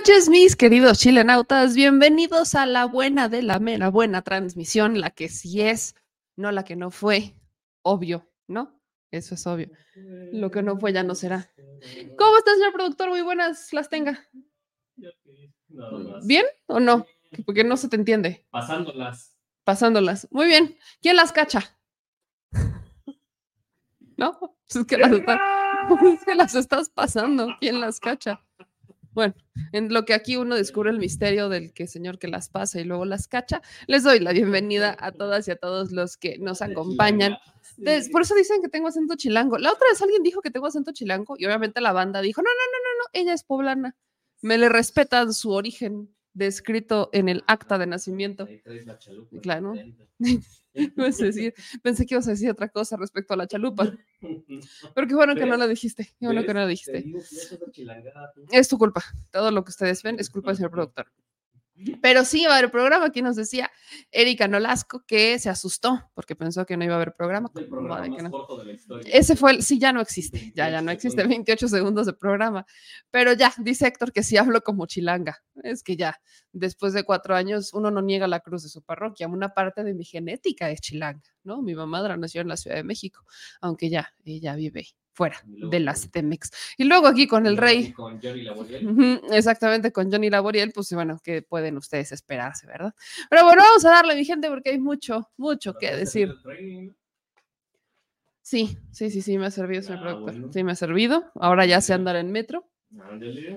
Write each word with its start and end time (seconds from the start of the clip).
noches, 0.00 0.30
mis 0.30 0.56
queridos 0.56 0.98
chilenautas. 0.98 1.74
Bienvenidos 1.74 2.54
a 2.54 2.64
la 2.64 2.86
buena 2.86 3.28
de 3.28 3.42
la 3.42 3.58
mera 3.58 3.90
buena 3.90 4.22
transmisión, 4.22 4.98
la 4.98 5.10
que 5.10 5.28
sí 5.28 5.60
es, 5.60 5.94
no 6.36 6.52
la 6.52 6.64
que 6.64 6.74
no 6.74 6.90
fue. 6.90 7.34
Obvio, 7.82 8.26
¿no? 8.46 8.80
Eso 9.10 9.34
es 9.34 9.46
obvio. 9.46 9.68
Lo 10.32 10.50
que 10.50 10.62
no 10.62 10.78
fue 10.78 10.94
ya 10.94 11.02
no 11.02 11.14
será. 11.14 11.50
¿Cómo 12.16 12.38
está, 12.38 12.54
señor 12.54 12.72
productor? 12.72 13.10
Muy 13.10 13.20
buenas 13.20 13.74
las 13.74 13.90
tenga. 13.90 14.26
¿Bien 16.24 16.46
o 16.66 16.80
no? 16.80 17.04
Porque 17.44 17.62
no 17.62 17.76
se 17.76 17.88
te 17.90 17.96
entiende. 17.96 18.46
Pasándolas. 18.50 19.36
Pasándolas. 19.64 20.28
Muy 20.30 20.46
bien. 20.46 20.78
¿Quién 21.02 21.16
las 21.16 21.30
cacha? 21.30 21.78
¿No? 24.16 24.56
Es 24.66 24.82
que 24.86 24.96
las, 24.96 25.12
está- 25.12 25.40
es 26.14 26.24
que 26.24 26.34
las 26.34 26.54
estás 26.54 26.88
pasando. 26.88 27.48
¿Quién 27.60 27.80
las 27.82 28.00
cacha? 28.00 28.42
Bueno, 29.12 29.34
en 29.72 29.92
lo 29.92 30.04
que 30.04 30.14
aquí 30.14 30.36
uno 30.36 30.54
descubre 30.54 30.90
el 30.90 30.98
misterio 30.98 31.48
del 31.48 31.72
que 31.72 31.86
señor 31.88 32.18
que 32.18 32.28
las 32.28 32.48
pasa 32.48 32.80
y 32.80 32.84
luego 32.84 33.04
las 33.04 33.26
cacha, 33.26 33.60
les 33.86 34.04
doy 34.04 34.20
la 34.20 34.32
bienvenida 34.32 34.96
a 35.00 35.10
todas 35.12 35.48
y 35.48 35.50
a 35.50 35.56
todos 35.56 35.90
los 35.90 36.16
que 36.16 36.38
nos 36.38 36.62
acompañan. 36.62 37.36
Des- 37.76 38.08
por 38.10 38.22
eso 38.22 38.34
dicen 38.34 38.62
que 38.62 38.68
tengo 38.68 38.88
acento 38.88 39.14
chilango. 39.16 39.58
La 39.58 39.72
otra 39.72 39.88
vez 39.90 40.00
alguien 40.02 40.22
dijo 40.22 40.40
que 40.42 40.50
tengo 40.50 40.66
acento 40.66 40.92
chilango 40.92 41.34
y 41.38 41.46
obviamente 41.46 41.80
la 41.80 41.92
banda 41.92 42.20
dijo, 42.20 42.40
no, 42.42 42.48
no, 42.50 42.54
no, 42.54 42.78
no, 42.78 42.98
no, 43.04 43.10
ella 43.20 43.34
es 43.34 43.42
poblana. 43.42 43.96
Me 44.42 44.58
le 44.58 44.68
respetan 44.68 45.32
su 45.34 45.50
origen 45.50 46.14
descrito 46.34 47.10
en 47.12 47.28
el 47.28 47.42
acta 47.46 47.78
de 47.78 47.86
nacimiento. 47.86 48.44
Ahí 48.44 48.58
traes 48.58 48.86
la 48.86 48.98
chalupa 48.98 49.40
Claro. 49.40 49.74
a 50.74 51.24
decir- 51.24 51.54
pensé 51.82 52.06
que 52.06 52.14
ibas 52.14 52.28
a 52.28 52.30
decir 52.30 52.50
otra 52.50 52.68
cosa 52.68 52.96
respecto 52.96 53.34
a 53.34 53.36
la 53.36 53.46
chalupa, 53.46 53.92
pero 54.94 55.06
qué 55.06 55.14
bueno 55.14 55.34
que 55.34 55.46
no 55.46 55.56
la 55.56 55.66
dijiste, 55.66 56.04
qué 56.18 56.26
bueno 56.26 56.44
que 56.44 56.54
no 56.54 56.60
la 56.60 56.66
Te 56.66 56.70
dijiste. 56.70 57.12
Es 58.52 58.68
tu 58.68 58.78
culpa. 58.78 59.02
Todo 59.32 59.50
lo 59.50 59.64
que 59.64 59.70
ustedes 59.70 60.02
ven 60.02 60.16
es 60.20 60.30
culpa 60.30 60.50
del 60.50 60.56
señor 60.58 60.70
productor. 60.90 61.06
Pero 62.02 62.24
sí 62.24 62.44
va 62.46 62.54
a 62.54 62.58
haber 62.58 62.70
programa. 62.70 63.06
Aquí 63.06 63.22
nos 63.22 63.36
decía 63.36 63.70
Erika 64.10 64.48
Nolasco 64.48 65.04
que 65.06 65.38
se 65.38 65.48
asustó 65.48 66.10
porque 66.14 66.36
pensó 66.36 66.66
que 66.66 66.76
no 66.76 66.84
iba 66.84 66.94
a 66.94 66.96
haber 66.96 67.14
programa. 67.14 67.50
Es 67.54 67.62
el 67.62 67.68
¿Cómo 67.68 67.82
va 67.82 67.96
programa 67.96 68.02
de 68.02 68.16
que 68.16 68.22
más 68.22 68.32
no? 68.32 68.38
corto 68.38 68.58
de 68.58 68.64
la 68.66 68.72
historia. 68.72 69.12
Ese 69.12 69.36
fue 69.36 69.52
el, 69.52 69.62
sí, 69.62 69.78
ya 69.78 69.92
no 69.92 70.00
existe, 70.00 70.52
ya, 70.54 70.70
ya 70.70 70.80
28 70.80 70.84
no 70.84 70.90
existe, 70.92 71.16
segundos. 71.22 71.28
28 71.28 71.68
segundos 71.68 72.06
de 72.06 72.12
programa. 72.12 72.66
Pero 73.10 73.32
ya, 73.32 73.52
dice 73.58 73.86
Héctor 73.86 74.12
que 74.12 74.22
sí 74.22 74.36
hablo 74.36 74.60
como 74.62 74.86
chilanga. 74.86 75.38
Es 75.62 75.82
que 75.82 75.96
ya, 75.96 76.20
después 76.52 76.92
de 76.92 77.04
cuatro 77.04 77.34
años, 77.34 77.72
uno 77.74 77.90
no 77.90 78.02
niega 78.02 78.26
la 78.26 78.40
cruz 78.40 78.62
de 78.62 78.68
su 78.68 78.82
parroquia. 78.82 79.28
Una 79.28 79.50
parte 79.50 79.84
de 79.84 79.94
mi 79.94 80.04
genética 80.04 80.70
es 80.70 80.80
chilanga, 80.80 81.22
¿no? 81.44 81.62
Mi 81.62 81.74
mamá 81.74 82.16
nació 82.16 82.40
en 82.40 82.48
la 82.48 82.56
Ciudad 82.56 82.76
de 82.76 82.84
México, 82.84 83.24
aunque 83.60 83.90
ya, 83.90 84.12
ella 84.24 84.54
vive 84.54 84.86
fuera 85.20 85.38
de 85.44 85.80
las 85.80 86.06
CDMX. 86.06 86.50
Y 86.78 86.84
luego 86.84 87.06
aquí 87.06 87.26
con 87.26 87.44
el 87.44 87.58
rey. 87.58 87.92
Con 87.92 88.18
Johnny 88.22 88.40
Laboriel. 88.42 89.20
Exactamente, 89.32 89.92
con 89.92 90.10
Johnny 90.10 90.30
Laboriel, 90.30 90.72
pues 90.72 90.90
bueno, 90.94 91.20
que 91.22 91.42
pueden 91.42 91.76
ustedes 91.76 92.10
esperarse, 92.12 92.66
¿verdad? 92.66 92.94
Pero 93.28 93.44
bueno, 93.44 93.62
vamos 93.62 93.84
a 93.84 93.90
darle, 93.90 94.14
mi 94.14 94.24
gente, 94.24 94.48
porque 94.48 94.70
hay 94.70 94.78
mucho, 94.78 95.28
mucho 95.36 95.74
que 95.74 95.94
decir. 95.94 96.34
Sí, 98.40 98.78
sí, 98.92 99.10
sí, 99.10 99.20
sí, 99.20 99.36
me 99.36 99.44
ha 99.44 99.50
servido, 99.50 99.82
señor 99.82 100.08
Ah, 100.08 100.14
bueno. 100.14 100.50
Sí, 100.50 100.64
me 100.64 100.72
ha 100.72 100.74
servido. 100.74 101.30
Ahora 101.34 101.66
ya 101.66 101.82
sé 101.82 101.92
andar 101.92 102.16
en 102.16 102.32
metro, 102.32 102.66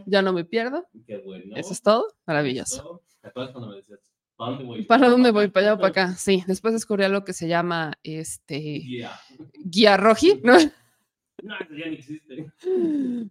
ya 0.06 0.22
no 0.22 0.34
me 0.34 0.44
pierdo. 0.44 0.86
Qué 1.08 1.18
bueno. 1.20 1.56
Eso 1.56 1.72
es 1.72 1.82
todo. 1.82 2.08
Maravilloso. 2.26 2.76
Eso. 2.76 3.02
¿Te 3.22 3.30
acuerdas 3.30 3.54
cuando 3.54 3.70
me 3.70 3.78
decías, 3.78 4.00
¿para 4.36 4.50
dónde 4.52 4.66
voy? 4.66 4.84
¿Para 4.84 5.10
dónde 5.10 5.32
voy? 5.32 5.48
¿Para 5.48 5.68
allá 5.68 5.74
o 5.76 5.78
para 5.78 5.88
acá? 5.88 6.16
Sí, 6.18 6.44
después 6.46 6.74
descubrí 6.74 7.06
algo 7.06 7.24
que 7.24 7.32
se 7.32 7.48
llama 7.48 7.94
este 8.04 8.82
Yeah. 8.82 9.18
guía 9.64 9.96
roji, 9.96 10.42
¿no? 10.44 10.58
No, 11.44 11.56
eso 11.60 11.74
ya 11.74 11.88
no 11.88 11.94
existe. 11.94 12.52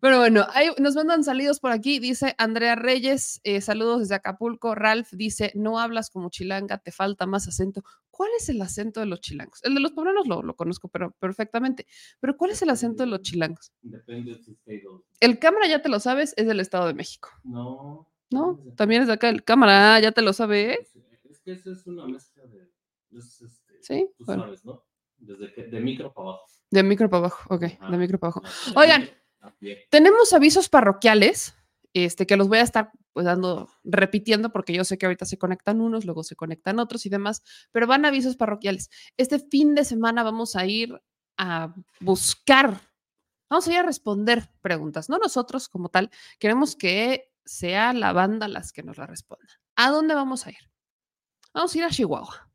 Pero 0.00 0.18
bueno, 0.18 0.46
ahí 0.50 0.68
nos 0.78 0.94
mandan 0.94 1.24
saludos 1.24 1.60
por 1.60 1.70
aquí. 1.70 1.98
Dice 1.98 2.34
Andrea 2.36 2.74
Reyes, 2.74 3.40
eh, 3.44 3.60
saludos 3.60 4.00
desde 4.00 4.16
Acapulco. 4.16 4.74
Ralph 4.74 5.08
dice, 5.12 5.52
no 5.54 5.78
hablas 5.78 6.10
como 6.10 6.28
chilanga, 6.28 6.78
te 6.78 6.92
falta 6.92 7.26
más 7.26 7.48
acento. 7.48 7.82
¿Cuál 8.10 8.30
es 8.36 8.48
el 8.50 8.60
acento 8.60 9.00
de 9.00 9.06
los 9.06 9.20
chilangos? 9.20 9.60
El 9.64 9.74
de 9.74 9.80
los 9.80 9.92
poblanos 9.92 10.26
lo, 10.26 10.42
lo 10.42 10.54
conozco 10.56 10.88
pero 10.88 11.12
perfectamente. 11.12 11.86
Pero 12.20 12.36
¿cuál 12.36 12.50
es 12.50 12.60
el 12.60 12.70
acento 12.70 13.02
de 13.04 13.08
los 13.08 13.22
chilangos? 13.22 13.72
Depende 13.80 14.34
de. 14.66 14.82
El 15.20 15.38
cámara, 15.38 15.66
ya 15.68 15.80
te 15.80 15.88
lo 15.88 15.98
sabes, 16.00 16.34
es 16.36 16.46
del 16.46 16.60
Estado 16.60 16.86
de 16.88 16.94
México. 16.94 17.30
No. 17.44 18.10
¿No? 18.30 18.58
También 18.76 19.02
es 19.02 19.08
de 19.08 19.14
acá 19.14 19.28
el 19.28 19.44
cámara, 19.44 19.98
ya 20.00 20.12
te 20.12 20.22
lo 20.22 20.32
sabe, 20.32 20.72
¿eh? 20.74 20.78
Es 21.30 21.40
que 21.40 21.52
eso 21.52 21.72
es 21.72 21.86
una 21.86 22.06
mezcla 22.06 22.44
de. 22.46 22.70
es, 23.16 23.40
este, 23.40 23.74
Sí, 23.80 24.10
Tú 24.18 24.24
bueno. 24.26 24.44
sabes, 24.44 24.64
¿no? 24.64 24.84
Desde 25.18 25.52
que, 25.52 25.64
de 25.64 25.80
micro 25.80 26.12
para 26.12 26.28
abajo. 26.30 26.46
De 26.72 26.82
micro 26.82 27.10
para 27.10 27.18
abajo, 27.26 27.54
ok, 27.54 27.60
de 27.60 27.96
micro 27.98 28.18
para 28.18 28.32
abajo. 28.32 28.42
Oigan. 28.74 29.08
Tenemos 29.90 30.32
avisos 30.32 30.70
parroquiales, 30.70 31.54
este, 31.92 32.26
que 32.26 32.36
los 32.36 32.48
voy 32.48 32.58
a 32.58 32.62
estar 32.62 32.92
pues, 33.12 33.26
dando, 33.26 33.68
repitiendo, 33.84 34.52
porque 34.52 34.72
yo 34.72 34.82
sé 34.82 34.96
que 34.96 35.04
ahorita 35.04 35.26
se 35.26 35.36
conectan 35.36 35.82
unos, 35.82 36.06
luego 36.06 36.24
se 36.24 36.34
conectan 36.34 36.78
otros 36.78 37.04
y 37.04 37.10
demás, 37.10 37.42
pero 37.72 37.86
van 37.86 38.06
avisos 38.06 38.36
parroquiales. 38.36 38.88
Este 39.18 39.38
fin 39.38 39.74
de 39.74 39.84
semana 39.84 40.22
vamos 40.22 40.56
a 40.56 40.64
ir 40.64 40.98
a 41.36 41.74
buscar, 42.00 42.80
vamos 43.50 43.68
a 43.68 43.72
ir 43.72 43.78
a 43.78 43.82
responder 43.82 44.48
preguntas, 44.62 45.10
no 45.10 45.18
nosotros 45.18 45.68
como 45.68 45.90
tal, 45.90 46.10
queremos 46.38 46.74
que 46.74 47.34
sea 47.44 47.92
la 47.92 48.14
banda 48.14 48.48
las 48.48 48.72
que 48.72 48.82
nos 48.82 48.96
la 48.96 49.06
responda. 49.06 49.60
¿A 49.76 49.90
dónde 49.90 50.14
vamos 50.14 50.46
a 50.46 50.50
ir? 50.50 50.70
Vamos 51.52 51.74
a 51.74 51.78
ir 51.78 51.84
a 51.84 51.90
Chihuahua. 51.90 52.51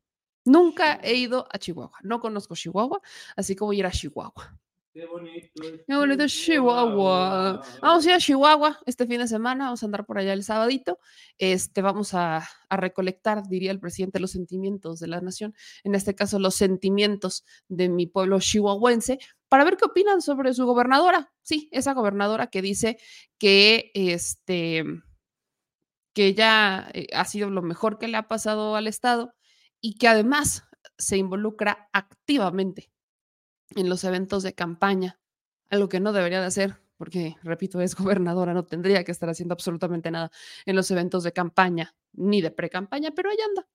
Nunca 0.48 0.98
he 1.02 1.14
ido 1.14 1.46
a 1.50 1.58
Chihuahua, 1.58 1.98
no 2.02 2.20
conozco 2.20 2.54
Chihuahua, 2.54 3.00
así 3.36 3.54
que 3.54 3.64
voy 3.64 3.76
a 3.76 3.78
ir 3.80 3.86
a 3.86 3.90
Chihuahua. 3.90 4.58
Qué 4.94 5.04
bonito. 5.06 5.62
Qué 5.86 5.94
bonito 5.94 6.26
Chihuahua. 6.26 7.62
Vamos 7.82 8.06
a 8.06 8.08
ir 8.08 8.14
a 8.14 8.18
Chihuahua 8.18 8.80
este 8.86 9.06
fin 9.06 9.18
de 9.20 9.28
semana, 9.28 9.66
vamos 9.66 9.82
a 9.82 9.86
andar 9.86 10.06
por 10.06 10.18
allá 10.18 10.32
el 10.32 10.42
sabadito. 10.42 10.98
Este, 11.36 11.82
vamos 11.82 12.14
a, 12.14 12.48
a 12.68 12.76
recolectar, 12.76 13.46
diría 13.46 13.70
el 13.70 13.78
presidente, 13.78 14.18
los 14.20 14.30
sentimientos 14.30 15.00
de 15.00 15.08
la 15.08 15.20
nación, 15.20 15.54
en 15.84 15.94
este 15.94 16.14
caso 16.14 16.38
los 16.38 16.54
sentimientos 16.54 17.44
de 17.68 17.90
mi 17.90 18.06
pueblo 18.06 18.40
chihuahuense, 18.40 19.18
para 19.48 19.64
ver 19.64 19.76
qué 19.76 19.84
opinan 19.84 20.22
sobre 20.22 20.54
su 20.54 20.64
gobernadora. 20.64 21.30
Sí, 21.42 21.68
esa 21.72 21.92
gobernadora 21.92 22.48
que 22.48 22.62
dice 22.62 22.98
que 23.38 23.90
este 23.94 24.84
que 26.14 26.26
ella 26.26 26.88
eh, 26.94 27.06
ha 27.14 27.24
sido 27.26 27.50
lo 27.50 27.62
mejor 27.62 27.98
que 27.98 28.08
le 28.08 28.16
ha 28.16 28.26
pasado 28.26 28.74
al 28.74 28.88
Estado 28.88 29.34
y 29.80 29.94
que 29.94 30.08
además 30.08 30.64
se 30.96 31.16
involucra 31.16 31.88
activamente 31.92 32.90
en 33.76 33.88
los 33.88 34.04
eventos 34.04 34.42
de 34.42 34.54
campaña, 34.54 35.20
algo 35.70 35.88
que 35.88 36.00
no 36.00 36.12
debería 36.12 36.40
de 36.40 36.46
hacer, 36.46 36.76
porque, 36.96 37.36
repito, 37.42 37.80
es 37.80 37.94
gobernadora, 37.96 38.54
no 38.54 38.64
tendría 38.64 39.04
que 39.04 39.12
estar 39.12 39.28
haciendo 39.28 39.54
absolutamente 39.54 40.10
nada 40.10 40.30
en 40.66 40.76
los 40.76 40.90
eventos 40.90 41.22
de 41.22 41.32
campaña, 41.32 41.94
ni 42.12 42.40
de 42.42 42.50
pre-campaña, 42.50 43.12
pero 43.12 43.30
ahí 43.30 43.36
anda. 43.48 43.68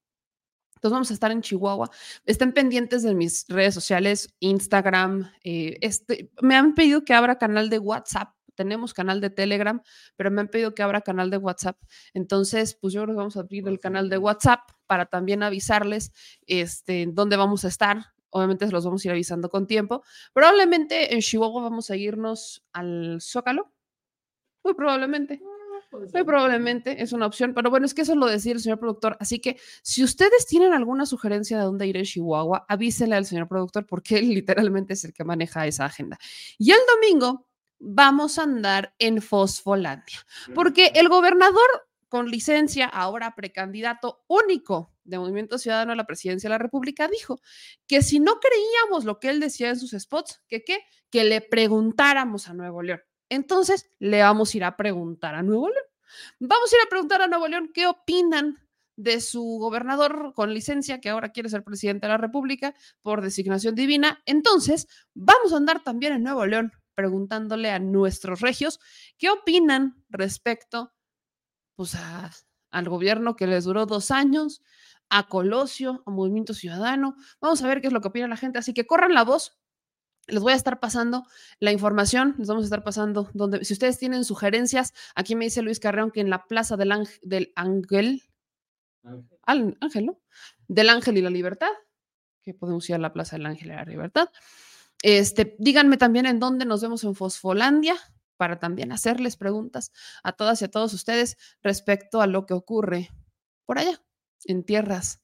Entonces 0.76 0.96
vamos 0.96 1.12
a 1.12 1.14
estar 1.14 1.32
en 1.32 1.42
Chihuahua. 1.42 1.90
Estén 2.26 2.52
pendientes 2.52 3.04
de 3.04 3.16
mis 3.16 3.46
redes 3.48 3.74
sociales, 3.74 4.34
Instagram. 4.40 5.32
eh, 5.42 5.78
este, 5.80 6.30
me 6.42 6.56
han 6.56 6.76
pedido 6.76 7.06
que 7.06 7.14
abra 7.14 7.38
canal 7.38 7.70
de 7.70 7.80
WhatsApp. 7.80 8.36
Tenemos 8.56 8.94
canal 8.94 9.22
de 9.22 9.30
Telegram, 9.30 9.82
pero 10.16 10.32
me 10.32 10.42
han 10.42 10.48
pedido 10.48 10.74
que 10.74 10.84
abra 10.84 11.02
canal 11.02 11.30
de 11.30 11.38
WhatsApp. 11.38 11.78
Entonces, 12.14 12.76
pues 12.76 12.94
yo 12.94 13.04
creo 13.04 13.16
que 13.16 13.20
vamos 13.20 13.38
a 13.38 13.42
abrir 13.42 13.68
el 13.68 13.80
canal 13.80 14.10
de 14.10 14.18
WhatsApp 14.18 14.62
para 14.88 15.06
también 15.06 15.44
avisarles 15.44 16.12
este, 16.46 17.08
dónde 17.12 17.38
vamos 17.38 17.66
a 17.66 17.68
estar. 17.68 18.14
Obviamente 18.30 18.66
se 18.66 18.72
los 18.72 18.86
vamos 18.86 19.04
a 19.04 19.08
ir 19.08 19.12
avisando 19.12 19.50
con 19.50 19.68
tiempo. 19.68 20.04
Probablemente 20.34 21.14
en 21.14 21.22
Chihuahua 21.22 21.64
vamos 21.64 21.90
a 21.90 21.96
irnos 21.96 22.66
al 22.74 23.20
Zócalo. 23.22 23.72
Muy 24.64 24.74
probablemente. 24.74 25.42
Muy 25.92 26.24
probablemente 26.24 27.04
es 27.04 27.14
una 27.14 27.28
opción, 27.28 27.54
pero 27.54 27.70
bueno, 27.70 27.86
es 27.86 27.94
que 27.94 28.02
eso 28.02 28.16
lo 28.16 28.26
decía 28.26 28.54
el 28.54 28.60
señor 28.60 28.80
productor. 28.80 29.16
Así 29.20 29.40
que 29.40 29.58
si 29.84 30.04
ustedes 30.04 30.48
tienen 30.48 30.74
alguna 30.74 31.06
sugerencia 31.06 31.58
de 31.58 31.64
dónde 31.64 31.86
ir 31.86 31.98
en 31.98 32.04
Chihuahua, 32.04 32.66
avísenle 32.68 33.16
al 33.16 33.26
señor 33.26 33.48
productor 33.48 33.86
porque 33.86 34.18
él 34.18 34.30
literalmente 34.30 34.94
es 34.94 35.06
el 35.06 35.14
que 35.14 35.24
maneja 35.24 35.68
esa 35.68 35.86
agenda. 35.86 36.18
Y 36.58 36.72
el 36.72 36.80
domingo 36.96 37.48
vamos 37.80 38.40
a 38.40 38.44
andar 38.44 38.94
en 39.00 39.22
Fosfolandia, 39.22 40.20
porque 40.54 40.92
el 40.96 41.10
gobernador 41.10 41.68
con 42.14 42.30
licencia, 42.30 42.86
ahora 42.86 43.34
precandidato 43.34 44.24
único 44.28 44.94
de 45.04 45.18
Movimiento 45.18 45.58
Ciudadano 45.58 45.94
a 45.94 45.96
la 45.96 46.06
presidencia 46.06 46.48
de 46.48 46.54
la 46.54 46.60
República, 46.60 47.08
dijo 47.08 47.40
que 47.88 48.04
si 48.04 48.20
no 48.20 48.40
creíamos 48.40 49.04
lo 49.04 49.20
que 49.20 49.30
él 49.30 49.40
decía 49.40 49.70
en 49.70 49.80
sus 49.80 50.00
spots, 50.00 50.44
que 50.48 50.64
qué, 50.64 50.82
que 51.10 51.24
le 51.24 51.42
preguntáramos 51.42 52.48
a 52.48 52.54
Nuevo 52.54 52.84
León. 52.84 53.02
Entonces, 53.30 53.90
le 53.98 54.22
vamos 54.22 54.54
a 54.54 54.58
ir 54.58 54.64
a 54.64 54.78
preguntar 54.78 55.34
a 55.34 55.42
Nuevo 55.42 55.70
León. 55.70 55.86
Vamos 56.40 56.72
a 56.72 56.76
ir 56.76 56.82
a 56.86 56.90
preguntar 56.92 57.24
a 57.24 57.28
Nuevo 57.28 57.48
León 57.48 57.72
qué 57.74 57.88
opinan 57.88 58.60
de 58.96 59.20
su 59.20 59.58
gobernador 59.60 60.34
con 60.36 60.54
licencia, 60.54 61.02
que 61.02 61.10
ahora 61.10 61.32
quiere 61.32 61.50
ser 61.50 61.64
presidente 61.64 62.06
de 62.06 62.12
la 62.12 62.18
República 62.18 62.76
por 63.02 63.24
designación 63.24 63.74
divina. 63.74 64.22
Entonces, 64.28 64.88
vamos 65.16 65.52
a 65.52 65.58
andar 65.58 65.82
también 65.82 66.14
en 66.14 66.22
Nuevo 66.22 66.46
León 66.46 66.74
preguntándole 66.96 67.70
a 67.72 67.80
nuestros 67.80 68.42
regios 68.42 68.80
qué 69.18 69.30
opinan 69.30 70.04
respecto 70.10 70.94
pues, 71.76 71.96
a- 71.96 72.32
al 72.72 72.90
gobierno 72.90 73.36
que 73.36 73.48
les 73.48 73.64
duró 73.66 73.86
dos 73.86 74.12
años, 74.12 74.62
a 75.10 75.28
Colosio, 75.28 76.02
a 76.06 76.12
Movimiento 76.12 76.54
Ciudadano. 76.54 77.16
Vamos 77.42 77.62
a 77.62 77.68
ver 77.68 77.82
qué 77.82 77.88
es 77.88 77.94
lo 77.94 78.02
que 78.02 78.08
opina 78.08 78.28
la 78.28 78.38
gente. 78.38 78.58
Así 78.60 78.74
que 78.74 78.86
corran 78.88 79.14
la 79.14 79.24
voz 79.24 79.58
Les 80.28 80.40
voy 80.42 80.54
a 80.54 80.56
estar 80.56 80.80
pasando 80.80 81.26
la 81.60 81.74
información, 81.74 82.36
les 82.38 82.48
vamos 82.48 82.64
a 82.64 82.68
estar 82.68 82.82
pasando 82.82 83.30
donde, 83.34 83.66
si 83.66 83.74
ustedes 83.74 84.00
tienen 84.00 84.24
sugerencias, 84.24 84.94
aquí 85.16 85.36
me 85.36 85.44
dice 85.44 85.62
Luis 85.62 85.82
Carreón 85.82 86.12
que 86.12 86.22
en 86.22 86.30
la 86.30 86.46
Plaza 86.46 86.78
del, 86.78 86.94
Ángel, 86.94 87.20
del 87.24 87.52
Ángel, 87.58 88.24
al- 89.42 89.78
Ángel, 89.82 90.06
¿no? 90.06 90.22
Del 90.70 90.88
Ángel 90.90 91.18
y 91.18 91.22
la 91.22 91.30
Libertad, 91.30 91.68
que 92.42 92.54
podemos 92.54 92.90
ir 92.90 92.96
a 92.96 93.00
la 93.00 93.12
Plaza 93.12 93.36
del 93.36 93.46
Ángel 93.48 93.68
y 93.68 93.76
la 93.76 93.84
Libertad. 93.84 94.30
Este, 95.04 95.56
díganme 95.60 95.98
también 95.98 96.26
en 96.26 96.40
dónde 96.40 96.66
nos 96.66 96.82
vemos 96.82 97.04
en 97.04 97.14
Fosfolandia 97.14 97.96
para 98.38 98.58
también 98.58 98.92
hacerles 98.94 99.36
preguntas 99.36 99.92
a 100.24 100.32
todas 100.32 100.62
y 100.62 100.66
a 100.66 100.72
todos 100.72 100.94
ustedes 100.94 101.38
respecto 101.62 102.22
a 102.22 102.28
lo 102.28 102.46
que 102.46 102.54
ocurre 102.54 103.12
por 103.66 103.80
allá, 103.80 104.02
en 104.46 104.64
tierras, 104.64 105.22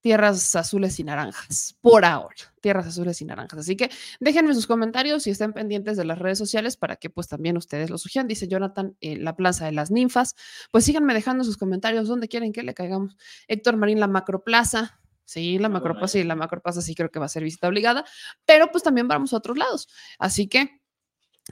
tierras 0.00 0.54
azules 0.54 1.00
y 1.00 1.04
naranjas, 1.04 1.76
por 1.80 2.04
ahora, 2.04 2.36
tierras 2.60 2.86
azules 2.86 3.20
y 3.20 3.24
naranjas. 3.24 3.60
Así 3.60 3.76
que 3.76 3.90
déjenme 4.20 4.54
sus 4.54 4.68
comentarios 4.68 5.26
y 5.26 5.30
estén 5.30 5.52
pendientes 5.52 5.96
de 5.96 6.04
las 6.04 6.18
redes 6.20 6.38
sociales 6.38 6.76
para 6.76 6.94
que 6.94 7.10
pues 7.10 7.26
también 7.26 7.56
ustedes 7.56 7.90
lo 7.90 7.98
sugieran. 7.98 8.28
Dice 8.28 8.46
Jonathan, 8.46 8.96
eh, 9.00 9.16
la 9.16 9.34
Plaza 9.34 9.64
de 9.64 9.72
las 9.72 9.90
Ninfas. 9.90 10.36
Pues 10.70 10.84
síganme 10.84 11.14
dejando 11.14 11.42
sus 11.42 11.56
comentarios 11.56 12.06
donde 12.06 12.28
quieren 12.28 12.52
que 12.52 12.62
le 12.62 12.74
caigamos. 12.74 13.16
Héctor 13.48 13.76
Marín, 13.76 13.98
la 13.98 14.06
Macroplaza. 14.06 15.00
Sí, 15.24 15.58
la 15.58 15.68
Ah, 15.68 15.70
ahí 15.70 16.20
y 16.20 16.24
la 16.24 16.34
sí. 16.34 16.38
Macroplaza 16.38 16.82
sí 16.82 16.94
creo 16.94 17.10
que 17.10 17.18
va 17.18 17.26
a 17.26 17.28
ser 17.30 17.42
visita 17.42 17.68
obligada, 17.68 18.04
pero 18.44 18.70
pues 18.70 18.82
también 18.82 19.08
vamos 19.08 19.32
a 19.32 19.38
otros 19.38 19.56
lados. 19.56 19.88
Así 20.18 20.48
que 20.48 20.80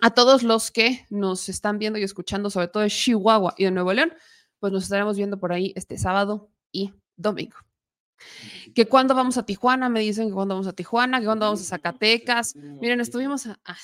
a 0.01 0.11
todos 0.11 0.43
los 0.43 0.71
que 0.71 1.07
nos 1.11 1.49
están 1.49 1.79
viendo 1.79 1.99
y 1.99 2.03
escuchando, 2.03 2.51
sobre 2.51 2.69
todo 2.69 2.83
de 2.83 2.91
Chihuahua 2.91 3.55
y 3.57 3.65
de 3.65 3.71
Nuevo 3.71 3.93
León, 3.93 4.13
pues 4.59 4.73
nos 4.73 4.85
estaremos 4.85 5.17
viendo 5.17 5.39
por 5.41 5.53
ahí 5.53 5.73
este 5.77 5.99
sábado 5.99 6.51
y 6.71 6.93
domingo. 7.17 7.57
Que 8.75 8.87
cuando 8.87 9.15
vamos 9.15 9.37
a 9.37 9.45
Tijuana, 9.45 9.89
me 9.89 10.01
dicen 10.01 10.29
que 10.29 10.35
cuando 10.35 10.55
vamos 10.55 10.69
a 10.69 10.73
Tijuana, 10.73 11.19
que 11.19 11.27
cuando 11.27 11.47
vamos 11.47 11.61
a 11.61 11.65
Zacatecas. 11.65 12.55
Miren, 12.57 13.01
estuvimos 13.01 13.47
a, 13.47 13.59
a- 13.65 13.77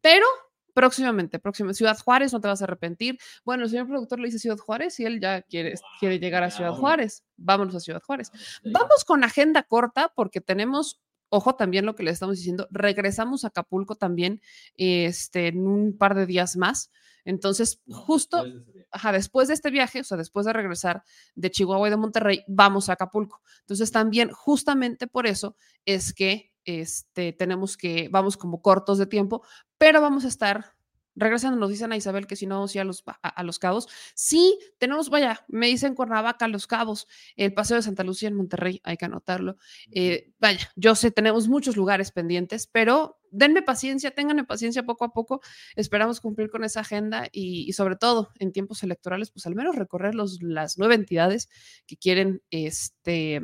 pero 0.00 0.26
próximamente, 0.72 1.38
próximo, 1.38 1.72
Ciudad 1.74 1.98
Juárez, 1.98 2.32
no 2.32 2.40
te 2.40 2.48
vas 2.48 2.60
a 2.60 2.64
arrepentir. 2.64 3.18
Bueno, 3.44 3.64
el 3.64 3.70
señor 3.70 3.86
productor 3.86 4.18
le 4.18 4.26
dice 4.26 4.38
Ciudad 4.38 4.58
Juárez 4.58 4.98
y 5.00 5.04
él 5.04 5.20
ya 5.20 5.42
quiere, 5.42 5.74
quiere 6.00 6.18
llegar 6.18 6.42
a 6.42 6.50
Ciudad 6.50 6.70
vámonos. 6.70 6.80
Juárez. 6.80 7.24
Vámonos 7.36 7.74
a 7.74 7.80
Ciudad 7.80 8.02
Juárez. 8.02 8.30
Vamos 8.64 9.04
con 9.04 9.24
agenda 9.24 9.62
corta 9.62 10.12
porque 10.14 10.40
tenemos, 10.40 11.00
ojo 11.28 11.54
también 11.54 11.86
lo 11.86 11.94
que 11.94 12.02
le 12.02 12.10
estamos 12.10 12.36
diciendo, 12.36 12.68
regresamos 12.70 13.44
a 13.44 13.48
Acapulco 13.48 13.96
también 13.96 14.40
este, 14.76 15.48
en 15.48 15.66
un 15.66 15.96
par 15.96 16.14
de 16.14 16.26
días 16.26 16.56
más. 16.56 16.90
Entonces, 17.24 17.80
justo, 17.88 18.44
ajá, 18.90 19.12
después 19.12 19.48
de 19.48 19.54
este 19.54 19.70
viaje, 19.70 20.00
o 20.00 20.04
sea, 20.04 20.16
después 20.16 20.44
de 20.46 20.52
regresar 20.52 21.04
de 21.34 21.50
Chihuahua 21.50 21.86
y 21.86 21.90
de 21.90 21.96
Monterrey, 21.96 22.44
vamos 22.48 22.88
a 22.88 22.94
Acapulco. 22.94 23.42
Entonces, 23.60 23.92
también, 23.92 24.30
justamente 24.32 25.06
por 25.06 25.26
eso 25.26 25.56
es 25.84 26.12
que 26.12 26.51
este, 26.64 27.32
tenemos 27.32 27.76
que, 27.76 28.08
vamos 28.10 28.36
como 28.36 28.62
cortos 28.62 28.98
de 28.98 29.06
tiempo, 29.06 29.42
pero 29.78 30.00
vamos 30.00 30.24
a 30.24 30.28
estar 30.28 30.74
regresando. 31.14 31.58
Nos 31.58 31.68
dicen 31.68 31.92
a 31.92 31.96
Isabel 31.96 32.26
que 32.26 32.36
si 32.36 32.46
no 32.46 32.54
vamos 32.54 32.74
a 32.74 32.78
ir 32.78 32.80
a 32.80 32.84
los, 32.84 33.02
a, 33.06 33.28
a 33.28 33.42
los 33.42 33.58
cabos. 33.58 33.86
Sí, 34.14 34.58
tenemos, 34.78 35.10
vaya, 35.10 35.44
me 35.48 35.66
dicen 35.66 35.94
Cuernavaca, 35.94 36.48
Los 36.48 36.66
Cabos, 36.66 37.06
el 37.36 37.52
Paseo 37.52 37.76
de 37.76 37.82
Santa 37.82 38.02
Lucía 38.02 38.28
en 38.28 38.34
Monterrey, 38.34 38.80
hay 38.82 38.96
que 38.96 39.04
anotarlo. 39.04 39.56
Eh, 39.90 40.32
vaya, 40.38 40.70
yo 40.74 40.94
sé, 40.94 41.10
tenemos 41.10 41.48
muchos 41.48 41.76
lugares 41.76 42.12
pendientes, 42.12 42.66
pero 42.66 43.18
denme 43.30 43.60
paciencia, 43.60 44.12
ténganme 44.12 44.44
paciencia 44.44 44.84
poco 44.84 45.04
a 45.04 45.12
poco. 45.12 45.42
Esperamos 45.76 46.20
cumplir 46.20 46.50
con 46.50 46.64
esa 46.64 46.80
agenda 46.80 47.28
y, 47.30 47.68
y 47.68 47.72
sobre 47.74 47.96
todo 47.96 48.30
en 48.38 48.52
tiempos 48.52 48.82
electorales, 48.82 49.30
pues 49.30 49.46
al 49.46 49.54
menos 49.54 49.76
recorrer 49.76 50.14
los, 50.14 50.42
las 50.42 50.78
nueve 50.78 50.94
entidades 50.94 51.50
que 51.86 51.98
quieren, 51.98 52.42
este, 52.50 53.42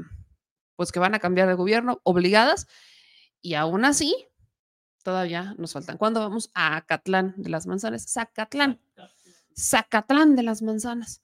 pues 0.76 0.90
que 0.90 1.00
van 1.00 1.14
a 1.14 1.18
cambiar 1.18 1.48
de 1.48 1.54
gobierno, 1.54 2.00
obligadas. 2.04 2.66
Y 3.40 3.54
aún 3.54 3.84
así, 3.84 4.28
todavía 5.02 5.54
nos 5.58 5.72
faltan. 5.72 5.96
¿Cuándo 5.96 6.20
vamos 6.20 6.50
a 6.54 6.76
Acatlán 6.76 7.34
de 7.36 7.50
las 7.50 7.66
Manzanas? 7.66 8.10
Zacatlán. 8.12 8.80
Zacatlán 9.58 10.36
de 10.36 10.42
las 10.42 10.62
Manzanas. 10.62 11.22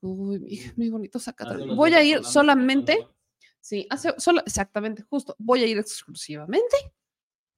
Uy, 0.00 0.40
mi, 0.40 0.60
mi 0.76 0.90
bonito 0.90 1.18
Zacatlán. 1.18 1.76
Voy 1.76 1.94
a 1.94 2.02
ir 2.02 2.24
solamente, 2.24 3.08
sí, 3.60 3.86
hace, 3.90 4.14
solo, 4.18 4.42
exactamente, 4.44 5.02
justo, 5.02 5.36
voy 5.38 5.62
a 5.62 5.66
ir 5.66 5.78
exclusivamente 5.78 6.76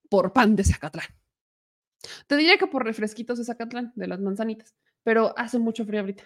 por 0.08 0.32
pan 0.32 0.54
de 0.54 0.64
Zacatlán. 0.64 1.06
Te 2.26 2.36
diría 2.36 2.58
que 2.58 2.66
por 2.66 2.84
refresquitos 2.84 3.38
de 3.38 3.44
Zacatlán, 3.44 3.92
de 3.96 4.06
las 4.06 4.20
manzanitas, 4.20 4.74
pero 5.02 5.36
hace 5.38 5.58
mucho 5.58 5.84
frío 5.86 6.00
ahorita. 6.00 6.24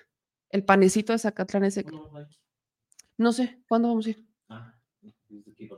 El 0.50 0.64
panecito 0.64 1.12
de 1.12 1.18
Zacatlán 1.18 1.64
ese, 1.64 1.84
no 3.16 3.32
sé, 3.32 3.62
¿cuándo 3.68 3.88
vamos 3.88 4.06
a 4.06 4.10
ir? 4.10 4.26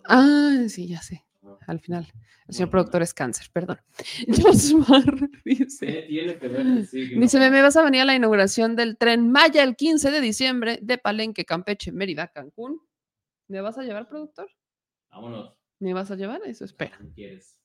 Ah, 0.09 0.65
sí, 0.69 0.89
ya 0.89 1.03
sé, 1.03 1.27
al 1.71 1.81
final. 1.81 2.13
El 2.49 2.55
señor 2.55 2.71
productor 2.71 3.03
es 3.03 3.15
cáncer, 3.15 3.49
perdón. 3.53 3.81
Josmar 4.43 5.31
dice. 5.45 6.05
Tiene 6.09 6.39
que 6.39 6.49
ver, 6.49 6.87
sí, 6.87 7.15
Dice, 7.15 7.51
me, 7.51 7.63
vas 7.63 7.77
a 7.77 7.83
venir 7.83 8.03
a 8.03 8.05
la 8.05 8.15
inauguración 8.15 8.77
del 8.77 8.97
tren 8.97 9.31
Maya 9.31 9.63
el 9.63 9.77
15 9.77 10.11
de 10.11 10.21
diciembre 10.21 10.79
de 10.83 10.99
Palenque, 10.99 11.45
Campeche, 11.45 11.93
Mérida, 11.93 12.29
Cancún. 12.29 12.81
¿Me 13.49 13.61
vas 13.61 13.79
a 13.79 13.83
llevar, 13.83 14.09
productor? 14.09 14.51
Vámonos. 15.11 15.55
¿Me 15.79 15.95
vas 15.95 16.11
a 16.11 16.17
llevar? 16.17 16.41
Eso 16.45 16.65
espera. 16.65 16.99
si 17.01 17.11
quieres. 17.13 17.57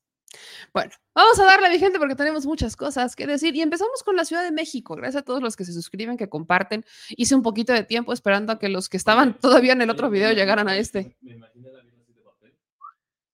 Bueno, 0.73 0.91
vamos 1.13 1.39
a 1.39 1.45
darle, 1.45 1.69
mi 1.69 1.79
gente, 1.79 1.99
porque 1.99 2.15
tenemos 2.15 2.45
muchas 2.45 2.75
cosas 2.75 3.15
que 3.15 3.27
decir. 3.27 3.55
Y 3.55 3.61
empezamos 3.61 4.03
con 4.03 4.15
la 4.15 4.25
Ciudad 4.25 4.43
de 4.43 4.51
México. 4.51 4.95
Gracias 4.95 5.21
a 5.21 5.25
todos 5.25 5.41
los 5.41 5.55
que 5.55 5.65
se 5.65 5.73
suscriben, 5.73 6.17
que 6.17 6.29
comparten. 6.29 6.85
Hice 7.09 7.35
un 7.35 7.41
poquito 7.41 7.73
de 7.73 7.83
tiempo 7.83 8.13
esperando 8.13 8.53
a 8.53 8.59
que 8.59 8.69
los 8.69 8.89
que 8.89 8.97
estaban 8.97 9.37
todavía 9.39 9.73
en 9.73 9.81
el 9.81 9.89
otro 9.89 10.09
video 10.09 10.31
llegaran 10.31 10.67
a 10.67 10.77
este. 10.77 11.15
Me 11.21 11.33
imaginé 11.33 11.71
la 11.71 11.79
así 11.79 12.13
de 12.13 12.21
papel. 12.21 12.57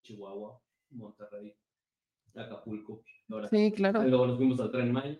Chihuahua, 0.03 0.60
Monterrey, 0.91 1.55
Acapulco. 2.35 3.03
Ahora, 3.29 3.49
Sí, 3.49 3.71
claro. 3.71 4.03
luego 4.03 4.27
nos 4.27 4.37
fuimos 4.37 4.59
al 4.59 4.71
tren 4.71 4.91
Maya. 4.91 5.19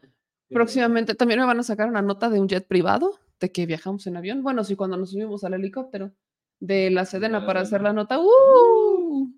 Próximamente 0.50 1.16
también 1.16 1.40
me 1.40 1.46
van 1.46 1.60
a 1.60 1.64
sacar 1.64 1.88
una 1.88 2.02
nota 2.02 2.30
de 2.30 2.40
un 2.40 2.48
jet 2.50 2.68
privado, 2.68 3.20
de 3.40 3.52
que 3.52 3.66
viajamos 3.66 4.06
en 4.08 4.18
avión. 4.18 4.44
Bueno, 4.44 4.64
sí, 4.64 4.76
cuando 4.76 4.98
nos 4.98 5.12
subimos 5.12 5.44
al 5.44 5.54
helicóptero 5.54 6.12
de 6.60 6.92
la 6.92 7.06
Sedena 7.06 7.40
la 7.40 7.46
para 7.46 7.62
hacer 7.62 7.82
la 7.82 7.94
nota. 7.94 8.20
¡Uh! 8.20 9.32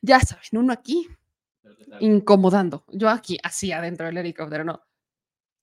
Ya 0.00 0.20
saben, 0.20 0.44
uno 0.52 0.72
aquí 0.72 1.06
incomodando. 2.00 2.84
Yo 2.88 3.08
aquí, 3.08 3.38
así 3.42 3.72
adentro 3.72 4.06
del 4.06 4.16
helicóptero, 4.18 4.64
no. 4.64 4.82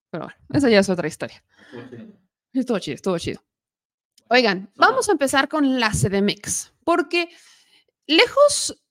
Pero 0.10 0.26
bueno, 0.26 0.40
esa 0.54 0.70
ya 0.70 0.80
es 0.80 0.90
otra 0.90 1.08
historia. 1.08 1.44
Estuvo 2.54 2.80
chido, 2.80 2.96
estuvo 2.96 3.18
chido. 3.18 3.42
Oigan, 4.30 4.72
vamos 4.76 5.10
a 5.10 5.12
empezar 5.12 5.48
con 5.50 5.80
la 5.80 5.92
CDMX, 5.92 6.74
porque 6.84 7.30
lejos, 8.08 8.82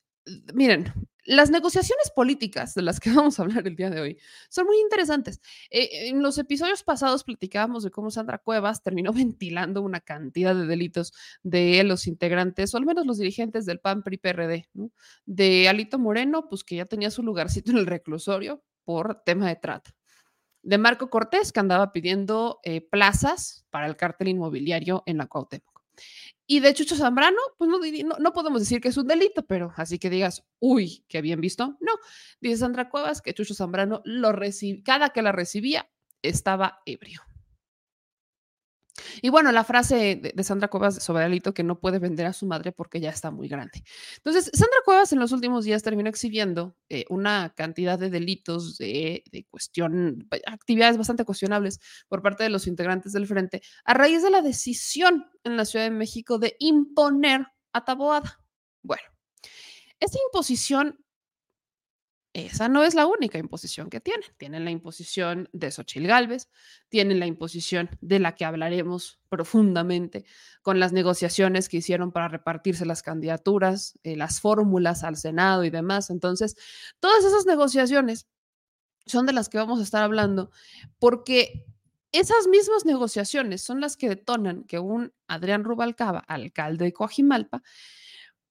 miren, 0.54 0.92
las 1.25 1.50
negociaciones 1.50 2.11
políticas 2.14 2.75
de 2.75 2.83
las 2.83 3.00
que 3.00 3.11
vamos 3.14 3.38
a 3.38 3.43
hablar 3.43 3.66
el 3.66 3.76
día 3.76 3.90
de 3.90 4.00
hoy 4.00 4.19
son 4.49 4.66
muy 4.66 4.78
interesantes. 4.81 5.40
Eh, 5.71 6.09
en 6.09 6.23
los 6.23 6.38
episodios 6.38 6.83
pasados 6.83 7.25
platicábamos 7.25 7.83
de 7.83 7.90
cómo 7.90 8.11
Sandra 8.11 8.38
Cuevas 8.38 8.83
terminó 8.83 9.12
ventilando 9.12 9.83
una 9.83 10.00
cantidad 10.00 10.54
de 10.54 10.66
delitos 10.66 11.12
de 11.43 11.83
los 11.85 12.07
integrantes, 12.07 12.75
o 12.75 12.78
al 12.78 12.87
menos 12.87 13.07
los 13.07 13.19
dirigentes 13.19 13.66
del 13.66 13.81
PAN 13.81 14.02
PRI 14.02 14.19
PRD, 14.19 14.69
¿no? 14.75 14.90
de 15.26 15.69
Alito 15.69 15.99
Moreno, 15.99 16.49
pues 16.49 16.64
que 16.64 16.76
ya 16.76 16.87
tenía 16.87 17.11
su 17.11 17.23
lugarcito 17.23 17.71
en 17.71 17.78
el 17.78 17.87
reclusorio 17.87 18.62
por 18.85 19.23
tema 19.25 19.49
de 19.49 19.57
trata 19.57 19.95
de 20.64 20.78
Marco 20.78 21.11
Cortés, 21.11 21.52
que 21.52 21.61
andaba 21.61 21.93
pidiendo 21.93 22.61
eh, 22.62 22.81
plazas 22.81 23.66
para 23.71 23.87
el 23.87 23.97
cártel 23.97 24.28
inmobiliario 24.28 25.02
en 25.07 25.19
la 25.19 25.26
Cuauhtémoc. 25.26 25.74
Y 26.47 26.61
de 26.61 26.75
Chucho 26.75 26.97
Zambrano, 26.97 27.39
pues 27.57 27.71
no, 27.71 28.33
podemos 28.33 28.61
decir 28.61 28.81
que 28.81 28.89
es 28.89 28.97
un 28.97 29.07
delito, 29.07 29.47
pero 29.47 29.73
así 29.77 29.99
que 29.99 30.11
digas, 30.11 30.45
uy, 30.59 31.05
qué 31.09 31.23
bien 31.23 31.41
visto. 31.41 31.77
No, 31.81 31.93
dice 32.41 32.59
Sandra 32.59 32.91
Cuevas 32.91 33.23
que 33.23 33.33
Chucho 33.33 33.55
Zambrano 33.55 34.03
lo 34.05 34.33
recibe, 34.33 34.83
cada 34.83 35.11
que 35.11 35.23
la 35.23 35.33
recibía 35.33 35.91
estaba 36.23 36.83
ebrio. 36.85 37.23
Y 39.23 39.29
bueno, 39.29 39.51
la 39.53 39.65
frase 39.65 40.17
de, 40.35 40.45
Sandra 40.45 40.69
Cuevas 40.69 41.03
sobre 41.03 41.25
Alito 41.25 41.53
que 41.53 41.65
no 41.65 41.81
puede 41.81 41.99
vender 41.99 42.27
a 42.27 42.33
su 42.33 42.47
madre 42.47 42.73
porque 42.73 43.01
ya 43.01 43.11
está 43.11 43.31
muy 43.31 43.49
grande. 43.49 43.83
Entonces, 44.17 44.51
Sandra 44.53 44.79
Cuevas 44.85 45.13
en 45.13 45.19
los 45.19 45.33
últimos 45.33 45.65
días 45.65 45.83
terminó 45.83 46.09
exhibiendo 46.09 46.77
eh, 46.89 47.05
una 47.09 47.53
cantidad 47.57 47.99
de 47.99 48.11
delitos 48.11 48.79
de, 48.79 49.25
cuestión, 49.51 50.29
actividades 50.47 50.97
bastante 50.97 51.25
cuestionables 51.25 51.81
por 52.09 52.23
parte 52.23 52.45
de 52.45 52.51
los 52.51 52.67
integrantes 52.67 53.13
del 53.13 53.27
frente 53.27 53.63
a 53.85 53.95
raíz 53.95 54.23
de 54.23 54.31
la 54.31 54.43
decisión 54.43 55.27
en 55.43 55.57
la 55.57 55.65
Ciudad 55.65 55.85
de 55.85 55.91
México 55.91 56.39
de 56.39 56.57
imponer 56.59 57.47
a 57.73 57.85
Taboada. 57.85 58.41
Bueno, 58.83 59.03
esta 60.01 60.19
imposición, 60.29 61.03
esa 62.35 62.69
no 62.69 62.83
es 62.83 62.97
la 62.97 63.07
única 63.07 63.38
imposición 63.38 63.88
que 63.88 64.00
tienen. 64.00 64.29
Tienen 64.37 64.64
la 64.64 64.73
imposición 64.73 65.49
de 65.53 65.71
Xochil 65.71 66.09
Gálvez, 66.09 66.49
tienen 66.88 67.21
la 67.21 67.26
imposición 67.26 67.88
de 68.00 68.19
la 68.19 68.35
que 68.35 68.45
hablaremos 68.45 69.21
profundamente 69.29 70.25
con 70.61 70.81
las 70.81 70.93
negociaciones 70.93 71.69
que 71.69 71.76
hicieron 71.76 72.11
para 72.11 72.26
repartirse 72.26 72.87
las 72.87 73.03
candidaturas, 73.03 73.99
eh, 74.03 74.17
las 74.17 74.41
fórmulas 74.41 75.05
al 75.05 75.17
Senado 75.17 75.62
y 75.62 75.71
demás. 75.71 76.11
Entonces, 76.11 76.57
todas 76.99 77.25
esas 77.25 77.47
negociaciones 77.47 78.26
son 79.07 79.26
de 79.26 79.33
las 79.33 79.49
que 79.49 79.59
vamos 79.59 79.79
a 79.79 79.85
estar 79.85 80.03
hablando 80.03 80.50
porque 80.99 81.64
esas 82.11 82.49
mismas 82.49 82.85
negociaciones 82.85 83.62
son 83.62 83.81
las 83.81 83.97
que 83.97 84.09
detonan 84.09 84.64
que 84.64 84.81
un 84.81 85.12
Adrián 85.29 85.62
Rubalcaba, 85.62 86.19
alcalde 86.19 86.87
de 86.87 86.93
Coajimalpa, 86.93 87.62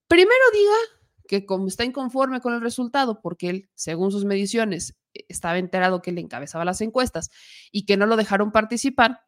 primero 0.07 0.43
diga 0.53 1.02
que 1.39 1.47
como 1.47 1.67
está 1.67 1.83
inconforme 1.83 2.41
con 2.41 2.53
el 2.53 2.61
resultado, 2.61 3.19
porque 3.19 3.49
él, 3.49 3.69
según 3.73 4.11
sus 4.11 4.23
mediciones, 4.23 4.95
e, 5.15 5.25
estaba 5.29 5.57
enterado 5.57 6.03
que 6.03 6.11
le 6.11 6.21
encabezaba 6.21 6.63
las 6.63 6.81
encuestas 6.81 7.31
y 7.71 7.87
que 7.87 7.97
no 7.97 8.05
lo 8.05 8.17
dejaron 8.17 8.51
participar, 8.51 9.21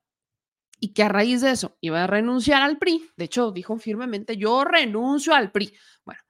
y 0.80 0.94
que 0.94 1.02
a 1.02 1.10
raíz 1.10 1.42
de 1.42 1.52
eso 1.52 1.78
iba 1.82 2.04
a 2.04 2.08
renunciar 2.08 2.62
al 2.62 2.78
PRI. 2.78 3.10
De 3.18 3.26
hecho, 3.26 3.52
dijo 3.52 3.78
firmemente, 3.78 4.38
yo 4.38 4.64
renuncio 4.66 5.34
al 5.34 5.52
PRI. 5.52 5.74
Bueno, 6.04 6.22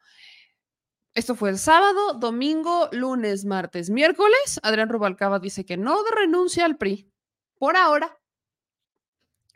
esto 1.14 1.36
fue 1.36 1.50
el 1.50 1.58
sábado, 1.58 2.14
domingo, 2.14 2.88
lunes, 2.94 3.44
martes, 3.44 3.90
miércoles. 3.90 4.60
Adrián 4.64 4.88
Rubalcaba 4.88 5.40
dice 5.40 5.66
que 5.66 5.76
no 5.76 5.98
renuncia 6.16 6.64
al 6.64 6.78
PRI 6.78 7.12
por 7.58 7.76
ahora, 7.76 8.18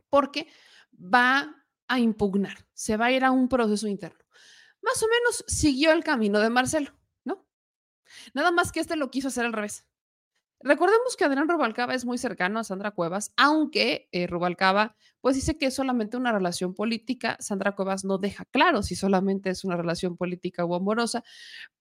porque 0.10 0.48
va 0.94 1.56
a 1.88 2.00
impugnar, 2.00 2.58
se 2.74 2.98
va 2.98 3.06
a 3.06 3.12
ir 3.12 3.24
a 3.24 3.32
un 3.32 3.48
proceso 3.48 3.88
interno. 3.88 4.19
Más 4.82 5.02
o 5.04 5.08
menos 5.08 5.44
siguió 5.48 5.92
el 5.92 6.04
camino 6.04 6.40
de 6.40 6.50
Marcelo, 6.50 6.92
¿no? 7.24 7.46
Nada 8.34 8.52
más 8.52 8.72
que 8.72 8.80
este 8.80 8.96
lo 8.96 9.12
quiso 9.12 9.28
hacer 9.28 9.46
al 9.46 9.54
revés. 9.54 9.86
Recordemos 10.62 11.16
que 11.16 11.24
Adrián 11.24 11.48
Rubalcaba 11.48 11.94
es 11.94 12.04
muy 12.04 12.18
cercano 12.18 12.60
a 12.60 12.64
Sandra 12.66 12.92
Cuevas, 12.92 13.34
aunque 13.38 14.10
eh, 14.12 14.28
Rubalcaba 14.28 14.98
pues 15.22 15.36
dice 15.36 15.58
que 15.58 15.68
es 15.68 15.74
solamente 15.74 16.18
una 16.18 16.32
relación 16.32 16.74
política. 16.74 17.38
Sandra 17.40 17.76
Cuevas 17.76 18.06
no 18.06 18.18
deja 18.18 18.46
claro 18.46 18.84
si 18.84 18.96
solamente 18.96 19.50
es 19.50 19.64
una 19.64 19.78
relación 19.78 20.18
política 20.18 20.66
o 20.66 20.76
amorosa, 20.76 21.24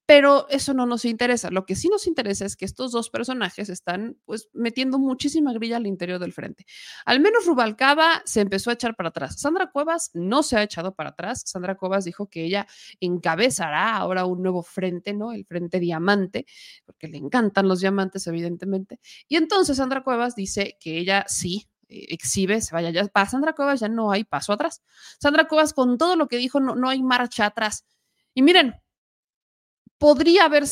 pero 0.08 0.48
eso 0.48 0.72
no 0.72 0.86
nos 0.86 1.04
interesa. 1.04 1.50
Lo 1.50 1.66
que 1.66 1.76
sí 1.76 1.90
nos 1.90 2.06
interesa 2.06 2.46
es 2.46 2.56
que 2.56 2.64
estos 2.64 2.92
dos 2.92 3.10
personajes 3.10 3.68
están 3.68 4.16
pues 4.24 4.48
metiendo 4.54 4.98
muchísima 4.98 5.52
grilla 5.52 5.76
al 5.76 5.86
interior 5.86 6.18
del 6.18 6.32
frente. 6.32 6.64
Al 7.04 7.20
menos 7.20 7.44
Rubalcaba 7.44 8.22
se 8.24 8.40
empezó 8.40 8.70
a 8.70 8.72
echar 8.72 8.96
para 8.96 9.10
atrás. 9.10 9.38
Sandra 9.38 9.70
Cuevas 9.70 10.10
no 10.14 10.42
se 10.42 10.56
ha 10.56 10.62
echado 10.62 10.94
para 10.94 11.10
atrás. 11.10 11.42
Sandra 11.44 11.76
Cuevas 11.76 12.06
dijo 12.06 12.30
que 12.30 12.42
ella 12.44 12.66
encabezará 13.00 13.96
ahora 13.96 14.24
un 14.24 14.42
nuevo 14.42 14.62
frente, 14.62 15.12
¿no? 15.12 15.32
El 15.32 15.44
frente 15.44 15.78
diamante, 15.78 16.46
porque 16.86 17.08
le 17.08 17.18
encantan 17.18 17.68
los 17.68 17.80
diamantes, 17.80 18.26
evidentemente. 18.26 19.00
Y 19.28 19.36
entonces 19.36 19.76
Sandra 19.76 20.02
Cuevas 20.02 20.34
dice 20.34 20.78
que 20.80 20.98
ella 20.98 21.26
sí 21.28 21.68
exhibe, 21.88 22.60
se 22.60 22.74
vaya 22.74 22.90
ya. 22.90 23.06
Para 23.06 23.28
Sandra 23.28 23.54
Cuevas 23.54 23.80
ya 23.80 23.88
no 23.88 24.10
hay 24.10 24.24
paso 24.24 24.52
atrás. 24.52 24.82
Sandra 25.20 25.48
Cuevas 25.48 25.72
con 25.72 25.98
todo 25.98 26.16
lo 26.16 26.28
que 26.28 26.36
dijo, 26.36 26.60
no, 26.60 26.74
no 26.74 26.88
hay 26.88 27.02
marcha 27.02 27.46
atrás. 27.46 27.84
Y 28.34 28.42
miren, 28.42 28.74
podría 29.98 30.44
haber, 30.44 30.64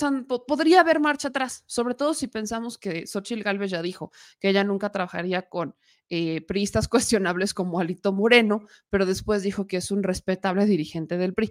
podría 0.46 0.80
haber 0.80 1.00
marcha 1.00 1.28
atrás, 1.28 1.64
sobre 1.66 1.94
todo 1.94 2.14
si 2.14 2.28
pensamos 2.28 2.78
que 2.78 3.06
Xochitl 3.06 3.42
Galvez 3.42 3.70
ya 3.70 3.82
dijo 3.82 4.12
que 4.40 4.48
ella 4.48 4.64
nunca 4.64 4.90
trabajaría 4.90 5.48
con 5.48 5.74
eh, 6.08 6.40
priistas 6.42 6.88
cuestionables 6.88 7.52
como 7.52 7.80
Alito 7.80 8.12
Moreno, 8.12 8.66
pero 8.88 9.04
después 9.04 9.42
dijo 9.42 9.66
que 9.66 9.78
es 9.78 9.90
un 9.90 10.02
respetable 10.02 10.66
dirigente 10.66 11.18
del 11.18 11.34
PRI. 11.34 11.50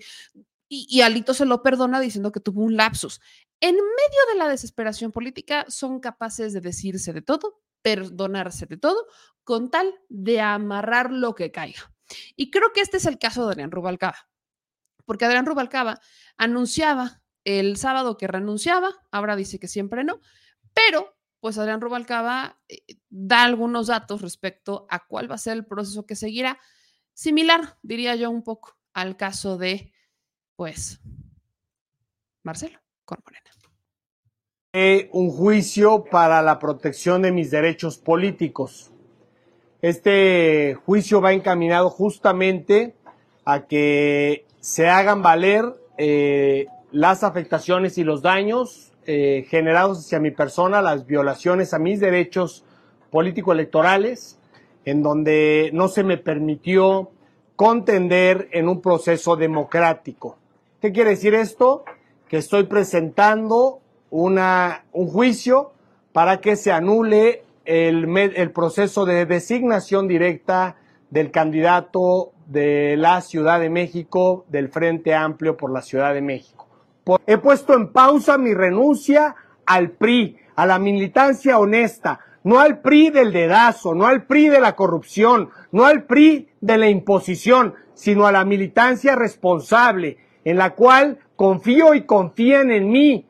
Y, 0.67 0.87
y, 0.89 1.01
Alito 1.01 1.35
se 1.35 1.45
lo 1.45 1.61
perdona 1.61 1.99
diciendo 1.99 2.31
que 2.31 2.39
tuvo 2.39 2.63
un 2.63 2.75
lapsus. 2.75 3.21
En 3.59 3.75
medio 3.75 4.33
de 4.33 4.39
la 4.39 4.47
desesperación 4.47 5.11
política 5.11 5.65
son 5.69 5.99
capaces 5.99 6.53
de 6.53 6.61
decirse 6.61 7.13
de 7.13 7.21
todo, 7.21 7.61
perdonarse 7.85 8.65
de 8.65 8.77
todo, 8.77 9.05
con 9.43 9.69
tal 9.69 9.93
de 10.09 10.41
amarrar 10.41 11.11
lo 11.11 11.35
que 11.35 11.51
caiga. 11.51 11.93
Y 12.35 12.49
creo 12.49 12.73
que 12.73 12.81
este 12.81 12.97
es 12.97 13.05
el 13.05 13.19
caso 13.19 13.45
de 13.45 13.51
Adrián 13.51 13.69
Rubalcaba, 13.69 14.27
porque 15.05 15.25
Adrián 15.25 15.45
Rubalcaba 15.45 16.01
anunciaba 16.35 17.21
el 17.43 17.77
sábado 17.77 18.17
que 18.17 18.25
renunciaba, 18.25 18.89
ahora 19.11 19.35
dice 19.35 19.59
que 19.59 19.67
siempre 19.67 20.03
no, 20.03 20.19
pero 20.73 21.15
pues 21.39 21.59
Adrián 21.59 21.79
Rubalcaba 21.79 22.59
eh, 22.67 22.81
da 23.09 23.43
algunos 23.43 23.85
datos 23.85 24.23
respecto 24.23 24.87
a 24.89 25.05
cuál 25.05 25.29
va 25.29 25.35
a 25.35 25.37
ser 25.37 25.53
el 25.53 25.67
proceso 25.67 26.07
que 26.07 26.15
seguirá, 26.15 26.59
similar, 27.13 27.77
diría 27.83 28.15
yo, 28.15 28.31
un 28.31 28.43
poco 28.43 28.79
al 28.93 29.15
caso 29.15 29.59
de, 29.59 29.93
pues, 30.55 30.99
Marcelo 32.41 32.79
con. 33.05 33.19
Un 35.11 35.31
juicio 35.31 36.03
para 36.03 36.41
la 36.41 36.59
protección 36.59 37.21
de 37.21 37.31
mis 37.31 37.49
derechos 37.49 37.97
políticos. 37.97 38.91
Este 39.81 40.77
juicio 40.85 41.21
va 41.21 41.31
encaminado 41.31 41.89
justamente 41.89 42.93
a 43.45 43.67
que 43.67 44.45
se 44.59 44.89
hagan 44.89 45.21
valer 45.21 45.63
eh, 45.97 46.65
las 46.91 47.23
afectaciones 47.23 47.97
y 47.97 48.03
los 48.03 48.21
daños 48.21 48.91
eh, 49.05 49.45
generados 49.49 49.99
hacia 49.99 50.19
mi 50.19 50.31
persona, 50.31 50.81
las 50.81 51.05
violaciones 51.05 51.73
a 51.73 51.79
mis 51.79 52.01
derechos 52.01 52.65
político-electorales, 53.11 54.37
en 54.83 55.03
donde 55.03 55.69
no 55.71 55.87
se 55.87 56.03
me 56.03 56.17
permitió 56.17 57.11
contender 57.55 58.49
en 58.51 58.67
un 58.67 58.81
proceso 58.81 59.37
democrático. 59.37 60.37
¿Qué 60.81 60.91
quiere 60.91 61.11
decir 61.11 61.33
esto? 61.33 61.85
Que 62.27 62.37
estoy 62.37 62.63
presentando 62.63 63.79
una, 64.15 64.85
un 64.93 65.07
juicio 65.07 65.73
para 66.13 66.39
que 66.39 66.55
se 66.55 66.71
anule 66.71 67.43
el, 67.65 68.17
el 68.17 68.51
proceso 68.51 69.05
de 69.05 69.25
designación 69.25 70.07
directa 70.07 70.77
del 71.09 71.31
candidato 71.31 72.31
de 72.47 72.95
la 72.97 73.19
Ciudad 73.21 73.59
de 73.59 73.69
México, 73.69 74.45
del 74.47 74.69
Frente 74.69 75.13
Amplio 75.13 75.57
por 75.57 75.71
la 75.71 75.81
Ciudad 75.81 76.13
de 76.13 76.21
México. 76.21 76.67
He 77.27 77.37
puesto 77.37 77.73
en 77.73 77.91
pausa 77.91 78.37
mi 78.37 78.53
renuncia 78.53 79.35
al 79.65 79.91
PRI, 79.91 80.37
a 80.55 80.65
la 80.65 80.79
militancia 80.79 81.59
honesta, 81.59 82.21
no 82.43 82.59
al 82.59 82.79
PRI 82.79 83.09
del 83.09 83.33
dedazo, 83.33 83.93
no 83.95 84.05
al 84.05 84.23
PRI 84.23 84.47
de 84.49 84.61
la 84.61 84.75
corrupción, 84.75 85.49
no 85.71 85.85
al 85.85 86.03
PRI 86.03 86.47
de 86.61 86.77
la 86.77 86.89
imposición, 86.89 87.73
sino 87.93 88.27
a 88.27 88.31
la 88.31 88.45
militancia 88.45 89.15
responsable, 89.15 90.17
en 90.45 90.57
la 90.57 90.73
cual 90.73 91.19
confío 91.35 91.93
y 91.93 92.03
confían 92.03 92.71
en 92.71 92.89
mí. 92.89 93.25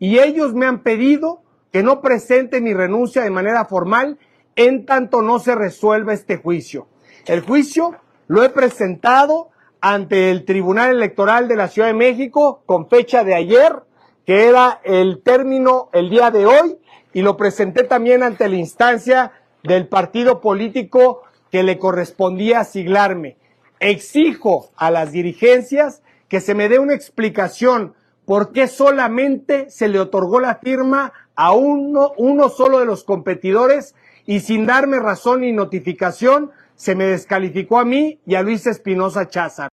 Y 0.00 0.18
ellos 0.18 0.54
me 0.54 0.66
han 0.66 0.82
pedido 0.82 1.42
que 1.70 1.84
no 1.84 2.00
presente 2.00 2.60
mi 2.60 2.74
renuncia 2.74 3.22
de 3.22 3.30
manera 3.30 3.66
formal 3.66 4.18
en 4.56 4.86
tanto 4.86 5.22
no 5.22 5.38
se 5.38 5.54
resuelva 5.54 6.14
este 6.14 6.38
juicio. 6.38 6.88
El 7.26 7.42
juicio 7.42 7.94
lo 8.26 8.42
he 8.42 8.48
presentado 8.48 9.50
ante 9.80 10.30
el 10.30 10.44
Tribunal 10.44 10.90
Electoral 10.90 11.48
de 11.48 11.56
la 11.56 11.68
Ciudad 11.68 11.88
de 11.88 11.94
México 11.94 12.62
con 12.66 12.88
fecha 12.88 13.24
de 13.24 13.34
ayer, 13.34 13.82
que 14.26 14.48
era 14.48 14.80
el 14.84 15.22
término 15.22 15.90
el 15.92 16.10
día 16.10 16.30
de 16.30 16.46
hoy, 16.46 16.78
y 17.12 17.22
lo 17.22 17.36
presenté 17.36 17.84
también 17.84 18.22
ante 18.22 18.48
la 18.48 18.56
instancia 18.56 19.32
del 19.62 19.86
partido 19.86 20.40
político 20.40 21.22
que 21.50 21.62
le 21.62 21.78
correspondía 21.78 22.64
siglarme. 22.64 23.36
Exijo 23.80 24.70
a 24.76 24.90
las 24.90 25.12
dirigencias 25.12 26.02
que 26.28 26.40
se 26.40 26.54
me 26.54 26.68
dé 26.68 26.78
una 26.78 26.94
explicación 26.94 27.94
por 28.30 28.52
qué 28.52 28.68
solamente 28.68 29.70
se 29.70 29.88
le 29.88 29.98
otorgó 29.98 30.38
la 30.38 30.54
firma 30.54 31.12
a 31.34 31.52
uno, 31.52 32.14
solo 32.48 32.78
de 32.78 32.86
los 32.86 33.02
competidores 33.02 33.96
y 34.24 34.38
sin 34.38 34.66
darme 34.66 35.00
razón 35.00 35.40
ni 35.40 35.50
notificación 35.50 36.52
se 36.76 36.94
me 36.94 37.06
descalificó 37.06 37.80
a 37.80 37.84
mí 37.84 38.20
y 38.24 38.36
a 38.36 38.42
Luis 38.42 38.68
Espinosa 38.68 39.26
Cházar. 39.26 39.68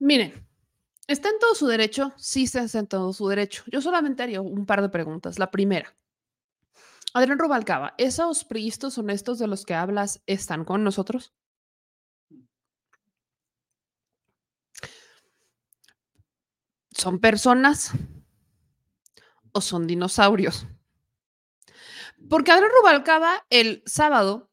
Miren, 0.00 0.34
¿está 1.06 1.28
en 1.28 1.38
todo 1.38 1.54
su 1.54 1.68
derecho? 1.68 2.12
Sí, 2.16 2.42
está 2.52 2.80
en 2.80 2.88
todo 2.88 3.12
su 3.12 3.28
derecho. 3.28 3.62
Yo 3.68 3.80
solamente 3.80 4.24
haría 4.24 4.40
un 4.40 4.66
par 4.66 4.82
de 4.82 4.88
preguntas. 4.88 5.38
La 5.38 5.52
primera, 5.52 5.94
Adrián 7.14 7.38
Rubalcaba, 7.38 7.94
¿esos 7.98 8.44
priistas 8.44 8.98
honestos 8.98 9.38
de 9.38 9.46
los 9.46 9.64
que 9.64 9.74
hablas 9.74 10.24
están 10.26 10.64
con 10.64 10.82
nosotros? 10.82 11.32
¿Son 17.00 17.18
personas 17.18 17.92
o 19.52 19.62
son 19.62 19.86
dinosaurios? 19.86 20.66
Porque 22.28 22.52
Adrián 22.52 22.72
Rubalcaba 22.76 23.46
el 23.48 23.82
sábado, 23.86 24.50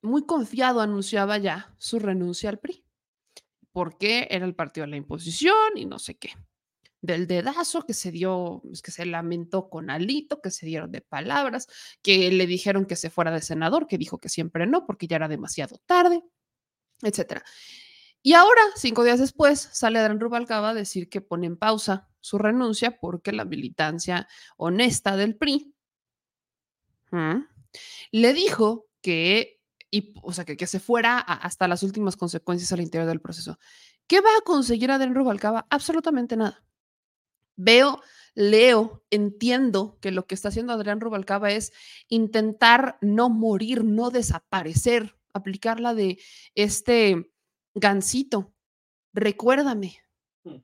muy 0.00 0.26
confiado, 0.26 0.80
anunciaba 0.80 1.38
ya 1.38 1.74
su 1.76 1.98
renuncia 1.98 2.50
al 2.50 2.60
PRI. 2.60 2.84
Porque 3.72 4.28
era 4.30 4.46
el 4.46 4.54
partido 4.54 4.84
de 4.86 4.92
la 4.92 4.96
imposición 4.96 5.56
y 5.74 5.86
no 5.86 5.98
sé 5.98 6.18
qué. 6.18 6.34
Del 7.00 7.26
dedazo 7.26 7.84
que 7.84 7.94
se 7.94 8.12
dio, 8.12 8.62
que 8.84 8.92
se 8.92 9.04
lamentó 9.04 9.68
con 9.68 9.90
Alito, 9.90 10.40
que 10.40 10.52
se 10.52 10.66
dieron 10.66 10.92
de 10.92 11.00
palabras, 11.00 11.66
que 12.00 12.30
le 12.30 12.46
dijeron 12.46 12.86
que 12.86 12.94
se 12.94 13.10
fuera 13.10 13.32
de 13.32 13.42
senador, 13.42 13.88
que 13.88 13.98
dijo 13.98 14.18
que 14.18 14.28
siempre 14.28 14.68
no, 14.68 14.86
porque 14.86 15.08
ya 15.08 15.16
era 15.16 15.26
demasiado 15.26 15.78
tarde, 15.84 16.22
etcétera. 17.02 17.42
Y 18.22 18.34
ahora, 18.34 18.60
cinco 18.76 19.02
días 19.02 19.18
después, 19.18 19.68
sale 19.72 19.98
Adrián 19.98 20.20
Rubalcaba 20.20 20.70
a 20.70 20.74
decir 20.74 21.08
que 21.08 21.20
pone 21.20 21.46
en 21.46 21.56
pausa 21.56 22.08
su 22.20 22.38
renuncia 22.38 22.98
porque 22.98 23.32
la 23.32 23.46
militancia 23.46 24.28
honesta 24.56 25.16
del 25.16 25.36
PRI 25.36 25.74
le 28.12 28.34
dijo 28.34 28.88
que, 29.00 29.60
y, 29.90 30.12
o 30.22 30.32
sea, 30.32 30.44
que, 30.44 30.56
que 30.56 30.66
se 30.66 30.80
fuera 30.80 31.18
hasta 31.18 31.66
las 31.66 31.82
últimas 31.82 32.16
consecuencias 32.16 32.72
al 32.72 32.80
interior 32.80 33.08
del 33.08 33.20
proceso. 33.20 33.58
¿Qué 34.06 34.20
va 34.20 34.30
a 34.38 34.44
conseguir 34.44 34.90
Adrián 34.90 35.14
Rubalcaba? 35.14 35.66
Absolutamente 35.70 36.36
nada. 36.36 36.62
Veo, 37.56 38.02
leo, 38.34 39.04
entiendo 39.10 39.98
que 40.00 40.10
lo 40.10 40.26
que 40.26 40.34
está 40.34 40.48
haciendo 40.48 40.72
Adrián 40.72 41.00
Rubalcaba 41.00 41.50
es 41.50 41.72
intentar 42.08 42.98
no 43.00 43.28
morir, 43.30 43.84
no 43.84 44.10
desaparecer, 44.10 45.16
aplicar 45.32 45.80
la 45.80 45.94
de 45.94 46.18
este 46.54 47.30
gansito 47.74 48.52
recuérdame. 49.12 49.98
Hmm. 50.44 50.58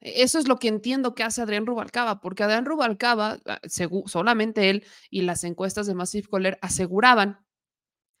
Eso 0.00 0.38
es 0.38 0.48
lo 0.48 0.58
que 0.58 0.68
entiendo 0.68 1.14
que 1.14 1.22
hace 1.22 1.42
Adrián 1.42 1.66
Rubalcaba, 1.66 2.20
porque 2.20 2.42
Adrián 2.42 2.66
Rubalcaba, 2.66 3.38
ah, 3.46 3.60
solamente 4.06 4.70
él 4.70 4.84
y 5.10 5.22
las 5.22 5.44
encuestas 5.44 5.86
de 5.86 5.94
Massive 5.94 6.28
Caller 6.30 6.58
aseguraban 6.62 7.44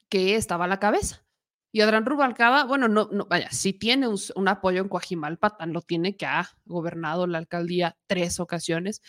que 0.08 0.36
estaba 0.36 0.64
a 0.64 0.68
la 0.68 0.80
cabeza. 0.80 1.24
Y 1.72 1.82
Adrián 1.82 2.04
Rubalcaba, 2.04 2.64
bueno, 2.64 2.88
no, 2.88 3.08
no, 3.12 3.26
vaya, 3.26 3.48
sí 3.52 3.72
tiene 3.72 4.08
un, 4.08 4.48
apoyo 4.48 4.80
en 4.80 4.88
Coajimalpa, 4.88 5.56
tan 5.56 5.72
lo 5.72 5.82
tiene 5.82 6.16
que 6.16 6.26
ha 6.26 6.48
gobernado 6.64 7.26
la 7.28 7.38
alcaldía 7.38 7.96
tres 8.08 8.40
ocasiones, 8.40 9.02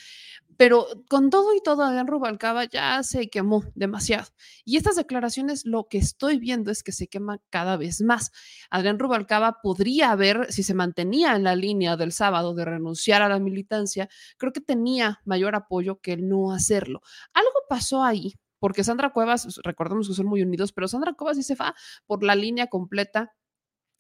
pero 0.58 0.86
con 1.10 1.32
todo 1.32 1.56
y 1.56 1.62
todo, 1.64 1.82
Adrián 1.82 2.06
Rubalcaba 2.06 2.66
ya 2.66 3.02
se 3.02 3.30
quemó 3.30 3.64
demasiado. 3.74 4.28
Y 4.64 4.78
estas 4.78 4.96
declaraciones, 4.96 5.66
lo 5.66 5.88
que 5.88 5.98
estoy 5.98 6.38
viendo 6.38 6.70
es 6.70 6.84
que 6.84 6.92
se 6.92 7.08
quema 7.08 7.40
cada 7.50 7.78
vez 7.78 8.02
más. 8.02 8.32
Adrián 8.70 9.00
Rubalcaba 9.00 9.62
podría 9.64 10.12
haber, 10.12 10.54
si 10.54 10.62
se 10.62 10.76
mantenía 10.76 11.36
en 11.36 11.44
la 11.44 11.56
línea 11.56 11.98
del 11.98 12.12
sábado 12.12 12.54
de 12.54 12.66
renunciar 12.66 13.24
a 13.24 13.30
la 13.30 13.40
militancia, 13.40 14.08
creo 14.38 14.54
que 14.54 14.62
tenía 14.62 15.20
mayor 15.26 15.56
apoyo 15.56 16.00
que 16.00 16.14
el 16.14 16.28
no 16.28 16.52
hacerlo. 16.52 17.02
Algo 17.34 17.62
pasó 17.68 18.04
ahí, 18.04 18.36
porque 18.62 18.84
Sandra 18.84 19.10
Cuevas, 19.10 19.60
recordemos 19.64 20.08
que 20.08 20.14
son 20.14 20.28
muy 20.28 20.44
unidos, 20.44 20.72
pero 20.72 20.88
Sandra 20.88 21.14
Cuevas 21.14 21.36
sí 21.36 21.42
se 21.42 21.56
va 21.56 21.74
por 22.06 22.24
la 22.24 22.36
línea 22.36 22.68
completa 22.68 23.34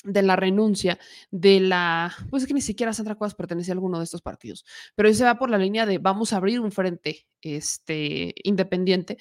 de 0.03 0.21
la 0.21 0.35
renuncia, 0.35 0.99
de 1.31 1.59
la, 1.59 2.13
pues 2.29 2.43
es 2.43 2.47
que 2.47 2.53
ni 2.53 2.61
siquiera 2.61 2.93
Sandra 2.93 3.15
Cuevas 3.15 3.33
pertenece 3.33 3.71
a 3.71 3.73
alguno 3.73 3.97
de 3.97 4.03
estos 4.03 4.21
partidos, 4.21 4.63
pero 4.93 5.09
ella 5.09 5.17
se 5.17 5.23
va 5.23 5.39
por 5.39 5.49
la 5.49 5.57
línea 5.57 5.87
de 5.87 5.97
vamos 5.97 6.31
a 6.31 6.37
abrir 6.37 6.59
un 6.59 6.71
frente 6.71 7.27
este, 7.41 8.35
independiente. 8.43 9.17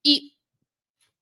¿Y 0.00 0.36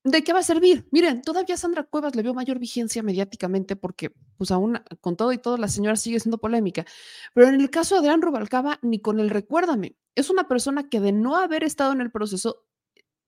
de 0.03 0.23
qué 0.23 0.33
va 0.33 0.39
a 0.39 0.43
servir? 0.43 0.87
Miren, 0.91 1.23
todavía 1.23 1.57
Sandra 1.57 1.83
Cuevas 1.83 2.15
le 2.15 2.21
vio 2.21 2.35
mayor 2.35 2.59
vigencia 2.59 3.01
mediáticamente 3.01 3.75
porque, 3.75 4.11
pues 4.37 4.51
aún 4.51 4.79
con 5.01 5.17
todo 5.17 5.33
y 5.33 5.39
todo, 5.39 5.57
la 5.57 5.67
señora 5.67 5.95
sigue 5.95 6.19
siendo 6.19 6.37
polémica. 6.37 6.85
Pero 7.33 7.47
en 7.47 7.59
el 7.59 7.71
caso 7.71 7.95
de 7.95 8.01
Adrián 8.01 8.21
Rubalcaba, 8.21 8.77
ni 8.83 9.01
con 9.01 9.19
el 9.19 9.31
recuérdame, 9.31 9.95
es 10.15 10.29
una 10.29 10.47
persona 10.47 10.89
que 10.89 10.99
de 10.99 11.11
no 11.11 11.35
haber 11.35 11.63
estado 11.63 11.91
en 11.91 12.01
el 12.01 12.11
proceso, 12.11 12.66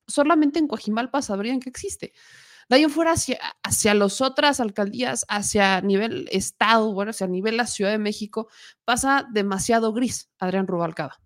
solamente 0.09 0.59
en 0.59 0.67
Coajimalpa 0.67 1.21
sabrían 1.21 1.59
que 1.59 1.69
existe. 1.69 2.13
De 2.69 2.75
ahí 2.75 2.83
en 2.83 2.91
fuera, 2.91 3.13
hacia, 3.13 3.39
hacia 3.63 3.93
las 3.95 4.21
otras 4.21 4.59
alcaldías, 4.59 5.25
hacia 5.27 5.81
nivel 5.81 6.27
estado, 6.31 6.93
bueno, 6.93 7.11
hacia 7.11 7.25
nivel 7.27 7.57
la 7.57 7.65
Ciudad 7.65 7.91
de 7.91 7.97
México, 7.97 8.47
pasa 8.85 9.25
demasiado 9.31 9.91
gris 9.91 10.29
Adrián 10.37 10.67
Rubalcaba. 10.67 11.19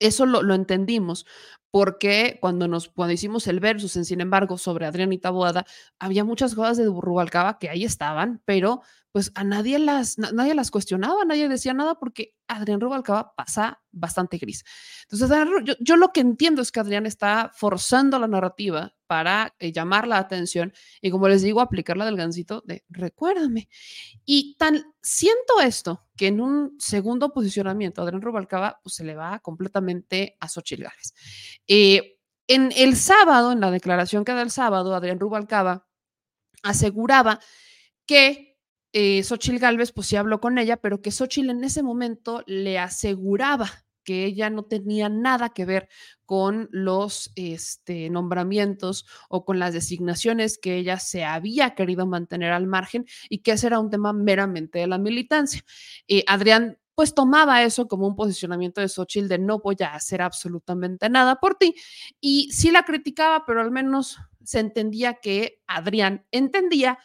Eso 0.00 0.26
lo, 0.26 0.42
lo 0.42 0.54
entendimos 0.54 1.26
porque 1.70 2.38
cuando 2.40 2.68
nos 2.68 2.88
cuando 2.88 3.12
hicimos 3.12 3.46
el 3.46 3.60
versus 3.60 3.96
en 3.96 4.04
sin 4.04 4.20
embargo 4.20 4.56
sobre 4.58 4.86
Adrián 4.86 5.12
y 5.12 5.18
Taboada, 5.18 5.66
había 5.98 6.24
muchas 6.24 6.54
cosas 6.54 6.76
de 6.78 6.86
Rubalcaba 6.86 7.58
que 7.58 7.68
ahí 7.70 7.84
estaban, 7.84 8.42
pero 8.44 8.82
pues 9.12 9.32
a 9.34 9.44
nadie 9.44 9.78
las, 9.78 10.18
na- 10.18 10.32
nadie 10.32 10.54
las 10.54 10.70
cuestionaba, 10.70 11.24
nadie 11.24 11.48
decía 11.48 11.74
nada 11.74 11.94
porque 11.98 12.34
Adrián 12.48 12.80
Rubalcaba 12.80 13.34
pasa 13.34 13.82
bastante 13.92 14.36
gris. 14.38 14.64
Entonces, 15.10 15.38
yo, 15.64 15.74
yo 15.80 15.96
lo 15.96 16.12
que 16.12 16.20
entiendo 16.20 16.62
es 16.62 16.72
que 16.72 16.80
Adrián 16.80 17.06
está 17.06 17.50
forzando 17.54 18.18
la 18.18 18.28
narrativa 18.28 18.94
para 19.06 19.54
eh, 19.58 19.72
llamar 19.72 20.08
la 20.08 20.18
atención 20.18 20.72
y 21.00 21.10
como 21.10 21.28
les 21.28 21.42
digo, 21.42 21.60
aplicar 21.60 21.96
la 21.96 22.04
del 22.04 22.16
gancito 22.16 22.62
de 22.66 22.84
recuérdame. 22.88 23.68
Y 24.24 24.56
tan 24.58 24.82
siento 25.02 25.60
esto 25.62 26.06
que 26.16 26.28
en 26.28 26.40
un 26.40 26.76
segundo 26.78 27.32
posicionamiento 27.32 28.02
Adrián 28.02 28.22
Rubalcaba 28.22 28.80
pues, 28.82 28.94
se 28.96 29.04
le 29.04 29.14
va 29.14 29.38
completamente 29.40 30.36
a 30.40 30.48
Xochitl 30.48 30.82
Gálvez. 30.82 31.14
Eh, 31.66 32.18
en 32.48 32.72
el 32.76 32.96
sábado, 32.96 33.52
en 33.52 33.60
la 33.60 33.70
declaración 33.70 34.24
que 34.24 34.32
da 34.32 34.42
el 34.42 34.50
sábado, 34.50 34.94
Adrián 34.94 35.20
Rubalcaba 35.20 35.86
aseguraba 36.62 37.40
que 38.06 38.56
eh, 38.92 39.22
Xochitl 39.22 39.58
Gálvez, 39.58 39.92
pues 39.92 40.06
sí 40.06 40.16
habló 40.16 40.40
con 40.40 40.58
ella, 40.58 40.76
pero 40.78 41.02
que 41.02 41.10
Xochitl 41.10 41.50
en 41.50 41.64
ese 41.64 41.82
momento 41.82 42.42
le 42.46 42.78
aseguraba 42.78 43.85
que 44.06 44.24
ella 44.24 44.48
no 44.48 44.64
tenía 44.64 45.10
nada 45.10 45.50
que 45.50 45.66
ver 45.66 45.88
con 46.24 46.68
los 46.70 47.32
este, 47.34 48.08
nombramientos 48.08 49.04
o 49.28 49.44
con 49.44 49.58
las 49.58 49.74
designaciones 49.74 50.58
que 50.58 50.76
ella 50.76 50.98
se 50.98 51.24
había 51.24 51.74
querido 51.74 52.06
mantener 52.06 52.52
al 52.52 52.66
margen 52.66 53.04
y 53.28 53.38
que 53.38 53.52
ese 53.52 53.66
era 53.66 53.80
un 53.80 53.90
tema 53.90 54.12
meramente 54.14 54.78
de 54.78 54.86
la 54.86 54.96
militancia. 54.96 55.62
Eh, 56.08 56.24
Adrián 56.26 56.78
pues 56.94 57.14
tomaba 57.14 57.62
eso 57.62 57.88
como 57.88 58.06
un 58.06 58.16
posicionamiento 58.16 58.80
de 58.80 58.88
Xochitl 58.88 59.28
de 59.28 59.38
no 59.38 59.58
voy 59.58 59.76
a 59.80 59.94
hacer 59.94 60.22
absolutamente 60.22 61.10
nada 61.10 61.36
por 61.36 61.56
ti. 61.56 61.74
Y 62.20 62.50
sí 62.52 62.70
la 62.70 62.84
criticaba, 62.84 63.44
pero 63.44 63.60
al 63.60 63.70
menos 63.70 64.16
se 64.42 64.60
entendía 64.60 65.14
que 65.14 65.62
Adrián 65.66 66.24
entendía 66.30 66.98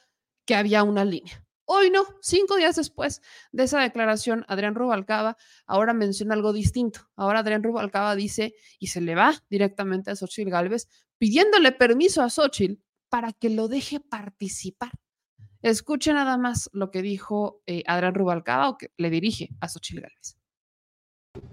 que 0.45 0.55
había 0.55 0.83
una 0.83 1.03
línea. 1.03 1.43
Hoy 1.73 1.89
no, 1.89 2.03
cinco 2.19 2.57
días 2.57 2.75
después 2.75 3.21
de 3.53 3.63
esa 3.63 3.79
declaración, 3.79 4.43
Adrián 4.49 4.75
Rubalcaba 4.75 5.37
ahora 5.65 5.93
menciona 5.93 6.33
algo 6.33 6.51
distinto. 6.51 7.07
Ahora 7.15 7.39
Adrián 7.39 7.63
Rubalcaba 7.63 8.13
dice 8.17 8.53
y 8.77 8.87
se 8.87 8.99
le 8.99 9.15
va 9.15 9.35
directamente 9.49 10.11
a 10.11 10.17
Xochitl 10.17 10.49
Gálvez 10.49 10.89
pidiéndole 11.17 11.71
permiso 11.71 12.23
a 12.23 12.29
Xochitl 12.29 12.81
para 13.07 13.31
que 13.31 13.49
lo 13.49 13.69
deje 13.69 14.01
participar. 14.01 14.91
Escuche 15.61 16.11
nada 16.11 16.37
más 16.37 16.69
lo 16.73 16.91
que 16.91 17.01
dijo 17.01 17.61
eh, 17.65 17.83
Adrián 17.87 18.15
Rubalcaba 18.15 18.67
o 18.67 18.77
que 18.77 18.91
le 18.97 19.09
dirige 19.09 19.47
a 19.61 19.69
Xochitl 19.69 20.01
Gálvez. 20.01 20.35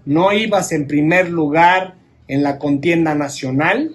no 0.04 0.33
ibas 0.33 0.72
en 0.72 0.88
primer 0.88 1.31
lugar 1.31 1.94
en 2.26 2.42
la 2.42 2.59
contienda 2.59 3.14
nacional. 3.14 3.94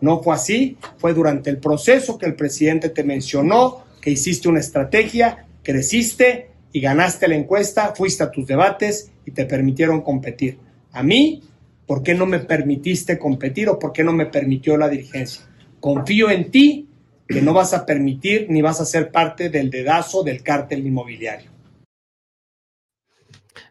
No 0.00 0.22
fue 0.22 0.34
así, 0.36 0.78
fue 0.96 1.12
durante 1.12 1.50
el 1.50 1.58
proceso 1.58 2.16
que 2.16 2.24
el 2.24 2.34
presidente 2.34 2.88
te 2.88 3.04
mencionó, 3.04 3.84
que 4.00 4.08
hiciste 4.08 4.48
una 4.48 4.60
estrategia, 4.60 5.46
creciste 5.62 6.50
y 6.72 6.80
ganaste 6.80 7.28
la 7.28 7.36
encuesta, 7.36 7.94
fuiste 7.94 8.22
a 8.22 8.30
tus 8.30 8.46
debates 8.46 9.10
y 9.26 9.32
te 9.32 9.46
permitieron 9.46 10.02
competir. 10.02 10.58
A 10.92 11.02
mí, 11.02 11.42
¿por 11.86 12.02
qué 12.02 12.14
no 12.14 12.26
me 12.26 12.40
permitiste 12.40 13.18
competir 13.18 13.68
o 13.68 13.78
por 13.78 13.92
qué 13.92 14.04
no 14.04 14.12
me 14.12 14.26
permitió 14.26 14.76
la 14.76 14.88
dirigencia? 14.88 15.44
Confío 15.80 16.30
en 16.30 16.50
ti 16.50 16.88
que 17.26 17.42
no 17.42 17.52
vas 17.52 17.74
a 17.74 17.86
permitir 17.86 18.46
ni 18.48 18.60
vas 18.60 18.80
a 18.80 18.84
ser 18.84 19.12
parte 19.12 19.50
del 19.50 19.70
dedazo 19.70 20.22
del 20.22 20.42
cártel 20.42 20.86
inmobiliario. 20.86 21.50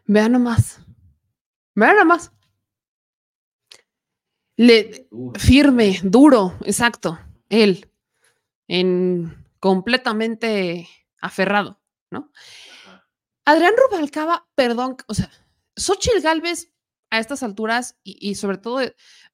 Vean 0.06 0.32
nomás. 0.32 0.80
Vean 1.74 1.96
nomás. 1.96 2.32
Le, 4.56 5.08
firme, 5.38 5.98
duro, 6.02 6.54
exacto, 6.64 7.18
él, 7.48 7.88
en 8.68 9.46
completamente 9.58 10.86
aferrado, 11.20 11.79
¿no? 12.10 12.30
Ajá. 12.86 13.06
Adrián 13.44 13.74
Rubalcaba, 13.76 14.48
perdón, 14.54 14.96
o 15.08 15.14
sea, 15.14 15.30
Xochitl 15.76 16.20
Galvez 16.20 16.72
a 17.10 17.18
estas 17.18 17.42
alturas 17.42 17.98
y, 18.04 18.30
y 18.30 18.34
sobre 18.36 18.58
todo, 18.58 18.80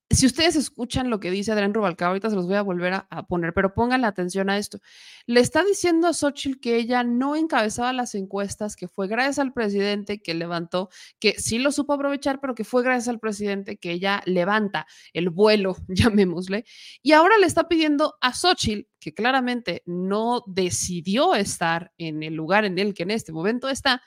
si 0.09 0.25
ustedes 0.25 0.55
escuchan 0.55 1.11
lo 1.11 1.19
que 1.19 1.33
dice 1.33 1.51
Adrián 1.51 1.75
Rubalcaba, 1.75 2.11
ahorita 2.11 2.31
se 2.31 2.37
los 2.37 2.47
voy 2.47 2.55
a 2.55 2.63
volver 2.63 2.93
a, 2.95 3.27
poner, 3.27 3.53
pero 3.53 3.75
pónganle 3.75 4.07
atención 4.07 4.49
a 4.49 4.57
esto. 4.57 4.79
Le 5.27 5.41
está 5.41 5.65
diciendo 5.65 6.07
a 6.07 6.13
Xochitl 6.13 6.61
que 6.61 6.77
ella 6.77 7.03
no 7.03 7.35
encabezaba 7.35 7.93
las 7.93 8.15
encuestas, 8.15 8.77
que 8.77 8.87
fue 8.87 9.09
gracias 9.09 9.41
al 9.41 9.53
presidente 9.53 10.23
que 10.23 10.35
levantó, 10.35 10.91
que 11.19 11.35
sí 11.41 11.59
lo 11.59 11.73
supo 11.73 11.95
aprovechar, 11.95 12.41
pero 12.41 12.55
que 12.55 12.63
fue 12.63 12.85
gracias 12.85 13.09
al 13.09 13.19
presidente 13.19 13.79
que 13.79 13.91
ella 13.91 14.23
levanta 14.27 14.87
el 15.13 15.29
vuelo, 15.31 15.77
llamémosle, 15.89 16.65
y 17.03 17.13
ahora 17.13 17.37
le 17.39 17.47
está 17.47 17.67
pidiendo 17.67 18.17
a 18.21 18.33
Xochitl, 18.33 18.89
que 19.01 19.13
claramente 19.13 19.83
no 19.87 20.45
decidió 20.47 21.35
estar 21.35 21.93
en 21.99 22.23
el 22.23 22.35
lugar 22.35 22.65
en 22.65 22.79
el 22.79 22.95
que 22.95 23.03
en 23.03 23.11
este 23.11 23.33
momento 23.33 23.69
está, 23.69 24.03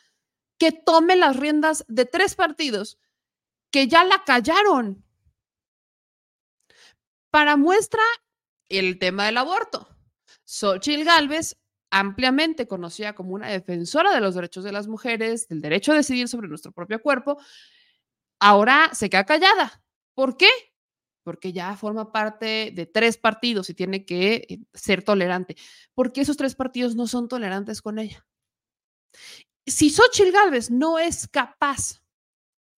que 0.57 0.71
tome 0.71 1.17
las 1.17 1.35
riendas 1.35 1.83
de 1.87 2.05
tres 2.05 2.35
partidos 2.35 2.99
que 3.71 3.87
ya 3.87 4.03
la 4.03 4.23
callaron. 4.25 5.03
Para 7.31 7.57
muestra 7.57 8.01
el 8.69 8.97
tema 8.99 9.25
del 9.25 9.37
aborto. 9.37 9.87
Xochitl 10.45 11.03
Gálvez, 11.03 11.57
ampliamente 11.91 12.67
conocida 12.67 13.13
como 13.13 13.33
una 13.33 13.49
defensora 13.49 14.13
de 14.13 14.21
los 14.21 14.35
derechos 14.35 14.63
de 14.63 14.71
las 14.71 14.87
mujeres, 14.87 15.47
del 15.47 15.61
derecho 15.61 15.91
a 15.91 15.95
decidir 15.95 16.27
sobre 16.27 16.47
nuestro 16.47 16.71
propio 16.71 17.01
cuerpo, 17.01 17.37
ahora 18.39 18.89
se 18.93 19.09
queda 19.09 19.25
callada. 19.25 19.83
¿Por 20.13 20.37
qué? 20.37 20.49
Porque 21.23 21.53
ya 21.53 21.75
forma 21.75 22.11
parte 22.11 22.71
de 22.73 22.85
tres 22.85 23.17
partidos 23.17 23.69
y 23.69 23.73
tiene 23.73 24.05
que 24.05 24.47
eh, 24.49 24.59
ser 24.73 25.03
tolerante. 25.03 25.55
Porque 25.93 26.21
esos 26.21 26.37
tres 26.37 26.55
partidos 26.55 26.95
no 26.95 27.07
son 27.07 27.27
tolerantes 27.27 27.81
con 27.81 27.99
ella. 27.99 28.25
Si 29.65 29.89
Xochitl 29.89 30.31
Gálvez 30.31 30.71
no 30.71 30.97
es 30.97 31.27
capaz 31.27 32.01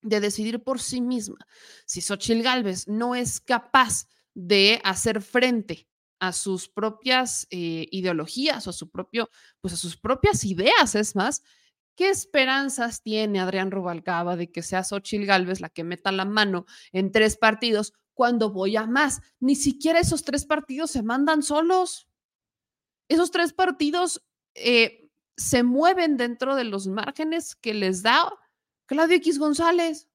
de 0.02 0.20
decidir 0.20 0.64
por 0.64 0.82
sí 0.82 1.00
misma, 1.00 1.38
si 1.86 2.02
Xochitl 2.02 2.42
Gálvez 2.42 2.88
no 2.88 3.16
es 3.16 3.40
capaz 3.40 4.08
de 4.34 4.82
hacer 4.84 5.22
frente 5.22 5.88
a 6.20 6.34
sus 6.34 6.70
propias 6.70 7.48
eh, 7.50 7.88
ideologías 7.92 8.68
o 8.68 8.70
a 8.70 8.74
su 8.74 8.90
propio, 8.90 9.30
pues 9.60 9.74
a 9.74 9.78
sus 9.78 9.98
propias 9.98 10.44
ideas, 10.46 10.94
es 10.94 11.16
más, 11.16 11.42
¿qué 11.96 12.10
esperanzas 12.10 13.02
tiene 13.02 13.40
Adrián 13.40 13.72
Rubalcaba 13.72 14.36
de 14.36 14.52
que 14.52 14.62
sea 14.62 14.84
Xochitl 14.84 15.26
Gálvez 15.26 15.62
la 15.62 15.70
que 15.70 15.84
meta 15.84 16.12
la 16.12 16.26
mano 16.26 16.66
en 16.92 17.12
tres 17.12 17.38
partidos 17.38 17.94
cuando 18.14 18.52
voy 18.52 18.76
a 18.76 18.86
más? 18.86 19.22
Ni 19.40 19.56
siquiera 19.56 20.00
esos 20.00 20.24
tres 20.24 20.46
partidos 20.46 20.92
se 20.92 21.02
mandan 21.02 21.42
solos. 21.42 22.08
Esos 23.10 23.32
tres 23.32 23.52
partidos 23.52 24.24
eh, 24.54 25.10
se 25.36 25.64
mueven 25.64 26.18
dentro 26.18 26.56
de 26.56 26.66
los 26.66 26.88
márgenes 26.88 27.56
que 27.56 27.74
les 27.74 28.04
da 28.04 28.32
Claudio 28.86 29.18
X 29.18 29.40
González. 29.40 30.08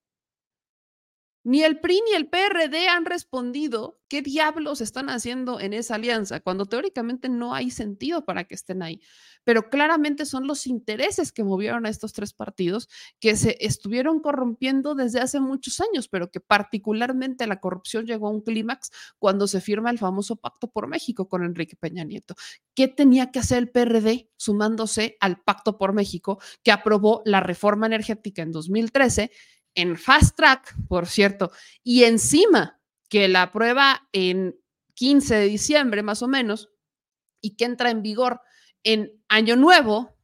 Ni 1.47 1.63
el 1.63 1.79
PRI 1.79 2.03
ni 2.05 2.17
el 2.17 2.29
PRD 2.29 2.89
han 2.89 3.05
respondido 3.05 4.01
qué 4.09 4.21
diablos 4.21 4.81
están 4.81 5.09
haciendo 5.09 5.61
en 5.61 5.75
esa 5.75 5.95
alianza, 5.95 6.41
cuando 6.41 6.67
teóricamente 6.67 7.29
no 7.29 7.55
hay 7.55 7.71
sentido 7.71 8.25
para 8.25 8.43
que 8.45 8.57
estén 8.57 8.83
ahí. 8.83 9.01
Pero 9.45 9.71
claramente 9.71 10.27
son 10.27 10.49
los 10.49 10.67
intereses 10.67 11.31
que 11.31 11.45
movieron 11.45 11.87
a 11.87 11.89
estos 11.89 12.13
tres 12.13 12.33
partidos 12.33 12.89
que 13.21 13.37
se 13.37 13.57
estuvieron 13.61 14.19
corrompiendo 14.19 14.97
desde 14.97 15.21
hace 15.21 15.39
muchos 15.39 15.79
años, 15.79 16.09
pero 16.09 16.33
que 16.33 16.41
particularmente 16.41 17.47
la 17.47 17.61
corrupción 17.61 18.07
llegó 18.07 18.27
a 18.27 18.33
un 18.33 18.41
clímax 18.41 18.91
cuando 19.21 19.47
se 19.47 19.61
firma 19.61 19.91
el 19.91 19.99
famoso 19.99 20.35
Pacto 20.35 20.69
por 20.69 20.89
México 20.89 21.29
con 21.29 21.45
Enrique 21.45 21.77
Peña 21.77 22.03
Nieto. 22.03 22.35
¿Qué 22.75 22.89
tenía 22.89 23.31
que 23.31 23.39
hacer 23.39 23.59
el 23.59 23.71
PRD 23.71 24.33
sumándose 24.37 25.17
al 25.21 25.41
Pacto 25.43 25.79
por 25.79 25.93
México 25.93 26.41
que 26.65 26.73
aprobó 26.73 27.23
la 27.25 27.39
reforma 27.39 27.87
energética 27.87 28.43
en 28.43 28.51
2013? 28.51 29.31
En 29.77 29.97
fast 29.97 30.37
track, 30.37 30.75
por 30.89 31.07
cierto, 31.07 31.53
y 31.85 32.03
encima 32.03 32.81
que 33.09 33.29
la 33.29 33.53
prueba 33.53 34.09
en 34.13 34.59
15 34.95 35.37
de 35.37 35.47
diciembre 35.47 36.03
más 36.03 36.23
o 36.23 36.29
menos 36.29 36.71
y 37.41 37.57
que 37.57 37.67
entra 37.67 37.91
en 37.91 38.03
vigor 38.03 38.41
en 38.83 39.23
Año 39.29 39.55
Nuevo, 39.55 40.17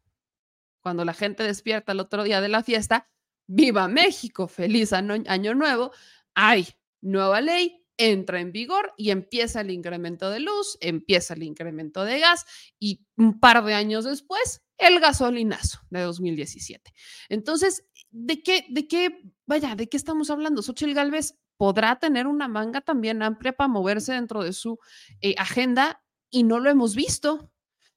cuando 0.81 1.05
la 1.05 1.15
gente 1.15 1.45
despierta 1.45 1.93
el 1.93 2.01
otro 2.01 2.25
día 2.25 2.41
de 2.41 2.49
la 2.49 2.65
fiesta, 2.65 3.09
viva 3.47 3.87
México, 3.89 4.49
feliz 4.49 4.93
año, 4.93 5.55
nuevo, 5.55 5.93
hay 6.35 6.67
nueva 7.01 7.41
ley, 7.41 7.85
entra 7.97 8.41
en 8.41 8.53
vigor 8.53 8.93
y 8.97 9.11
empieza 9.11 9.61
el 9.61 9.71
incremento 9.71 10.31
de 10.31 10.41
luz, 10.41 10.79
empieza 10.81 11.35
el 11.35 11.43
incremento 11.43 12.05
de 12.05 12.21
gas 12.21 12.47
y 12.79 13.05
un 13.17 13.39
par 13.39 13.65
de 13.65 13.75
años 13.75 14.05
después, 14.05 14.63
el 14.79 14.99
gasolinazo 15.01 15.81
de 15.91 16.01
2017. 16.01 16.93
Entonces, 17.29 17.85
¿de 18.13 18.43
qué, 18.43 18.67
de 18.69 18.87
qué, 18.87 19.23
vaya, 19.47 19.75
de 19.75 19.89
qué 19.89 19.97
estamos 19.97 20.31
hablando? 20.31 20.63
Xochitl 20.63 20.95
Galvez 20.95 21.39
podrá 21.57 21.99
tener 21.99 22.27
una 22.27 22.49
manga 22.49 22.81
también 22.81 23.23
amplia 23.23 23.53
para 23.53 23.69
moverse 23.69 24.13
dentro 24.13 24.43
de 24.43 24.53
su 24.53 24.79
eh, 25.21 25.35
agenda 25.39 26.03
y 26.31 26.45
no 26.45 26.61
lo 26.61 26.71
hemos 26.71 26.95
visto. 26.95 27.51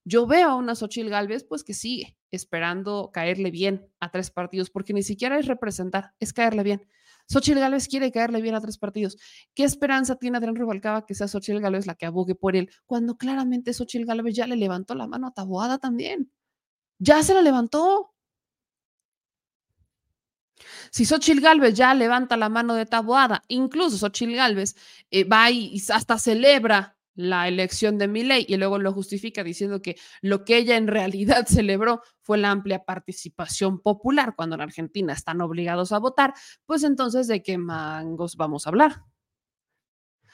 Yo 0.03 0.27
veo 0.27 0.49
a 0.49 0.55
una 0.55 0.75
Xochitl 0.75 1.09
Galvez 1.09 1.43
pues 1.43 1.63
que 1.63 1.73
sigue 1.73 2.17
esperando 2.31 3.11
caerle 3.13 3.51
bien 3.51 3.87
a 3.99 4.11
tres 4.11 4.29
partidos, 4.31 4.69
porque 4.69 4.93
ni 4.93 5.03
siquiera 5.03 5.39
es 5.39 5.47
representar, 5.47 6.13
es 6.19 6.33
caerle 6.33 6.63
bien. 6.63 6.87
Xochitl 7.27 7.59
Gálvez 7.59 7.87
quiere 7.87 8.11
caerle 8.11 8.41
bien 8.41 8.55
a 8.55 8.61
tres 8.61 8.77
partidos. 8.77 9.17
¿Qué 9.55 9.63
esperanza 9.63 10.15
tiene 10.15 10.37
Adrián 10.37 10.55
Rubalcaba 10.55 11.05
que 11.05 11.15
sea 11.15 11.27
Xochitl 11.27 11.59
Gálvez 11.59 11.87
la 11.87 11.95
que 11.95 12.05
abogue 12.05 12.35
por 12.35 12.55
él? 12.55 12.69
Cuando 12.85 13.17
claramente 13.17 13.73
Xochitl 13.73 14.05
Gálvez 14.05 14.35
ya 14.35 14.47
le 14.47 14.55
levantó 14.55 14.93
la 14.93 15.07
mano 15.07 15.27
a 15.27 15.33
Taboada 15.33 15.79
también. 15.79 16.31
Ya 16.99 17.23
se 17.23 17.33
la 17.33 17.41
levantó. 17.41 18.14
Si 20.91 21.05
Xochitl 21.05 21.41
Galvez 21.41 21.73
ya 21.73 21.93
levanta 21.93 22.37
la 22.37 22.49
mano 22.49 22.75
de 22.75 22.85
Taboada, 22.85 23.43
incluso 23.47 23.97
Xochitl 23.97 24.35
Galvez 24.35 24.75
eh, 25.11 25.23
va 25.23 25.51
y 25.51 25.81
hasta 25.89 26.17
celebra 26.17 26.95
la 27.15 27.47
elección 27.47 27.97
de 27.97 28.07
Milei 28.07 28.45
y 28.47 28.57
luego 28.57 28.77
lo 28.77 28.91
justifica 28.93 29.43
diciendo 29.43 29.81
que 29.81 29.97
lo 30.21 30.43
que 30.43 30.57
ella 30.57 30.75
en 30.75 30.87
realidad 30.87 31.45
celebró 31.47 32.01
fue 32.21 32.37
la 32.37 32.51
amplia 32.51 32.83
participación 32.83 33.79
popular 33.79 34.35
cuando 34.35 34.55
en 34.55 34.61
Argentina 34.61 35.13
están 35.13 35.41
obligados 35.41 35.91
a 35.91 35.99
votar, 35.99 36.33
pues 36.65 36.83
entonces 36.83 37.27
de 37.27 37.41
qué 37.41 37.57
mangos 37.57 38.35
vamos 38.35 38.65
a 38.65 38.69
hablar. 38.69 39.03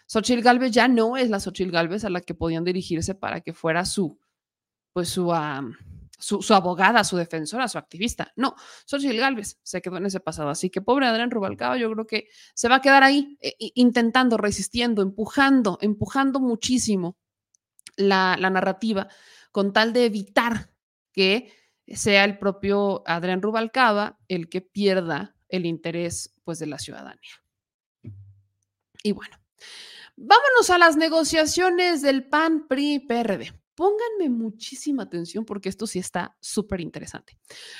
Xochitl 0.08 0.42
Galvez 0.42 0.72
ya 0.72 0.88
no 0.88 1.16
es 1.16 1.30
la 1.30 1.40
Xochitl 1.40 1.72
Galvez 1.72 2.04
a 2.04 2.10
la 2.10 2.22
que 2.22 2.34
podían 2.34 2.66
dirigirse 2.66 3.16
para 3.16 3.42
que 3.42 3.54
fuera 3.54 3.86
su, 3.86 4.20
pues 4.92 5.08
su, 5.08 5.32
su, 6.22 6.54
abogada, 6.54 7.04
su 7.04 7.18
defensora, 7.18 7.68
su 7.68 7.78
activista. 7.78 8.32
No, 8.36 8.56
Xochitl 8.86 9.18
Galvez 9.18 9.60
se 9.64 9.82
quedó 9.82 9.98
en 9.98 10.06
ese 10.06 10.20
pasado. 10.20 10.50
Así 10.50 10.70
que 10.70 10.82
pobre 10.82 11.08
Adrián 11.08 11.32
Rubalcaba, 11.32 11.78
yo 11.78 11.92
creo 11.92 12.08
que 12.08 12.28
se 12.54 12.70
va 12.70 12.76
a 12.76 12.82
quedar 12.82 13.04
ahí 13.04 13.38
eh, 13.42 13.56
intentando, 13.76 14.38
resistiendo, 14.38 15.02
empujando, 15.02 15.78
empujando 15.82 16.40
muchísimo 16.40 17.18
la, 17.98 18.38
narrativa 18.38 19.08
con 19.52 19.74
tal 19.74 19.94
de 19.94 20.06
evitar 20.06 20.72
que 21.12 21.52
sea 21.88 22.24
el 22.24 22.38
propio 22.38 23.04
Adrián 23.06 23.42
Rubalcaba 23.42 24.20
el 24.28 24.48
que 24.48 24.62
pierda 24.62 25.36
el 25.50 25.66
interés 25.66 26.34
pues 26.44 26.60
de 26.60 26.68
la 26.68 26.80
ciudadanía. 26.80 27.32
Y 29.04 29.12
bueno, 29.12 29.38
vámonos 30.16 30.70
a 30.70 30.78
las 30.78 30.96
negociaciones 30.96 32.02
del 32.02 32.30
PAN 32.30 32.68
PRI 32.68 33.00
PRD. 33.00 33.61
Pónganme 33.82 34.30
muchísima 34.30 35.02
atención 35.02 35.44
porque 35.44 35.68
esto 35.68 35.88
sí 35.88 35.98
está 35.98 36.38
súper 36.40 36.82
interesante. 36.82 37.36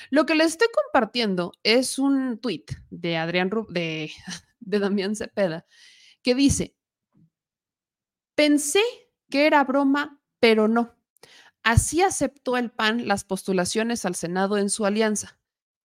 Lo 0.10 0.26
que 0.26 0.34
les 0.34 0.48
estoy 0.48 0.70
compartiendo 0.74 1.52
es 1.62 2.00
un 2.00 2.40
tweet 2.40 2.66
de 2.90 3.18
Adrián 3.18 3.52
de, 3.70 4.12
de 4.60 4.80
Damián 4.80 5.16
Cepeda 5.16 5.64
que 6.24 6.34
dice: 6.34 6.76
Pensé 8.34 8.82
que 9.30 9.46
era 9.46 9.64
broma, 9.64 10.20
pero 10.40 10.68
no. 10.68 10.96
Así 11.62 12.02
aceptó 12.02 12.58
el 12.58 12.72
PAN 12.72 13.08
las 13.08 13.24
postulaciones 13.24 14.04
al 14.04 14.16
Senado 14.16 14.58
en 14.58 14.72
su 14.72 14.88
alianza. 14.88 15.40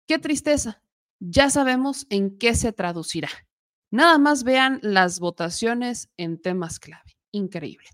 Qué 0.07 0.17
tristeza. 0.17 0.81
Ya 1.19 1.49
sabemos 1.49 2.07
en 2.09 2.37
qué 2.37 2.55
se 2.55 2.71
traducirá. 2.71 3.31
Nada 3.91 4.17
más 4.17 4.45
vean 4.45 4.79
las 4.81 5.19
votaciones 5.19 6.09
en 6.15 6.41
temas 6.41 6.79
clave. 6.79 7.17
Increíble 7.31 7.89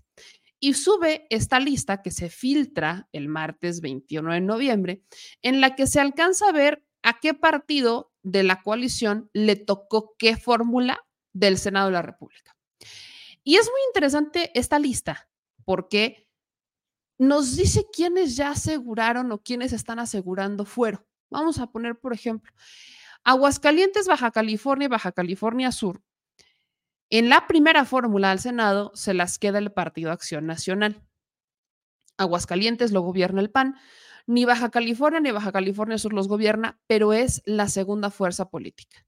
y 0.64 0.74
sube 0.74 1.26
esta 1.28 1.58
lista 1.58 2.02
que 2.02 2.12
se 2.12 2.30
filtra 2.30 3.08
el 3.10 3.26
martes 3.26 3.80
21 3.80 4.32
de 4.32 4.40
noviembre, 4.40 5.02
en 5.42 5.60
la 5.60 5.74
que 5.74 5.88
se 5.88 5.98
alcanza 5.98 6.48
a 6.48 6.52
ver 6.52 6.86
a 7.02 7.18
qué 7.18 7.34
partido 7.34 8.12
de 8.22 8.44
la 8.44 8.62
coalición 8.62 9.28
le 9.32 9.56
tocó 9.56 10.14
qué 10.16 10.36
fórmula 10.36 11.04
del 11.32 11.58
Senado 11.58 11.86
de 11.86 11.94
la 11.94 12.02
República. 12.02 12.56
Y 13.42 13.56
es 13.56 13.64
muy 13.64 13.80
interesante 13.88 14.52
esta 14.54 14.78
lista 14.78 15.28
porque 15.64 16.28
nos 17.18 17.56
dice 17.56 17.86
quiénes 17.92 18.36
ya 18.36 18.50
aseguraron 18.52 19.32
o 19.32 19.42
quiénes 19.42 19.72
están 19.72 19.98
asegurando 19.98 20.64
fuero. 20.64 21.04
Vamos 21.28 21.58
a 21.58 21.72
poner, 21.72 21.98
por 21.98 22.12
ejemplo, 22.12 22.52
Aguascalientes, 23.24 24.06
Baja 24.06 24.30
California 24.30 24.84
y 24.84 24.88
Baja 24.88 25.10
California 25.10 25.72
Sur 25.72 26.04
en 27.12 27.28
la 27.28 27.46
primera 27.46 27.84
fórmula 27.84 28.30
al 28.30 28.40
Senado 28.40 28.90
se 28.94 29.12
las 29.12 29.38
queda 29.38 29.58
el 29.58 29.70
Partido 29.70 30.10
Acción 30.12 30.46
Nacional. 30.46 31.02
Aguascalientes 32.16 32.90
lo 32.90 33.02
gobierna 33.02 33.42
el 33.42 33.50
PAN, 33.50 33.76
ni 34.26 34.46
Baja 34.46 34.70
California 34.70 35.20
ni 35.20 35.30
Baja 35.30 35.52
California 35.52 35.98
Sur 35.98 36.14
los 36.14 36.26
gobierna, 36.26 36.80
pero 36.86 37.12
es 37.12 37.42
la 37.44 37.68
segunda 37.68 38.10
fuerza 38.10 38.48
política. 38.48 39.04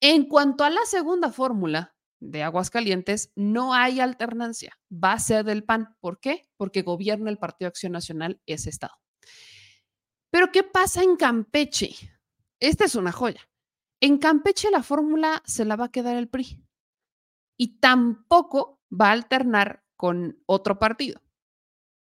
En 0.00 0.26
cuanto 0.26 0.64
a 0.64 0.70
la 0.70 0.84
segunda 0.84 1.32
fórmula 1.32 1.96
de 2.20 2.42
Aguascalientes, 2.42 3.32
no 3.36 3.72
hay 3.72 4.00
alternancia, 4.00 4.78
va 4.92 5.14
a 5.14 5.18
ser 5.18 5.46
del 5.46 5.64
PAN. 5.64 5.96
¿Por 6.00 6.20
qué? 6.20 6.46
Porque 6.58 6.82
gobierna 6.82 7.30
el 7.30 7.38
Partido 7.38 7.70
Acción 7.70 7.92
Nacional 7.92 8.38
ese 8.44 8.68
estado. 8.68 8.96
Pero 10.30 10.52
¿qué 10.52 10.62
pasa 10.62 11.02
en 11.02 11.16
Campeche? 11.16 11.94
Esta 12.60 12.84
es 12.84 12.96
una 12.96 13.12
joya. 13.12 13.40
En 14.00 14.18
Campeche 14.18 14.70
la 14.70 14.82
fórmula 14.82 15.42
se 15.46 15.64
la 15.64 15.76
va 15.76 15.86
a 15.86 15.90
quedar 15.90 16.16
el 16.18 16.28
PRI 16.28 16.63
y 17.56 17.78
tampoco 17.78 18.80
va 18.90 19.08
a 19.08 19.12
alternar 19.12 19.84
con 19.96 20.42
otro 20.46 20.78
partido. 20.78 21.20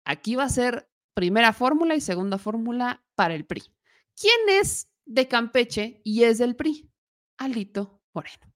Aquí 0.04 0.34
va 0.34 0.44
a 0.44 0.48
ser 0.48 0.90
primera 1.14 1.52
fórmula 1.52 1.94
y 1.94 2.00
segunda 2.00 2.38
fórmula 2.38 3.04
para 3.14 3.34
el 3.34 3.46
PRI. 3.46 3.62
¿Quién 4.20 4.60
es 4.60 4.90
de 5.04 5.28
Campeche 5.28 6.00
y 6.04 6.24
es 6.24 6.38
del 6.38 6.56
PRI? 6.56 6.90
Alito 7.38 8.02
Moreno. 8.12 8.53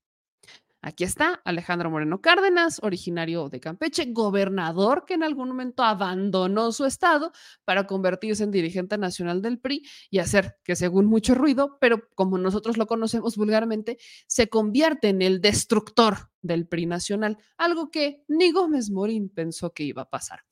Aquí 0.80 1.02
está 1.02 1.40
Alejandro 1.44 1.90
Moreno 1.90 2.20
Cárdenas, 2.20 2.78
originario 2.82 3.48
de 3.48 3.58
Campeche, 3.58 4.12
gobernador 4.12 5.04
que 5.06 5.14
en 5.14 5.24
algún 5.24 5.48
momento 5.48 5.82
abandonó 5.82 6.70
su 6.70 6.84
estado 6.84 7.32
para 7.64 7.88
convertirse 7.88 8.44
en 8.44 8.52
dirigente 8.52 8.96
nacional 8.96 9.42
del 9.42 9.58
PRI 9.58 9.84
y 10.08 10.20
hacer 10.20 10.56
que 10.62 10.76
según 10.76 11.06
mucho 11.06 11.34
ruido, 11.34 11.78
pero 11.80 12.08
como 12.14 12.38
nosotros 12.38 12.76
lo 12.76 12.86
conocemos 12.86 13.36
vulgarmente, 13.36 13.98
se 14.28 14.48
convierte 14.48 15.08
en 15.08 15.20
el 15.20 15.40
destructor 15.40 16.30
del 16.42 16.68
PRI 16.68 16.86
nacional, 16.86 17.38
algo 17.56 17.90
que 17.90 18.22
ni 18.28 18.52
Gómez 18.52 18.90
Morín 18.90 19.30
pensó 19.30 19.72
que 19.72 19.82
iba 19.82 20.02
a 20.02 20.10
pasar. 20.10 20.44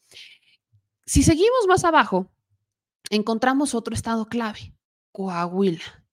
Si 1.05 1.23
seguimos 1.23 1.69
más 1.69 1.85
abajo, 1.85 2.33
encontramos 3.11 3.77
otro 3.77 3.95
estado 3.95 4.27
clave, 4.27 4.75
Coahuila. 5.13 6.05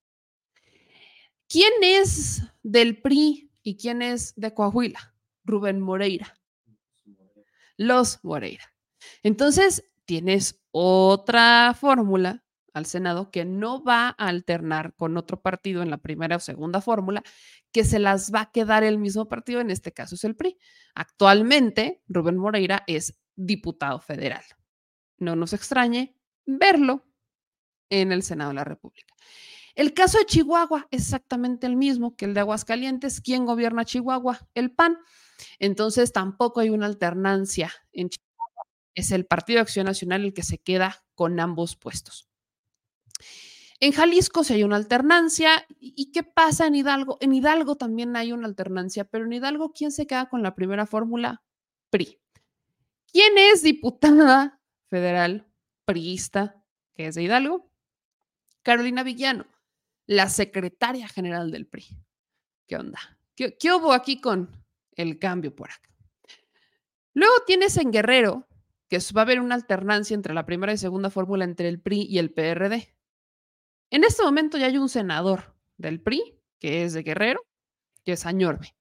¿Quién 1.49 1.73
es 1.81 2.43
del 2.61 3.01
PRI 3.01 3.49
¿Y 3.63 3.77
quién 3.77 4.01
es 4.01 4.33
de 4.35 4.53
Coahuila? 4.53 5.15
Rubén 5.45 5.79
Moreira. 5.79 6.37
Los 7.77 8.23
Moreira. 8.23 8.73
Entonces, 9.23 9.89
tienes 10.05 10.61
otra 10.71 11.75
fórmula 11.79 12.43
al 12.73 12.85
Senado 12.85 13.31
que 13.31 13.45
no 13.45 13.83
va 13.83 14.09
a 14.09 14.27
alternar 14.27 14.95
con 14.95 15.15
otro 15.17 15.41
partido 15.41 15.81
en 15.81 15.89
la 15.89 15.97
primera 15.97 16.37
o 16.37 16.39
segunda 16.39 16.81
fórmula, 16.81 17.23
que 17.71 17.83
se 17.83 17.99
las 17.99 18.33
va 18.33 18.41
a 18.41 18.51
quedar 18.51 18.83
el 18.83 18.97
mismo 18.97 19.27
partido, 19.27 19.61
en 19.61 19.69
este 19.69 19.93
caso 19.93 20.15
es 20.15 20.23
el 20.23 20.35
PRI. 20.35 20.57
Actualmente, 20.95 22.01
Rubén 22.07 22.37
Moreira 22.37 22.83
es 22.87 23.19
diputado 23.35 23.99
federal. 23.99 24.43
No 25.17 25.35
nos 25.35 25.53
extrañe 25.53 26.15
verlo 26.45 27.05
en 27.89 28.11
el 28.11 28.23
Senado 28.23 28.49
de 28.49 28.55
la 28.55 28.63
República. 28.63 29.13
El 29.75 29.93
caso 29.93 30.19
de 30.19 30.25
Chihuahua 30.25 30.87
es 30.91 31.03
exactamente 31.03 31.65
el 31.65 31.75
mismo 31.75 32.15
que 32.15 32.25
el 32.25 32.33
de 32.33 32.41
Aguascalientes. 32.41 33.21
¿Quién 33.21 33.45
gobierna 33.45 33.85
Chihuahua? 33.85 34.39
El 34.53 34.71
PAN. 34.71 34.97
Entonces 35.59 36.11
tampoco 36.11 36.59
hay 36.59 36.69
una 36.69 36.85
alternancia 36.85 37.71
en 37.91 38.09
Chihuahua. 38.09 38.67
Es 38.93 39.11
el 39.11 39.25
Partido 39.25 39.57
de 39.57 39.61
Acción 39.61 39.85
Nacional 39.85 40.23
el 40.23 40.33
que 40.33 40.43
se 40.43 40.59
queda 40.59 41.03
con 41.15 41.39
ambos 41.39 41.75
puestos. 41.75 42.29
En 43.79 43.91
Jalisco 43.91 44.43
sí 44.43 44.53
hay 44.53 44.63
una 44.63 44.75
alternancia. 44.75 45.65
¿Y 45.79 46.11
qué 46.11 46.23
pasa 46.23 46.67
en 46.67 46.75
Hidalgo? 46.75 47.17
En 47.19 47.33
Hidalgo 47.33 47.75
también 47.75 48.15
hay 48.15 48.31
una 48.31 48.47
alternancia, 48.47 49.03
pero 49.05 49.25
en 49.25 49.33
Hidalgo, 49.33 49.73
¿quién 49.73 49.91
se 49.91 50.07
queda 50.07 50.29
con 50.29 50.43
la 50.43 50.55
primera 50.55 50.85
fórmula? 50.85 51.43
PRI. 51.89 52.19
¿Quién 53.11 53.37
es 53.37 53.61
diputada 53.61 54.61
federal 54.89 55.47
priista 55.85 56.63
que 56.93 57.07
es 57.07 57.15
de 57.15 57.23
Hidalgo? 57.23 57.69
Carolina 58.61 59.03
Villano, 59.03 59.45
la 60.05 60.29
secretaria 60.29 61.07
general 61.07 61.51
del 61.51 61.67
PRI. 61.67 61.85
¿Qué 62.67 62.75
onda? 62.75 62.99
¿Qué, 63.35 63.55
hubo 63.73 63.93
aquí 63.93 64.21
con 64.21 64.63
el 64.91 65.19
cambio 65.19 65.55
por 65.55 65.71
acá? 65.71 65.89
Luego 67.13 67.33
tienes 67.45 67.77
en 67.77 67.91
Guerrero 67.91 68.47
que 68.89 68.99
va 69.15 69.21
a 69.21 69.23
haber 69.23 69.39
una 69.39 69.55
alternancia 69.55 70.13
entre 70.13 70.33
la 70.33 70.45
primera 70.45 70.73
y 70.73 70.77
segunda 70.77 71.09
fórmula 71.09 71.45
entre 71.45 71.67
el 71.67 71.81
PRI 71.81 72.03
y 72.03 72.19
el 72.19 72.31
PRD. 72.31 72.95
En 73.89 74.03
este 74.03 74.23
momento 74.23 74.57
ya 74.57 74.67
hay 74.67 74.77
un 74.77 74.89
senador 74.89 75.55
del 75.77 76.01
PRI, 76.01 76.39
que 76.59 76.83
es 76.83 76.93
de 76.93 77.03
Guerrero, 77.03 77.41
que 78.03 78.13
es 78.13 78.25
Añorbe. 78.25 78.75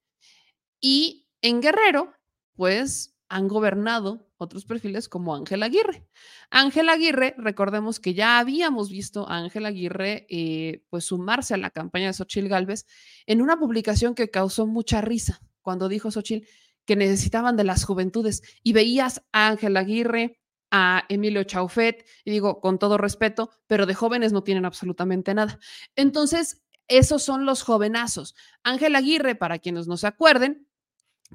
Y 0.79 1.27
en 1.41 1.61
Guerrero, 1.61 2.13
pues 2.55 3.12
han 3.33 3.47
gobernado 3.47 4.27
otros 4.37 4.63
perfiles 4.63 5.09
como 5.09 5.33
Ángel 5.35 5.63
Aguirre. 5.63 6.05
Ángel 6.51 6.87
Aguirre, 6.87 7.33
recordemos 7.37 7.99
que 7.99 8.13
ya 8.13 8.37
habíamos 8.37 8.91
visto 8.91 9.27
a 9.27 9.37
Ángel 9.37 9.65
Aguirre 9.65 10.27
eh, 10.29 10.83
pues 10.91 11.05
sumarse 11.05 11.55
a 11.55 11.57
la 11.57 11.71
campaña 11.71 12.07
de 12.07 12.13
Xochil 12.13 12.47
Gálvez 12.47 12.85
en 13.25 13.41
una 13.41 13.57
publicación 13.57 14.13
que 14.13 14.29
causó 14.29 14.67
mucha 14.67 15.01
risa 15.01 15.41
cuando 15.63 15.89
dijo 15.89 16.11
Xochil 16.11 16.47
que 16.85 16.95
necesitaban 16.95 17.57
de 17.57 17.63
las 17.63 17.85
juventudes 17.85 18.43
y 18.61 18.73
veías 18.73 19.23
a 19.31 19.47
Ángel 19.47 19.77
Aguirre, 19.77 20.39
a 20.69 21.05
Emilio 21.09 21.43
Chaufet, 21.43 22.05
y 22.23 22.29
digo 22.29 22.61
con 22.61 22.77
todo 22.77 22.99
respeto, 22.99 23.49
pero 23.65 23.87
de 23.87 23.95
jóvenes 23.95 24.31
no 24.31 24.43
tienen 24.43 24.65
absolutamente 24.65 25.33
nada. 25.33 25.57
Entonces, 25.95 26.61
esos 26.87 27.23
son 27.23 27.47
los 27.47 27.63
jovenazos. 27.63 28.35
Ángel 28.61 28.95
Aguirre, 28.95 29.33
para 29.33 29.57
quienes 29.57 29.87
no 29.87 29.97
se 29.97 30.05
acuerden, 30.05 30.67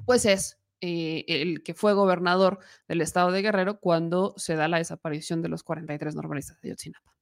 pues 0.05 0.25
es 0.25 0.58
eh, 0.81 1.25
el 1.27 1.63
que 1.63 1.73
fue 1.73 1.93
gobernador 1.93 2.59
del 2.87 3.01
estado 3.01 3.31
de 3.31 3.41
Guerrero 3.41 3.79
cuando 3.79 4.33
se 4.37 4.55
da 4.55 4.67
la 4.67 4.77
desaparición 4.77 5.41
de 5.41 5.49
los 5.49 5.63
43 5.63 6.15
normalistas 6.15 6.59
de 6.61 6.69
Yotzinapa. 6.69 7.13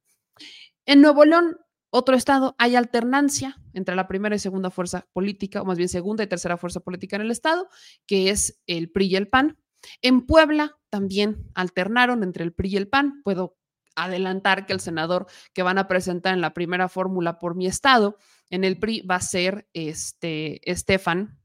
En 0.86 1.00
Nuevo 1.00 1.24
León, 1.24 1.58
otro 1.90 2.14
estado, 2.14 2.54
hay 2.58 2.76
alternancia 2.76 3.56
entre 3.72 3.96
la 3.96 4.08
primera 4.08 4.36
y 4.36 4.38
segunda 4.38 4.70
fuerza 4.70 5.06
política, 5.12 5.62
o 5.62 5.64
más 5.64 5.78
bien 5.78 5.88
segunda 5.88 6.22
y 6.22 6.26
tercera 6.26 6.56
fuerza 6.56 6.80
política 6.80 7.16
en 7.16 7.22
el 7.22 7.30
estado, 7.30 7.68
que 8.06 8.30
es 8.30 8.60
el 8.66 8.90
PRI 8.90 9.06
y 9.06 9.16
el 9.16 9.28
PAN. 9.28 9.58
En 10.02 10.26
Puebla 10.26 10.76
también 10.90 11.50
alternaron 11.54 12.22
entre 12.22 12.44
el 12.44 12.52
PRI 12.52 12.70
y 12.70 12.76
el 12.76 12.88
PAN. 12.88 13.22
Puedo 13.22 13.56
adelantar 13.96 14.66
que 14.66 14.72
el 14.72 14.80
senador 14.80 15.26
que 15.52 15.62
van 15.62 15.78
a 15.78 15.88
presentar 15.88 16.34
en 16.34 16.40
la 16.40 16.54
primera 16.54 16.88
fórmula 16.88 17.38
por 17.38 17.56
mi 17.56 17.66
estado 17.66 18.16
en 18.50 18.64
el 18.64 18.78
PRI 18.78 19.02
va 19.02 19.16
a 19.16 19.20
ser 19.20 19.68
este 19.72 20.60
Estefan 20.70 21.38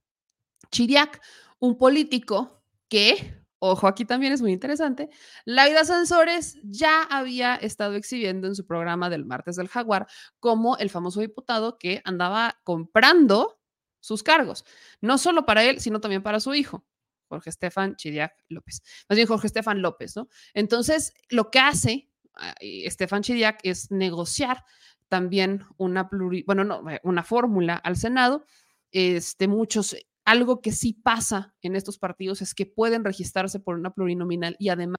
Chiriac, 0.71 1.21
un 1.63 1.77
político 1.77 2.61
que, 2.89 3.41
ojo, 3.59 3.87
aquí 3.87 4.03
también 4.03 4.33
es 4.33 4.41
muy 4.41 4.51
interesante, 4.51 5.09
Laida 5.45 5.85
Sansores 5.85 6.59
ya 6.61 7.03
había 7.03 7.55
estado 7.55 7.95
exhibiendo 7.95 8.47
en 8.47 8.55
su 8.55 8.65
programa 8.65 9.09
del 9.09 9.23
martes 9.23 9.55
del 9.55 9.69
Jaguar 9.69 10.05
como 10.41 10.75
el 10.75 10.89
famoso 10.89 11.21
diputado 11.21 11.77
que 11.77 12.01
andaba 12.03 12.59
comprando 12.65 13.61
sus 14.01 14.23
cargos, 14.23 14.65
no 14.99 15.17
solo 15.17 15.45
para 15.45 15.63
él, 15.63 15.79
sino 15.79 16.01
también 16.01 16.21
para 16.21 16.41
su 16.41 16.53
hijo. 16.53 16.85
Jorge 17.29 17.49
Estefan 17.49 17.95
Chidiac 17.95 18.33
López. 18.49 18.81
Más 19.07 19.15
bien 19.15 19.25
Jorge 19.29 19.47
Estefan 19.47 19.81
López, 19.81 20.17
¿no? 20.17 20.27
Entonces, 20.53 21.13
lo 21.29 21.49
que 21.49 21.59
hace 21.59 22.11
Estefan 22.59 23.21
Chidiac 23.21 23.61
es 23.63 23.89
negociar 23.89 24.65
también 25.07 25.65
una 25.77 26.09
bueno, 26.45 26.65
no, 26.65 26.83
una 27.03 27.23
fórmula 27.23 27.77
al 27.77 27.95
Senado. 27.95 28.45
Este, 28.91 29.47
muchos, 29.47 29.95
algo 30.25 30.61
que 30.61 30.71
sí 30.71 30.93
pasa 30.93 31.55
en 31.61 31.75
estos 31.75 31.97
partidos 31.97 32.41
es 32.41 32.53
que 32.53 32.65
pueden 32.65 33.03
registrarse 33.03 33.59
por 33.59 33.75
una 33.75 33.93
plurinominal 33.93 34.55
y 34.59 34.69
además 34.69 34.97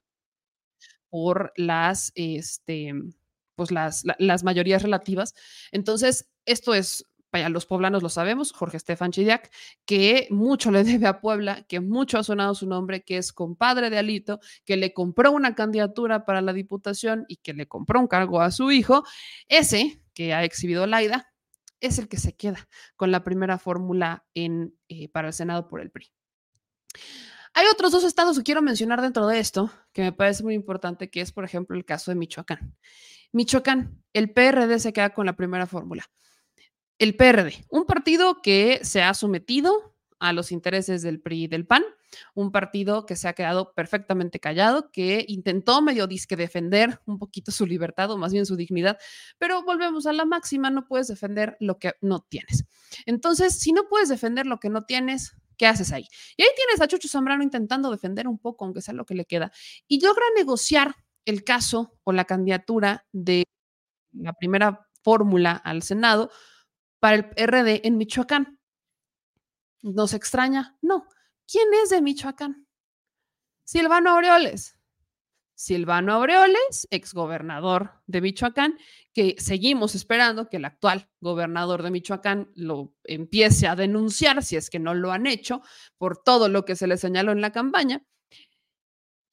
por 1.09 1.53
las, 1.55 2.11
este, 2.15 2.93
pues 3.55 3.71
las, 3.71 4.03
las 4.19 4.43
mayorías 4.43 4.83
relativas. 4.83 5.33
Entonces, 5.71 6.29
esto 6.45 6.73
es 6.73 7.05
vaya, 7.31 7.49
los 7.49 7.65
poblanos 7.65 8.01
lo 8.01 8.09
sabemos, 8.09 8.53
Jorge 8.53 8.77
Estefan 8.77 9.11
Chidiac, 9.11 9.51
que 9.85 10.27
mucho 10.29 10.71
le 10.71 10.83
debe 10.83 11.07
a 11.07 11.19
Puebla, 11.19 11.63
que 11.67 11.81
mucho 11.81 12.17
ha 12.17 12.23
sonado 12.23 12.55
su 12.55 12.67
nombre, 12.67 13.03
que 13.03 13.17
es 13.17 13.33
compadre 13.33 13.89
de 13.89 13.97
Alito, 13.97 14.39
que 14.63 14.77
le 14.77 14.93
compró 14.93 15.31
una 15.33 15.53
candidatura 15.53 16.25
para 16.25 16.41
la 16.41 16.53
diputación 16.53 17.25
y 17.27 17.37
que 17.37 17.53
le 17.53 17.67
compró 17.67 17.99
un 17.99 18.07
cargo 18.07 18.41
a 18.41 18.51
su 18.51 18.71
hijo, 18.71 19.03
ese 19.49 20.01
que 20.13 20.33
ha 20.33 20.45
exhibido 20.45 20.87
Laida, 20.87 21.34
es 21.79 21.99
el 21.99 22.07
que 22.07 22.17
se 22.17 22.35
queda 22.35 22.67
con 22.95 23.11
la 23.11 23.23
primera 23.23 23.57
fórmula 23.57 24.25
en, 24.33 24.77
eh, 24.87 25.09
para 25.09 25.27
el 25.27 25.33
Senado 25.33 25.67
por 25.67 25.81
el 25.81 25.91
PRI. 25.91 26.11
Hay 27.53 27.67
otros 27.71 27.91
dos 27.91 28.03
estados 28.03 28.37
que 28.37 28.43
quiero 28.43 28.61
mencionar 28.61 29.01
dentro 29.01 29.27
de 29.27 29.39
esto, 29.39 29.71
que 29.93 30.01
me 30.01 30.11
parece 30.11 30.43
muy 30.43 30.55
importante, 30.55 31.09
que 31.09 31.21
es, 31.21 31.31
por 31.31 31.45
ejemplo, 31.45 31.77
el 31.77 31.85
caso 31.85 32.11
de 32.11 32.15
Michoacán. 32.15 32.75
Michoacán, 33.31 34.03
el 34.13 34.31
PRD 34.31 34.79
se 34.79 34.93
queda 34.93 35.11
con 35.11 35.25
la 35.25 35.35
primera 35.35 35.65
fórmula 35.65 36.09
el 36.97 37.15
PRD, 37.15 37.65
un 37.69 37.85
partido 37.85 38.41
que 38.41 38.79
se 38.83 39.01
ha 39.01 39.13
sometido 39.13 39.95
a 40.19 40.33
los 40.33 40.51
intereses 40.51 41.01
del 41.01 41.19
PRI 41.19 41.43
y 41.43 41.47
del 41.47 41.65
PAN, 41.65 41.83
un 42.33 42.51
partido 42.51 43.05
que 43.05 43.15
se 43.15 43.27
ha 43.27 43.33
quedado 43.33 43.73
perfectamente 43.73 44.39
callado, 44.39 44.91
que 44.91 45.25
intentó 45.27 45.81
medio 45.81 46.07
disque 46.07 46.35
defender 46.35 46.99
un 47.05 47.19
poquito 47.19 47.51
su 47.51 47.65
libertad 47.65 48.11
o 48.11 48.17
más 48.17 48.31
bien 48.31 48.45
su 48.45 48.55
dignidad, 48.55 48.97
pero 49.37 49.63
volvemos 49.63 50.05
a 50.05 50.13
la 50.13 50.25
máxima, 50.25 50.69
no 50.69 50.85
puedes 50.87 51.07
defender 51.07 51.57
lo 51.59 51.79
que 51.79 51.93
no 52.01 52.21
tienes. 52.21 52.65
Entonces, 53.05 53.59
si 53.59 53.71
no 53.73 53.87
puedes 53.89 54.09
defender 54.09 54.45
lo 54.45 54.59
que 54.59 54.69
no 54.69 54.85
tienes, 54.85 55.35
¿qué 55.57 55.67
haces 55.67 55.91
ahí? 55.91 56.05
Y 56.37 56.43
ahí 56.43 56.49
tienes 56.55 56.81
a 56.81 56.87
Chucho 56.87 57.07
Zambrano 57.07 57.43
intentando 57.43 57.91
defender 57.91 58.27
un 58.27 58.39
poco, 58.39 58.65
aunque 58.65 58.81
sea 58.81 58.93
lo 58.93 59.05
que 59.05 59.15
le 59.15 59.25
queda, 59.25 59.51
y 59.87 60.01
logra 60.01 60.25
negociar 60.35 60.95
el 61.25 61.43
caso 61.43 61.97
o 62.03 62.11
la 62.11 62.25
candidatura 62.25 63.05
de 63.11 63.45
la 64.11 64.33
primera 64.33 64.87
fórmula 65.03 65.53
al 65.53 65.83
Senado 65.83 66.31
para 66.99 67.15
el 67.15 67.29
PRD 67.29 67.81
en 67.87 67.97
Michoacán. 67.97 68.59
¿Nos 69.81 70.13
extraña? 70.13 70.77
No. 70.81 71.05
¿Quién 71.47 71.67
es 71.83 71.89
de 71.89 72.01
Michoacán? 72.01 72.67
Silvano 73.63 74.11
Aureoles. 74.11 74.75
Silvano 75.53 76.13
Aureoles, 76.13 76.87
exgobernador 76.91 78.01
de 78.07 78.19
Michoacán, 78.21 78.77
que 79.13 79.35
seguimos 79.37 79.95
esperando 79.95 80.49
que 80.49 80.57
el 80.57 80.65
actual 80.65 81.09
gobernador 81.21 81.81
de 81.81 81.91
Michoacán 81.91 82.51
lo 82.55 82.93
empiece 83.03 83.67
a 83.67 83.75
denunciar, 83.75 84.43
si 84.43 84.57
es 84.57 84.69
que 84.69 84.79
no 84.79 84.93
lo 84.93 85.11
han 85.11 85.27
hecho, 85.27 85.61
por 85.97 86.21
todo 86.21 86.49
lo 86.49 86.65
que 86.65 86.75
se 86.75 86.87
le 86.87 86.97
señaló 86.97 87.31
en 87.31 87.41
la 87.41 87.51
campaña 87.51 88.03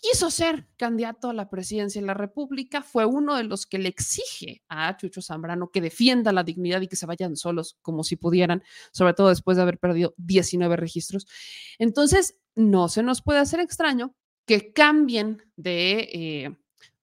quiso 0.02 0.32
ser 0.32 0.66
candidato 0.76 1.30
a 1.30 1.32
la 1.32 1.48
presidencia 1.48 2.00
de 2.00 2.06
la 2.08 2.14
República, 2.14 2.82
fue 2.82 3.06
uno 3.06 3.36
de 3.36 3.44
los 3.44 3.66
que 3.66 3.78
le 3.78 3.88
exige 3.88 4.62
a 4.68 4.96
Chucho 4.96 5.22
Zambrano 5.22 5.70
que 5.70 5.80
defienda 5.80 6.32
la 6.32 6.42
dignidad 6.42 6.80
y 6.80 6.88
que 6.88 6.96
se 6.96 7.06
vayan 7.06 7.36
solos 7.36 7.78
como 7.82 8.02
si 8.02 8.16
pudieran, 8.16 8.64
sobre 8.90 9.14
todo 9.14 9.28
después 9.28 9.56
de 9.56 9.62
haber 9.62 9.78
perdido 9.78 10.12
19 10.16 10.74
registros. 10.74 11.28
Entonces, 11.78 12.36
no 12.56 12.88
se 12.88 13.04
nos 13.04 13.22
puede 13.22 13.38
hacer 13.38 13.60
extraño 13.60 14.12
que 14.44 14.72
cambien 14.72 15.40
de, 15.54 16.08
eh, 16.12 16.56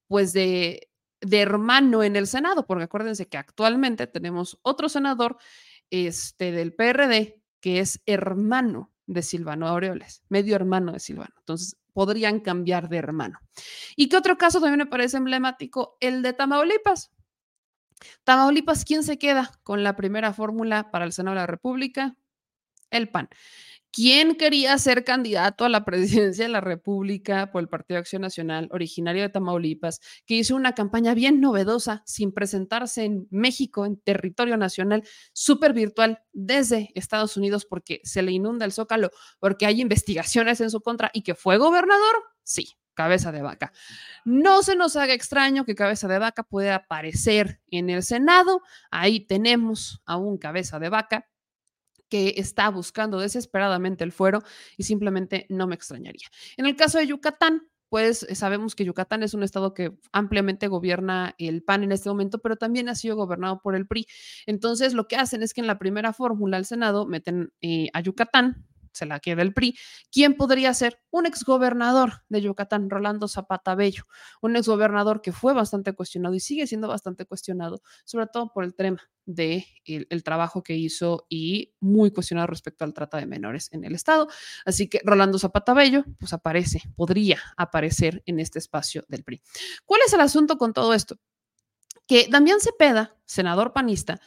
pues 0.06 0.34
de, 0.34 0.90
de 1.22 1.40
hermano 1.40 2.02
en 2.02 2.16
el 2.16 2.26
Senado, 2.26 2.66
porque 2.66 2.84
acuérdense 2.84 3.28
que 3.28 3.38
actualmente 3.38 4.08
tenemos 4.08 4.58
otro 4.60 4.90
senador 4.90 5.38
este, 5.88 6.52
del 6.52 6.74
PRD 6.74 7.40
que 7.60 7.80
es 7.80 8.02
hermano 8.04 8.92
de 9.06 9.22
Silvano 9.22 9.66
Aureoles, 9.66 10.22
medio 10.28 10.54
hermano 10.54 10.92
de 10.92 11.00
Silvano. 11.00 11.34
Entonces, 11.38 11.76
podrían 11.92 12.40
cambiar 12.40 12.88
de 12.88 12.98
hermano. 12.98 13.38
¿Y 13.96 14.08
qué 14.08 14.16
otro 14.16 14.38
caso 14.38 14.60
también 14.60 14.78
me 14.78 14.86
parece 14.86 15.16
emblemático? 15.16 15.96
El 16.00 16.22
de 16.22 16.32
Tamaulipas. 16.32 17.12
Tamaulipas, 18.24 18.84
¿quién 18.84 19.02
se 19.02 19.18
queda 19.18 19.50
con 19.62 19.82
la 19.82 19.96
primera 19.96 20.32
fórmula 20.32 20.90
para 20.90 21.04
el 21.04 21.12
Senado 21.12 21.34
de 21.34 21.42
la 21.42 21.46
República? 21.46 22.16
El 22.90 23.08
PAN. 23.08 23.28
¿Quién 23.92 24.36
quería 24.36 24.78
ser 24.78 25.04
candidato 25.04 25.64
a 25.64 25.68
la 25.68 25.84
presidencia 25.84 26.44
de 26.44 26.50
la 26.50 26.60
República 26.60 27.50
por 27.50 27.60
el 27.60 27.68
Partido 27.68 27.96
de 27.96 28.00
Acción 28.00 28.22
Nacional, 28.22 28.68
originario 28.70 29.22
de 29.22 29.28
Tamaulipas, 29.28 30.00
que 30.26 30.34
hizo 30.34 30.54
una 30.54 30.74
campaña 30.74 31.14
bien 31.14 31.40
novedosa 31.40 32.02
sin 32.06 32.32
presentarse 32.32 33.04
en 33.04 33.26
México, 33.30 33.86
en 33.86 34.00
territorio 34.00 34.56
nacional, 34.56 35.02
súper 35.32 35.72
virtual 35.72 36.22
desde 36.32 36.90
Estados 36.94 37.36
Unidos 37.36 37.66
porque 37.66 38.00
se 38.04 38.22
le 38.22 38.32
inunda 38.32 38.64
el 38.64 38.72
zócalo, 38.72 39.10
porque 39.40 39.66
hay 39.66 39.80
investigaciones 39.80 40.60
en 40.60 40.70
su 40.70 40.80
contra 40.80 41.10
y 41.12 41.22
que 41.22 41.34
fue 41.34 41.58
gobernador? 41.58 42.14
Sí, 42.44 42.76
cabeza 42.94 43.32
de 43.32 43.42
vaca. 43.42 43.72
No 44.24 44.62
se 44.62 44.76
nos 44.76 44.94
haga 44.96 45.14
extraño 45.14 45.64
que 45.64 45.74
cabeza 45.74 46.06
de 46.06 46.18
vaca 46.18 46.42
pueda 46.42 46.74
aparecer 46.76 47.60
en 47.68 47.90
el 47.90 48.02
Senado. 48.02 48.60
Ahí 48.90 49.20
tenemos 49.26 50.02
a 50.04 50.16
un 50.16 50.36
cabeza 50.38 50.78
de 50.78 50.90
vaca 50.90 51.29
que 52.10 52.34
está 52.36 52.68
buscando 52.68 53.18
desesperadamente 53.18 54.04
el 54.04 54.12
fuero 54.12 54.42
y 54.76 54.82
simplemente 54.82 55.46
no 55.48 55.66
me 55.66 55.74
extrañaría. 55.74 56.28
En 56.58 56.66
el 56.66 56.76
caso 56.76 56.98
de 56.98 57.06
Yucatán, 57.06 57.62
pues 57.90 58.22
eh, 58.22 58.34
sabemos 58.34 58.74
que 58.74 58.84
Yucatán 58.84 59.22
es 59.22 59.34
un 59.34 59.42
estado 59.42 59.74
que 59.74 59.92
ampliamente 60.12 60.68
gobierna 60.68 61.34
el 61.38 61.62
PAN 61.62 61.82
en 61.82 61.92
este 61.92 62.08
momento, 62.08 62.38
pero 62.38 62.56
también 62.56 62.88
ha 62.88 62.94
sido 62.94 63.16
gobernado 63.16 63.60
por 63.60 63.74
el 63.74 63.86
PRI. 63.86 64.06
Entonces, 64.46 64.94
lo 64.94 65.08
que 65.08 65.16
hacen 65.16 65.42
es 65.42 65.52
que 65.52 65.60
en 65.60 65.66
la 65.66 65.78
primera 65.78 66.12
fórmula 66.12 66.56
al 66.56 66.64
Senado 66.64 67.06
meten 67.06 67.52
eh, 67.60 67.88
a 67.92 68.00
Yucatán, 68.00 68.66
se 68.92 69.06
la 69.06 69.20
queda 69.20 69.42
el 69.42 69.52
PRI. 69.52 69.76
¿Quién 70.10 70.34
podría 70.36 70.72
ser? 70.74 71.00
Un 71.10 71.26
exgobernador 71.26 72.22
de 72.28 72.40
Yucatán, 72.42 72.90
Rolando 72.90 73.28
Zapata 73.28 73.74
Bello, 73.74 74.04
un 74.40 74.56
exgobernador 74.56 75.22
que 75.22 75.32
fue 75.32 75.52
bastante 75.52 75.92
cuestionado 75.92 76.34
y 76.34 76.40
sigue 76.40 76.66
siendo 76.66 76.88
bastante 76.88 77.26
cuestionado, 77.26 77.82
sobre 78.04 78.26
todo 78.26 78.52
por 78.52 78.64
el 78.64 78.74
tema 78.74 79.00
de 79.26 79.66
el, 79.84 80.24
trabajo 80.24 80.62
que 80.62 80.76
hizo 80.76 81.26
y 81.28 81.74
muy 81.80 82.10
cuestionado 82.10 82.48
respecto 82.48 82.84
al 82.84 82.94
trata 82.94 83.18
de 83.18 83.26
menores 83.26 83.68
en 83.72 83.84
el 83.84 83.94
estado. 83.94 84.28
Así 84.64 84.88
que 84.88 85.00
Rolando 85.04 85.38
Zapata 85.38 85.74
Bello, 85.74 86.04
pues 86.18 86.32
aparece, 86.32 86.82
podría 86.96 87.38
aparecer 87.56 88.22
en 88.26 88.40
este 88.40 88.58
espacio 88.58 89.04
del 89.08 89.24
PRI. 89.24 89.40
¿Cuál 89.84 90.00
es 90.06 90.12
el 90.12 90.20
asunto 90.20 90.58
con 90.58 90.72
todo 90.72 90.94
esto? 90.94 91.16
Que 92.06 92.26
Damián 92.28 92.60
Cepeda, 92.60 93.16
senador 93.24 93.72
panista, 93.72 94.20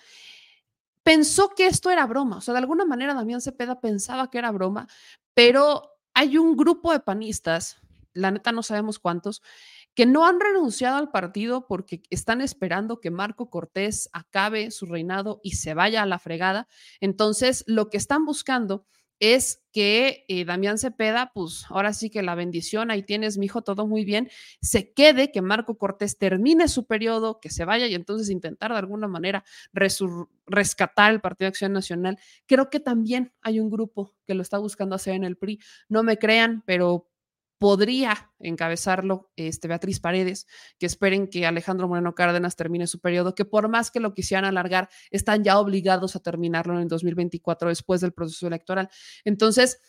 pensó 1.04 1.50
que 1.50 1.68
esto 1.68 1.92
era 1.92 2.06
broma. 2.06 2.38
O 2.38 2.42
sea, 2.42 2.54
de 2.54 2.60
alguna 2.60 2.86
manera 2.86 3.14
Damián 3.14 3.42
Cepeda 3.42 3.80
pensaba 3.80 4.30
que 4.30 4.38
era 4.38 4.52
broma, 4.52 4.88
pero 5.34 5.98
hay 6.14 6.38
un 6.38 6.56
grupo 6.56 6.92
de 6.92 7.00
panistas, 7.00 7.82
la 8.14 8.32
neta 8.32 8.52
no 8.52 8.64
sabemos 8.64 9.00
cuántos, 9.00 9.42
que 9.96 10.06
no 10.06 10.26
han 10.26 10.40
renunciado 10.40 10.98
al 10.98 11.12
partido 11.12 11.68
porque 11.68 12.02
están 12.10 12.42
esperando 12.42 13.00
que 13.00 13.12
Marco 13.12 13.50
Cortés 13.50 14.10
acabe 14.12 14.72
su 14.72 14.86
reinado 14.86 15.40
y 15.44 15.52
se 15.52 15.74
vaya 15.74 16.02
a 16.02 16.08
la 16.08 16.20
fregada. 16.20 16.68
Entonces, 17.00 17.64
lo 17.68 17.90
que 17.90 17.98
están 17.98 18.26
buscando 18.26 18.86
es 19.24 19.64
que 19.72 20.26
eh, 20.28 20.44
Damián 20.44 20.78
Cepeda, 20.78 21.32
pues 21.34 21.66
ahora 21.70 21.94
sí 21.94 22.10
que 22.10 22.22
la 22.22 22.36
bendición, 22.36 22.92
ahí 22.92 23.04
tienes, 23.04 23.38
mi 23.38 23.46
hijo, 23.46 23.62
todo 23.62 23.88
muy 23.88 24.04
bien, 24.04 24.30
se 24.62 24.92
quede, 24.92 25.32
que 25.32 25.42
Marco 25.42 25.78
Cortés 25.78 26.18
termine 26.18 26.68
su 26.68 26.86
periodo, 26.86 27.40
que 27.40 27.50
se 27.50 27.64
vaya 27.64 27.88
y 27.88 27.96
entonces 27.96 28.30
intentar 28.30 28.74
de 28.74 28.80
alguna 28.80 29.08
manera 29.08 29.46
rescatar 30.46 31.14
el 31.14 31.22
Partido 31.22 31.46
de 31.46 31.50
Acción 31.50 31.72
Nacional. 31.72 32.20
Creo 32.48 32.70
que 32.70 32.82
también 32.82 33.32
hay 33.42 33.62
un 33.62 33.70
grupo 33.70 34.14
que 34.28 34.34
lo 34.34 34.42
está 34.42 34.58
buscando 34.58 34.94
hacer 34.96 35.16
en 35.16 35.24
el 35.24 35.38
PRI. 35.38 35.58
No 35.88 36.04
me 36.04 36.18
crean, 36.18 36.62
pero 36.66 37.10
podría 37.64 38.30
encabezarlo 38.40 39.32
este, 39.38 39.70
Beatriz 39.70 40.02
Paredes, 40.02 40.48
que 40.78 40.86
esperen 40.86 41.30
que 41.30 41.46
Alejandro 41.46 41.88
Moreno 41.88 42.14
Cárdenas 42.14 42.58
termine 42.58 42.88
su 42.88 43.00
periodo, 43.00 43.36
que 43.36 43.46
por 43.46 43.70
más 43.70 43.90
que 43.90 44.02
lo 44.02 44.14
quisieran 44.14 44.44
alargar, 44.44 44.90
están 45.12 45.46
ya 45.46 45.58
obligados 45.58 46.18
a 46.18 46.20
terminarlo 46.20 46.74
en 46.74 46.82
el 46.82 46.88
2024 46.90 47.70
después 47.70 48.02
del 48.02 48.12
proceso 48.12 48.48
electoral. 48.48 48.90
Entonces, 49.24 49.80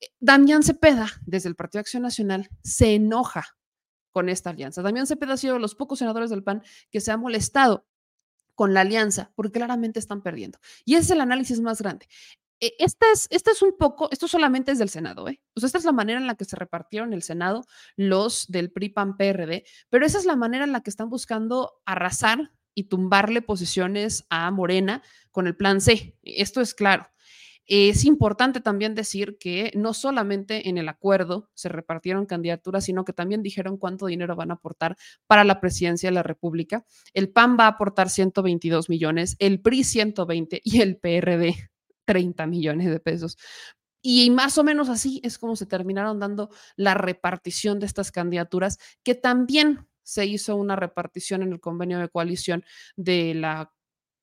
eh, 0.00 0.06
Damián 0.20 0.62
Cepeda, 0.62 1.08
desde 1.26 1.48
el 1.48 1.56
Partido 1.56 1.80
Acción 1.80 2.04
Nacional, 2.04 2.48
se 2.62 2.94
enoja 2.94 3.58
con 4.12 4.28
esta 4.28 4.50
alianza. 4.50 4.82
Damián 4.82 5.08
Cepeda 5.08 5.32
ha 5.32 5.36
sido 5.36 5.54
de 5.54 5.60
los 5.60 5.74
pocos 5.74 5.98
senadores 5.98 6.30
del 6.30 6.44
PAN 6.44 6.62
que 6.92 7.00
se 7.00 7.10
ha 7.10 7.16
molestado 7.16 7.84
con 8.54 8.74
la 8.74 8.82
alianza, 8.82 9.32
porque 9.34 9.50
claramente 9.50 9.98
están 9.98 10.22
perdiendo. 10.22 10.60
Y 10.84 10.94
ese 10.94 11.06
es 11.06 11.10
el 11.10 11.20
análisis 11.20 11.60
más 11.60 11.82
grande. 11.82 12.06
E, 12.60 12.74
este 12.78 13.06
es, 13.12 13.26
este 13.30 13.50
es 13.50 13.62
un 13.62 13.76
poco, 13.76 14.08
esto 14.10 14.28
solamente 14.28 14.72
es 14.72 14.78
del 14.78 14.88
Senado, 14.88 15.28
¿eh? 15.28 15.40
O 15.54 15.60
sea, 15.60 15.66
esta 15.66 15.78
es 15.78 15.84
la 15.84 15.92
manera 15.92 16.18
en 16.18 16.26
la 16.26 16.36
que 16.36 16.44
se 16.44 16.56
repartieron 16.56 17.12
el 17.12 17.22
Senado 17.22 17.64
los 17.96 18.46
del 18.48 18.70
PRI-PAN-PRD, 18.70 19.64
pero 19.90 20.06
esa 20.06 20.18
es 20.18 20.24
la 20.24 20.36
manera 20.36 20.64
en 20.64 20.72
la 20.72 20.82
que 20.82 20.90
están 20.90 21.10
buscando 21.10 21.82
arrasar 21.84 22.52
y 22.74 22.84
tumbarle 22.84 23.42
posiciones 23.42 24.26
a 24.30 24.50
Morena 24.50 25.02
con 25.30 25.46
el 25.46 25.56
plan 25.56 25.80
C. 25.80 26.16
Esto 26.22 26.60
es 26.60 26.74
claro. 26.74 27.08
Es 27.66 28.04
importante 28.04 28.60
también 28.60 28.94
decir 28.94 29.38
que 29.38 29.72
no 29.74 29.94
solamente 29.94 30.68
en 30.68 30.76
el 30.76 30.86
acuerdo 30.88 31.48
se 31.54 31.70
repartieron 31.70 32.26
candidaturas, 32.26 32.84
sino 32.84 33.06
que 33.06 33.14
también 33.14 33.42
dijeron 33.42 33.78
cuánto 33.78 34.06
dinero 34.06 34.36
van 34.36 34.50
a 34.50 34.54
aportar 34.54 34.96
para 35.26 35.44
la 35.44 35.60
presidencia 35.60 36.10
de 36.10 36.14
la 36.14 36.22
República. 36.22 36.84
El 37.14 37.30
PAN 37.30 37.56
va 37.58 37.64
a 37.64 37.68
aportar 37.68 38.10
122 38.10 38.90
millones, 38.90 39.36
el 39.38 39.62
PRI 39.62 39.82
120 39.84 40.60
y 40.62 40.82
el 40.82 40.98
PRD 40.98 41.70
30 42.04 42.46
millones 42.46 42.90
de 42.90 43.00
pesos. 43.00 43.36
Y 44.02 44.28
más 44.30 44.58
o 44.58 44.64
menos 44.64 44.90
así 44.90 45.20
es 45.24 45.38
como 45.38 45.56
se 45.56 45.66
terminaron 45.66 46.20
dando 46.20 46.50
la 46.76 46.94
repartición 46.94 47.80
de 47.80 47.86
estas 47.86 48.12
candidaturas, 48.12 48.78
que 49.02 49.14
también 49.14 49.88
se 50.02 50.26
hizo 50.26 50.56
una 50.56 50.76
repartición 50.76 51.42
en 51.42 51.52
el 51.52 51.60
convenio 51.60 51.98
de 51.98 52.10
coalición 52.10 52.64
de 52.96 53.34
la 53.34 53.72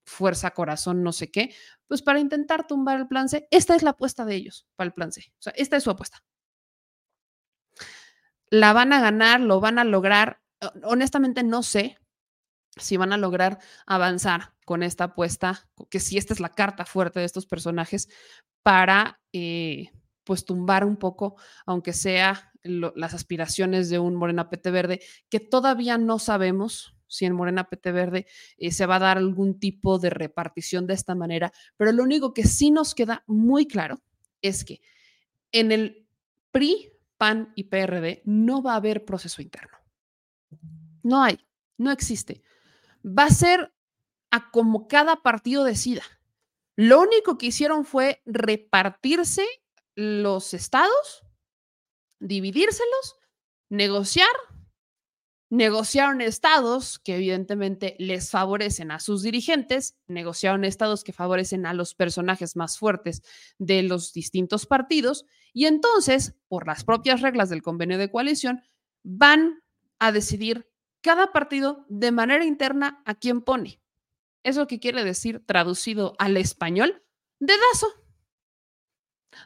Fuerza 0.06 0.52
Corazón, 0.52 1.04
no 1.04 1.12
sé 1.12 1.32
qué, 1.32 1.56
pues 1.88 2.02
para 2.02 2.20
intentar 2.20 2.68
tumbar 2.68 3.00
el 3.00 3.08
plan 3.08 3.30
C. 3.30 3.48
Esta 3.52 3.76
es 3.76 3.84
la 3.84 3.92
apuesta 3.92 4.26
de 4.26 4.36
ellos 4.36 4.68
para 4.76 4.88
el 4.88 4.94
plan 4.94 5.12
C. 5.12 5.32
O 5.40 5.42
sea, 5.42 5.54
esta 5.56 5.78
es 5.78 5.84
su 5.84 5.90
apuesta. 5.90 6.24
La 8.50 8.74
van 8.74 8.94
a 8.94 9.02
ganar, 9.02 9.40
lo 9.40 9.60
van 9.60 9.80
a 9.80 9.84
lograr. 9.84 10.42
Honestamente 10.84 11.44
no 11.44 11.64
sé 11.64 11.98
si 12.78 12.98
van 12.98 13.14
a 13.14 13.18
lograr 13.18 13.60
avanzar 13.86 14.54
con 14.66 14.84
esta 14.84 15.06
apuesta, 15.06 15.68
que 15.90 16.00
si 16.00 16.18
esta 16.18 16.34
es 16.34 16.40
la 16.40 16.50
carta 16.50 16.86
fuerte 16.86 17.20
de 17.20 17.26
estos 17.26 17.46
personajes 17.46 18.10
para 18.64 19.20
eh, 19.34 19.92
pues 20.24 20.46
tumbar 20.46 20.86
un 20.86 20.98
poco, 20.98 21.36
aunque 21.66 21.94
sea 21.94 22.52
las 22.64 23.14
aspiraciones 23.14 23.90
de 23.90 24.00
un 24.00 24.16
Morena 24.16 24.50
PT 24.50 24.70
Verde, 24.72 25.02
que 25.30 25.40
todavía 25.40 25.98
no 25.98 26.20
sabemos 26.20 26.96
si 27.08 27.26
en 27.26 27.34
Morena 27.34 27.68
PT 27.68 27.92
Verde 27.92 28.28
eh, 28.58 28.72
se 28.72 28.86
va 28.86 28.96
a 28.96 29.00
dar 29.00 29.18
algún 29.18 29.60
tipo 29.60 30.00
de 30.00 30.10
repartición 30.10 30.88
de 30.88 30.94
esta 30.94 31.16
manera, 31.16 31.52
pero 31.76 31.92
lo 31.92 32.04
único 32.04 32.34
que 32.34 32.46
sí 32.46 32.72
nos 32.72 32.96
queda 32.96 33.24
muy 33.28 33.68
claro 33.68 34.02
es 34.42 34.64
que 34.64 34.82
en 35.52 35.72
el 35.72 36.08
PRI, 36.52 36.94
PAN 37.18 37.52
y 37.56 37.66
PRD 37.66 38.22
no 38.26 38.64
va 38.64 38.74
a 38.74 38.78
haber 38.78 39.06
proceso 39.06 39.42
interno. 39.42 39.78
No 41.04 41.22
hay, 41.22 41.40
no 41.78 41.92
existe. 41.92 42.42
Va 43.06 43.26
a 43.26 43.30
ser 43.30 43.74
a 44.32 44.52
como 44.52 44.88
cada 44.88 45.18
partido 45.18 45.64
decida. 45.64 46.04
Lo 46.76 47.02
único 47.02 47.38
que 47.38 47.48
hicieron 47.48 47.86
fue 47.86 48.22
repartirse 48.26 49.46
los 49.96 50.54
estados, 50.54 51.24
dividírselos, 52.20 53.18
negociar. 53.70 54.30
Negociaron 55.50 56.22
estados 56.22 56.98
que 56.98 57.16
evidentemente 57.18 57.98
les 58.00 58.30
favorecen 58.30 58.90
a 58.90 59.02
sus 59.02 59.22
dirigentes, 59.22 59.98
negociaron 60.08 60.64
estados 60.64 61.04
que 61.04 61.12
favorecen 61.12 61.66
a 61.66 61.74
los 61.74 61.94
personajes 61.94 62.56
más 62.56 62.78
fuertes 62.78 63.22
de 63.58 63.84
los 63.84 64.14
distintos 64.14 64.66
partidos 64.66 65.26
y 65.52 65.66
entonces, 65.66 66.36
por 66.48 66.68
las 66.68 66.86
propias 66.86 67.20
reglas 67.20 67.50
del 67.50 67.62
convenio 67.62 67.98
de 67.98 68.10
coalición, 68.10 68.62
van 69.04 69.62
a 70.00 70.14
decidir 70.14 70.71
cada 71.02 71.32
partido 71.32 71.86
de 71.90 72.12
manera 72.12 72.46
interna 72.46 73.02
a 73.06 73.16
quién 73.16 73.42
pone. 73.42 73.82
Eso 74.44 74.68
que 74.68 74.80
quiere 74.80 75.04
decir, 75.04 75.46
traducido 75.46 76.16
al 76.18 76.38
español, 76.38 77.04
dedazo. 77.40 77.88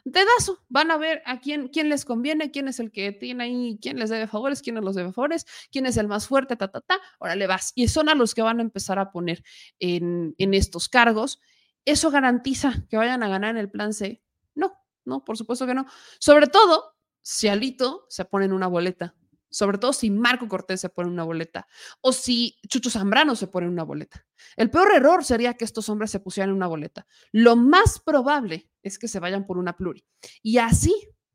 Dedazo. 0.04 0.64
Van 0.68 0.90
a 0.90 0.96
ver 0.96 1.22
a 1.26 1.40
quién, 1.40 1.68
quién 1.68 1.88
les 1.88 2.04
conviene, 2.04 2.50
quién 2.50 2.68
es 2.68 2.80
el 2.80 2.90
que 2.90 3.12
tiene 3.12 3.44
ahí, 3.44 3.78
quién 3.80 3.98
les 3.98 4.10
debe 4.10 4.26
favores, 4.26 4.62
quién 4.62 4.74
no 4.74 4.80
los 4.80 4.96
debe 4.96 5.12
favores, 5.12 5.46
quién 5.70 5.86
es 5.86 5.96
el 5.96 6.08
más 6.08 6.26
fuerte, 6.26 6.56
ta, 6.56 6.68
ta, 6.68 6.80
ta. 6.80 6.98
Órale, 7.18 7.46
vas. 7.46 7.72
Y 7.74 7.88
son 7.88 8.08
a 8.08 8.14
los 8.14 8.34
que 8.34 8.42
van 8.42 8.58
a 8.58 8.62
empezar 8.62 8.98
a 8.98 9.10
poner 9.10 9.42
en, 9.78 10.34
en 10.38 10.54
estos 10.54 10.88
cargos. 10.88 11.40
¿Eso 11.84 12.10
garantiza 12.10 12.84
que 12.88 12.96
vayan 12.96 13.22
a 13.22 13.28
ganar 13.28 13.50
en 13.50 13.58
el 13.58 13.70
plan 13.70 13.92
C? 13.92 14.22
No, 14.54 14.72
no, 15.04 15.24
por 15.24 15.36
supuesto 15.36 15.66
que 15.66 15.74
no. 15.74 15.86
Sobre 16.18 16.48
todo 16.48 16.96
si 17.22 17.48
Alito 17.48 18.06
se 18.08 18.24
pone 18.24 18.46
en 18.46 18.52
una 18.52 18.66
boleta 18.66 19.14
sobre 19.50 19.78
todo 19.78 19.92
si 19.92 20.10
Marco 20.10 20.48
Cortés 20.48 20.80
se 20.80 20.88
pone 20.88 21.08
una 21.08 21.24
boleta 21.24 21.66
o 22.00 22.12
si 22.12 22.56
Chucho 22.68 22.90
Zambrano 22.90 23.36
se 23.36 23.46
pone 23.46 23.68
una 23.68 23.84
boleta. 23.84 24.26
El 24.56 24.70
peor 24.70 24.92
error 24.94 25.24
sería 25.24 25.54
que 25.54 25.64
estos 25.64 25.88
hombres 25.88 26.10
se 26.10 26.20
pusieran 26.20 26.54
una 26.54 26.66
boleta. 26.66 27.06
Lo 27.32 27.56
más 27.56 28.00
probable 28.00 28.70
es 28.82 28.98
que 28.98 29.08
se 29.08 29.20
vayan 29.20 29.46
por 29.46 29.58
una 29.58 29.76
pluri 29.76 30.04
y 30.42 30.58
así 30.58 30.94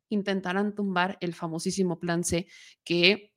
intentarán 0.09 0.75
tumbar 0.75 1.17
el 1.21 1.33
famosísimo 1.33 1.99
plan 1.99 2.23
C 2.23 2.47
que 2.83 3.33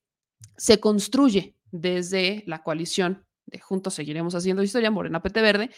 se 0.57 0.81
construye 0.81 1.57
desde 1.71 2.45
la 2.47 2.63
coalición 2.63 3.27
de 3.47 3.59
Juntos 3.61 3.95
Seguiremos 3.95 4.35
Haciendo 4.35 4.63
Historia, 4.63 4.91
Morena 4.91 5.23
PT 5.23 5.41
Verde, 5.43 5.71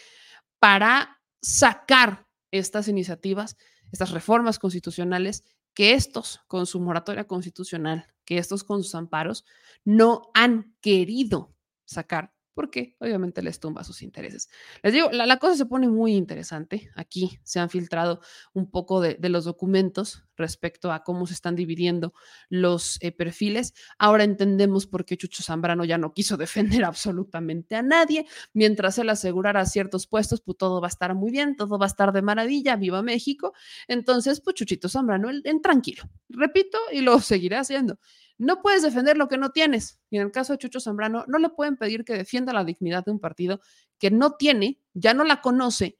para 0.59 1.21
sacar 1.41 2.27
estas 2.51 2.87
iniciativas, 2.87 3.57
estas 3.91 4.11
reformas 4.11 4.59
constitucionales 4.59 5.43
que 5.73 5.93
estos 5.93 6.41
con 6.47 6.65
su 6.65 6.79
moratoria 6.79 7.25
constitucional, 7.25 8.07
que 8.27 8.37
estos 8.37 8.65
con 8.65 8.83
sus 8.83 8.93
amparos 8.93 9.45
no 9.85 10.29
han 10.33 10.75
querido 10.81 11.55
sacar 11.85 12.33
porque 12.57 12.95
obviamente 12.97 13.43
les 13.43 13.59
tumba 13.59 13.83
sus 13.83 14.01
intereses. 14.01 14.49
Les 14.81 14.91
digo, 14.91 15.11
la, 15.11 15.37
cosa 15.37 15.55
se 15.55 15.67
pone 15.67 15.87
muy 15.87 16.15
interesante. 16.15 16.89
Aquí 16.95 17.39
se 17.43 17.59
han 17.59 17.69
filtrado 17.69 18.19
un 18.51 18.71
poco 18.71 18.99
de, 18.99 19.15
los 19.29 19.45
documentos 19.45 20.23
respecto 20.35 20.91
a 20.91 21.03
cómo 21.03 21.27
se 21.27 21.35
están 21.35 21.55
dividiendo 21.55 22.15
los 22.49 22.97
eh, 23.01 23.11
perfiles. 23.11 23.75
Ahora 23.99 24.23
entendemos 24.23 24.87
por 24.87 25.05
qué 25.05 25.17
Chucho 25.17 25.43
Zambrano 25.43 25.85
ya 25.85 25.99
no 25.99 26.15
quiso 26.15 26.35
defender 26.79 26.83
absolutamente 26.83 27.75
a 27.75 27.83
nadie. 27.83 28.25
Mientras 28.53 28.97
él 28.97 29.11
asegurara 29.11 29.63
ciertos 29.67 30.07
puestos, 30.07 30.41
pues 30.41 30.57
todo 30.57 30.81
va 30.81 30.87
a 30.87 30.89
estar 30.89 31.13
muy 31.13 31.29
bien, 31.29 31.55
todo 31.57 31.77
va 31.77 31.85
a 31.85 31.89
estar 31.89 32.11
de 32.11 32.23
maravilla, 32.23 32.75
viva 32.75 33.03
México. 33.03 33.53
Entonces, 33.87 34.41
pues 34.41 34.55
Chuchito 34.55 34.89
Zambrano, 34.89 35.29
en 35.29 35.61
tranquilo. 35.61 36.09
Repito, 36.27 36.79
y 36.91 37.01
lo 37.01 37.19
seguirá 37.19 37.59
haciendo. 37.59 37.99
No 38.37 38.61
puedes 38.61 38.83
defender 38.83 39.17
lo 39.17 39.27
que 39.27 39.37
no 39.37 39.51
tienes. 39.51 39.99
Y 40.09 40.17
en 40.17 40.23
el 40.23 40.31
caso 40.31 40.53
de 40.53 40.59
Chucho 40.59 40.79
Zambrano, 40.79 41.25
no 41.27 41.39
le 41.39 41.49
pueden 41.49 41.75
pedir 41.75 42.05
que 42.05 42.13
defienda 42.13 42.53
la 42.53 42.63
dignidad 42.63 43.03
de 43.05 43.11
un 43.11 43.19
partido 43.19 43.61
que 43.99 44.11
no 44.11 44.33
tiene, 44.33 44.79
ya 44.93 45.13
no 45.13 45.23
la 45.23 45.41
conoce, 45.41 45.97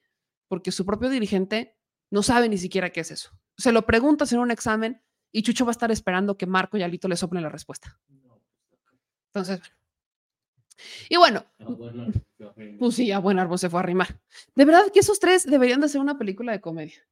porque 0.47 0.71
su 0.71 0.85
propio 0.85 1.09
dirigente 1.09 1.75
no 2.11 2.23
sabe 2.23 2.47
ni 2.49 2.57
siquiera 2.57 2.91
qué 2.91 3.01
es 3.01 3.11
eso. 3.11 3.31
Se 3.57 3.71
lo 3.71 3.85
preguntas 3.85 4.31
en 4.33 4.39
un 4.39 4.51
examen 4.51 5.01
y 5.31 5.41
Chucho 5.41 5.65
va 5.65 5.71
a 5.71 5.73
estar 5.73 5.91
esperando 5.91 6.38
que 6.38 6.45
Marco 6.45 6.77
y 6.77 6.83
Alito 6.83 7.07
le 7.07 7.17
soplen 7.17 7.43
la 7.43 7.49
respuesta. 7.49 7.99
Entonces, 9.33 9.61
y 11.09 11.17
bueno, 11.17 11.45
pues 12.79 12.95
sí, 12.95 13.11
a 13.11 13.19
buen 13.19 13.39
árbol 13.39 13.59
se 13.59 13.69
fue 13.69 13.79
a 13.79 13.83
arrimar. 13.83 14.19
De 14.55 14.65
verdad 14.65 14.91
que 14.93 14.99
esos 14.99 15.19
tres 15.19 15.45
deberían 15.45 15.81
de 15.81 15.89
ser 15.89 16.01
una 16.01 16.17
película 16.17 16.51
de 16.51 16.61
comedia. 16.61 17.05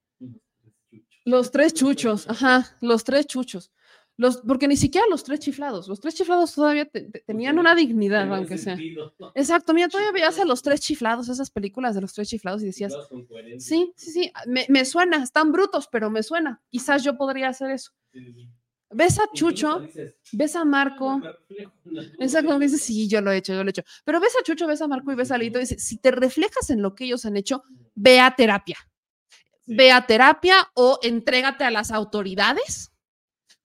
Los 1.25 1.51
tres 1.51 1.73
chuchos, 1.73 2.29
ajá, 2.29 2.77
los 2.81 3.03
tres 3.03 3.25
chuchos. 3.25 3.71
Los, 4.17 4.37
porque 4.37 4.67
ni 4.67 4.77
siquiera 4.77 5.05
los 5.09 5.25
tres 5.25 5.39
chiflados, 5.41 5.89
los 5.89 5.99
tres 5.99 6.15
chiflados 6.15 6.55
todavía 6.55 6.89
tenían 7.25 7.59
una 7.59 7.75
dignidad, 7.75 8.33
aunque 8.33 8.57
sea. 8.57 8.77
Exacto, 9.33 9.73
mira, 9.73 9.89
todavía 9.89 10.13
veías 10.13 10.39
a 10.39 10.45
los 10.45 10.61
tres 10.61 10.79
chiflados, 10.79 11.27
esas 11.27 11.49
películas 11.49 11.95
de 11.95 12.01
los 12.01 12.13
tres 12.13 12.29
chiflados 12.29 12.63
y 12.63 12.67
decías, 12.67 12.93
sí, 13.59 13.91
sí, 13.97 14.11
sí, 14.11 14.31
me, 14.47 14.65
me, 14.69 14.85
suena, 14.85 15.21
están 15.21 15.51
brutos, 15.51 15.89
pero 15.91 16.09
me 16.09 16.23
suena, 16.23 16.61
quizás 16.69 17.03
yo 17.03 17.17
podría 17.17 17.49
hacer 17.49 17.71
eso. 17.71 17.91
Ves 18.91 19.19
a 19.19 19.29
Chucho, 19.33 19.85
ves 20.31 20.55
a 20.55 20.63
Marco, 20.63 21.21
exacto, 22.17 22.57
dices, 22.57 22.83
sí, 22.83 23.09
yo 23.09 23.19
lo 23.19 23.31
he 23.31 23.37
hecho, 23.37 23.53
yo 23.53 23.63
lo 23.63 23.69
he 23.69 23.71
hecho, 23.71 23.83
pero 24.05 24.21
ves 24.21 24.33
a 24.39 24.43
Chucho, 24.43 24.65
ves 24.65 24.81
a 24.81 24.87
Marco 24.87 25.11
y 25.11 25.15
ves 25.15 25.31
a 25.31 25.37
Lito 25.37 25.59
y 25.59 25.63
dices, 25.63 25.83
si 25.83 25.97
te 25.97 26.11
reflejas 26.11 26.69
en 26.69 26.81
lo 26.81 26.95
que 26.95 27.03
ellos 27.03 27.25
han 27.25 27.35
hecho, 27.35 27.63
ve 27.95 28.21
a 28.21 28.33
terapia, 28.33 28.77
ve 29.65 29.91
a 29.91 30.05
terapia 30.05 30.55
o 30.73 30.99
entrégate 31.03 31.65
a 31.65 31.71
las 31.71 31.91
autoridades 31.91 32.94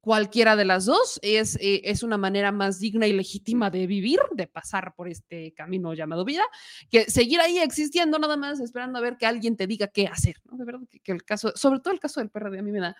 cualquiera 0.00 0.56
de 0.56 0.64
las 0.64 0.86
dos 0.86 1.18
es, 1.22 1.56
eh, 1.56 1.82
es 1.84 2.02
una 2.02 2.16
manera 2.16 2.52
más 2.52 2.78
digna 2.78 3.06
y 3.06 3.12
legítima 3.12 3.70
de 3.70 3.86
vivir, 3.86 4.18
de 4.32 4.46
pasar 4.46 4.94
por 4.94 5.08
este 5.08 5.52
camino 5.52 5.92
llamado 5.94 6.24
vida, 6.24 6.44
que 6.90 7.10
seguir 7.10 7.40
ahí 7.40 7.58
existiendo 7.58 8.18
nada 8.18 8.36
más 8.36 8.60
esperando 8.60 8.98
a 8.98 9.02
ver 9.02 9.16
que 9.16 9.26
alguien 9.26 9.56
te 9.56 9.66
diga 9.66 9.88
qué 9.88 10.06
hacer. 10.06 10.36
De 10.50 10.64
verdad 10.64 10.80
que, 11.02 11.12
el 11.12 11.24
caso, 11.24 11.52
sobre 11.54 11.80
todo 11.80 11.92
el 11.92 12.00
caso 12.00 12.20
del 12.20 12.30
PRD, 12.30 12.58
a 12.58 12.62
mí 12.62 12.72
me 12.72 12.80
da 12.80 12.96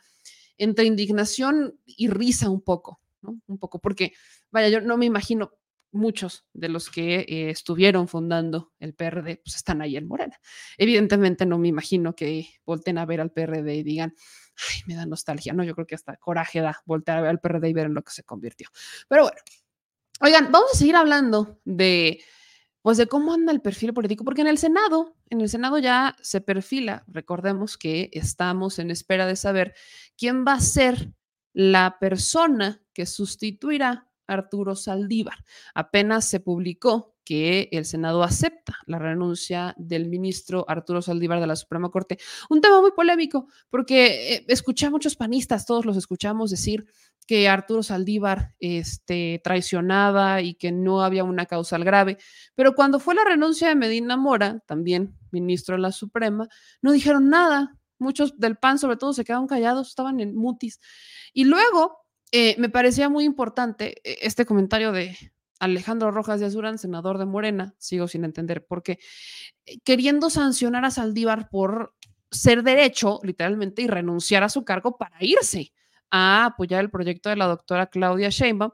entre 0.59 0.85
indignación 0.85 1.79
y 1.87 2.09
risa 2.09 2.51
un 2.51 2.61
poco. 2.61 3.01
Un 3.23 3.59
poco, 3.59 3.79
porque, 3.81 4.15
vaya, 4.51 4.69
yo 4.71 4.81
no 4.81 4.97
me 4.97 5.05
imagino 5.05 5.53
muchos 5.93 6.47
de 6.53 6.69
los 6.69 6.89
que 6.89 7.21
eh, 7.21 7.51
estuvieron 7.51 8.09
fundando 8.09 8.73
el 8.79 8.95
PRD, 8.95 9.41
pues 9.45 9.57
están 9.57 9.83
ahí 9.83 9.97
en 9.97 10.07
Morena. 10.07 10.39
Evidentemente 10.79 11.47
no 11.47 11.59
me 11.59 11.69
imagino 11.69 12.15
que 12.15 12.49
volten 12.65 12.99
a 12.99 13.07
ver 13.07 13.21
al 13.21 13.31
PRD 13.31 13.77
y 13.77 13.83
digan, 13.83 14.15
ay, 14.69 14.83
me 14.87 14.95
da 14.95 15.07
nostalgia, 15.07 15.53
¿no? 15.53 15.65
Yo 15.65 15.75
creo 15.75 15.87
que 15.87 15.95
hasta 15.95 16.17
coraje 16.17 16.61
da 16.61 16.81
voltear 16.85 17.19
a 17.19 17.21
ver 17.23 17.31
al 17.31 17.41
PRD 17.41 17.69
y 17.69 17.73
ver 17.73 17.87
en 17.87 17.95
lo 17.95 18.03
que 18.03 18.13
se 18.13 18.23
convirtió. 18.23 18.69
Pero 19.09 19.23
bueno, 19.23 19.39
oigan, 20.21 20.51
vamos 20.53 20.71
a 20.75 20.77
seguir 20.77 20.97
hablando 20.97 21.61
de, 21.65 22.23
pues 22.83 22.99
de 22.99 23.07
cómo 23.07 23.33
anda 23.33 23.53
el 23.53 23.61
perfil 23.61 23.93
político, 23.93 24.25
porque 24.25 24.43
en 24.43 24.49
el 24.49 24.59
Senado, 24.59 25.17
en 25.29 25.41
el 25.41 25.49
Senado 25.49 25.79
ya 25.79 26.17
se 26.23 26.41
perfila, 26.41 27.05
recordemos 27.09 27.77
que 27.77 28.11
estamos 28.13 28.79
en 28.79 28.91
espera 28.91 29.27
de 29.27 29.37
saber 29.37 29.75
quién 30.17 30.45
va 30.47 30.55
a 30.55 30.61
ser 30.61 31.13
la 31.53 31.99
persona 31.99 32.83
que 32.93 33.07
sustituirá 33.07 34.09
Arturo 34.27 34.77
Saldívar. 34.77 35.45
Apenas 35.75 36.25
se 36.29 36.41
publicó 36.41 37.10
que 37.25 37.69
el 37.73 37.85
Senado 37.85 38.23
acepta 38.23 38.77
la 38.87 38.99
renuncia 38.99 39.75
del 39.79 40.09
ministro 40.09 40.65
Arturo 40.69 41.03
Saldívar 41.03 41.41
de 41.41 41.47
la 41.47 41.57
Suprema 41.57 41.91
Corte. 41.91 42.19
Un 42.49 42.61
tema 42.61 42.81
muy 42.81 42.93
polémico, 42.93 43.47
porque 43.69 44.35
eh, 44.35 44.45
escuché 44.49 44.87
a 44.87 44.91
muchos 44.91 45.17
panistas, 45.17 45.67
todos 45.67 45.85
los 45.85 45.97
escuchamos 45.97 46.51
decir 46.51 46.87
que 47.27 47.49
Arturo 47.49 47.83
Saldívar 47.83 48.55
este, 48.59 49.41
traicionaba 49.45 50.43
y 50.43 50.55
que 50.55 50.73
no 50.73 51.03
había 51.03 51.23
una 51.23 51.47
causal 51.47 51.85
grave. 51.85 52.19
Pero 52.57 52.75
cuando 52.75 52.99
fue 52.99 53.15
la 53.15 53.25
renuncia 53.25 53.69
de 53.69 53.77
Medina 53.77 54.17
Mora, 54.17 54.61
también 54.67 55.17
ministro 55.31 55.77
de 55.77 55.83
la 55.83 55.93
Suprema, 55.93 56.49
no 56.83 56.93
dijeron 56.93 57.29
nada. 57.29 57.77
Muchos 57.99 58.39
del 58.39 58.57
PAN, 58.57 58.79
sobre 58.79 58.97
todo, 58.97 59.13
se 59.13 59.25
quedaron 59.25 59.47
callados, 59.47 59.91
estaban 59.91 60.19
en 60.21 60.35
mutis. 60.35 60.81
Y 61.33 61.45
luego 61.45 61.99
eh, 62.33 62.57
me 62.59 62.69
parecía 62.69 63.09
muy 63.09 63.25
importante 63.25 64.01
eh, 64.03 64.19
este 64.23 64.45
comentario 64.45 64.91
de, 64.91 65.17
Alejandro 65.61 66.11
Rojas 66.11 66.41
de 66.41 66.47
Azurán, 66.47 66.79
senador 66.79 67.19
de 67.19 67.27
Morena, 67.27 67.75
sigo 67.79 68.09
sin 68.09 68.25
entender 68.25 68.67
por 68.67 68.83
qué, 68.83 68.99
eh, 69.67 69.79
queriendo 69.85 70.31
sancionar 70.31 70.85
a 70.85 70.91
Saldívar 70.91 71.49
por 71.51 71.95
ser 72.31 72.63
derecho, 72.63 73.21
literalmente, 73.23 73.83
y 73.83 73.87
renunciar 73.87 74.43
a 74.43 74.49
su 74.49 74.65
cargo 74.65 74.97
para 74.97 75.17
irse 75.21 75.73
a 76.11 76.47
apoyar 76.47 76.81
el 76.81 76.91
proyecto 76.91 77.29
de 77.29 77.37
la 77.37 77.47
doctora 77.47 77.87
Claudia 77.87 78.31
Sheinbaum, 78.31 78.73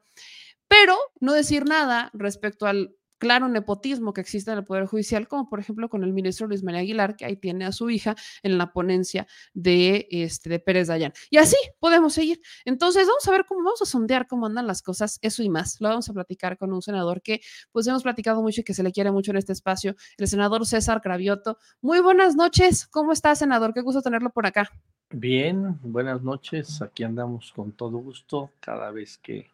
pero 0.68 0.96
no 1.20 1.32
decir 1.32 1.64
nada 1.64 2.10
respecto 2.14 2.66
al 2.66 2.94
claro 3.18 3.48
nepotismo 3.48 4.12
que 4.12 4.20
existe 4.20 4.50
en 4.50 4.58
el 4.58 4.64
Poder 4.64 4.86
Judicial, 4.86 5.28
como 5.28 5.48
por 5.48 5.60
ejemplo 5.60 5.88
con 5.88 6.04
el 6.04 6.12
ministro 6.12 6.46
Luis 6.46 6.62
María 6.62 6.80
Aguilar, 6.80 7.16
que 7.16 7.24
ahí 7.24 7.36
tiene 7.36 7.64
a 7.64 7.72
su 7.72 7.90
hija 7.90 8.14
en 8.42 8.58
la 8.58 8.72
ponencia 8.72 9.26
de, 9.54 10.06
este, 10.10 10.50
de 10.50 10.58
Pérez 10.58 10.88
Dayán. 10.88 11.12
Y 11.30 11.38
así 11.38 11.56
podemos 11.78 12.14
seguir. 12.14 12.40
Entonces, 12.64 13.06
vamos 13.06 13.26
a 13.26 13.30
ver 13.30 13.44
cómo 13.46 13.62
vamos 13.64 13.82
a 13.82 13.86
sondear 13.86 14.26
cómo 14.26 14.46
andan 14.46 14.66
las 14.66 14.82
cosas, 14.82 15.18
eso 15.22 15.42
y 15.42 15.48
más. 15.48 15.80
Lo 15.80 15.88
vamos 15.88 16.08
a 16.08 16.12
platicar 16.12 16.56
con 16.56 16.72
un 16.72 16.82
senador 16.82 17.22
que 17.22 17.40
pues 17.72 17.86
hemos 17.86 18.02
platicado 18.02 18.42
mucho 18.42 18.60
y 18.60 18.64
que 18.64 18.74
se 18.74 18.82
le 18.82 18.92
quiere 18.92 19.10
mucho 19.10 19.30
en 19.30 19.38
este 19.38 19.52
espacio, 19.52 19.94
el 20.16 20.28
senador 20.28 20.66
César 20.66 21.00
Cravioto. 21.00 21.58
Muy 21.80 22.00
buenas 22.00 22.36
noches, 22.36 22.86
¿cómo 22.86 23.12
está, 23.12 23.34
senador? 23.34 23.72
Qué 23.74 23.80
gusto 23.80 24.02
tenerlo 24.02 24.30
por 24.30 24.46
acá. 24.46 24.70
Bien, 25.10 25.78
buenas 25.82 26.22
noches. 26.22 26.82
Aquí 26.82 27.04
andamos 27.04 27.52
con 27.52 27.72
todo 27.72 27.98
gusto 27.98 28.50
cada 28.60 28.90
vez 28.90 29.18
que 29.18 29.48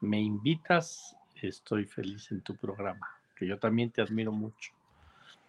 me 0.00 0.20
invitas 0.20 1.16
estoy 1.48 1.84
feliz 1.86 2.30
en 2.30 2.42
tu 2.42 2.56
programa, 2.56 3.08
que 3.36 3.46
yo 3.46 3.58
también 3.58 3.90
te 3.90 4.02
admiro 4.02 4.32
mucho. 4.32 4.72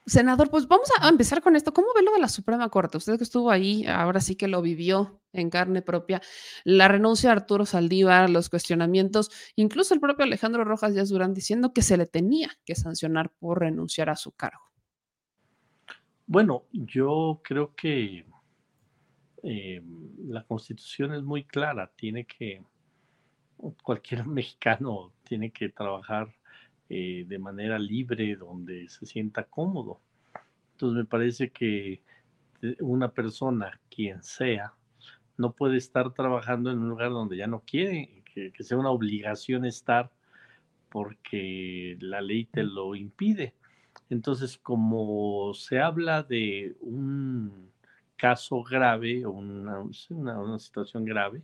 Senador, 0.07 0.51
pues 0.51 0.67
vamos 0.67 0.87
a 0.99 1.09
empezar 1.09 1.41
con 1.41 1.55
esto. 1.55 1.73
¿Cómo 1.73 1.87
ve 1.95 2.03
lo 2.03 2.13
de 2.13 2.19
la 2.19 2.27
Suprema 2.27 2.69
Corte? 2.69 2.97
Usted 2.97 3.17
que 3.17 3.23
estuvo 3.23 3.49
ahí, 3.49 3.87
ahora 3.87 4.21
sí 4.21 4.35
que 4.35 4.47
lo 4.47 4.61
vivió 4.61 5.19
en 5.33 5.49
carne 5.49 5.81
propia, 5.81 6.21
la 6.63 6.87
renuncia 6.87 7.29
de 7.29 7.37
Arturo 7.37 7.65
Saldívar, 7.65 8.29
los 8.29 8.49
cuestionamientos, 8.49 9.31
incluso 9.55 9.95
el 9.95 9.99
propio 9.99 10.25
Alejandro 10.25 10.63
Rojas 10.63 10.93
Díaz 10.93 11.09
Durán 11.09 11.33
diciendo 11.33 11.73
que 11.73 11.81
se 11.81 11.97
le 11.97 12.05
tenía 12.05 12.51
que 12.65 12.75
sancionar 12.75 13.31
por 13.31 13.59
renunciar 13.59 14.11
a 14.11 14.15
su 14.15 14.31
cargo. 14.31 14.61
Bueno, 16.27 16.65
yo 16.71 17.41
creo 17.43 17.75
que 17.75 18.25
eh, 19.41 19.81
la 20.27 20.43
constitución 20.43 21.15
es 21.15 21.23
muy 21.23 21.45
clara, 21.45 21.91
tiene 21.95 22.25
que 22.25 22.63
cualquier 23.81 24.25
mexicano 24.27 25.14
tiene 25.28 25.51
que 25.51 25.69
trabajar 25.69 26.34
eh, 26.89 27.26
de 27.28 27.39
manera 27.39 27.78
libre, 27.80 28.36
donde 28.36 28.88
se 28.89 29.05
sienta 29.05 29.43
cómodo. 29.43 29.99
Entonces 30.73 30.97
me 30.97 31.05
parece 31.05 31.49
que 31.49 32.01
eh, 32.61 32.78
una 32.80 33.09
persona, 33.11 33.80
quien 33.89 34.23
sea, 34.23 34.73
no 35.38 35.51
puede 35.51 35.78
estar 35.78 36.13
trabajando 36.13 36.71
en 36.71 36.80
un 36.80 36.89
lugar 36.89 37.09
donde 37.09 37.38
ya 37.38 37.47
no 37.47 37.61
quiere, 37.61 38.23
que, 38.34 38.51
que 38.51 38.63
sea 38.63 38.78
una 38.78 38.91
obligación 38.91 39.65
estar 39.65 40.11
porque 40.89 41.97
la 41.99 42.21
ley 42.21 42.45
te 42.45 42.63
lo 42.63 42.95
impide. 42.95 43.53
Entonces, 44.09 44.57
como 44.57 45.53
se 45.53 45.80
habla 45.80 46.23
de 46.23 46.76
un 46.80 47.69
caso 48.15 48.63
grave 48.63 49.26
una, 49.26 49.84
una 50.09 50.59
situación 50.59 51.03
grave, 51.05 51.41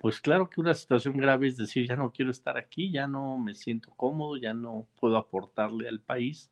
pues 0.00 0.18
claro 0.18 0.48
que 0.48 0.62
una 0.62 0.72
situación 0.72 1.18
grave 1.18 1.46
es 1.46 1.58
decir, 1.58 1.86
ya 1.86 1.94
no 1.94 2.10
quiero 2.10 2.30
estar 2.30 2.56
aquí, 2.56 2.90
ya 2.90 3.06
no 3.06 3.36
me 3.36 3.54
siento 3.54 3.90
cómodo, 3.96 4.38
ya 4.38 4.54
no 4.54 4.88
puedo 4.98 5.18
aportarle 5.18 5.88
al 5.90 6.00
país. 6.00 6.50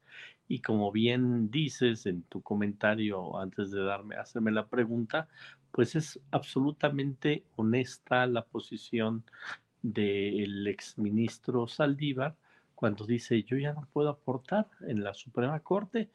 Y 0.48 0.60
como 0.60 0.92
bien 0.92 1.50
dices 1.50 2.04
en 2.04 2.24
tu 2.24 2.42
comentario 2.42 3.38
antes 3.38 3.70
de 3.70 3.82
darme, 3.82 4.16
hacerme 4.16 4.50
la 4.50 4.68
pregunta, 4.68 5.28
pues 5.70 5.96
es 5.96 6.20
absolutamente 6.30 7.46
honesta 7.56 8.26
la 8.26 8.44
posición 8.44 9.24
del 9.80 10.66
exministro 10.66 11.68
Saldívar 11.68 12.36
cuando 12.74 13.06
dice 13.06 13.42
yo 13.44 13.56
ya 13.56 13.72
no 13.72 13.88
puedo 13.94 14.10
aportar 14.10 14.68
en 14.86 15.02
la 15.02 15.14
Suprema 15.14 15.60
Corte 15.60 16.10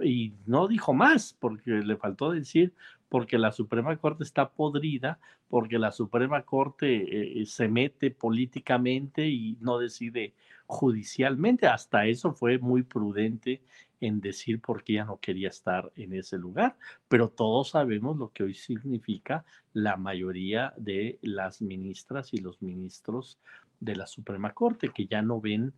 y 0.00 0.34
no 0.46 0.68
dijo 0.68 0.92
más 0.92 1.36
porque 1.38 1.70
le 1.70 1.96
faltó 1.96 2.30
decir 2.30 2.74
porque 3.14 3.38
la 3.38 3.52
Suprema 3.52 3.96
Corte 3.96 4.24
está 4.24 4.50
podrida, 4.50 5.20
porque 5.48 5.78
la 5.78 5.92
Suprema 5.92 6.42
Corte 6.42 7.42
eh, 7.42 7.46
se 7.46 7.68
mete 7.68 8.10
políticamente 8.10 9.28
y 9.28 9.56
no 9.60 9.78
decide 9.78 10.34
judicialmente. 10.66 11.68
Hasta 11.68 12.06
eso 12.06 12.32
fue 12.32 12.58
muy 12.58 12.82
prudente 12.82 13.62
en 14.00 14.20
decir 14.20 14.60
por 14.60 14.82
qué 14.82 14.94
ella 14.94 15.04
no 15.04 15.18
quería 15.18 15.48
estar 15.48 15.92
en 15.94 16.12
ese 16.12 16.38
lugar, 16.38 16.76
pero 17.06 17.28
todos 17.28 17.70
sabemos 17.70 18.16
lo 18.16 18.32
que 18.32 18.42
hoy 18.42 18.54
significa 18.54 19.44
la 19.72 19.96
mayoría 19.96 20.74
de 20.76 21.20
las 21.22 21.62
ministras 21.62 22.34
y 22.34 22.38
los 22.38 22.60
ministros 22.62 23.38
de 23.78 23.94
la 23.94 24.08
Suprema 24.08 24.52
Corte, 24.52 24.88
que 24.88 25.06
ya 25.06 25.22
no 25.22 25.40
ven 25.40 25.72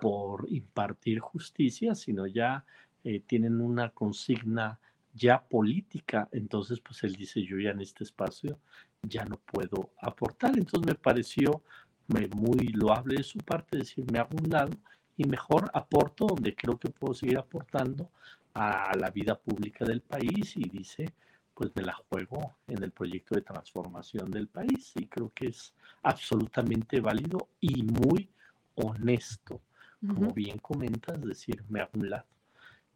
por 0.00 0.46
impartir 0.48 1.18
justicia, 1.18 1.94
sino 1.94 2.26
ya 2.26 2.64
eh, 3.06 3.20
tienen 3.20 3.60
una 3.60 3.90
consigna 3.90 4.80
ya 5.14 5.40
política. 5.40 6.28
Entonces, 6.32 6.80
pues 6.80 7.04
él 7.04 7.14
dice, 7.14 7.40
yo 7.40 7.56
ya 7.56 7.70
en 7.70 7.80
este 7.80 8.02
espacio 8.02 8.58
ya 9.00 9.24
no 9.24 9.36
puedo 9.36 9.92
aportar. 10.00 10.58
Entonces 10.58 10.84
me 10.84 10.96
pareció 10.96 11.62
muy 12.08 12.66
loable 12.68 13.18
de 13.18 13.22
su 13.22 13.38
parte 13.38 13.78
decirme 13.78 14.18
hago 14.18 14.36
un 14.42 14.50
lado 14.50 14.72
y 15.16 15.24
mejor 15.24 15.70
aporto 15.72 16.26
donde 16.26 16.56
creo 16.56 16.78
que 16.78 16.88
puedo 16.88 17.14
seguir 17.14 17.38
aportando 17.38 18.10
a 18.54 18.92
la 18.96 19.10
vida 19.10 19.38
pública 19.38 19.84
del 19.84 20.00
país 20.00 20.56
y 20.56 20.68
dice, 20.68 21.12
pues 21.54 21.70
me 21.76 21.82
la 21.82 21.94
juego 21.94 22.56
en 22.66 22.82
el 22.82 22.90
proyecto 22.90 23.36
de 23.36 23.42
transformación 23.42 24.32
del 24.32 24.48
país 24.48 24.92
y 24.96 25.06
creo 25.06 25.30
que 25.32 25.46
es 25.46 25.72
absolutamente 26.02 27.00
válido 27.00 27.50
y 27.60 27.84
muy 27.84 28.28
honesto, 28.74 29.60
como 30.00 30.32
bien 30.32 30.58
comentas, 30.58 31.20
decirme 31.22 31.82
a 31.82 31.90
un 31.94 32.10
lado. 32.10 32.35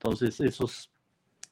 Entonces, 0.03 0.41
esos, 0.41 0.91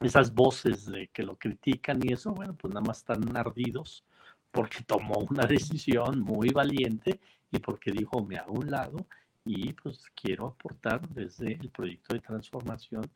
esas 0.01 0.33
voces 0.33 0.87
de 0.87 1.09
que 1.09 1.23
lo 1.23 1.37
critican 1.37 2.01
y 2.03 2.15
eso, 2.15 2.33
bueno, 2.33 2.55
pues 2.55 2.73
nada 2.73 2.87
más 2.87 2.99
están 2.99 3.37
ardidos 3.37 4.05
porque 4.51 4.83
tomó 4.85 5.19
una 5.31 5.47
decisión 5.47 6.21
muy 6.21 6.49
valiente 6.49 7.21
y 7.51 7.59
porque 7.59 7.93
dijo, 7.93 8.25
me 8.25 8.37
hago 8.37 8.55
un 8.55 8.71
lado 8.71 9.07
y 9.45 9.75
pues 9.75 10.03
quiero 10.15 10.47
aportar 10.47 11.07
desde 11.11 11.53
el 11.53 11.69
proyecto 11.69 12.15
de 12.15 12.21
transformación 12.21 13.11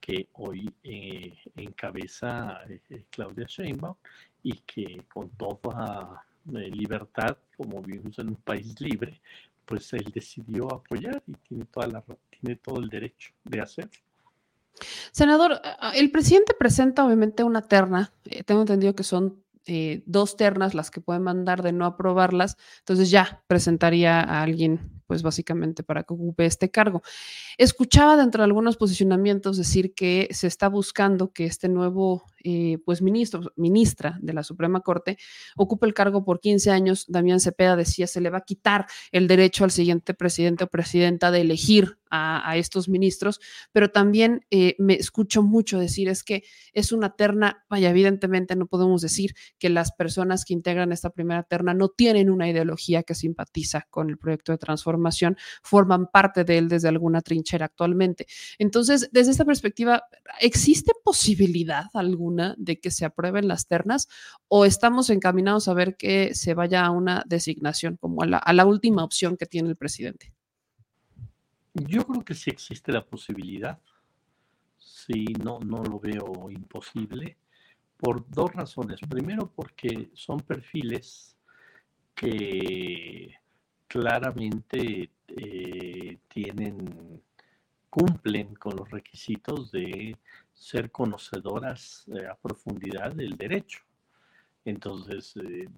que 0.00 0.28
hoy 0.34 0.70
eh, 0.82 1.34
encabeza 1.56 2.60
eh, 2.68 3.04
Claudia 3.08 3.46
Sheinbaum 3.48 3.96
y 4.42 4.52
que 4.66 5.02
con 5.08 5.30
toda 5.30 6.26
eh, 6.54 6.70
libertad, 6.70 7.38
como 7.56 7.80
vivimos 7.80 8.18
en 8.18 8.28
un 8.28 8.36
país 8.36 8.78
libre, 8.82 9.18
pues 9.64 9.90
él 9.94 10.12
decidió 10.14 10.70
apoyar 10.74 11.22
y 11.26 11.32
tiene, 11.48 11.64
toda 11.64 11.86
la, 11.86 12.04
tiene 12.28 12.56
todo 12.56 12.80
el 12.80 12.88
derecho 12.90 13.32
de 13.44 13.62
hacerlo. 13.62 14.02
Senador, 15.12 15.60
el 15.94 16.10
presidente 16.10 16.54
presenta 16.58 17.04
obviamente 17.04 17.44
una 17.44 17.62
terna, 17.62 18.12
tengo 18.46 18.62
entendido 18.62 18.94
que 18.94 19.04
son 19.04 19.42
dos 20.04 20.36
ternas 20.36 20.74
las 20.74 20.90
que 20.90 21.00
pueden 21.00 21.22
mandar 21.22 21.62
de 21.62 21.72
no 21.72 21.86
aprobarlas, 21.86 22.56
entonces 22.80 23.10
ya 23.10 23.42
presentaría 23.46 24.20
a 24.20 24.42
alguien 24.42 25.02
pues 25.06 25.22
básicamente 25.22 25.82
para 25.82 26.02
que 26.02 26.14
ocupe 26.14 26.46
este 26.46 26.70
cargo. 26.70 27.02
Escuchaba 27.58 28.16
dentro 28.16 28.42
de 28.42 28.46
algunos 28.46 28.76
posicionamientos 28.76 29.56
decir 29.56 29.94
que 29.94 30.28
se 30.30 30.46
está 30.46 30.68
buscando 30.68 31.32
que 31.32 31.44
este 31.44 31.68
nuevo 31.68 32.24
eh, 32.42 32.78
pues 32.84 33.00
ministro, 33.00 33.52
ministra 33.56 34.18
de 34.20 34.34
la 34.34 34.42
Suprema 34.42 34.80
Corte 34.80 35.16
ocupe 35.56 35.86
el 35.86 35.94
cargo 35.94 36.24
por 36.24 36.40
15 36.40 36.70
años. 36.70 37.06
Damián 37.08 37.40
Cepeda 37.40 37.74
decía, 37.74 38.06
se 38.06 38.20
le 38.20 38.30
va 38.30 38.38
a 38.38 38.44
quitar 38.44 38.86
el 39.12 39.28
derecho 39.28 39.64
al 39.64 39.70
siguiente 39.70 40.14
presidente 40.14 40.64
o 40.64 40.66
presidenta 40.66 41.30
de 41.30 41.40
elegir 41.40 41.98
a, 42.16 42.56
estos 42.56 42.88
ministros, 42.88 43.40
pero 43.72 43.90
también 43.90 44.46
eh, 44.52 44.76
me 44.78 44.94
escucho 44.94 45.42
mucho 45.42 45.80
decir 45.80 46.08
es 46.08 46.22
que 46.22 46.44
es 46.72 46.92
una 46.92 47.16
terna, 47.16 47.64
vaya, 47.68 47.90
evidentemente 47.90 48.54
no 48.54 48.66
podemos 48.66 49.02
decir 49.02 49.34
que 49.58 49.68
las 49.68 49.90
personas 49.90 50.44
que 50.44 50.54
integran 50.54 50.92
esta 50.92 51.10
primera 51.10 51.42
terna 51.42 51.74
no 51.74 51.88
tienen 51.88 52.30
una 52.30 52.48
ideología 52.48 53.02
que 53.02 53.16
simpatiza 53.16 53.88
con 53.90 54.10
el 54.10 54.16
proyecto 54.16 54.52
de 54.52 54.58
transformación 54.58 54.93
forman 55.62 56.06
parte 56.06 56.44
de 56.44 56.58
él 56.58 56.68
desde 56.68 56.88
alguna 56.88 57.20
trinchera 57.20 57.66
actualmente. 57.66 58.26
Entonces, 58.58 59.08
desde 59.12 59.32
esta 59.32 59.44
perspectiva, 59.44 60.04
¿existe 60.40 60.92
posibilidad 61.02 61.86
alguna 61.94 62.54
de 62.58 62.80
que 62.80 62.90
se 62.90 63.04
aprueben 63.04 63.48
las 63.48 63.66
ternas 63.66 64.08
o 64.48 64.64
estamos 64.64 65.10
encaminados 65.10 65.68
a 65.68 65.74
ver 65.74 65.96
que 65.96 66.34
se 66.34 66.54
vaya 66.54 66.84
a 66.84 66.90
una 66.90 67.24
designación 67.26 67.96
como 67.96 68.22
a 68.22 68.52
la, 68.52 68.64
última 68.64 69.04
opción 69.04 69.36
que 69.36 69.46
tiene 69.46 69.68
el 69.68 69.76
presidente? 69.76 70.32
Yo 71.74 72.06
creo 72.06 72.24
que 72.24 72.34
sí 72.34 72.50
existe 72.50 72.92
la 72.92 73.04
posibilidad. 73.04 73.78
Sí, 74.78 75.24
no, 75.42 75.58
no 75.60 75.82
lo 75.82 75.98
veo 76.00 76.48
imposible 76.50 77.36
por 77.96 78.28
dos 78.30 78.52
razones. 78.52 79.00
Primero, 79.08 79.52
porque 79.54 80.10
son 80.14 80.40
perfiles 80.40 81.36
que 82.14 83.34
claramente 83.94 85.08
eh, 85.28 86.18
tienen, 86.26 87.22
cumplen 87.88 88.56
con 88.56 88.74
los 88.74 88.90
requisitos 88.90 89.70
de 89.70 90.16
ser 90.52 90.90
conocedoras 90.90 92.04
eh, 92.08 92.26
a 92.26 92.34
profundidad 92.34 93.12
del 93.12 93.36
derecho. 93.36 93.84
Entonces, 94.64 95.36
eh, 95.36 95.68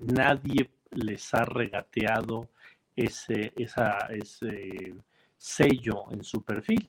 nadie 0.00 0.70
les 0.92 1.34
ha 1.34 1.44
regateado 1.44 2.48
ese, 2.96 3.52
ese 3.56 4.94
sello 5.36 6.10
en 6.10 6.24
su 6.24 6.42
perfil. 6.42 6.88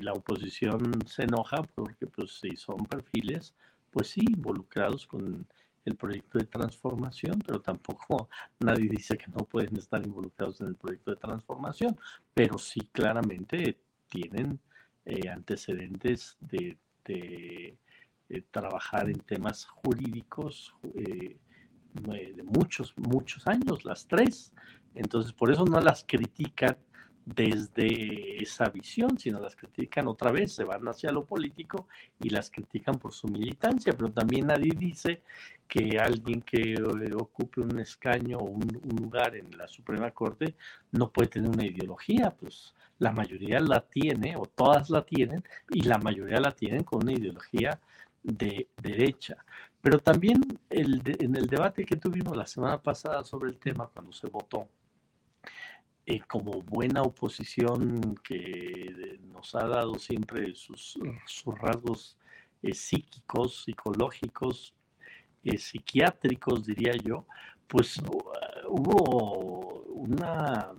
la 0.00 0.14
oposición 0.14 1.06
se 1.06 1.24
enoja 1.24 1.62
porque, 1.74 2.06
pues, 2.06 2.40
si 2.40 2.56
son 2.56 2.86
perfiles, 2.86 3.54
pues 3.90 4.08
sí, 4.08 4.22
involucrados 4.26 5.06
con 5.06 5.46
el 5.88 5.96
proyecto 5.96 6.38
de 6.38 6.44
transformación, 6.46 7.40
pero 7.44 7.60
tampoco 7.60 8.28
nadie 8.60 8.88
dice 8.88 9.16
que 9.16 9.28
no 9.28 9.44
pueden 9.44 9.76
estar 9.76 10.04
involucrados 10.04 10.60
en 10.60 10.68
el 10.68 10.76
proyecto 10.76 11.10
de 11.12 11.16
transformación, 11.16 11.98
pero 12.34 12.58
sí 12.58 12.80
claramente 12.92 13.78
tienen 14.08 14.60
eh, 15.04 15.28
antecedentes 15.28 16.36
de, 16.40 16.76
trabajar 18.50 19.08
en 19.08 19.18
temas 19.20 19.64
jurídicos 19.64 20.74
eh, 20.94 21.38
de 21.94 22.42
muchos, 22.42 22.92
muchos 22.96 23.46
años, 23.46 23.86
las 23.86 24.06
tres. 24.06 24.52
Entonces, 24.94 25.32
por 25.32 25.50
eso 25.50 25.64
no 25.64 25.80
las 25.80 26.04
critican 26.06 26.76
desde 27.34 28.42
esa 28.42 28.70
visión, 28.70 29.18
sino 29.18 29.38
las 29.38 29.54
critican 29.54 30.08
otra 30.08 30.32
vez, 30.32 30.52
se 30.52 30.64
van 30.64 30.86
hacia 30.88 31.12
lo 31.12 31.24
político 31.24 31.86
y 32.20 32.30
las 32.30 32.50
critican 32.50 32.98
por 32.98 33.12
su 33.12 33.28
militancia, 33.28 33.92
pero 33.92 34.10
también 34.10 34.46
nadie 34.46 34.72
dice 34.74 35.22
que 35.66 35.98
alguien 35.98 36.40
que 36.40 36.74
eh, 36.74 37.14
ocupe 37.14 37.60
un 37.60 37.78
escaño 37.80 38.38
o 38.38 38.44
un, 38.44 38.80
lugar 38.98 39.36
en 39.36 39.56
la 39.58 39.68
Suprema 39.68 40.10
Corte 40.10 40.54
no 40.92 41.10
puede 41.10 41.28
tener 41.28 41.50
una 41.50 41.66
ideología, 41.66 42.30
pues 42.30 42.74
la 42.98 43.12
mayoría 43.12 43.60
la 43.60 43.80
tiene 43.80 44.34
o 44.36 44.46
todas 44.46 44.88
la 44.88 45.02
tienen 45.02 45.44
y 45.70 45.82
la 45.82 45.98
mayoría 45.98 46.40
la 46.40 46.52
tienen 46.52 46.82
con 46.82 47.02
una 47.02 47.12
ideología 47.12 47.78
de 48.22 48.68
derecha. 48.82 49.36
Pero 49.82 49.98
también 49.98 50.58
en 50.70 51.36
el 51.36 51.46
debate 51.46 51.84
que 51.84 51.96
tuvimos 51.96 52.36
la 52.36 52.46
semana 52.46 52.78
pasada 52.78 53.22
sobre 53.24 53.50
el 53.50 53.58
tema, 53.58 53.86
cuando 53.86 54.12
se 54.12 54.28
votó, 54.28 54.66
eh, 56.10 56.22
como 56.26 56.62
buena 56.62 57.02
oposición 57.02 58.14
que 58.24 59.20
nos 59.30 59.54
ha 59.54 59.66
dado 59.66 59.98
siempre 59.98 60.54
sus, 60.54 60.98
rasgos 61.60 62.16
eh, 62.62 62.72
psíquicos, 62.72 63.64
psicológicos, 63.64 64.72
eh, 65.44 65.58
psiquiátricos, 65.58 66.64
diría 66.64 66.94
yo, 67.04 67.26
pues 67.66 68.00
hubo 68.68 69.82
una 69.90 70.70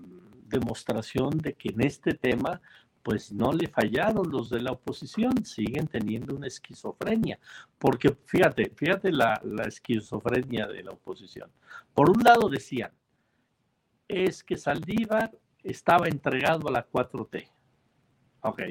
demostración 0.47 1.37
de 1.37 1.53
que 1.53 1.69
en 1.69 1.81
este 1.81 2.15
tema 2.15 2.59
pues 3.03 3.31
no 3.31 3.53
le 3.53 3.67
fallaron 3.67 4.31
los 4.31 4.49
de 4.49 4.61
la 4.61 4.71
oposición, 4.71 5.45
siguen 5.45 5.85
teniendo 5.85 6.35
una 6.35 6.47
esquizofrenia, 6.47 7.37
porque 7.77 8.17
fíjate, 8.25 8.71
fíjate 8.75 9.11
la, 9.11 9.39
la 9.43 9.65
esquizofrenia 9.65 10.65
de 10.65 10.81
la 10.81 10.91
oposición. 10.91 11.51
Por 11.93 12.09
un 12.09 12.23
lado 12.23 12.49
decían, 12.49 12.91
es 14.09 14.43
que 14.43 14.57
Saldívar 14.57 15.31
estaba 15.63 16.07
entregado 16.07 16.67
a 16.67 16.71
la 16.71 16.89
4T. 16.89 17.47
Ok. 18.41 18.61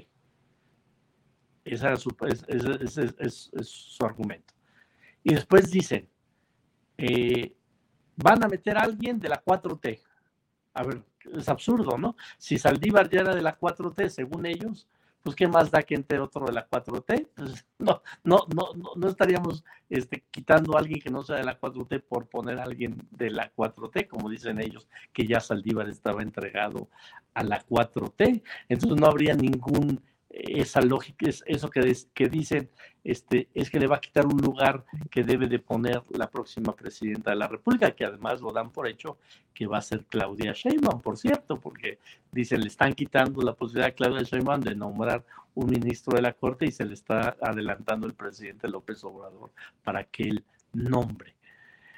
Ese 1.64 1.92
es, 1.92 3.50
su 3.62 4.04
argumento. 4.04 4.52
Y 5.22 5.34
después 5.34 5.70
dicen, 5.70 6.08
eh, 6.96 7.54
van 8.16 8.42
a 8.44 8.48
meter 8.48 8.76
a 8.76 8.82
alguien 8.82 9.18
de 9.18 9.28
la 9.28 9.42
4T. 9.42 10.00
A 10.74 10.82
ver, 10.82 11.02
es 11.32 11.48
absurdo, 11.48 11.96
¿no? 11.96 12.16
Si 12.36 12.58
Saldívar 12.58 13.08
ya 13.08 13.20
era 13.20 13.34
de 13.34 13.42
la 13.42 13.58
4T, 13.58 14.08
según 14.08 14.46
ellos, 14.46 14.88
pues 15.22 15.36
qué 15.36 15.46
más 15.46 15.70
da 15.70 15.82
que 15.82 15.94
entre 15.94 16.18
otro 16.20 16.46
de 16.46 16.52
la 16.52 16.68
4T. 16.68 17.28
Pues, 17.34 17.66
no, 17.78 18.02
no, 18.24 18.46
no, 18.54 18.72
no, 18.96 19.08
estaríamos 19.08 19.64
este, 19.88 20.24
quitando 20.30 20.76
a 20.76 20.80
alguien 20.80 21.00
que 21.00 21.10
no 21.10 21.22
sea 21.22 21.36
de 21.36 21.44
la 21.44 21.60
4T 21.60 22.02
por 22.02 22.28
poner 22.28 22.58
a 22.58 22.64
alguien 22.64 22.96
de 23.10 23.30
la 23.30 23.52
4T, 23.54 24.08
como 24.08 24.28
dicen 24.28 24.60
ellos, 24.60 24.88
que 25.12 25.26
ya 25.26 25.40
Saldívar 25.40 25.88
estaba 25.88 26.22
entregado 26.22 26.88
a 27.34 27.42
la 27.42 27.64
4T. 27.64 28.42
Entonces 28.68 29.00
no 29.00 29.06
habría 29.06 29.34
ningún, 29.34 30.00
esa 30.30 30.80
lógica, 30.82 31.28
es 31.28 31.42
eso 31.46 31.70
que, 31.70 31.96
que 32.12 32.28
dicen, 32.28 32.68
este, 33.02 33.48
es 33.54 33.70
que 33.70 33.80
le 33.80 33.86
va 33.86 33.96
a 33.96 34.00
quitar 34.00 34.26
un 34.26 34.36
lugar 34.36 34.84
que 35.10 35.24
debe 35.24 35.46
de 35.46 35.58
poner 35.58 36.02
la 36.10 36.28
próxima 36.28 36.74
presidenta 36.76 37.30
de 37.30 37.36
la 37.36 37.48
República, 37.48 37.92
que 37.92 38.04
además 38.04 38.40
lo 38.40 38.52
dan 38.52 38.70
por 38.70 38.86
hecho 38.86 39.18
que 39.54 39.66
va 39.66 39.78
a 39.78 39.82
ser 39.82 40.04
Claudia 40.04 40.52
Sheinbaum, 40.52 41.00
por 41.00 41.16
cierto, 41.16 41.58
porque 41.58 41.98
dicen, 42.30 42.60
le 42.60 42.68
están 42.68 42.92
quitando 42.92 43.40
la 43.42 43.54
posibilidad 43.54 43.88
a 43.88 43.94
Claudia 43.94 44.22
Sheinbaum 44.22 44.60
de 44.60 44.74
nombrar 44.74 45.24
un 45.54 45.70
ministro 45.70 46.14
de 46.14 46.22
la 46.22 46.34
Corte 46.34 46.66
y 46.66 46.72
se 46.72 46.84
le 46.84 46.94
está 46.94 47.36
adelantando 47.40 48.06
el 48.06 48.14
presidente 48.14 48.68
López 48.68 49.02
Obrador 49.04 49.50
para 49.82 50.04
que 50.04 50.24
él 50.24 50.44
nombre. 50.72 51.34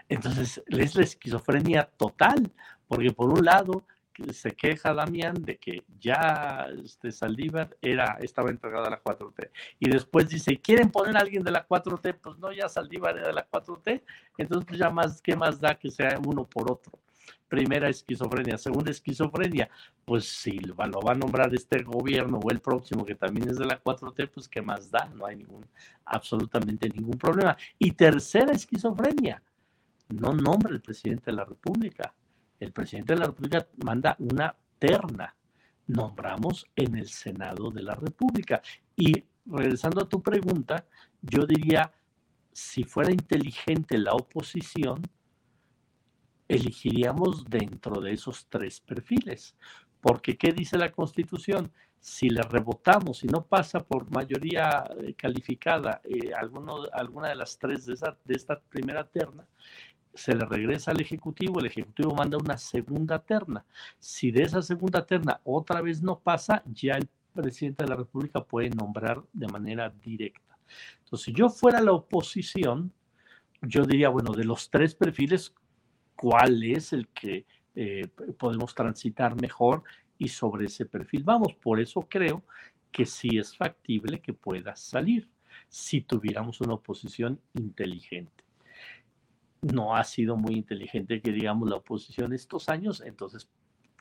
Entonces, 0.08 0.62
es 0.66 0.94
la 0.94 1.02
esquizofrenia 1.02 1.84
total, 1.84 2.50
porque 2.88 3.12
por 3.12 3.30
un 3.30 3.44
lado 3.44 3.84
se 4.32 4.52
queja 4.52 4.94
Damián 4.94 5.34
de 5.42 5.56
que 5.56 5.82
ya 6.00 6.66
este 6.84 7.12
Saldívar 7.12 7.76
era, 7.80 8.18
estaba 8.20 8.50
entregado 8.50 8.86
a 8.86 8.90
la 8.90 9.02
4T. 9.02 9.50
Y 9.78 9.90
después 9.90 10.28
dice, 10.28 10.58
¿quieren 10.58 10.90
poner 10.90 11.16
a 11.16 11.20
alguien 11.20 11.42
de 11.42 11.50
la 11.50 11.66
4T? 11.66 12.18
Pues 12.20 12.38
no, 12.38 12.52
ya 12.52 12.68
Saldívar 12.68 13.16
era 13.16 13.28
de 13.28 13.34
la 13.34 13.48
4T. 13.48 14.02
Entonces, 14.38 14.66
pues 14.66 14.78
ya 14.78 14.90
más, 14.90 15.20
¿qué 15.22 15.36
más 15.36 15.60
da 15.60 15.74
que 15.74 15.90
sea 15.90 16.18
uno 16.24 16.44
por 16.44 16.70
otro? 16.70 16.92
Primera 17.48 17.88
esquizofrenia. 17.88 18.58
Segunda 18.58 18.90
esquizofrenia, 18.90 19.68
pues 20.04 20.26
si 20.26 20.58
lo 20.60 20.74
va 20.76 21.12
a 21.12 21.14
nombrar 21.14 21.52
este 21.54 21.82
gobierno 21.82 22.38
o 22.38 22.50
el 22.50 22.60
próximo 22.60 23.04
que 23.04 23.14
también 23.14 23.48
es 23.48 23.58
de 23.58 23.66
la 23.66 23.82
4T, 23.82 24.30
pues 24.30 24.48
¿qué 24.48 24.62
más 24.62 24.90
da? 24.90 25.08
No 25.14 25.26
hay 25.26 25.36
ningún, 25.36 25.66
absolutamente 26.04 26.88
ningún 26.88 27.18
problema. 27.18 27.56
Y 27.78 27.92
tercera 27.92 28.52
esquizofrenia, 28.52 29.42
no 30.08 30.32
nombra 30.32 30.72
el 30.72 30.80
presidente 30.80 31.26
de 31.26 31.36
la 31.36 31.44
República 31.44 32.14
el 32.60 32.72
presidente 32.72 33.14
de 33.14 33.20
la 33.20 33.26
República 33.26 33.66
manda 33.82 34.14
una 34.18 34.54
terna. 34.78 35.34
Nombramos 35.86 36.66
en 36.76 36.96
el 36.96 37.08
Senado 37.08 37.70
de 37.70 37.82
la 37.82 37.94
República. 37.94 38.62
Y 38.94 39.24
regresando 39.46 40.02
a 40.02 40.08
tu 40.08 40.22
pregunta, 40.22 40.86
yo 41.22 41.46
diría, 41.46 41.92
si 42.52 42.84
fuera 42.84 43.10
inteligente 43.10 43.98
la 43.98 44.12
oposición, 44.12 45.02
elegiríamos 46.46 47.44
dentro 47.46 48.00
de 48.00 48.12
esos 48.12 48.46
tres 48.48 48.80
perfiles. 48.80 49.56
Porque, 50.00 50.36
¿qué 50.36 50.52
dice 50.52 50.78
la 50.78 50.90
Constitución? 50.90 51.72
Si 51.98 52.30
le 52.30 52.42
rebotamos 52.42 53.24
y 53.24 53.26
no 53.26 53.44
pasa 53.44 53.80
por 53.80 54.10
mayoría 54.10 54.84
eh, 54.98 55.14
calificada 55.14 56.00
eh, 56.04 56.32
alguna 56.34 57.28
de 57.28 57.34
las 57.34 57.58
tres 57.58 57.84
de 57.86 57.94
esta 58.34 58.58
primera 58.58 59.04
terna, 59.04 59.46
se 60.14 60.34
le 60.34 60.44
regresa 60.44 60.90
al 60.90 61.00
Ejecutivo, 61.00 61.60
el 61.60 61.66
Ejecutivo 61.66 62.14
manda 62.14 62.38
una 62.38 62.58
segunda 62.58 63.18
terna. 63.20 63.64
Si 63.98 64.30
de 64.30 64.42
esa 64.42 64.62
segunda 64.62 65.06
terna 65.06 65.40
otra 65.44 65.80
vez 65.80 66.02
no 66.02 66.18
pasa, 66.18 66.62
ya 66.66 66.94
el 66.94 67.08
presidente 67.32 67.84
de 67.84 67.90
la 67.90 67.96
República 67.96 68.42
puede 68.44 68.70
nombrar 68.70 69.22
de 69.32 69.46
manera 69.46 69.88
directa. 69.88 70.58
Entonces, 70.98 71.24
si 71.26 71.32
yo 71.32 71.48
fuera 71.48 71.80
la 71.80 71.92
oposición, 71.92 72.92
yo 73.62 73.84
diría, 73.84 74.08
bueno, 74.08 74.32
de 74.32 74.44
los 74.44 74.70
tres 74.70 74.94
perfiles, 74.94 75.54
¿cuál 76.16 76.62
es 76.64 76.92
el 76.92 77.08
que 77.08 77.46
eh, 77.74 78.08
podemos 78.38 78.74
transitar 78.74 79.40
mejor? 79.40 79.82
Y 80.18 80.28
sobre 80.28 80.66
ese 80.66 80.86
perfil 80.86 81.24
vamos. 81.24 81.54
Por 81.54 81.80
eso 81.80 82.06
creo 82.08 82.44
que 82.92 83.06
sí 83.06 83.38
es 83.38 83.56
factible 83.56 84.20
que 84.20 84.32
pueda 84.32 84.76
salir 84.76 85.28
si 85.68 86.00
tuviéramos 86.02 86.60
una 86.60 86.74
oposición 86.74 87.40
inteligente 87.54 88.49
no 89.62 89.94
ha 89.96 90.04
sido 90.04 90.36
muy 90.36 90.54
inteligente 90.54 91.20
que 91.20 91.32
digamos 91.32 91.68
la 91.68 91.76
oposición 91.76 92.32
estos 92.32 92.68
años, 92.68 93.02
entonces 93.04 93.48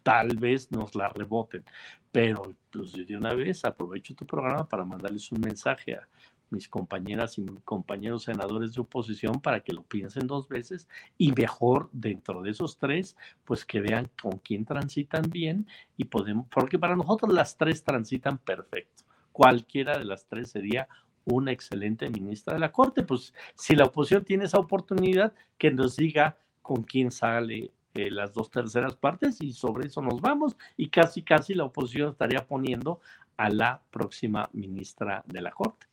tal 0.04 0.38
vez 0.38 0.72
nos 0.72 0.96
la 0.96 1.10
reboten. 1.10 1.64
Pero 2.12 2.56
pues, 2.72 2.94
de 2.94 3.18
una 3.18 3.34
vez 3.34 3.66
aprovecho 3.66 4.16
tu 4.16 4.26
programa 4.26 4.68
para 4.68 4.86
mandarles 4.86 5.32
un 5.32 5.42
mensaje 5.42 5.96
a 5.96 6.08
mis 6.50 6.68
compañeras 6.68 7.38
y 7.38 7.46
compañeros 7.64 8.24
senadores 8.24 8.74
de 8.74 8.82
oposición 8.82 9.40
para 9.40 9.60
que 9.60 9.74
lo 9.74 9.84
piensen 9.84 10.26
dos 10.26 10.48
veces 10.48 10.88
y 11.18 11.32
mejor 11.32 11.90
dentro 11.92 12.42
de 12.42 12.52
esos 12.52 12.78
tres, 12.78 13.16
pues 13.46 13.66
que 13.66 13.82
vean 13.82 14.10
con 14.20 14.40
quién 14.40 14.66
transitan 14.66 15.24
bien 15.30 15.68
y 15.96 16.06
podemos, 16.06 16.48
porque 16.50 16.80
para 16.80 16.96
nosotros 16.96 17.32
las 17.34 17.56
tres 17.56 17.84
transitan 17.84 18.40
perfecto. 18.40 19.04
Cualquiera 19.32 19.98
de 19.98 20.06
las 20.06 20.26
tres 20.26 20.50
sería 20.50 20.88
una 21.26 21.52
excelente 21.52 22.10
ministra 22.10 22.54
de 22.54 22.60
la 22.60 22.72
Corte. 22.72 23.04
Pues 23.04 23.34
si 23.56 23.76
la 23.76 23.86
oposición 23.86 24.24
tiene 24.24 24.46
esa 24.46 24.60
oportunidad, 24.60 25.34
que 25.58 25.72
nos 25.72 25.96
diga 25.96 26.38
con 26.62 26.84
quién 26.84 27.12
sale 27.12 27.72
eh, 27.96 28.12
las 28.12 28.34
dos 28.34 28.52
terceras 28.52 28.96
partes 28.96 29.42
y 29.42 29.54
sobre 29.54 29.88
eso 29.88 30.02
nos 30.02 30.22
vamos 30.22 30.56
y 30.78 30.90
casi, 30.90 31.24
casi 31.24 31.54
la 31.54 31.66
oposición 31.66 32.12
estaría 32.12 32.46
poniendo 32.46 33.02
a 33.38 33.50
la 33.50 33.82
próxima 33.90 34.50
ministra 34.54 35.24
de 35.26 35.42
la 35.42 35.52
Corte. 35.52 35.88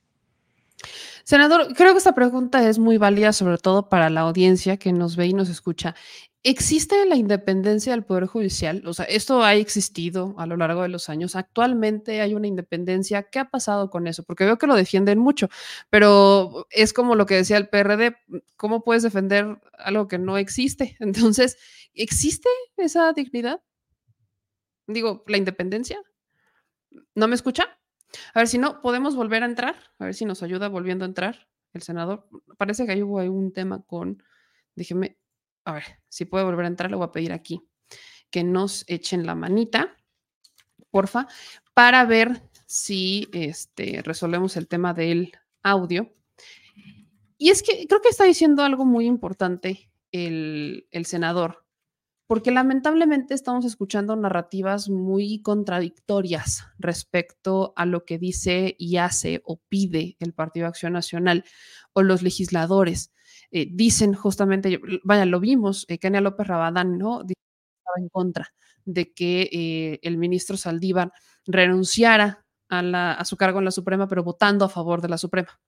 Senador, 1.24 1.74
creo 1.74 1.92
que 1.92 1.98
esta 1.98 2.14
pregunta 2.14 2.68
es 2.68 2.78
muy 2.78 2.98
válida, 2.98 3.32
sobre 3.32 3.58
todo 3.58 3.88
para 3.88 4.10
la 4.10 4.20
audiencia 4.20 4.76
que 4.76 4.92
nos 4.92 5.16
ve 5.16 5.26
y 5.26 5.32
nos 5.32 5.48
escucha. 5.48 5.94
¿Existe 6.48 7.06
la 7.06 7.16
independencia 7.16 7.90
del 7.90 8.04
Poder 8.04 8.26
Judicial? 8.26 8.86
O 8.86 8.94
sea, 8.94 9.04
esto 9.06 9.42
ha 9.42 9.54
existido 9.56 10.36
a 10.38 10.46
lo 10.46 10.56
largo 10.56 10.82
de 10.82 10.88
los 10.88 11.08
años. 11.08 11.34
Actualmente 11.34 12.20
hay 12.20 12.34
una 12.34 12.46
independencia. 12.46 13.24
¿Qué 13.24 13.40
ha 13.40 13.50
pasado 13.50 13.90
con 13.90 14.06
eso? 14.06 14.22
Porque 14.22 14.44
veo 14.44 14.56
que 14.56 14.68
lo 14.68 14.76
defienden 14.76 15.18
mucho, 15.18 15.48
pero 15.90 16.68
es 16.70 16.92
como 16.92 17.16
lo 17.16 17.26
que 17.26 17.34
decía 17.34 17.56
el 17.56 17.68
PRD, 17.68 18.16
¿cómo 18.56 18.84
puedes 18.84 19.02
defender 19.02 19.60
algo 19.76 20.06
que 20.06 20.18
no 20.18 20.38
existe? 20.38 20.96
Entonces, 21.00 21.58
¿existe 21.94 22.48
esa 22.76 23.12
dignidad? 23.12 23.60
Digo, 24.86 25.24
la 25.26 25.38
independencia. 25.38 26.00
¿No 27.16 27.26
me 27.26 27.34
escucha? 27.34 27.76
A 28.34 28.38
ver 28.38 28.46
si 28.46 28.58
no, 28.58 28.82
podemos 28.82 29.16
volver 29.16 29.42
a 29.42 29.46
entrar. 29.46 29.74
A 29.98 30.04
ver 30.04 30.14
si 30.14 30.24
nos 30.24 30.44
ayuda 30.44 30.68
volviendo 30.68 31.04
a 31.04 31.08
entrar 31.08 31.48
el 31.72 31.82
senador. 31.82 32.28
Parece 32.56 32.86
que 32.86 32.92
ahí 32.92 33.02
hubo 33.02 33.16
un 33.16 33.52
tema 33.52 33.82
con, 33.82 34.22
déjeme 34.76 35.18
a 35.66 35.72
ver, 35.72 35.84
si 36.08 36.24
puede 36.24 36.44
volver 36.44 36.64
a 36.64 36.68
entrar, 36.68 36.90
le 36.90 36.96
voy 36.96 37.06
a 37.06 37.12
pedir 37.12 37.32
aquí 37.32 37.60
que 38.30 38.44
nos 38.44 38.84
echen 38.88 39.26
la 39.26 39.34
manita, 39.34 39.96
porfa, 40.90 41.26
para 41.74 42.04
ver 42.04 42.42
si 42.66 43.28
este, 43.32 44.00
resolvemos 44.02 44.56
el 44.56 44.68
tema 44.68 44.94
del 44.94 45.32
audio. 45.62 46.12
Y 47.36 47.50
es 47.50 47.62
que 47.62 47.86
creo 47.86 48.00
que 48.00 48.08
está 48.08 48.24
diciendo 48.24 48.62
algo 48.62 48.84
muy 48.84 49.06
importante 49.06 49.90
el, 50.12 50.86
el 50.90 51.04
senador, 51.04 51.64
porque 52.26 52.50
lamentablemente 52.50 53.34
estamos 53.34 53.64
escuchando 53.64 54.14
narrativas 54.16 54.88
muy 54.88 55.42
contradictorias 55.42 56.66
respecto 56.78 57.72
a 57.76 57.86
lo 57.86 58.04
que 58.04 58.18
dice 58.18 58.76
y 58.78 58.96
hace 58.96 59.42
o 59.44 59.60
pide 59.68 60.16
el 60.20 60.32
Partido 60.32 60.66
Acción 60.66 60.92
Nacional 60.92 61.44
o 61.92 62.02
los 62.02 62.22
legisladores. 62.22 63.12
Eh, 63.56 63.68
dicen 63.72 64.12
justamente, 64.12 64.78
vaya, 65.02 65.24
lo 65.24 65.40
vimos, 65.40 65.86
eh, 65.88 65.96
Kenia 65.98 66.20
López 66.20 66.46
Rabadán, 66.46 66.98
¿no? 66.98 67.22
Estaba 67.22 67.96
en 67.96 68.10
contra 68.10 68.52
de 68.84 69.14
que 69.14 69.48
eh, 69.50 69.98
el 70.02 70.18
ministro 70.18 70.58
Saldívar 70.58 71.10
renunciara 71.46 72.44
a, 72.68 73.24
su 73.24 73.38
cargo 73.38 73.60
en 73.60 73.64
la 73.64 73.70
Suprema, 73.70 74.08
pero 74.08 74.22
votando 74.22 74.66
a 74.66 74.68
favor 74.68 75.00
de 75.00 75.08
la 75.08 75.16
Suprema. 75.16 75.58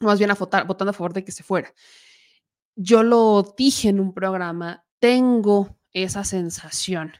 Más 0.00 0.18
bien 0.18 0.30
a 0.30 0.34
votar, 0.34 0.66
votando 0.66 0.92
a 0.92 0.94
favor 0.94 1.12
de 1.12 1.24
que 1.26 1.32
se 1.32 1.42
fuera. 1.42 1.74
Yo 2.74 3.02
lo 3.02 3.54
dije 3.54 3.90
en 3.90 4.00
un 4.00 4.14
programa, 4.14 4.86
tengo 4.98 5.76
esa 5.92 6.24
sensación 6.24 7.12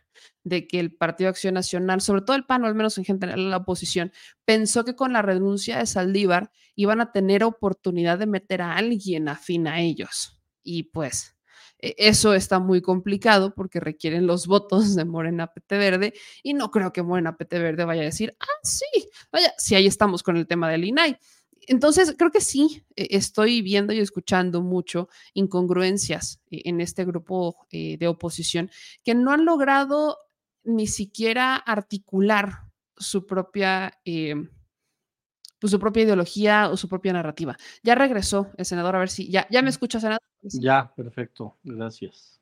de 0.44 0.66
que 0.68 0.78
el 0.78 0.94
Partido 0.94 1.30
Acción 1.30 1.54
Nacional, 1.54 2.00
sobre 2.00 2.20
todo 2.22 2.36
el 2.36 2.44
PAN, 2.44 2.64
o 2.64 2.66
al 2.66 2.74
menos 2.74 2.96
en 2.98 3.04
general 3.04 3.50
la 3.50 3.56
oposición, 3.56 4.12
pensó 4.44 4.84
que 4.84 4.94
con 4.94 5.12
la 5.12 5.22
renuncia 5.22 5.78
de 5.78 5.86
Saldívar 5.86 6.50
iban 6.76 7.00
a 7.00 7.12
tener 7.12 7.42
oportunidad 7.42 8.18
de 8.18 8.26
meter 8.26 8.62
a 8.62 8.76
alguien 8.76 9.28
afín 9.28 9.66
a 9.66 9.80
ellos. 9.80 10.38
Y 10.62 10.84
pues 10.84 11.34
e, 11.78 11.94
eso 11.98 12.34
está 12.34 12.58
muy 12.58 12.82
complicado 12.82 13.54
porque 13.54 13.80
requieren 13.80 14.26
los 14.26 14.46
votos 14.46 14.94
de 14.94 15.04
Morena 15.04 15.48
PT 15.48 15.78
Verde 15.78 16.14
y 16.42 16.54
no 16.54 16.70
creo 16.70 16.92
que 16.92 17.02
Morena 17.02 17.36
PT 17.36 17.58
Verde 17.58 17.84
vaya 17.84 18.02
a 18.02 18.06
decir, 18.06 18.36
ah, 18.40 18.60
sí, 18.62 19.08
vaya, 19.32 19.52
si 19.58 19.74
ahí 19.74 19.86
estamos 19.86 20.22
con 20.22 20.36
el 20.36 20.46
tema 20.46 20.70
del 20.70 20.84
INAI. 20.84 21.18
Entonces, 21.66 22.14
creo 22.18 22.30
que 22.30 22.40
sí, 22.40 22.84
e, 22.96 23.08
estoy 23.16 23.62
viendo 23.62 23.92
y 23.92 24.00
escuchando 24.00 24.62
mucho 24.62 25.08
incongruencias 25.32 26.40
e, 26.50 26.62
en 26.68 26.80
este 26.80 27.04
grupo 27.04 27.66
eh, 27.70 27.96
de 27.98 28.08
oposición 28.08 28.70
que 29.02 29.14
no 29.14 29.32
han 29.32 29.44
logrado 29.44 30.18
ni 30.64 30.86
siquiera 30.86 31.56
articular 31.56 32.64
su 32.96 33.26
propia, 33.26 33.92
em, 34.04 34.50
pues, 35.58 35.70
su 35.70 35.78
propia 35.78 36.02
ideología 36.02 36.70
o 36.70 36.76
su 36.76 36.88
propia 36.88 37.12
narrativa. 37.12 37.56
Ya 37.82 37.94
regresó 37.94 38.50
el 38.56 38.64
senador, 38.64 38.96
a 38.96 39.00
ver 39.00 39.10
si 39.10 39.30
ya, 39.30 39.46
ya 39.50 39.62
me 39.62 39.70
escucha, 39.70 40.00
senador. 40.00 40.20
Ya, 40.42 40.92
perfecto, 40.94 41.56
gracias. 41.62 42.40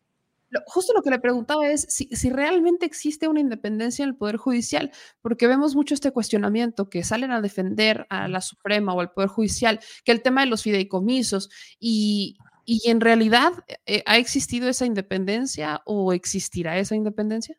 justo 0.67 0.93
lo 0.93 1.01
que 1.03 1.09
le 1.09 1.19
preguntaba 1.19 1.67
es 1.67 1.87
si, 1.89 2.09
si, 2.09 2.29
realmente 2.29 2.85
existe 2.85 3.27
una 3.27 3.41
independencia 3.41 4.03
en 4.03 4.11
el 4.11 4.17
Poder 4.17 4.37
Judicial, 4.37 4.91
porque 5.23 5.47
vemos 5.47 5.75
mucho 5.75 5.95
este 5.95 6.11
cuestionamiento 6.11 6.91
que 6.91 7.05
salen 7.05 7.31
a 7.31 7.41
defender 7.41 8.07
a 8.11 8.29
la 8.29 8.43
Suprema 8.43 8.93
o 8.93 9.01
al 9.01 9.13
Poder 9.13 9.31
Judicial, 9.31 9.81
que 10.05 10.13
el 10.13 10.21
tema 10.21 10.43
de 10.43 10.49
los 10.49 10.63
fideicomisos 10.63 11.49
y, 11.81 12.37
y 12.65 12.91
en 12.91 13.01
realidad 13.01 13.53
eh, 13.87 14.03
ha 14.07 14.19
existido 14.19 14.69
esa 14.69 14.87
independencia 14.87 15.81
o 15.85 16.13
existirá 16.13 16.79
esa 16.79 16.95
independencia. 16.95 17.57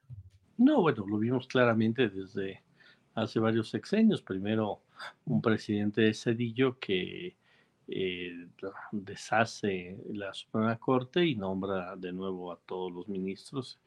No, 0.58 0.82
bueno, 0.82 1.06
lo 1.08 1.18
vimos 1.18 1.48
claramente 1.48 2.10
desde 2.10 2.62
hace 3.16 3.40
varios 3.40 3.70
sexenios. 3.70 4.22
Primero 4.22 4.82
un 5.26 5.42
presidente 5.42 6.02
de 6.02 6.14
Cedillo 6.14 6.78
que 6.80 7.36
eh, 7.88 8.48
deshace 8.92 9.98
la 10.14 10.34
Suprema 10.34 10.78
Corte 10.78 11.26
y 11.26 11.36
nombra 11.36 11.96
de 11.96 12.14
nuevo 12.14 12.52
a 12.52 12.58
todos 12.66 12.92
los 12.92 13.08
ministros 13.08 13.80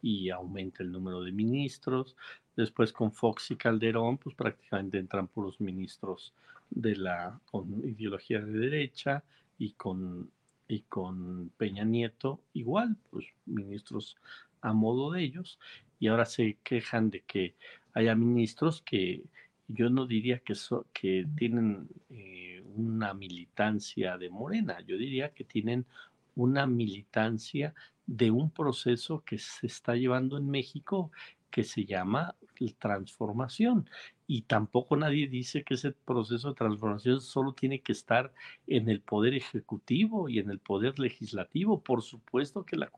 y 0.00 0.30
aumenta 0.30 0.82
el 0.82 0.92
número 0.92 1.22
de 1.22 1.32
ministros. 1.32 2.16
Después 2.56 2.92
con 2.92 3.12
Fox 3.12 3.50
y 3.50 3.56
Calderón, 3.56 4.18
pues 4.18 4.34
prácticamente 4.36 4.98
entran 4.98 5.28
puros 5.28 5.60
ministros 5.60 6.32
de 6.70 6.96
la 6.96 7.40
con 7.50 7.68
ideología 7.84 8.40
de 8.40 8.52
derecha 8.52 9.24
y 9.58 9.72
con 9.72 10.30
y 10.68 10.80
con 10.82 11.50
Peña 11.58 11.84
Nieto 11.84 12.40
igual, 12.54 12.96
pues 13.10 13.26
ministros 13.44 14.16
a 14.62 14.72
modo 14.72 15.10
de 15.10 15.22
ellos 15.22 15.58
y 16.02 16.08
ahora 16.08 16.24
se 16.26 16.58
quejan 16.64 17.10
de 17.10 17.20
que 17.20 17.54
haya 17.94 18.16
ministros 18.16 18.82
que 18.82 19.22
yo 19.68 19.88
no 19.88 20.04
diría 20.04 20.40
que, 20.40 20.54
que 20.92 21.24
tienen 21.36 21.88
eh, 22.10 22.60
una 22.74 23.14
militancia 23.14 24.18
de 24.18 24.28
Morena, 24.28 24.80
yo 24.80 24.98
diría 24.98 25.32
que 25.32 25.44
tienen 25.44 25.86
una 26.34 26.66
militancia 26.66 27.72
de 28.04 28.32
un 28.32 28.50
proceso 28.50 29.22
que 29.24 29.38
se 29.38 29.68
está 29.68 29.94
llevando 29.94 30.38
en 30.38 30.50
México 30.50 31.12
que 31.52 31.62
se 31.62 31.84
llama 31.84 32.34
transformación. 32.70 33.88
Y 34.26 34.42
tampoco 34.42 34.96
nadie 34.96 35.28
dice 35.28 35.62
que 35.62 35.74
ese 35.74 35.92
proceso 35.92 36.48
de 36.48 36.54
transformación 36.54 37.20
solo 37.20 37.52
tiene 37.52 37.80
que 37.80 37.92
estar 37.92 38.32
en 38.66 38.88
el 38.88 39.00
poder 39.00 39.34
ejecutivo 39.34 40.28
y 40.28 40.38
en 40.38 40.50
el 40.50 40.58
poder 40.58 40.98
legislativo. 40.98 41.82
Por 41.82 42.02
supuesto 42.02 42.64
que 42.64 42.76
la, 42.76 42.90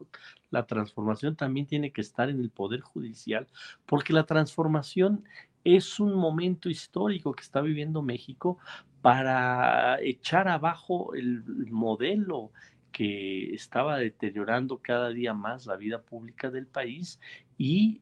la 0.51 0.67
transformación 0.67 1.37
también 1.37 1.67
tiene 1.67 1.93
que 1.93 2.03
estar 2.03 2.29
en 2.31 2.41
el 2.41 2.51
poder 2.51 2.81
judicial, 2.81 3.49
porque 3.87 4.13
la 4.13 4.27
transformación 4.27 5.25
es 5.65 5.99
un 5.99 6.15
momento 6.15 6.69
histórico 6.69 7.33
que 7.33 7.43
está 7.43 7.63
viviendo 7.63 8.03
México 8.03 8.59
para 9.01 10.01
echar 10.03 10.47
abajo 10.49 11.15
el 11.15 11.43
modelo 11.71 12.53
que 12.95 13.53
estaba 13.53 13.99
deteriorando 13.99 14.79
cada 14.79 15.09
día 15.09 15.35
más 15.35 15.67
la 15.67 15.77
vida 15.77 16.01
pública 16.01 16.51
del 16.51 16.69
país 16.69 17.19
y 17.59 18.01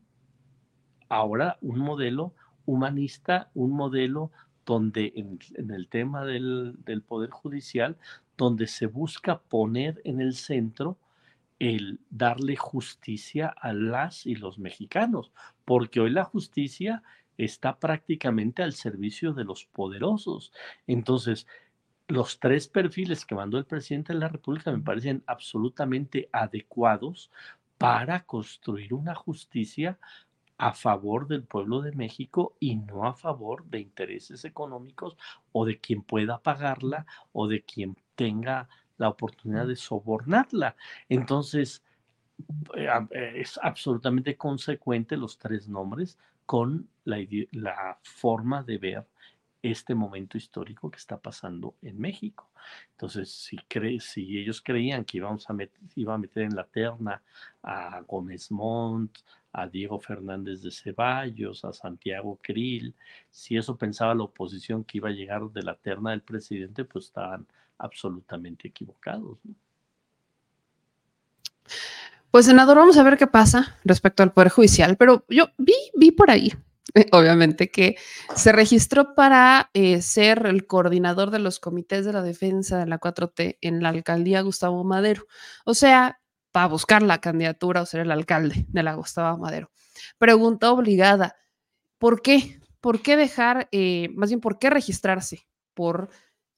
ahora 1.13 1.59
un 1.61 1.79
modelo 1.79 2.33
humanista, 2.65 3.51
un 3.55 3.73
modelo 3.73 4.31
donde 4.65 5.13
en, 5.15 5.71
el 5.71 5.89
tema 5.89 6.25
del, 6.25 6.75
del, 6.85 7.03
Poder 7.03 7.29
Judicial, 7.29 7.99
donde 8.39 8.67
se 8.67 8.87
busca 8.87 9.41
poner 9.41 10.01
en 10.05 10.23
el 10.23 10.35
centro 10.35 10.97
el 11.59 12.01
darle 12.09 12.57
justicia 12.57 13.49
a 13.49 13.75
las 13.75 14.25
y 14.25 14.37
los 14.37 14.59
mexicanos, 14.59 15.33
porque 15.67 16.01
hoy 16.01 16.11
la 16.11 16.25
justicia 16.25 17.03
está 17.37 17.79
prácticamente 17.79 18.63
al 18.63 18.73
servicio 18.73 19.35
de 19.35 19.45
los 19.45 19.67
poderosos. 19.67 20.51
Entonces, 20.87 21.47
los 22.09 22.41
tres 22.41 22.69
perfiles 22.69 23.27
que 23.27 23.35
mandó 23.35 23.59
el 23.59 23.67
presidente 23.67 24.15
de 24.15 24.19
la 24.19 24.29
República 24.29 24.73
me 24.73 24.83
parecen 24.83 25.23
absolutamente 25.27 26.31
adecuados 26.33 27.31
para 27.77 28.25
construir 28.25 28.95
una 28.95 29.15
justicia 29.15 29.99
a 30.63 30.73
favor 30.75 31.27
del 31.27 31.43
pueblo 31.43 31.83
de 31.83 31.91
México 31.91 32.55
y 32.61 32.77
no 32.77 33.05
a 33.05 33.15
favor 33.15 33.65
de 33.65 33.81
intereses 33.81 34.45
económicos 34.45 35.17
o 35.51 35.67
de 35.67 35.81
quien 35.81 36.03
pueda 36.03 36.41
pagarla 36.41 37.05
o 37.33 37.49
de 37.49 37.63
quien 37.63 37.97
tenga 38.15 38.69
la 38.97 39.09
oportunidad 39.09 39.67
de 39.67 39.75
sobornarla. 39.75 40.77
Entonces, 41.09 41.83
eh, 42.77 42.87
eh, 43.11 43.33
es 43.39 43.59
absolutamente 43.61 44.37
consecuente 44.37 45.17
los 45.17 45.37
tres 45.37 45.69
nombres 45.69 46.17
con 46.47 46.89
la, 47.07 47.19
la 47.51 47.99
forma 48.05 48.63
de 48.63 48.79
ver 48.79 49.07
este 49.63 49.95
momento 49.95 50.37
histórico 50.37 50.91
que 50.91 50.99
está 50.99 51.17
pasando 51.17 51.77
en 51.83 51.99
México. 51.99 52.51
Entonces, 52.93 53.31
si, 53.31 53.59
si 54.01 54.39
ellos 54.39 54.61
creían 54.61 55.05
que 55.05 55.19
íbamos 55.19 55.49
a 55.49 55.57
iba 55.95 56.15
a 56.15 56.19
meter 56.19 56.43
en 56.43 56.57
la 56.57 56.65
terna 56.65 57.23
a 57.63 58.01
Gómez 58.03 58.51
Montt, 58.51 59.19
a 59.53 59.69
Diego 59.69 60.01
Fernández 60.01 60.63
de 60.63 60.71
Ceballos, 60.71 61.65
a 61.65 61.73
Santiago 61.73 62.39
Krill, 62.43 62.95
si 63.31 63.57
eso 63.57 63.77
pensaba 63.77 64.15
la 64.15 64.25
oposición 64.25 64.83
que 64.85 64.99
iba 64.99 65.09
a 65.09 65.13
llegar 65.13 65.43
de 65.51 65.63
la 65.63 65.75
terna 65.77 66.11
del 66.11 66.23
presidente, 66.23 66.85
pues 66.85 67.07
estaban 67.07 67.47
absolutamente 67.79 68.69
equivocados. 68.69 69.39
Pues 72.31 72.47
senador, 72.47 72.79
vamos 72.79 72.97
a 72.97 73.03
ver 73.03 73.19
qué 73.19 73.27
pasa 73.27 73.77
respecto 73.85 74.23
al 74.23 74.33
Poder 74.33 74.49
Judicial, 74.49 74.97
pero 74.97 75.25
yo 75.29 75.51
vi, 75.59 75.75
vi 75.95 76.11
por 76.11 76.31
ahí 76.31 76.53
obviamente, 77.13 77.71
que 77.71 77.97
se 78.35 78.53
registró 78.53 79.15
para 79.15 79.71
eh, 79.75 80.03
ser 80.03 80.47
el 80.47 80.67
coordinador 80.67 81.31
de 81.31 81.39
los 81.39 81.61
comités 81.61 82.05
de 82.05 82.13
la 82.13 82.23
defensa 82.23 82.79
de 82.79 82.87
la 82.87 82.99
4T 82.99 83.59
en 83.61 83.83
la 83.83 83.91
alcaldía 83.91 84.43
Gustavo 84.43 84.85
Madero. 84.85 85.27
O 85.65 85.75
sea, 85.75 86.21
para 86.53 86.67
buscar 86.67 87.03
la 87.03 87.21
candidatura 87.21 87.83
o 87.83 87.87
ser 87.87 88.01
el 88.01 88.11
alcalde 88.11 88.67
de 88.69 88.83
la 88.83 88.95
Gustavo 88.95 89.39
Madero. 89.39 89.71
Pregunta 90.19 90.71
obligada, 90.71 91.37
¿por 91.99 92.23
qué? 92.23 92.61
¿Por 92.81 93.01
qué 93.01 93.17
dejar, 93.17 93.69
eh, 93.73 94.09
más 94.15 94.31
bien, 94.31 94.41
por 94.41 94.59
qué 94.59 94.69
registrarse 94.69 95.47
por 95.75 96.11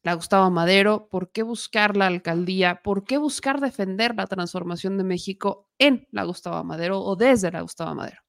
la 0.02 0.14
Gustavo 0.14 0.50
Madero? 0.50 1.08
¿Por 1.10 1.30
qué 1.32 1.42
buscar 1.42 1.96
la 1.96 2.06
alcaldía? 2.06 2.80
¿Por 2.82 3.04
qué 3.04 3.18
buscar 3.18 3.60
defender 3.60 4.14
la 4.16 4.26
transformación 4.26 4.98
de 4.98 5.04
México 5.04 5.68
en 5.78 6.08
la 6.10 6.24
Gustavo 6.24 6.64
Madero 6.64 7.00
o 7.00 7.14
desde 7.14 7.52
la 7.52 7.60
Gustavo 7.60 7.94
Madero? 7.94 8.23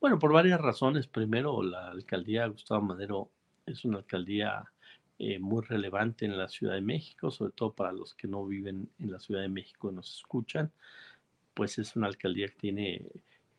Bueno, 0.00 0.18
por 0.18 0.32
varias 0.32 0.58
razones. 0.58 1.06
Primero, 1.06 1.62
la 1.62 1.90
alcaldía 1.90 2.46
Gustavo 2.46 2.80
Madero 2.80 3.30
es 3.66 3.84
una 3.84 3.98
alcaldía 3.98 4.64
eh, 5.18 5.38
muy 5.38 5.62
relevante 5.62 6.24
en 6.24 6.38
la 6.38 6.48
Ciudad 6.48 6.72
de 6.72 6.80
México, 6.80 7.30
sobre 7.30 7.52
todo 7.52 7.74
para 7.74 7.92
los 7.92 8.14
que 8.14 8.26
no 8.26 8.46
viven 8.46 8.88
en 8.98 9.12
la 9.12 9.20
Ciudad 9.20 9.42
de 9.42 9.50
México 9.50 9.90
y 9.90 9.94
nos 9.94 10.16
escuchan. 10.16 10.72
Pues 11.52 11.78
es 11.78 11.96
una 11.96 12.06
alcaldía 12.06 12.48
que 12.48 12.54
tiene 12.54 13.02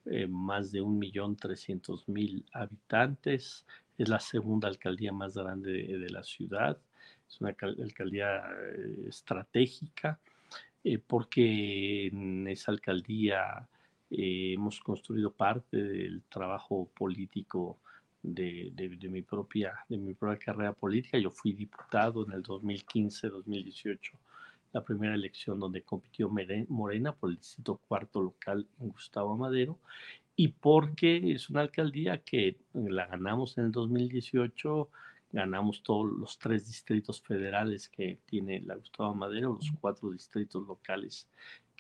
eh, 0.06 0.26
más 0.26 0.72
de 0.72 0.82
un 0.82 0.98
millón 0.98 1.36
trescientos 1.36 2.10
mil 2.10 2.44
habitantes. 2.54 3.64
Es 4.00 4.10
la 4.10 4.20
segunda 4.20 4.68
alcaldía 4.68 5.12
más 5.14 5.36
grande 5.36 5.72
de, 5.72 6.10
la 6.10 6.24
ciudad. 6.24 6.76
Es 7.30 7.40
una 7.40 7.56
alcaldía 7.84 8.42
eh, 8.50 9.06
estratégica 9.08 10.20
porque 11.06 12.08
en 12.08 12.48
esa 12.48 12.72
alcaldía 12.72 13.70
eh, 14.12 14.54
hemos 14.54 14.82
construido 14.82 15.32
parte 15.32 15.78
del 15.78 16.24
trabajo 16.24 16.90
político 16.98 17.80
de, 18.22 18.72
mi 19.10 19.22
propia, 19.22 19.74
de 19.88 19.98
mi 19.98 20.14
propia 20.14 20.38
carrera 20.38 20.74
política. 20.74 21.18
Yo 21.18 21.32
fui 21.32 21.54
diputado 21.54 22.26
en 22.26 22.34
el 22.34 22.44
2015-2018, 22.44 24.12
la 24.74 24.84
primera 24.84 25.16
elección 25.16 25.60
donde 25.60 25.84
compitió 25.84 26.30
Morena 26.68 27.16
por 27.16 27.30
el 27.30 27.38
distrito 27.38 27.80
cuarto 27.88 28.22
local 28.22 28.68
en 28.82 28.90
Gustavo 28.90 29.38
Madero, 29.38 29.80
y 30.36 30.50
porque 30.50 31.32
es 31.32 31.50
una 31.50 31.62
alcaldía 31.62 32.22
que 32.22 32.58
la 32.74 33.08
ganamos 33.08 33.58
en 33.58 33.66
el 33.66 33.72
2018, 33.72 34.90
ganamos 35.32 35.84
todos 35.84 36.12
los 36.12 36.38
tres 36.38 36.68
distritos 36.68 37.22
federales 37.22 37.88
que 37.88 38.20
tiene 38.26 38.60
la 38.62 38.76
Gustavo 38.76 39.16
Madero, 39.16 39.54
los 39.54 39.72
cuatro 39.80 40.12
distritos 40.12 40.68
locales 40.68 41.30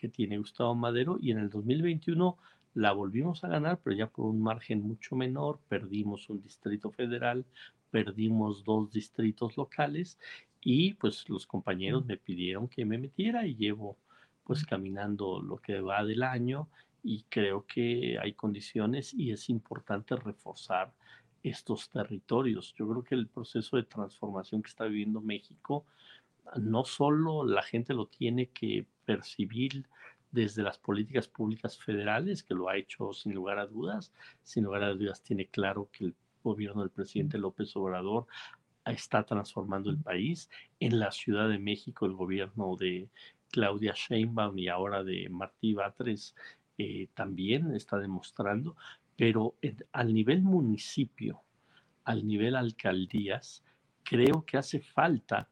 que 0.01 0.09
tiene 0.09 0.39
Gustavo 0.39 0.73
Madero 0.73 1.19
y 1.21 1.29
en 1.29 1.37
el 1.37 1.49
2021 1.51 2.37
la 2.73 2.91
volvimos 2.91 3.43
a 3.43 3.49
ganar, 3.49 3.79
pero 3.83 3.95
ya 3.95 4.07
por 4.07 4.25
un 4.25 4.41
margen 4.41 4.81
mucho 4.81 5.15
menor, 5.15 5.59
perdimos 5.69 6.27
un 6.29 6.41
distrito 6.41 6.89
federal, 6.89 7.45
perdimos 7.91 8.63
dos 8.63 8.91
distritos 8.91 9.55
locales 9.57 10.17
y 10.59 10.95
pues 10.95 11.29
los 11.29 11.45
compañeros 11.45 12.05
me 12.05 12.17
pidieron 12.17 12.67
que 12.67 12.83
me 12.83 12.97
metiera 12.97 13.45
y 13.45 13.55
llevo 13.55 13.97
pues 14.43 14.65
caminando 14.65 15.39
lo 15.39 15.57
que 15.57 15.79
va 15.81 16.03
del 16.03 16.23
año 16.23 16.67
y 17.03 17.23
creo 17.29 17.65
que 17.67 18.17
hay 18.19 18.33
condiciones 18.33 19.13
y 19.13 19.31
es 19.31 19.49
importante 19.49 20.15
reforzar 20.15 20.91
estos 21.43 21.89
territorios. 21.89 22.73
Yo 22.75 22.87
creo 22.87 23.03
que 23.03 23.15
el 23.15 23.27
proceso 23.27 23.77
de 23.77 23.83
transformación 23.83 24.63
que 24.63 24.69
está 24.69 24.85
viviendo 24.85 25.21
México 25.21 25.85
no 26.59 26.85
solo 26.85 27.45
la 27.45 27.63
gente 27.63 27.93
lo 27.93 28.07
tiene 28.07 28.47
que 28.47 28.85
percibir 29.11 29.85
desde 30.31 30.63
las 30.63 30.77
políticas 30.77 31.27
públicas 31.27 31.77
federales, 31.77 32.43
que 32.43 32.53
lo 32.53 32.69
ha 32.69 32.77
hecho 32.77 33.11
sin 33.13 33.33
lugar 33.33 33.59
a 33.59 33.67
dudas, 33.67 34.13
sin 34.43 34.63
lugar 34.63 34.83
a 34.83 34.93
dudas 34.93 35.21
tiene 35.21 35.47
claro 35.47 35.89
que 35.91 36.05
el 36.05 36.15
gobierno 36.41 36.81
del 36.81 36.91
presidente 36.91 37.37
López 37.37 37.75
Obrador 37.75 38.27
está 38.85 39.23
transformando 39.23 39.89
el 39.89 39.97
país. 39.97 40.49
En 40.79 40.99
la 40.99 41.11
Ciudad 41.11 41.49
de 41.49 41.59
México, 41.59 42.05
el 42.05 42.13
gobierno 42.13 42.77
de 42.77 43.09
Claudia 43.51 43.93
Sheinbaum 43.93 44.57
y 44.57 44.69
ahora 44.69 45.03
de 45.03 45.27
Martí 45.29 45.73
Batres 45.73 46.33
eh, 46.77 47.09
también 47.13 47.75
está 47.75 47.97
demostrando, 47.97 48.77
pero 49.17 49.55
al 49.91 50.13
nivel 50.13 50.41
municipio, 50.41 51.41
al 52.05 52.25
nivel 52.25 52.55
alcaldías, 52.55 53.63
creo 54.03 54.45
que 54.45 54.57
hace 54.57 54.79
falta 54.79 55.49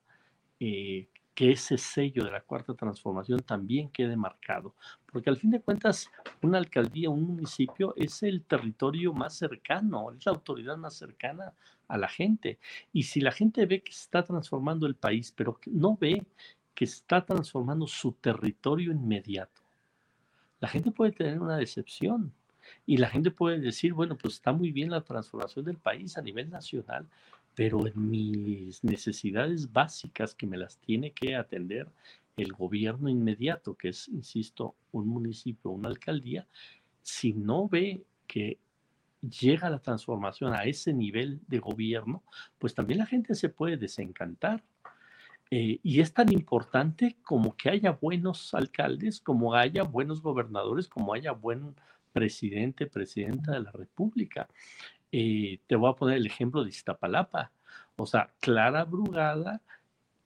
eh, 0.60 1.10
que 1.40 1.52
ese 1.52 1.78
sello 1.78 2.26
de 2.26 2.32
la 2.32 2.42
cuarta 2.42 2.74
transformación 2.74 3.40
también 3.40 3.88
quede 3.88 4.18
marcado, 4.18 4.76
porque 5.10 5.30
al 5.30 5.38
fin 5.38 5.52
de 5.52 5.62
cuentas 5.62 6.12
una 6.42 6.58
alcaldía, 6.58 7.10
un 7.10 7.24
municipio 7.24 7.94
es 7.96 8.24
el 8.24 8.44
territorio 8.44 9.14
más 9.14 9.38
cercano, 9.38 10.12
es 10.12 10.26
la 10.26 10.34
autoridad 10.34 10.76
más 10.76 10.96
cercana 10.96 11.54
a 11.88 11.98
la 11.98 12.10
gente. 12.10 12.60
Y 12.92 13.04
si 13.04 13.22
la 13.22 13.32
gente 13.32 13.66
ve 13.66 13.82
que 13.82 13.94
se 13.94 14.02
está 14.02 14.22
transformando 14.22 14.86
el 14.86 14.96
país, 14.96 15.32
pero 15.34 15.58
no 15.68 15.96
ve 15.96 16.26
que 16.76 16.84
está 16.84 17.26
transformando 17.26 17.88
su 17.88 18.12
territorio 18.12 18.92
inmediato, 18.92 19.62
la 20.60 20.68
gente 20.68 20.92
puede 20.92 21.14
tener 21.14 21.40
una 21.40 21.56
decepción. 21.56 22.34
Y 22.86 22.98
la 22.98 23.08
gente 23.08 23.32
puede 23.32 23.60
decir, 23.60 23.94
bueno, 23.94 24.18
pues 24.18 24.34
está 24.36 24.52
muy 24.52 24.74
bien 24.74 24.92
la 24.92 25.02
transformación 25.02 25.64
del 25.64 25.78
país 25.78 26.18
a 26.18 26.22
nivel 26.22 26.50
nacional, 26.50 27.08
pero 27.60 27.86
en 27.86 28.10
mis 28.10 28.82
necesidades 28.86 29.70
básicas 29.70 30.34
que 30.34 30.48
me 30.48 30.56
las 30.56 30.78
tiene 30.78 31.12
que 31.12 31.36
atender 31.36 31.90
el 32.38 32.54
gobierno 32.54 33.10
inmediato, 33.10 33.76
que 33.76 33.90
es, 33.90 34.08
insisto, 34.08 34.76
un 34.94 35.10
municipio, 35.10 35.70
una 35.70 35.90
alcaldía, 35.90 36.48
si 37.02 37.34
no 37.34 37.68
ve 37.68 38.06
que 38.28 38.60
llega 39.20 39.70
la 39.70 39.80
transformación 39.80 40.54
a 40.54 40.64
ese 40.64 40.94
nivel 40.94 41.42
de 41.50 41.60
gobierno, 41.60 42.24
pues 42.60 42.74
también 42.74 43.00
la 43.00 43.06
gente 43.06 43.36
se 43.36 43.50
puede 43.50 43.76
desencantar. 43.76 44.64
Eh, 45.52 45.82
y 45.84 46.00
es 46.00 46.14
tan 46.14 46.32
importante 46.32 47.18
como 47.24 47.58
que 47.58 47.72
haya 47.72 47.92
buenos 47.92 48.54
alcaldes, 48.54 49.20
como 49.20 49.54
haya 49.54 49.84
buenos 49.84 50.22
gobernadores, 50.22 50.88
como 50.88 51.14
haya 51.14 51.34
buen 51.34 51.76
presidente, 52.14 52.88
presidenta 52.88 53.52
de 53.52 53.64
la 53.64 53.72
República. 53.72 54.48
Eh, 55.12 55.60
te 55.68 55.76
voy 55.76 55.90
a 55.92 55.96
poner 55.96 56.18
el 56.18 56.26
ejemplo 56.26 56.64
de 56.64 56.70
Iztapalapa. 56.70 57.52
O 57.96 58.06
sea, 58.06 58.32
Clara 58.40 58.86
Brugada 58.86 59.62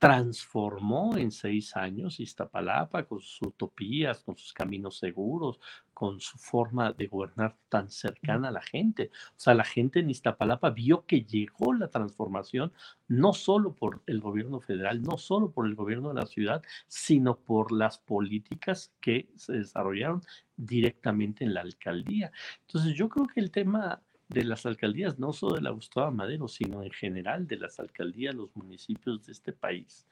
transformó 0.04 1.16
en 1.16 1.32
seis 1.32 1.78
años 1.78 2.20
Iztapalapa 2.20 3.06
con 3.06 3.22
sus 3.22 3.42
utopías, 3.42 4.22
con 4.22 4.36
sus 4.36 4.52
caminos 4.52 4.98
seguros, 4.98 5.62
con 5.94 6.20
su 6.20 6.38
forma 6.38 6.92
de 6.92 7.08
gobernar 7.08 7.56
tan 7.70 7.90
cercana 7.90 8.50
a 8.50 8.52
la 8.52 8.62
gente. 8.62 9.12
O 9.30 9.40
sea, 9.40 9.54
la 9.54 9.64
gente 9.64 10.02
en 10.02 10.10
Iztapalapa 10.10 10.72
vio 10.72 11.06
que 11.06 11.22
llegó 11.22 11.74
la 11.74 11.88
transformación 11.88 12.74
no 13.08 13.32
solo 13.32 13.76
por 13.76 14.02
el 14.06 14.20
gobierno 14.20 14.60
federal, 14.60 15.02
no 15.02 15.18
solo 15.18 15.52
por 15.52 15.68
el 15.68 15.76
gobierno 15.76 16.10
de 16.10 16.16
la 16.16 16.26
ciudad, 16.26 16.62
sino 16.90 17.38
por 17.38 17.72
las 17.72 17.98
políticas 18.00 18.92
que 19.00 19.30
se 19.38 19.54
desarrollaron 19.54 20.22
directamente 20.58 21.46
en 21.46 21.54
la 21.54 21.62
alcaldía. 21.62 22.34
Entonces, 22.68 22.94
yo 22.94 23.08
creo 23.08 23.28
que 23.28 23.40
el 23.40 23.52
tema 23.52 24.02
de 24.34 24.44
las 24.44 24.66
alcaldías, 24.66 25.20
no 25.20 25.32
solo 25.32 25.56
de 25.56 25.62
la 25.62 25.70
Gustavo 25.70 26.12
Madero, 26.12 26.48
sino 26.48 26.84
en 26.84 26.92
general 26.92 27.48
de 27.48 27.58
las 27.58 27.80
alcaldías, 27.80 28.36
los 28.36 28.56
municipios 28.56 29.26
de 29.26 29.32
este 29.32 29.54
país, 29.54 30.06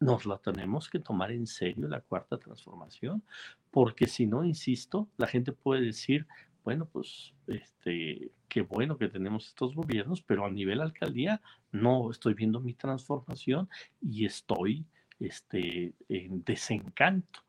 nos 0.00 0.24
la 0.24 0.38
tenemos 0.38 0.88
que 0.88 0.98
tomar 0.98 1.30
en 1.30 1.46
serio 1.46 1.86
la 1.86 2.00
cuarta 2.00 2.38
transformación, 2.38 3.22
porque 3.70 4.06
si 4.06 4.26
no, 4.26 4.44
insisto, 4.44 5.08
la 5.18 5.26
gente 5.26 5.52
puede 5.52 5.82
decir, 5.82 6.26
bueno, 6.64 6.86
pues 6.86 7.34
este, 7.46 8.30
qué 8.48 8.62
bueno 8.62 8.96
que 8.96 9.08
tenemos 9.08 9.48
estos 9.48 9.74
gobiernos, 9.74 10.22
pero 10.22 10.46
a 10.46 10.50
nivel 10.50 10.80
alcaldía 10.80 11.42
no 11.70 12.10
estoy 12.10 12.34
viendo 12.34 12.60
mi 12.60 12.72
transformación 12.74 13.68
y 14.00 14.24
estoy 14.24 14.86
este, 15.18 15.92
en 16.08 16.42
desencanto. 16.44 17.40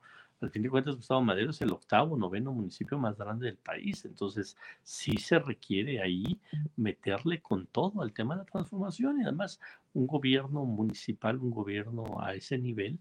Al 0.42 0.50
fin 0.50 0.64
de 0.64 0.70
cuentas, 0.70 0.96
Gustavo 0.96 1.22
Madero 1.22 1.52
es 1.52 1.62
el 1.62 1.72
octavo, 1.72 2.18
noveno 2.18 2.52
municipio 2.52 2.98
más 2.98 3.16
grande 3.16 3.46
del 3.46 3.58
país. 3.58 4.06
Entonces, 4.06 4.58
sí 4.82 5.18
se 5.18 5.38
requiere 5.38 6.02
ahí 6.02 6.40
meterle 6.76 7.42
con 7.42 7.68
todo 7.68 8.02
al 8.02 8.12
tema 8.12 8.36
de 8.36 8.40
la 8.40 8.46
transformación 8.46 9.22
y 9.22 9.24
además 9.24 9.60
un 9.94 10.08
gobierno 10.08 10.66
municipal, 10.66 11.38
un 11.38 11.52
gobierno 11.52 12.20
a 12.22 12.34
ese 12.34 12.58
nivel, 12.58 12.98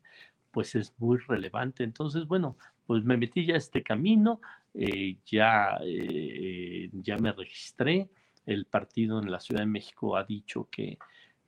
pues 0.50 0.74
es 0.74 0.92
muy 0.98 1.16
relevante. 1.16 1.82
Entonces, 1.82 2.26
bueno, 2.26 2.56
pues 2.86 3.04
me 3.04 3.16
metí 3.16 3.46
ya 3.46 3.54
a 3.54 3.58
este 3.58 3.82
camino, 3.82 4.42
eh, 4.74 5.16
ya, 5.24 5.78
eh, 5.82 6.90
ya 6.92 7.16
me 7.16 7.32
registré. 7.32 8.10
El 8.44 8.66
partido 8.66 9.20
en 9.20 9.30
la 9.30 9.40
Ciudad 9.40 9.60
de 9.60 9.66
México 9.66 10.16
ha 10.16 10.24
dicho 10.24 10.68
que 10.70 10.98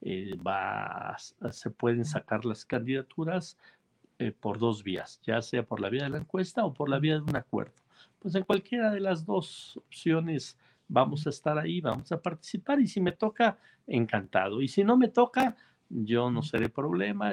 eh, 0.00 0.36
va, 0.36 1.16
se 1.18 1.70
pueden 1.70 2.04
sacar 2.04 2.44
las 2.44 2.64
candidaturas 2.64 3.58
eh, 4.22 4.32
por 4.32 4.58
dos 4.58 4.84
vías, 4.84 5.20
ya 5.26 5.42
sea 5.42 5.64
por 5.64 5.80
la 5.80 5.88
vía 5.88 6.04
de 6.04 6.10
la 6.10 6.18
encuesta 6.18 6.64
o 6.64 6.72
por 6.72 6.88
la 6.88 7.00
vía 7.00 7.14
de 7.14 7.22
un 7.22 7.34
acuerdo. 7.34 7.74
Pues 8.20 8.36
en 8.36 8.44
cualquiera 8.44 8.92
de 8.92 9.00
las 9.00 9.26
dos 9.26 9.76
opciones 9.76 10.56
vamos 10.86 11.26
a 11.26 11.30
estar 11.30 11.58
ahí, 11.58 11.80
vamos 11.80 12.12
a 12.12 12.22
participar 12.22 12.80
y 12.80 12.86
si 12.86 13.00
me 13.00 13.10
toca, 13.10 13.58
encantado. 13.86 14.62
Y 14.62 14.68
si 14.68 14.84
no 14.84 14.96
me 14.96 15.08
toca, 15.08 15.56
yo 15.88 16.30
no 16.30 16.42
seré 16.42 16.68
problema, 16.68 17.32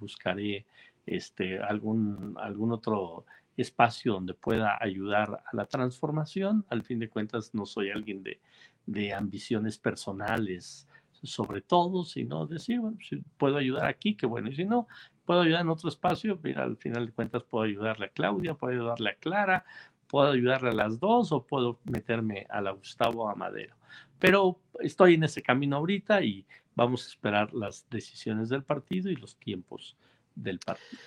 buscaré 0.00 0.66
este, 1.06 1.60
algún, 1.60 2.34
algún 2.40 2.72
otro 2.72 3.26
espacio 3.56 4.14
donde 4.14 4.34
pueda 4.34 4.76
ayudar 4.80 5.44
a 5.46 5.56
la 5.56 5.66
transformación. 5.66 6.64
Al 6.68 6.82
fin 6.82 6.98
de 6.98 7.08
cuentas, 7.08 7.54
no 7.54 7.64
soy 7.64 7.90
alguien 7.90 8.24
de, 8.24 8.40
de 8.86 9.14
ambiciones 9.14 9.78
personales 9.78 10.88
sobre 11.24 11.60
todo, 11.60 12.04
sino 12.04 12.46
decir, 12.46 12.80
bueno, 12.80 12.96
si 13.00 13.16
puedo 13.36 13.56
ayudar 13.56 13.86
aquí, 13.86 14.16
qué 14.16 14.26
bueno, 14.26 14.50
y 14.50 14.56
si 14.56 14.64
no, 14.64 14.86
puedo 15.24 15.40
ayudar 15.40 15.62
en 15.62 15.68
otro 15.68 15.88
espacio, 15.88 16.38
mira, 16.42 16.64
al 16.64 16.76
final 16.76 17.06
de 17.06 17.12
cuentas 17.12 17.42
puedo 17.44 17.64
ayudarle 17.64 18.06
a 18.06 18.08
Claudia, 18.10 18.54
puedo 18.54 18.72
ayudarle 18.72 19.10
a 19.10 19.14
Clara, 19.14 19.64
puedo 20.06 20.30
ayudarle 20.30 20.70
a 20.70 20.74
las 20.74 21.00
dos 21.00 21.32
o 21.32 21.42
puedo 21.42 21.80
meterme 21.84 22.46
a 22.50 22.60
la 22.60 22.72
Gustavo 22.72 23.28
Amadero. 23.28 23.74
Pero 24.18 24.60
estoy 24.80 25.14
en 25.14 25.24
ese 25.24 25.42
camino 25.42 25.76
ahorita 25.76 26.22
y 26.22 26.46
vamos 26.74 27.06
a 27.06 27.08
esperar 27.08 27.52
las 27.52 27.88
decisiones 27.90 28.48
del 28.48 28.62
partido 28.62 29.10
y 29.10 29.16
los 29.16 29.36
tiempos 29.36 29.96
del 30.34 30.58
partido. 30.58 31.02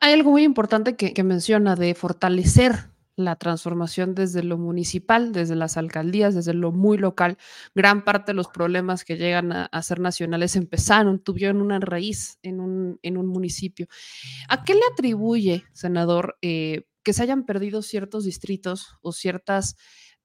Hay 0.00 0.12
algo 0.12 0.32
muy 0.32 0.42
importante 0.42 0.96
que 0.96 1.22
menciona 1.22 1.76
de 1.76 1.94
fortalecer 1.94 2.95
la 3.16 3.36
transformación 3.36 4.14
desde 4.14 4.42
lo 4.42 4.58
municipal, 4.58 5.32
desde 5.32 5.56
las 5.56 5.76
alcaldías, 5.76 6.34
desde 6.34 6.54
lo 6.54 6.70
muy 6.70 6.98
local. 6.98 7.38
Gran 7.74 8.04
parte 8.04 8.32
de 8.32 8.36
los 8.36 8.48
problemas 8.48 9.04
que 9.04 9.16
llegan 9.16 9.52
a, 9.52 9.82
ser 9.82 10.00
nacionales 10.00 10.54
empezaron, 10.54 11.18
tuvieron 11.18 11.60
una 11.62 11.80
raíz 11.80 12.38
en 12.42 12.60
un, 12.60 13.26
municipio. 13.26 13.86
¿A 14.48 14.62
qué 14.64 14.74
le 14.74 14.82
atribuye, 14.92 15.64
senador, 15.72 16.36
eh, 16.42 16.84
que 17.02 17.12
se 17.12 17.22
hayan 17.22 17.46
perdido 17.46 17.82
ciertos 17.82 18.24
distritos 18.24 18.96
o 19.00 19.12
ciertas 19.12 19.76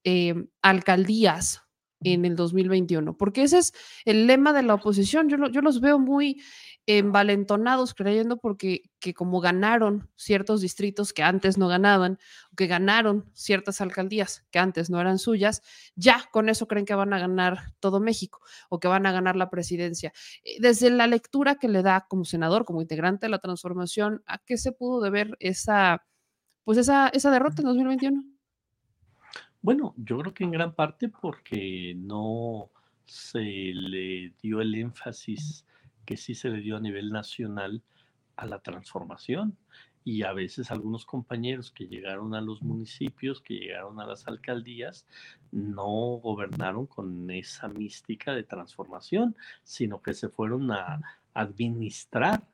eh, 0.04 0.34
alcaldías 0.62 1.62
en 2.04 2.26
el 2.26 2.36
2021? 2.36 3.18
Porque 3.18 3.44
ese 3.44 3.60
es 3.60 3.74
el 4.06 4.28
lema 4.28 4.54
de 4.54 4.64
la 4.64 4.76
oposición. 4.76 5.30
Yo, 5.30 5.38
yo 5.50 5.62
los 5.62 5.82
veo 5.82 6.00
muy 6.00 6.42
envalentonados 6.88 7.94
creyendo 7.94 8.38
porque 8.38 8.90
que 9.00 9.14
como 9.14 9.40
ganaron 9.40 10.10
ciertos 10.16 10.62
distritos 10.62 11.14
que 11.14 11.24
antes 11.24 11.58
no 11.58 11.68
ganaban, 11.68 12.18
que 12.56 12.68
ganaron 12.68 13.30
ciertas 13.34 13.82
alcaldías 13.82 14.46
que 14.52 14.60
antes 14.60 14.90
no 14.90 15.00
eran 15.00 15.20
suyas, 15.20 15.62
ya 15.96 16.24
con 16.32 16.50
eso 16.50 16.68
creen 16.68 16.86
que 16.86 16.96
van 16.96 17.14
a 17.14 17.20
ganar 17.20 17.74
todo 17.80 18.00
México 18.00 18.42
o 18.70 18.80
que 18.80 18.88
van 18.88 19.06
a 19.06 19.12
ganar 19.12 19.36
la 19.36 19.50
presidencia. 19.50 20.12
Eh, 20.44 20.58
desde 20.60 20.90
la 20.90 21.08
lectura 21.08 21.56
que 21.56 21.68
le 21.68 21.84
da 21.84 22.08
como 22.10 22.26
senador, 22.26 22.66
como 22.66 22.82
integrante 22.82 23.28
de 23.28 23.32
la 23.32 23.40
transformación, 23.40 24.24
¿a 24.26 24.40
qué 24.40 24.58
se 24.58 24.72
pudo 24.72 25.02
deber 25.02 25.38
esa, 25.40 26.04
pues 26.64 26.78
esa, 26.78 27.10
esa 27.10 27.32
derrota 27.32 27.62
en 27.62 27.68
2021? 27.68 28.41
Bueno, 29.62 29.94
yo 29.98 30.18
creo 30.20 30.34
que 30.34 30.44
en 30.44 30.52
gran 30.52 30.74
parte 30.74 31.08
porque 31.08 31.94
no 31.96 32.72
se 33.06 33.42
le 33.42 34.34
dio 34.42 34.60
el 34.60 34.74
énfasis 34.74 35.66
que 36.06 36.18
sí 36.18 36.34
se 36.34 36.50
le 36.50 36.62
dio 36.62 36.78
a 36.78 36.80
nivel 36.80 37.12
nacional 37.12 37.84
a 38.38 38.48
la 38.48 38.60
transformación. 38.60 39.58
Y 40.04 40.24
a 40.24 40.34
veces 40.34 40.72
algunos 40.72 41.06
compañeros 41.06 41.70
que 41.70 41.88
llegaron 41.88 42.34
a 42.34 42.42
los 42.42 42.64
municipios, 42.64 43.40
que 43.40 43.54
llegaron 43.54 44.00
a 44.00 44.08
las 44.08 44.28
alcaldías, 44.28 45.06
no 45.52 45.92
gobernaron 46.18 46.88
con 46.88 47.30
esa 47.30 47.68
mística 47.68 48.34
de 48.34 48.44
transformación, 48.44 49.36
sino 49.64 50.02
que 50.02 50.16
se 50.16 50.30
fueron 50.30 50.72
a 50.72 51.02
administrar. 51.36 52.48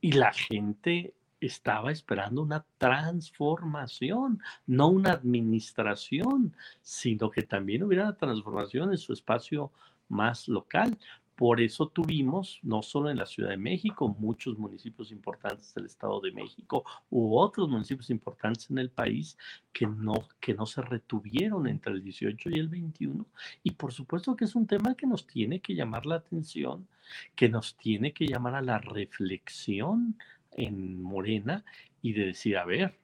Y 0.00 0.12
la 0.12 0.32
gente 0.32 1.14
estaba 1.46 1.92
esperando 1.92 2.42
una 2.42 2.64
transformación, 2.78 4.40
no 4.66 4.88
una 4.88 5.12
administración, 5.12 6.56
sino 6.82 7.30
que 7.30 7.42
también 7.42 7.82
hubiera 7.82 8.04
una 8.04 8.16
transformación 8.16 8.90
en 8.90 8.98
su 8.98 9.12
espacio 9.12 9.72
más 10.08 10.48
local. 10.48 10.98
Por 11.36 11.60
eso 11.60 11.88
tuvimos, 11.88 12.60
no 12.62 12.80
solo 12.82 13.10
en 13.10 13.16
la 13.16 13.26
Ciudad 13.26 13.50
de 13.50 13.56
México, 13.56 14.14
muchos 14.20 14.56
municipios 14.56 15.10
importantes 15.10 15.74
del 15.74 15.86
Estado 15.86 16.20
de 16.20 16.30
México 16.30 16.84
u 17.10 17.36
otros 17.36 17.68
municipios 17.68 18.08
importantes 18.10 18.70
en 18.70 18.78
el 18.78 18.90
país 18.90 19.36
que 19.72 19.84
no, 19.84 20.14
que 20.38 20.54
no 20.54 20.64
se 20.64 20.80
retuvieron 20.80 21.66
entre 21.66 21.92
el 21.92 22.04
18 22.04 22.50
y 22.50 22.60
el 22.60 22.68
21. 22.68 23.26
Y 23.64 23.72
por 23.72 23.92
supuesto 23.92 24.36
que 24.36 24.44
es 24.44 24.54
un 24.54 24.68
tema 24.68 24.94
que 24.94 25.08
nos 25.08 25.26
tiene 25.26 25.60
que 25.60 25.74
llamar 25.74 26.06
la 26.06 26.16
atención, 26.16 26.86
que 27.34 27.48
nos 27.48 27.76
tiene 27.76 28.12
que 28.12 28.28
llamar 28.28 28.54
a 28.54 28.62
la 28.62 28.78
reflexión 28.78 30.16
en 30.56 31.02
Morena 31.02 31.64
y 32.02 32.12
de 32.12 32.26
decir, 32.26 32.56
a 32.56 32.64
ver, 32.64 32.94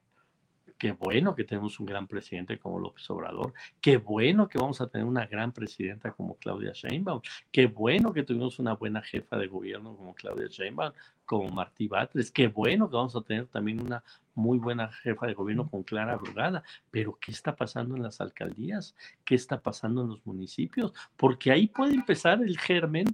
Qué 0.81 0.93
bueno 0.93 1.35
que 1.35 1.43
tenemos 1.43 1.79
un 1.79 1.85
gran 1.85 2.07
presidente 2.07 2.57
como 2.57 2.79
López 2.79 3.07
Obrador. 3.11 3.53
Qué 3.79 3.97
bueno 3.97 4.49
que 4.49 4.57
vamos 4.57 4.81
a 4.81 4.87
tener 4.87 5.05
una 5.05 5.27
gran 5.27 5.51
presidenta 5.51 6.11
como 6.11 6.37
Claudia 6.37 6.71
Sheinbaum. 6.73 7.21
Qué 7.51 7.67
bueno 7.67 8.11
que 8.11 8.23
tuvimos 8.23 8.57
una 8.57 8.73
buena 8.73 8.99
jefa 9.03 9.37
de 9.37 9.45
gobierno 9.45 9.95
como 9.95 10.15
Claudia 10.15 10.47
Sheinbaum, 10.49 10.91
como 11.23 11.49
Martí 11.49 11.87
Batres. 11.87 12.31
Qué 12.31 12.47
bueno 12.47 12.89
que 12.89 12.95
vamos 12.95 13.15
a 13.15 13.21
tener 13.21 13.45
también 13.45 13.79
una 13.79 14.03
muy 14.33 14.57
buena 14.57 14.91
jefa 14.91 15.27
de 15.27 15.35
gobierno 15.35 15.69
con 15.69 15.83
Clara 15.83 16.15
Brugada. 16.15 16.63
Pero 16.89 17.15
¿qué 17.21 17.31
está 17.31 17.55
pasando 17.55 17.95
en 17.95 18.01
las 18.01 18.19
alcaldías? 18.19 18.95
¿Qué 19.23 19.35
está 19.35 19.61
pasando 19.61 20.01
en 20.01 20.07
los 20.07 20.25
municipios? 20.25 20.93
Porque 21.15 21.51
ahí 21.51 21.67
puede 21.67 21.93
empezar 21.93 22.41
el 22.41 22.57
germen 22.57 23.05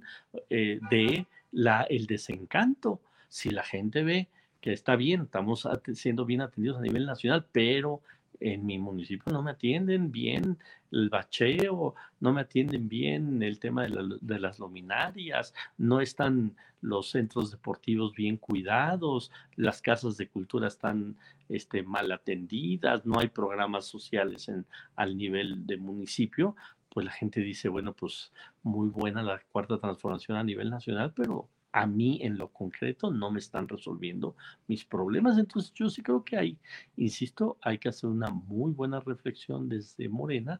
eh, 0.49 0.79
de 0.89 1.27
la, 1.51 1.81
el 1.81 2.07
desencanto. 2.07 3.01
Si 3.27 3.49
la 3.49 3.63
gente 3.63 4.03
ve 4.03 4.29
que 4.61 4.73
está 4.73 4.95
bien, 4.95 5.23
estamos 5.23 5.67
siendo 5.93 6.25
bien 6.25 6.41
atendidos 6.41 6.77
a 6.77 6.81
nivel 6.81 7.05
nacional, 7.05 7.45
pero 7.51 8.01
en 8.39 8.65
mi 8.65 8.77
municipio 8.77 9.31
no 9.31 9.41
me 9.41 9.51
atienden 9.51 10.11
bien 10.11 10.57
el 10.91 11.09
bacheo, 11.09 11.95
no 12.19 12.33
me 12.33 12.41
atienden 12.41 12.87
bien 12.87 13.41
el 13.41 13.59
tema 13.59 13.87
de, 13.87 14.39
las 14.39 14.59
luminarias, 14.59 15.53
no 15.77 16.01
están 16.01 16.55
los 16.81 17.09
centros 17.09 17.51
deportivos 17.51 18.13
bien 18.13 18.37
cuidados, 18.37 19.31
las 19.55 19.81
casas 19.81 20.17
de 20.17 20.29
cultura 20.29 20.67
están 20.67 21.17
este, 21.49 21.83
mal 21.83 22.11
atendidas, 22.11 23.05
no 23.05 23.19
hay 23.19 23.29
programas 23.29 23.85
sociales 23.85 24.47
en, 24.47 24.65
al 24.95 25.17
nivel 25.17 25.65
de 25.65 25.77
municipio, 25.77 26.55
pues 26.89 27.05
la 27.05 27.11
gente 27.11 27.41
dice, 27.41 27.69
bueno, 27.69 27.93
pues 27.93 28.31
muy 28.63 28.89
buena 28.89 29.23
la 29.23 29.41
cuarta 29.51 29.77
transformación 29.79 30.37
a 30.37 30.43
nivel 30.43 30.69
nacional, 30.69 31.13
pero 31.15 31.49
a 31.77 31.85
mí 31.85 32.19
en 32.23 32.39
lo 32.39 32.47
concreto 32.47 33.11
no 33.11 33.29
me 33.29 33.37
están 33.37 33.67
resolviendo 33.67 34.35
mis 34.67 34.83
problemas. 34.83 35.37
Entonces 35.37 35.71
yo 35.75 35.91
sí 35.91 36.01
creo 36.01 36.23
que 36.23 36.35
hay, 36.35 36.57
insisto, 36.95 37.57
hay 37.61 37.77
que 37.77 37.89
hacer 37.89 38.09
una 38.09 38.31
muy 38.31 38.71
buena 38.71 38.99
reflexión 38.99 39.69
desde 39.69 40.09
Morena 40.09 40.59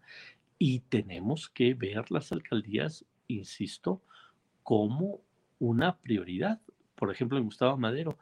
y 0.59 0.82
tenemos 0.82 1.49
que 1.49 1.74
ver 1.74 2.11
las 2.11 2.32
alcaldías, 2.32 3.03
insisto, 3.28 3.99
como 4.61 5.22
una 5.57 5.97
prioridad. 5.97 6.61
Por 6.93 7.11
ejemplo, 7.11 7.39
en 7.39 7.45
Gustavo 7.45 7.78
Madero, 7.78 8.15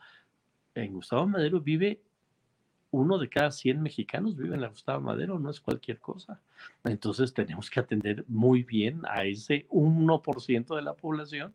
en 0.73 0.93
Gustavo 0.93 1.27
Madero 1.27 1.59
vive 1.59 2.01
uno 2.91 3.17
de 3.17 3.27
cada 3.27 3.51
100 3.51 3.81
mexicanos 3.81 4.37
vive 4.37 4.55
en 4.55 4.61
la 4.61 4.69
Gustavo 4.69 5.01
Madero, 5.01 5.37
no 5.37 5.49
es 5.49 5.59
cualquier 5.59 5.99
cosa. 5.99 6.39
Entonces 6.85 7.33
tenemos 7.33 7.69
que 7.69 7.81
atender 7.81 8.23
muy 8.29 8.63
bien 8.63 9.01
a 9.09 9.25
ese 9.25 9.67
1% 9.67 10.75
de 10.77 10.81
la 10.81 10.93
población 10.93 11.53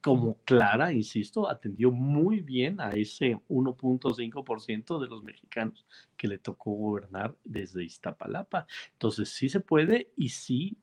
como 0.00 0.38
Clara, 0.44 0.92
insisto, 0.92 1.48
atendió 1.48 1.90
muy 1.90 2.40
bien 2.40 2.80
a 2.80 2.90
ese 2.90 3.38
1.5% 3.48 4.98
de 4.98 5.08
los 5.08 5.22
mexicanos 5.22 5.86
que 6.16 6.28
le 6.28 6.38
tocó 6.38 6.72
gobernar 6.72 7.34
desde 7.44 7.84
Iztapalapa. 7.84 8.66
Entonces, 8.92 9.28
sí 9.28 9.48
se 9.48 9.60
puede 9.60 10.10
y 10.16 10.30
sí 10.30 10.78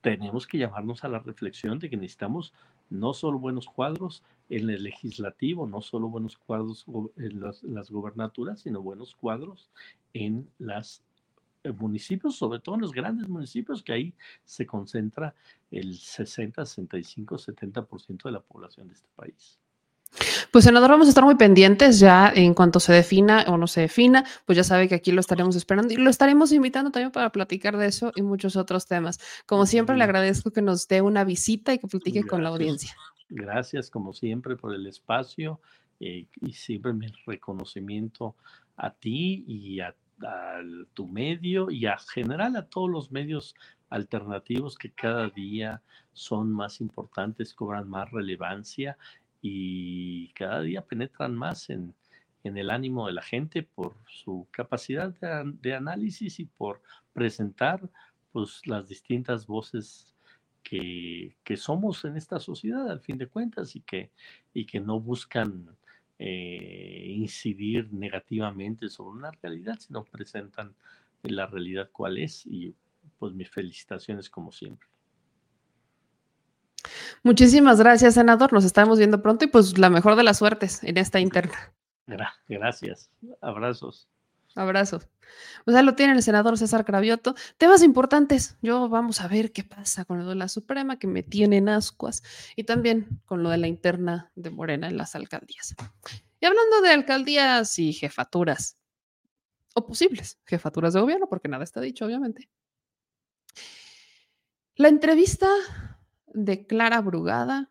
tenemos 0.00 0.46
que 0.46 0.58
llamarnos 0.58 1.04
a 1.04 1.08
la 1.08 1.18
reflexión 1.20 1.78
de 1.78 1.90
que 1.90 1.96
necesitamos 1.96 2.52
no 2.90 3.14
solo 3.14 3.38
buenos 3.38 3.66
cuadros 3.66 4.22
en 4.48 4.70
el 4.70 4.82
legislativo, 4.82 5.66
no 5.66 5.80
solo 5.80 6.08
buenos 6.08 6.36
cuadros 6.38 6.86
en 7.16 7.40
las, 7.40 7.62
las 7.62 7.90
gobernaturas, 7.90 8.60
sino 8.60 8.82
buenos 8.82 9.14
cuadros 9.14 9.70
en 10.14 10.48
las 10.58 11.02
municipios, 11.78 12.36
sobre 12.36 12.60
todo 12.60 12.76
en 12.76 12.82
los 12.82 12.92
grandes 12.92 13.28
municipios, 13.28 13.82
que 13.82 13.92
ahí 13.92 14.14
se 14.44 14.66
concentra 14.66 15.34
el 15.70 15.98
60, 15.98 16.64
65, 16.64 17.36
70% 17.36 18.22
de 18.24 18.32
la 18.32 18.40
población 18.40 18.88
de 18.88 18.94
este 18.94 19.08
país. 19.14 19.58
Pues 20.50 20.64
senador, 20.64 20.90
vamos 20.90 21.06
a 21.06 21.10
estar 21.10 21.24
muy 21.24 21.34
pendientes 21.34 21.98
ya 21.98 22.32
en 22.34 22.54
cuanto 22.54 22.80
se 22.80 22.92
defina 22.92 23.44
o 23.48 23.58
no 23.58 23.66
se 23.66 23.82
defina, 23.82 24.24
pues 24.46 24.56
ya 24.56 24.64
sabe 24.64 24.88
que 24.88 24.94
aquí 24.94 25.12
lo 25.12 25.20
estaremos 25.20 25.54
esperando 25.56 25.92
y 25.92 25.96
lo 25.96 26.08
estaremos 26.08 26.52
invitando 26.52 26.90
también 26.90 27.12
para 27.12 27.30
platicar 27.30 27.76
de 27.76 27.86
eso 27.86 28.12
y 28.16 28.22
muchos 28.22 28.56
otros 28.56 28.86
temas. 28.86 29.20
Como 29.46 29.66
siempre, 29.66 29.96
le 29.96 30.04
agradezco 30.04 30.50
que 30.50 30.62
nos 30.62 30.88
dé 30.88 31.02
una 31.02 31.24
visita 31.24 31.74
y 31.74 31.78
que 31.78 31.86
platique 31.86 32.24
con 32.24 32.42
la 32.42 32.48
audiencia. 32.48 32.96
Gracias, 33.28 33.90
como 33.90 34.14
siempre, 34.14 34.56
por 34.56 34.74
el 34.74 34.86
espacio 34.86 35.60
eh, 36.00 36.26
y 36.40 36.52
siempre 36.54 36.94
mi 36.94 37.08
reconocimiento 37.26 38.34
a 38.76 38.90
ti 38.90 39.44
y 39.46 39.80
a 39.80 39.94
a 40.26 40.60
tu 40.94 41.06
medio 41.06 41.70
y 41.70 41.86
a 41.86 41.98
general 41.98 42.56
a 42.56 42.66
todos 42.66 42.90
los 42.90 43.10
medios 43.10 43.54
alternativos 43.90 44.76
que 44.76 44.92
cada 44.92 45.28
día 45.28 45.82
son 46.12 46.52
más 46.52 46.80
importantes, 46.80 47.54
cobran 47.54 47.88
más 47.88 48.10
relevancia 48.10 48.98
y 49.40 50.28
cada 50.32 50.62
día 50.62 50.84
penetran 50.84 51.34
más 51.34 51.70
en, 51.70 51.94
el 52.44 52.70
ánimo 52.70 53.06
de 53.06 53.12
la 53.12 53.20
gente 53.20 53.62
por 53.62 53.94
su 54.06 54.48
capacidad 54.50 55.12
de, 55.12 55.74
análisis 55.74 56.40
y 56.40 56.46
por 56.46 56.80
presentar 57.12 57.90
pues, 58.32 58.66
las 58.66 58.88
distintas 58.88 59.46
voces 59.46 60.14
que, 60.62 61.36
que, 61.44 61.58
somos 61.58 62.06
en 62.06 62.16
esta 62.16 62.40
sociedad 62.40 62.90
al 62.90 63.00
fin 63.00 63.18
de 63.18 63.26
cuentas 63.26 63.76
y 63.76 63.82
que, 63.82 64.12
y 64.54 64.64
que 64.64 64.80
no 64.80 64.98
buscan 64.98 65.76
eh, 66.18 67.04
incidir 67.08 67.92
negativamente 67.92 68.88
sobre 68.88 69.18
una 69.18 69.30
realidad, 69.30 69.78
sino 69.78 70.04
presentan 70.04 70.74
la 71.22 71.46
realidad 71.46 71.90
cual 71.92 72.18
es 72.18 72.46
y 72.46 72.74
pues 73.18 73.34
mis 73.34 73.50
felicitaciones 73.50 74.30
como 74.30 74.52
siempre. 74.52 74.88
Muchísimas 77.22 77.78
gracias, 77.78 78.14
senador. 78.14 78.52
Nos 78.52 78.64
estamos 78.64 78.98
viendo 78.98 79.22
pronto 79.22 79.44
y 79.44 79.48
pues 79.48 79.78
la 79.78 79.90
mejor 79.90 80.16
de 80.16 80.22
las 80.22 80.38
suertes 80.38 80.82
en 80.84 80.96
esta 80.96 81.20
interna. 81.20 81.72
Gracias. 82.48 83.10
Abrazos. 83.40 84.08
Abrazos. 84.58 85.08
O 85.66 85.70
sea, 85.70 85.82
lo 85.82 85.94
tiene 85.94 86.14
el 86.14 86.22
senador 86.22 86.58
César 86.58 86.84
Cravioto. 86.84 87.36
Temas 87.58 87.82
importantes. 87.82 88.56
Yo 88.60 88.88
vamos 88.88 89.20
a 89.20 89.28
ver 89.28 89.52
qué 89.52 89.62
pasa 89.62 90.04
con 90.04 90.18
lo 90.18 90.28
de 90.28 90.34
la 90.34 90.48
Suprema, 90.48 90.98
que 90.98 91.06
me 91.06 91.22
tienen 91.22 91.68
ascuas, 91.68 92.24
y 92.56 92.64
también 92.64 93.20
con 93.24 93.44
lo 93.44 93.50
de 93.50 93.58
la 93.58 93.68
interna 93.68 94.32
de 94.34 94.50
Morena 94.50 94.88
en 94.88 94.96
las 94.96 95.14
alcaldías. 95.14 95.76
Y 96.40 96.46
hablando 96.46 96.80
de 96.80 96.90
alcaldías 96.90 97.78
y 97.78 97.92
jefaturas, 97.92 98.78
o 99.74 99.86
posibles 99.86 100.40
jefaturas 100.44 100.92
de 100.94 101.00
gobierno, 101.00 101.28
porque 101.28 101.48
nada 101.48 101.62
está 101.62 101.80
dicho, 101.80 102.04
obviamente. 102.04 102.48
La 104.74 104.88
entrevista 104.88 105.48
de 106.26 106.66
Clara 106.66 107.00
Brugada 107.00 107.70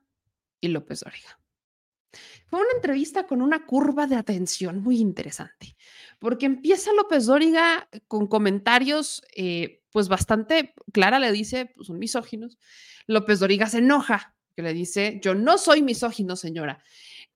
y 0.61 0.69
López 0.69 1.01
Dóriga. 1.01 1.36
Fue 2.49 2.61
una 2.61 2.71
entrevista 2.75 3.27
con 3.27 3.41
una 3.41 3.65
curva 3.65 4.07
de 4.07 4.15
atención 4.15 4.81
muy 4.81 4.99
interesante, 4.99 5.75
porque 6.19 6.45
empieza 6.45 6.93
López 6.93 7.25
Dóriga 7.25 7.89
con 8.07 8.27
comentarios, 8.27 9.21
eh, 9.35 9.83
pues 9.91 10.07
bastante, 10.07 10.73
Clara 10.93 11.19
le 11.19 11.31
dice, 11.31 11.71
pues 11.75 11.87
son 11.87 11.99
misóginos, 11.99 12.57
López 13.05 13.39
Dóriga 13.39 13.67
se 13.67 13.79
enoja, 13.79 14.35
que 14.55 14.61
le 14.61 14.73
dice, 14.73 15.19
yo 15.21 15.35
no 15.35 15.57
soy 15.57 15.81
misógino, 15.81 16.35
señora. 16.35 16.81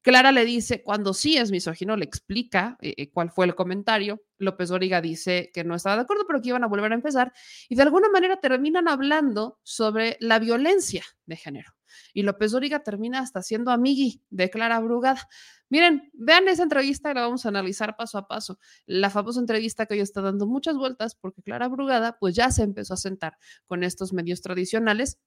Clara 0.01 0.31
le 0.31 0.45
dice, 0.45 0.83
cuando 0.83 1.13
sí 1.13 1.37
es 1.37 1.51
misógino, 1.51 1.95
le 1.95 2.05
explica 2.05 2.77
eh, 2.81 2.93
eh, 2.97 3.11
cuál 3.11 3.31
fue 3.31 3.45
el 3.45 3.55
comentario. 3.55 4.21
López 4.37 4.69
Dóriga 4.69 5.01
dice 5.01 5.51
que 5.53 5.63
no 5.63 5.75
estaba 5.75 5.97
de 5.97 6.01
acuerdo, 6.03 6.25
pero 6.27 6.41
que 6.41 6.49
iban 6.49 6.63
a 6.63 6.67
volver 6.67 6.91
a 6.91 6.95
empezar. 6.95 7.33
Y 7.69 7.75
de 7.75 7.83
alguna 7.83 8.09
manera 8.09 8.37
terminan 8.37 8.87
hablando 8.87 9.59
sobre 9.63 10.17
la 10.19 10.39
violencia 10.39 11.03
de 11.25 11.35
género 11.35 11.73
y 12.13 12.23
López 12.23 12.51
Dóriga 12.51 12.83
termina 12.83 13.19
hasta 13.19 13.41
siendo 13.41 13.71
amigui 13.71 14.21
de 14.29 14.49
Clara 14.49 14.79
Brugada. 14.79 15.27
Miren, 15.69 16.09
vean 16.13 16.47
esa 16.47 16.63
entrevista 16.63 17.13
la 17.13 17.21
vamos 17.21 17.45
a 17.45 17.49
analizar 17.49 17.95
paso 17.95 18.17
a 18.17 18.27
paso. 18.27 18.59
La 18.85 19.09
famosa 19.09 19.39
entrevista 19.39 19.85
que 19.85 19.93
hoy 19.93 20.01
está 20.01 20.21
dando 20.21 20.45
muchas 20.45 20.75
vueltas 20.75 21.15
porque 21.15 21.41
Clara 21.41 21.67
Brugada 21.67 22.17
pues 22.19 22.35
ya 22.35 22.51
se 22.51 22.63
empezó 22.63 22.93
a 22.93 22.97
sentar 22.97 23.37
con 23.65 23.83
estos 23.83 24.13
medios 24.13 24.41
tradicionales 24.41 25.17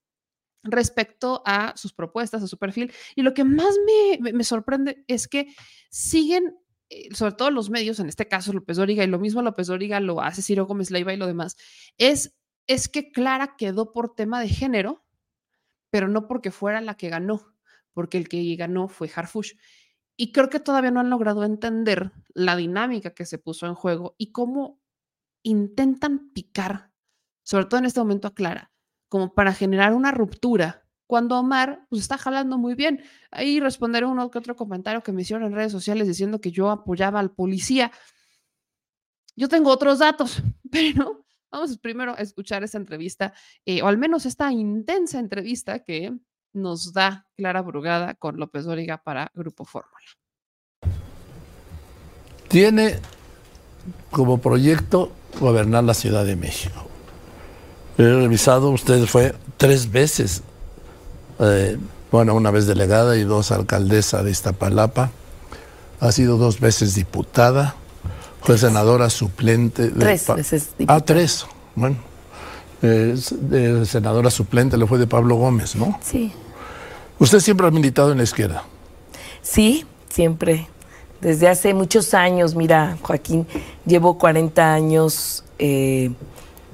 respecto 0.65 1.43
a 1.47 1.77
sus 1.77 1.93
propuestas, 1.93 2.43
a 2.43 2.49
su 2.49 2.59
perfil. 2.59 2.93
Y 3.15 3.23
lo 3.23 3.35
que 3.35 3.45
más 3.45 3.75
me, 4.21 4.45
sorprende 4.45 5.05
es 5.07 5.29
que 5.29 5.55
siguen 5.91 6.57
eh, 6.91 7.15
sobre 7.15 7.33
todo 7.33 7.51
los 7.51 7.71
medios, 7.71 8.01
en 8.01 8.09
este 8.09 8.29
caso 8.29 8.53
López 8.53 8.77
Dóriga, 8.77 9.05
y 9.05 9.07
lo 9.07 9.19
mismo 9.19 9.43
López 9.43 9.69
Dóriga 9.69 10.01
lo 10.01 10.21
hace 10.21 10.43
Ciro 10.43 10.67
Gómez 10.67 10.91
Leiva 10.91 11.15
y 11.15 11.17
lo 11.17 11.27
demás, 11.27 11.57
es, 11.97 12.37
es 12.67 12.89
que 12.89 13.11
Clara 13.11 13.57
quedó 13.57 13.93
por 13.93 14.15
tema 14.15 14.41
de 14.41 14.49
género 14.49 15.05
pero 15.95 16.09
no 16.09 16.27
porque 16.27 16.51
fuera 16.51 16.81
la 16.81 16.97
que 16.97 17.09
ganó, 17.09 17.55
porque 17.93 18.19
el 18.19 18.29
que 18.29 18.57
ganó 18.57 18.89
fue 18.89 19.09
Harfush. 19.15 19.53
Y 20.17 20.33
creo 20.33 20.51
que 20.51 20.59
todavía 20.59 20.91
no 20.91 20.99
han 20.99 21.09
logrado 21.09 21.45
entender 21.45 22.11
la 22.31 22.57
dinámica 22.57 23.15
que 23.15 23.25
se 23.25 23.39
puso 23.39 23.69
en 23.69 23.77
juego 23.77 24.17
y 24.19 24.33
cómo 24.33 24.83
intentan 25.45 26.33
picar, 26.33 26.91
sobre 27.45 27.67
todo 27.67 27.79
en 27.79 27.87
este 27.87 28.01
momento 28.01 28.27
a 28.27 28.35
Clara, 28.35 28.73
como 29.15 29.33
para 29.33 29.55
generar 29.55 29.93
una 29.93 30.11
ruptura, 30.11 30.83
cuando 31.07 31.39
Omar 31.39 31.87
pues, 31.89 32.03
está 32.03 32.19
jalando 32.19 32.59
muy 32.59 32.75
bien. 32.75 33.05
Ahí 33.31 33.61
responderé 33.61 34.07
uno 34.07 34.29
que 34.29 34.39
otro 34.39 34.57
comentario 34.57 35.05
que 35.05 35.13
me 35.13 35.23
hicieron 35.23 35.47
en 35.47 35.55
redes 35.55 35.71
sociales 35.71 36.09
diciendo 36.09 36.41
que 36.41 36.51
yo 36.51 36.69
apoyaba 36.69 37.21
al 37.21 37.31
policía. 37.31 37.93
Yo 39.37 39.49
tengo 39.49 39.71
otros 39.71 40.01
datos, 40.01 40.43
pero 40.69 41.25
Vamos 41.53 41.79
primero 41.79 42.17
a 42.19 42.23
escuchar 42.23 42.65
esta 42.65 42.79
entrevista, 42.79 43.33
eh, 43.65 43.83
o 43.83 43.87
al 43.87 43.99
menos 43.99 44.27
esta 44.27 44.51
intensa 44.51 45.21
entrevista 45.21 45.85
que 45.85 46.13
nos 46.53 46.93
da 46.93 47.29
Clara 47.37 47.63
Brugada 47.63 48.15
con 48.15 48.37
López 48.37 48.65
Dóriga 48.65 49.01
para 49.01 49.31
Grupo 49.33 49.65
Fórmula. 49.65 50.05
Tiene 52.49 52.99
como 54.11 54.39
proyecto 54.39 55.13
gobernar 55.39 55.85
la 55.85 55.95
Ciudad 55.95 56.25
de 56.25 56.35
México. 56.35 56.91
He 57.97 58.03
revisado, 58.03 58.71
usted 58.71 59.07
fue 59.07 59.35
tres 59.57 59.91
veces, 59.91 60.43
eh, 61.39 61.79
bueno, 62.11 62.35
una 62.35 62.51
vez 62.51 62.67
delegada 62.67 63.17
y 63.17 63.23
dos 63.25 63.53
alcaldesa 63.53 64.23
de 64.23 64.31
Iztapalapa. 64.31 65.11
Ha 66.01 66.13
sido 66.13 66.37
dos 66.37 66.59
veces 66.61 66.95
diputada, 66.95 67.77
fue 68.41 68.59
senadora 68.59 69.11
suplente. 69.11 69.91
De 69.91 70.01
Tres 70.01 70.27
veces 70.35 70.69
Ah, 70.71 70.75
diputada. 70.79 71.01
tres. 71.05 71.47
Bueno, 71.77 71.97
eh, 72.83 73.17
senadora 73.87 74.31
suplente 74.31 74.77
le 74.77 74.87
fue 74.87 74.99
de 74.99 75.07
Pablo 75.07 75.37
Gómez, 75.37 75.77
¿no? 75.77 75.99
Sí. 76.03 76.33
Usted 77.19 77.39
siempre 77.41 77.67
ha 77.67 77.71
militado 77.71 78.11
en 78.13 78.19
la 78.19 78.25
izquierda. 78.25 78.65
Sí, 79.41 79.87
siempre. 80.09 80.69
Desde 81.21 81.49
hace 81.49 81.73
muchos 81.75 82.13
años, 82.13 82.55
mira, 82.55 82.99
Joaquín, 83.03 83.47
llevo 83.87 84.19
40 84.19 84.75
años 84.75 85.45
eh, 85.59 86.11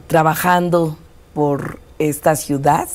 trabajando 0.09 0.97
por 1.35 1.79
esta 1.99 2.37
ciudad, 2.37 2.89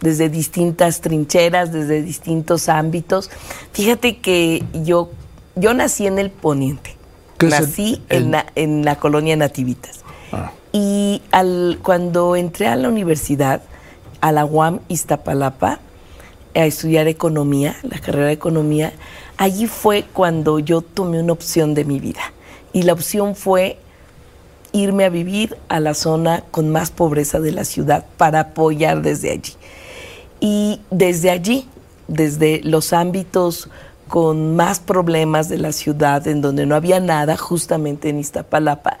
desde 0.00 0.28
distintas 0.28 1.00
trincheras, 1.00 1.72
desde 1.72 2.02
distintos 2.02 2.68
ámbitos. 2.68 3.30
Fíjate 3.72 4.18
que 4.18 4.62
yo, 4.72 5.10
yo 5.56 5.74
nací 5.74 6.06
en 6.06 6.18
el 6.18 6.30
Poniente. 6.30 6.96
¿Qué 7.38 7.46
es 7.48 7.52
el- 7.54 7.60
Nací 7.60 8.02
el- 8.08 8.22
en, 8.24 8.30
la, 8.30 8.46
en 8.54 8.84
la 8.84 8.96
colonia 8.96 9.36
Nativitas. 9.36 10.00
Ah. 10.32 10.52
Y 10.72 11.22
al, 11.32 11.78
cuando 11.82 12.34
entré 12.36 12.66
a 12.68 12.76
la 12.76 12.88
universidad, 12.88 13.62
a 14.20 14.32
la 14.32 14.44
UAM 14.44 14.80
Iztapalapa, 14.88 15.80
a 16.54 16.66
estudiar 16.66 17.08
economía, 17.08 17.76
la 17.82 17.98
carrera 17.98 18.26
de 18.26 18.32
economía, 18.32 18.92
allí 19.36 19.66
fue 19.66 20.04
cuando 20.12 20.58
yo 20.58 20.82
tomé 20.82 21.20
una 21.20 21.32
opción 21.32 21.74
de 21.74 21.84
mi 21.84 21.98
vida. 21.98 22.20
Y 22.72 22.82
la 22.82 22.92
opción 22.92 23.34
fue 23.34 23.78
irme 24.72 25.04
a 25.04 25.10
vivir 25.10 25.56
a 25.68 25.80
la 25.80 25.94
zona 25.94 26.44
con 26.50 26.70
más 26.70 26.90
pobreza 26.90 27.40
de 27.40 27.52
la 27.52 27.64
ciudad 27.64 28.04
para 28.16 28.40
apoyar 28.40 29.02
desde 29.02 29.30
allí. 29.30 29.52
Y 30.40 30.80
desde 30.90 31.30
allí, 31.30 31.68
desde 32.08 32.60
los 32.64 32.92
ámbitos 32.92 33.68
con 34.08 34.56
más 34.56 34.80
problemas 34.80 35.48
de 35.48 35.58
la 35.58 35.72
ciudad, 35.72 36.26
en 36.26 36.42
donde 36.42 36.66
no 36.66 36.74
había 36.74 37.00
nada, 37.00 37.36
justamente 37.36 38.10
en 38.10 38.18
Iztapalapa, 38.18 38.98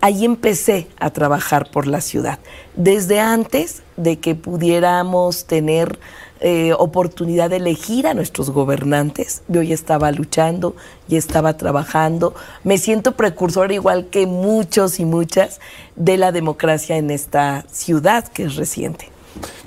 ahí 0.00 0.24
empecé 0.24 0.88
a 0.98 1.10
trabajar 1.10 1.70
por 1.70 1.86
la 1.86 2.00
ciudad. 2.00 2.38
Desde 2.74 3.20
antes 3.20 3.82
de 3.96 4.20
que 4.20 4.34
pudiéramos 4.34 5.44
tener 5.44 5.98
eh, 6.46 6.74
oportunidad 6.78 7.48
de 7.48 7.56
elegir 7.56 8.06
a 8.06 8.12
nuestros 8.12 8.50
gobernantes, 8.50 9.40
yo 9.48 9.62
ya 9.62 9.72
estaba 9.72 10.12
luchando, 10.12 10.76
ya 11.08 11.16
estaba 11.16 11.56
trabajando. 11.56 12.34
Me 12.64 12.76
siento 12.76 13.12
precursora, 13.12 13.72
igual 13.72 14.08
que 14.10 14.26
muchos 14.26 15.00
y 15.00 15.06
muchas, 15.06 15.58
de 15.96 16.18
la 16.18 16.32
democracia 16.32 16.98
en 16.98 17.10
esta 17.10 17.64
ciudad 17.72 18.28
que 18.28 18.44
es 18.44 18.56
reciente. 18.56 19.08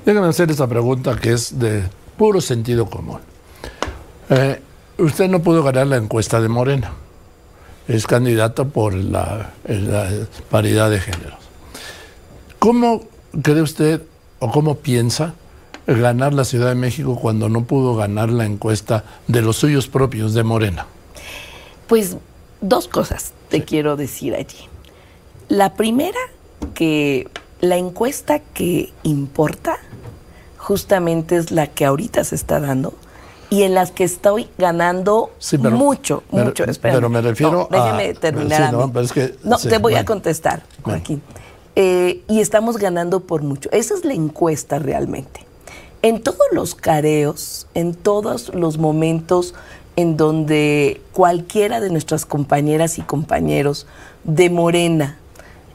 Déjame 0.05 0.27
hacer 0.27 0.51
esta 0.51 0.67
pregunta 0.67 1.15
que 1.15 1.33
es 1.33 1.57
de 1.57 1.81
puro 2.15 2.41
sentido 2.41 2.87
común. 2.87 3.21
Eh, 4.29 4.61
usted 4.99 5.27
no 5.29 5.41
pudo 5.41 5.63
ganar 5.63 5.87
la 5.87 5.97
encuesta 5.97 6.39
de 6.39 6.47
Morena. 6.47 6.93
Es 7.87 8.05
candidato 8.05 8.69
por 8.69 8.93
la, 8.93 9.51
la 9.67 10.11
paridad 10.51 10.91
de 10.91 10.99
géneros. 10.99 11.39
¿Cómo 12.59 13.01
cree 13.41 13.63
usted 13.63 14.03
o 14.37 14.51
cómo 14.51 14.75
piensa 14.75 15.33
ganar 15.87 16.33
la 16.33 16.43
Ciudad 16.45 16.67
de 16.69 16.75
México 16.75 17.17
cuando 17.19 17.49
no 17.49 17.63
pudo 17.63 17.95
ganar 17.95 18.29
la 18.29 18.45
encuesta 18.45 19.03
de 19.27 19.41
los 19.41 19.55
suyos 19.57 19.87
propios 19.87 20.33
de 20.33 20.43
Morena? 20.43 20.85
Pues 21.87 22.17
dos 22.61 22.87
cosas 22.87 23.31
te 23.49 23.63
quiero 23.63 23.95
decir 23.95 24.35
allí. 24.35 24.57
La 25.47 25.73
primera, 25.75 26.19
que 26.73 27.29
la 27.61 27.77
encuesta 27.77 28.39
que 28.39 28.91
importa 29.03 29.77
justamente 30.57 31.37
es 31.37 31.51
la 31.51 31.67
que 31.67 31.85
ahorita 31.85 32.23
se 32.23 32.35
está 32.35 32.59
dando 32.59 32.93
y 33.49 33.63
en 33.63 33.73
las 33.73 33.91
que 33.91 34.03
estoy 34.03 34.49
ganando 34.57 35.31
Sí, 35.39 35.57
pero- 35.57 35.77
mucho, 35.77 36.23
pero- 36.29 36.45
mucho. 36.45 36.65
Espérame. 36.65 36.97
pero 36.97 37.09
me 37.09 37.21
refiero 37.21 37.69
No, 37.71 37.77
déjeme 37.77 38.09
a- 38.09 38.13
terminar. 38.19 38.57
sí, 38.57 38.63
a 38.63 38.71
no, 38.73 38.87
mí. 38.87 38.91
pero 38.93 39.05
es 39.05 39.13
que- 39.13 39.35
no, 39.45 39.57
sí, 39.57 39.69
te 39.69 39.77
voy 39.77 39.95
a 39.95 40.03
contestar. 40.03 40.63
Joaquín. 40.83 41.21
Eh, 41.77 42.23
y 42.27 42.41
estamos 42.41 42.77
ganando 42.77 43.21
por 43.21 43.43
mucho. 43.43 43.69
Esa 43.71 43.93
es 43.93 44.03
la 44.03 44.13
encuesta 44.13 44.79
realmente. 44.79 45.45
En 46.07 46.21
todos 46.21 46.47
los 46.53 46.73
careos, 46.73 47.67
en 47.73 47.93
todos 47.93 48.55
los 48.55 48.77
momentos 48.77 49.53
en 49.97 50.15
donde 50.15 51.01
cualquiera 51.11 51.81
de 51.81 51.89
nuestras 51.89 52.25
compañeras 52.25 52.97
y 52.97 53.01
compañeros 53.01 53.87
de 54.23 54.49
Morena 54.49 55.17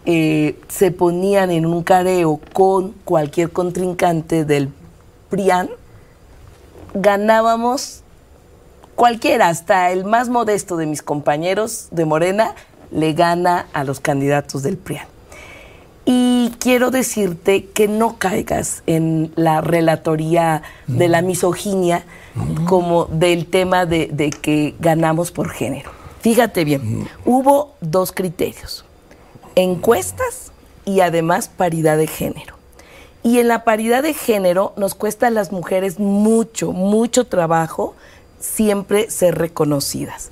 eh, 0.06 0.58
se 0.68 0.90
ponían 0.90 1.50
en 1.50 1.66
un 1.66 1.82
careo 1.82 2.40
con 2.54 2.92
cualquier 3.04 3.52
contrincante 3.52 4.46
del 4.46 4.70
PRIAN, 5.28 5.68
ganábamos 6.94 8.00
cualquiera, 8.94 9.48
hasta 9.48 9.90
el 9.90 10.06
más 10.06 10.30
modesto 10.30 10.78
de 10.78 10.86
mis 10.86 11.02
compañeros 11.02 11.88
de 11.90 12.06
Morena, 12.06 12.54
le 12.90 13.12
gana 13.12 13.66
a 13.74 13.84
los 13.84 14.00
candidatos 14.00 14.62
del 14.62 14.78
PRIAN. 14.78 15.11
Y 16.04 16.52
quiero 16.58 16.90
decirte 16.90 17.66
que 17.66 17.86
no 17.86 18.18
caigas 18.18 18.82
en 18.86 19.32
la 19.36 19.60
relatoría 19.60 20.62
de 20.88 21.08
la 21.08 21.22
misoginia 21.22 22.04
como 22.66 23.04
del 23.06 23.46
tema 23.46 23.86
de, 23.86 24.08
de 24.08 24.30
que 24.30 24.74
ganamos 24.80 25.30
por 25.30 25.50
género. 25.50 25.90
Fíjate 26.20 26.64
bien, 26.64 27.08
hubo 27.24 27.74
dos 27.80 28.12
criterios, 28.12 28.84
encuestas 29.54 30.52
y 30.84 31.00
además 31.00 31.48
paridad 31.48 31.96
de 31.96 32.06
género. 32.06 32.56
Y 33.22 33.38
en 33.38 33.48
la 33.48 33.62
paridad 33.62 34.02
de 34.02 34.14
género 34.14 34.72
nos 34.76 34.94
cuesta 34.94 35.28
a 35.28 35.30
las 35.30 35.52
mujeres 35.52 36.00
mucho, 36.00 36.72
mucho 36.72 37.26
trabajo 37.26 37.94
siempre 38.40 39.10
ser 39.10 39.38
reconocidas. 39.38 40.30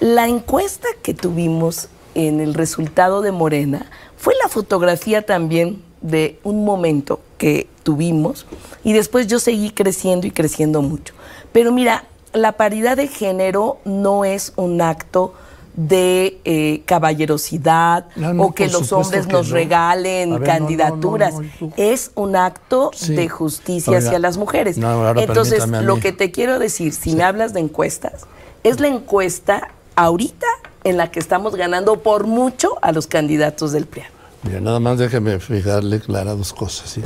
La 0.00 0.28
encuesta 0.28 0.88
que 1.02 1.14
tuvimos 1.14 1.88
en 2.16 2.40
el 2.40 2.54
resultado 2.54 3.20
de 3.22 3.30
Morena 3.32 3.86
fue 4.16 4.34
la 4.42 4.48
fotografía 4.48 5.22
también 5.22 5.82
de 6.00 6.38
un 6.44 6.64
momento 6.64 7.20
que 7.38 7.68
tuvimos 7.82 8.46
y 8.82 8.92
después 8.92 9.26
yo 9.26 9.38
seguí 9.38 9.70
creciendo 9.70 10.26
y 10.26 10.30
creciendo 10.30 10.82
mucho. 10.82 11.14
Pero 11.52 11.72
mira, 11.72 12.04
la 12.32 12.52
paridad 12.52 12.96
de 12.96 13.08
género 13.08 13.78
no 13.84 14.24
es 14.24 14.52
un 14.56 14.80
acto 14.80 15.34
de 15.74 16.40
eh, 16.46 16.82
caballerosidad 16.86 18.06
No, 18.16 18.32
no, 18.32 18.44
o 18.44 18.52
que 18.54 18.66
los 18.68 18.92
hombres 18.92 19.26
que 19.26 19.32
nos 19.34 19.48
no. 19.48 19.54
regalen 19.54 20.30
ver, 20.38 20.42
candidaturas. 20.42 21.34
Es 21.76 22.12
un 22.14 22.34
acto 22.34 22.90
Sí. 22.94 23.14
de 23.14 23.28
justicia 23.28 23.92
Oiga, 23.92 24.06
hacia 24.06 24.18
las 24.18 24.38
mujeres. 24.38 24.82
ahora 24.82 25.20
Entonces, 25.22 25.66
lo 25.68 26.00
que 26.00 26.12
te 26.12 26.30
quiero 26.30 26.58
decir, 26.58 26.94
si 26.94 27.14
me 27.14 27.24
hablas 27.24 27.52
de 27.52 27.60
encuestas, 27.60 28.24
es 28.64 28.80
la 28.80 28.88
encuesta 28.88 29.68
ahorita 29.96 30.46
en 30.86 30.96
la 30.96 31.10
que 31.10 31.18
estamos 31.18 31.56
ganando 31.56 32.00
por 32.02 32.26
mucho 32.26 32.76
a 32.80 32.92
los 32.92 33.06
candidatos 33.06 33.72
del 33.72 33.86
PRIAN. 33.86 34.08
Mira, 34.44 34.60
nada 34.60 34.78
más 34.78 34.96
déjeme 34.98 35.40
fijarle 35.40 35.98
clara 35.98 36.34
dos 36.34 36.52
cosas. 36.52 36.88
¿sí? 36.90 37.00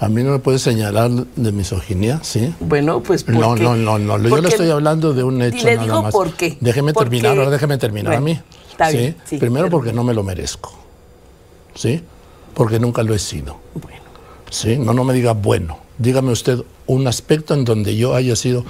A 0.00 0.08
mí 0.08 0.22
no 0.22 0.30
me 0.30 0.38
puede 0.38 0.58
señalar 0.58 1.10
de 1.10 1.52
misoginia, 1.52 2.20
¿sí? 2.22 2.54
Bueno, 2.60 3.02
pues 3.02 3.24
¿por 3.24 3.34
No, 3.34 3.54
qué? 3.54 3.62
no, 3.62 3.76
no, 3.76 3.98
no. 3.98 4.18
Yo 4.18 4.38
le 4.38 4.48
estoy 4.48 4.70
hablando 4.70 5.12
de 5.12 5.22
un 5.22 5.42
hecho 5.42 5.66
le 5.66 5.74
nada 5.74 5.84
digo 5.84 6.02
más. 6.04 6.12
por 6.12 6.32
qué. 6.32 6.56
Déjeme 6.60 6.94
terminar, 6.94 7.36
ahora 7.36 7.50
déjeme 7.50 7.76
terminar 7.76 8.14
a 8.14 8.20
mí. 8.20 8.40
está 8.70 8.90
¿sí? 8.90 8.96
bien, 8.96 9.16
sí, 9.26 9.36
Primero 9.36 9.68
porque 9.68 9.92
no 9.92 10.02
me 10.04 10.14
lo 10.14 10.22
merezco. 10.22 10.72
¿Sí? 11.74 12.02
Porque 12.54 12.80
nunca 12.80 13.02
lo 13.02 13.14
he 13.14 13.18
sido. 13.18 13.58
Bueno, 13.74 13.98
¿Sí? 14.50 14.78
No, 14.78 14.94
no 14.94 15.04
me 15.04 15.12
diga 15.12 15.32
bueno. 15.32 15.78
Dígame 15.98 16.32
usted 16.32 16.60
un 16.86 17.06
aspecto 17.06 17.52
en 17.52 17.66
donde 17.66 17.96
yo 17.96 18.14
haya 18.14 18.34
sido, 18.34 18.64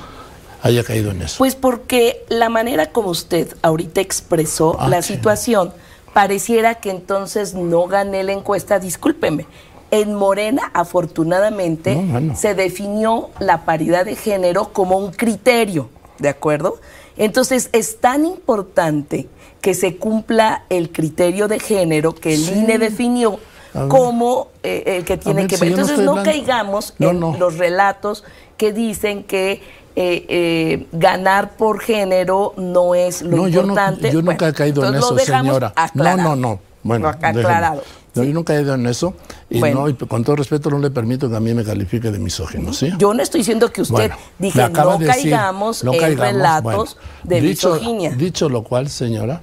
haya 0.62 0.82
caído 0.85 1.10
en 1.10 1.22
eso. 1.22 1.36
Pues 1.39 1.55
porque 1.55 2.24
la 2.28 2.48
manera 2.48 2.90
como 2.93 3.10
usted 3.10 3.55
ahorita 3.62 4.01
expresó 4.01 4.76
Ah, 4.78 4.89
la 4.89 5.02
sí. 5.02 5.14
situación, 5.14 5.72
pareciera 6.12 6.76
que 6.76 6.90
entonces 6.90 7.55
no 7.55 7.86
gané 7.86 8.22
la 8.24 8.32
encuesta, 8.32 8.78
discúlpeme. 8.78 9.47
En 9.90 10.14
Morena, 10.14 10.70
afortunadamente, 10.74 11.94
No, 11.97 12.02
bueno. 12.12 12.36
se 12.36 12.55
definió 12.55 13.30
la 13.39 13.64
paridad 13.64 14.05
de 14.05 14.16
género 14.16 14.72
como 14.72 14.98
un 14.98 15.12
criterio, 15.12 15.89
¿de 16.18 16.28
acuerdo? 16.28 16.78
Entonces, 17.16 17.70
es 17.72 17.98
tan 18.01 18.24
importante 18.26 19.28
que 19.60 19.74
se 19.74 19.97
cumpla 19.97 20.64
el 20.68 20.90
criterio 20.93 21.48
de 21.48 21.59
género 21.59 22.14
que 22.14 22.35
el 22.35 22.44
Sí. 22.44 22.52
INE 22.55 22.78
definió 22.78 23.40
ver. 23.74 23.89
como 23.89 24.48
eh, 24.62 24.82
el 24.98 25.05
que 25.05 25.16
tiene 25.16 25.43
ver, 25.43 25.51
que 25.51 25.56
ver. 25.56 25.68
Entonces, 25.70 25.98
no 26.01 26.22
caigamos 26.22 26.94
No, 26.98 27.10
en 27.10 27.39
los 27.39 27.56
relatos 27.59 28.24
que 28.56 28.72
dicen 28.72 29.24
que 29.24 29.62
eh, 30.00 30.24
eh, 30.28 30.86
ganar 30.92 31.56
por 31.56 31.80
género 31.80 32.54
no 32.56 32.94
es 32.94 33.20
lo 33.22 33.36
no, 33.36 33.48
yo, 33.48 33.62
no, 33.62 33.68
importante. 33.70 34.12
yo 34.12 34.22
nunca 34.22 34.36
Bueno, 34.36 34.48
he 34.48 34.52
caído 34.54 34.86
en 34.86 34.94
eso, 34.94 35.18
señora. 35.18 35.72
aclarado. 35.74 36.16
No, 36.22 36.36
no, 36.36 36.36
no. 36.36 36.60
Bueno, 36.84 37.08
aclarado. 37.08 37.82
No, 38.14 38.22
yo 38.22 38.32
nunca 38.32 38.52
he 38.54 38.58
caído 38.58 38.74
en 38.76 38.86
eso. 38.86 39.14
Y, 39.50 39.58
Bueno. 39.58 39.80
no, 39.80 39.88
y 39.88 39.94
con 39.94 40.22
todo 40.22 40.36
respeto 40.36 40.70
no 40.70 40.78
le 40.78 40.92
permito 40.92 41.28
que 41.28 41.34
a 41.34 41.40
mí 41.40 41.52
me 41.52 41.64
califique 41.64 42.12
de 42.12 42.20
misógino, 42.20 42.72
¿sí? 42.72 42.92
Yo 42.96 43.12
no 43.12 43.20
estoy 43.24 43.40
diciendo 43.40 43.72
que 43.72 43.82
usted 43.82 43.94
Bueno, 43.94 44.16
dije 44.38 44.68
no 44.70 44.98
de 44.98 45.06
decir, 45.06 45.22
caigamos 45.32 45.82
en 45.82 46.16
relatos 46.16 46.62
bueno. 46.62 46.84
de 47.24 47.40
dicho, 47.40 47.72
misoginia. 47.72 48.10
Dicho 48.10 48.48
lo 48.48 48.62
cual, 48.62 48.88
señora, 48.90 49.40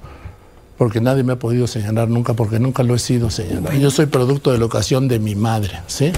porque 0.78 1.02
nadie 1.02 1.24
me 1.24 1.34
ha 1.34 1.40
podido 1.40 1.68
señalar 1.68 2.08
nunca, 2.08 2.34
porque 2.34 2.60
nunca 2.60 2.82
lo 2.84 2.96
he 2.96 3.00
sido 3.00 3.30
señalado. 3.30 3.76
Yo 3.78 3.92
soy 3.92 4.06
producto 4.06 4.54
de 4.54 4.60
la 4.60 4.66
ocasión 4.66 5.10
de 5.10 5.20
mi 5.20 5.36
madre, 5.36 5.82
¿sí? 5.88 6.14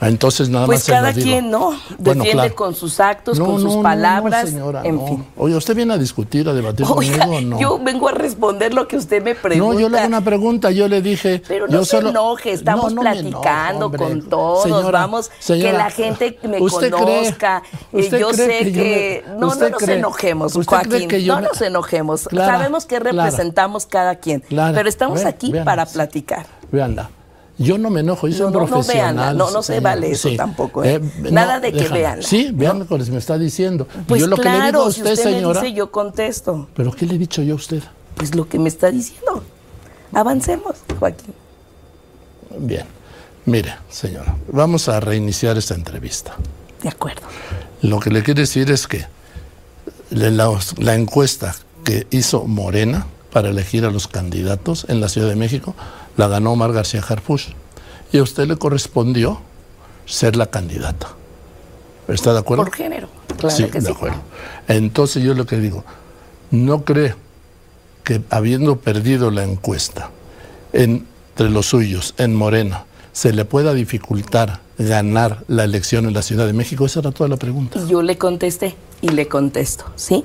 Entonces 0.00 0.48
nada 0.48 0.66
Pues 0.66 0.78
más 0.78 0.84
se 0.84 0.92
cada 0.92 1.12
quien, 1.12 1.50
¿no? 1.50 1.70
Bueno, 1.98 2.22
Defiende 2.22 2.32
claro. 2.32 2.54
con 2.54 2.74
sus 2.74 3.00
actos, 3.00 3.38
No, 3.38 3.46
con 3.46 3.54
sus 3.56 3.64
no, 3.70 3.76
no, 3.78 3.82
palabras, 3.82 4.48
señora, 4.48 4.82
en 4.84 4.96
no. 4.96 5.06
fin. 5.06 5.26
Oye, 5.36 5.56
¿usted 5.56 5.74
viene 5.74 5.94
a 5.94 5.98
discutir, 5.98 6.48
a 6.48 6.52
debatir 6.54 6.86
Oiga, 6.88 7.24
conmigo 7.26 7.36
o 7.36 7.40
no? 7.40 7.60
yo 7.60 7.78
vengo 7.82 8.08
a 8.08 8.12
responder 8.12 8.72
lo 8.74 8.86
que 8.86 8.96
usted 8.96 9.22
me 9.22 9.34
pregunta. 9.34 9.74
No, 9.74 9.80
yo 9.80 9.88
le 9.88 9.98
hago 9.98 10.06
una 10.08 10.20
pregunta, 10.20 10.70
yo 10.70 10.86
le 10.88 11.02
dije. 11.02 11.42
Pero 11.48 11.66
no 11.66 11.72
yo 11.72 11.84
se 11.84 11.96
solo- 11.96 12.10
enoje, 12.10 12.52
estamos 12.52 12.94
platicando 12.94 13.86
hombre. 13.86 13.98
con 14.04 14.22
todos, 14.28 14.62
Señora, 14.62 15.00
vamos, 15.00 15.30
que 15.46 15.72
la 15.72 15.90
gente 15.90 16.38
me 16.44 16.60
¿usted 16.60 16.90
cree- 16.92 16.98
conozca. 17.22 17.62
Eh, 17.92 18.00
usted 18.00 18.18
yo 18.20 18.28
cree 18.28 18.46
sé 18.46 18.64
que 18.66 18.72
que, 18.72 19.24
yo 19.26 19.32
me- 19.34 19.40
no, 19.40 19.54
no 19.54 19.68
nos 19.68 19.82
cree- 19.82 19.96
enojemos, 19.98 20.52
Joaquín, 20.64 21.08
que 21.08 21.22
yo 21.24 21.34
no 21.34 21.40
me- 21.42 21.48
nos 21.48 21.60
enojemos. 21.60 22.28
Clara, 22.28 22.58
Sabemos 22.58 22.86
que 22.86 23.00
Clara. 23.00 23.24
representamos 23.24 23.86
cada 23.86 24.14
quien, 24.16 24.42
pero 24.48 24.88
estamos 24.88 25.24
aquí 25.24 25.52
para 25.64 25.86
platicar. 25.86 26.46
Véanla. 26.70 27.10
Yo 27.58 27.76
no 27.76 27.90
me 27.90 28.00
enojo, 28.00 28.28
yo 28.28 28.34
soy 28.34 28.40
No, 28.42 28.46
un 28.46 28.52
no, 28.54 28.60
no 28.60 28.66
profesional. 28.68 29.36
no, 29.36 29.50
no 29.50 29.62
se 29.62 29.80
vale 29.80 30.12
eso 30.12 30.28
tampoco, 30.36 30.84
¿eh? 30.84 31.00
no, 31.18 31.30
Nada 31.32 31.58
de 31.58 31.72
que 31.72 31.88
véanla, 31.88 32.22
Sí, 32.24 32.50
vean 32.52 32.78
lo 32.78 32.86
que 32.86 32.96
me 33.10 33.18
está 33.18 33.36
diciendo. 33.36 33.86
Pues 34.06 34.20
yo 34.20 34.28
lo 34.28 34.36
que 34.36 34.44
le 34.44 34.50
digo 34.50 34.60
claro, 34.62 34.84
a 34.86 34.92
si 34.92 35.00
usted, 35.00 35.12
usted 35.14 35.24
señora. 35.34 35.60
me 35.60 35.66
dice, 35.66 35.76
yo 35.76 35.90
contesto. 35.90 36.68
¿Pero 36.74 36.92
qué 36.92 37.04
le 37.06 37.16
he 37.16 37.18
dicho 37.18 37.42
yo 37.42 37.54
a 37.54 37.56
usted? 37.56 37.82
Pues 38.14 38.34
lo 38.36 38.48
que 38.48 38.58
me 38.60 38.68
está 38.68 38.90
diciendo. 38.92 39.42
Avancemos, 40.12 40.76
Joaquín. 40.98 41.34
Bien. 42.60 42.84
Mire, 43.44 43.74
señora, 43.90 44.36
vamos 44.52 44.88
a 44.88 45.00
reiniciar 45.00 45.56
esta 45.58 45.74
entrevista. 45.74 46.34
De 46.82 46.88
acuerdo. 46.90 47.22
Lo 47.82 47.98
que 47.98 48.10
le 48.10 48.22
quiero 48.22 48.40
decir 48.40 48.70
es 48.70 48.86
que 48.86 49.04
la 50.10 50.94
encuesta 50.94 51.54
que 51.84 52.06
hizo 52.10 52.44
Morena 52.44 53.06
para 53.32 53.48
elegir 53.50 53.84
a 53.84 53.90
los 53.90 54.08
candidatos 54.08 54.86
en 54.88 55.00
la 55.00 55.08
Ciudad 55.08 55.28
de 55.28 55.36
México 55.36 55.74
la 56.18 56.28
ganó 56.28 56.52
Omar 56.52 56.72
García 56.72 57.02
Harfuch. 57.08 57.54
Y 58.12 58.18
a 58.18 58.22
usted 58.22 58.46
le 58.46 58.56
correspondió 58.56 59.40
ser 60.04 60.36
la 60.36 60.46
candidata. 60.46 61.08
¿Está 62.08 62.34
de 62.34 62.40
acuerdo? 62.40 62.64
Por 62.64 62.74
género. 62.74 63.08
Claro 63.38 63.54
sí, 63.54 63.64
que 63.64 63.80
de 63.80 63.86
sí. 63.86 63.92
acuerdo. 63.92 64.18
Entonces 64.66 65.22
yo 65.22 65.32
lo 65.32 65.46
que 65.46 65.58
digo, 65.58 65.84
no 66.50 66.84
cree 66.84 67.14
que 68.02 68.22
habiendo 68.30 68.76
perdido 68.76 69.30
la 69.30 69.44
encuesta 69.44 70.10
entre 70.72 71.50
los 71.50 71.66
suyos 71.66 72.14
en 72.18 72.34
Morena, 72.34 72.84
se 73.12 73.32
le 73.32 73.44
pueda 73.44 73.72
dificultar 73.72 74.60
ganar 74.78 75.44
la 75.48 75.64
elección 75.64 76.06
en 76.06 76.14
la 76.14 76.22
Ciudad 76.22 76.46
de 76.46 76.52
México? 76.52 76.86
Esa 76.86 77.00
era 77.00 77.12
toda 77.12 77.28
la 77.28 77.36
pregunta. 77.36 77.78
Y 77.78 77.88
yo 77.88 78.02
le 78.02 78.16
contesté 78.16 78.74
y 79.00 79.08
le 79.08 79.28
contesto, 79.28 79.84
¿sí? 79.96 80.24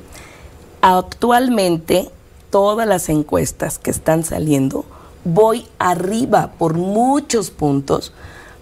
Actualmente, 0.82 2.10
todas 2.50 2.88
las 2.88 3.10
encuestas 3.10 3.80
que 3.80 3.92
están 3.92 4.24
saliendo, 4.24 4.86
voy 5.24 5.68
arriba 5.80 6.52
por 6.58 6.76
muchos 6.76 7.52
puntos. 7.52 8.14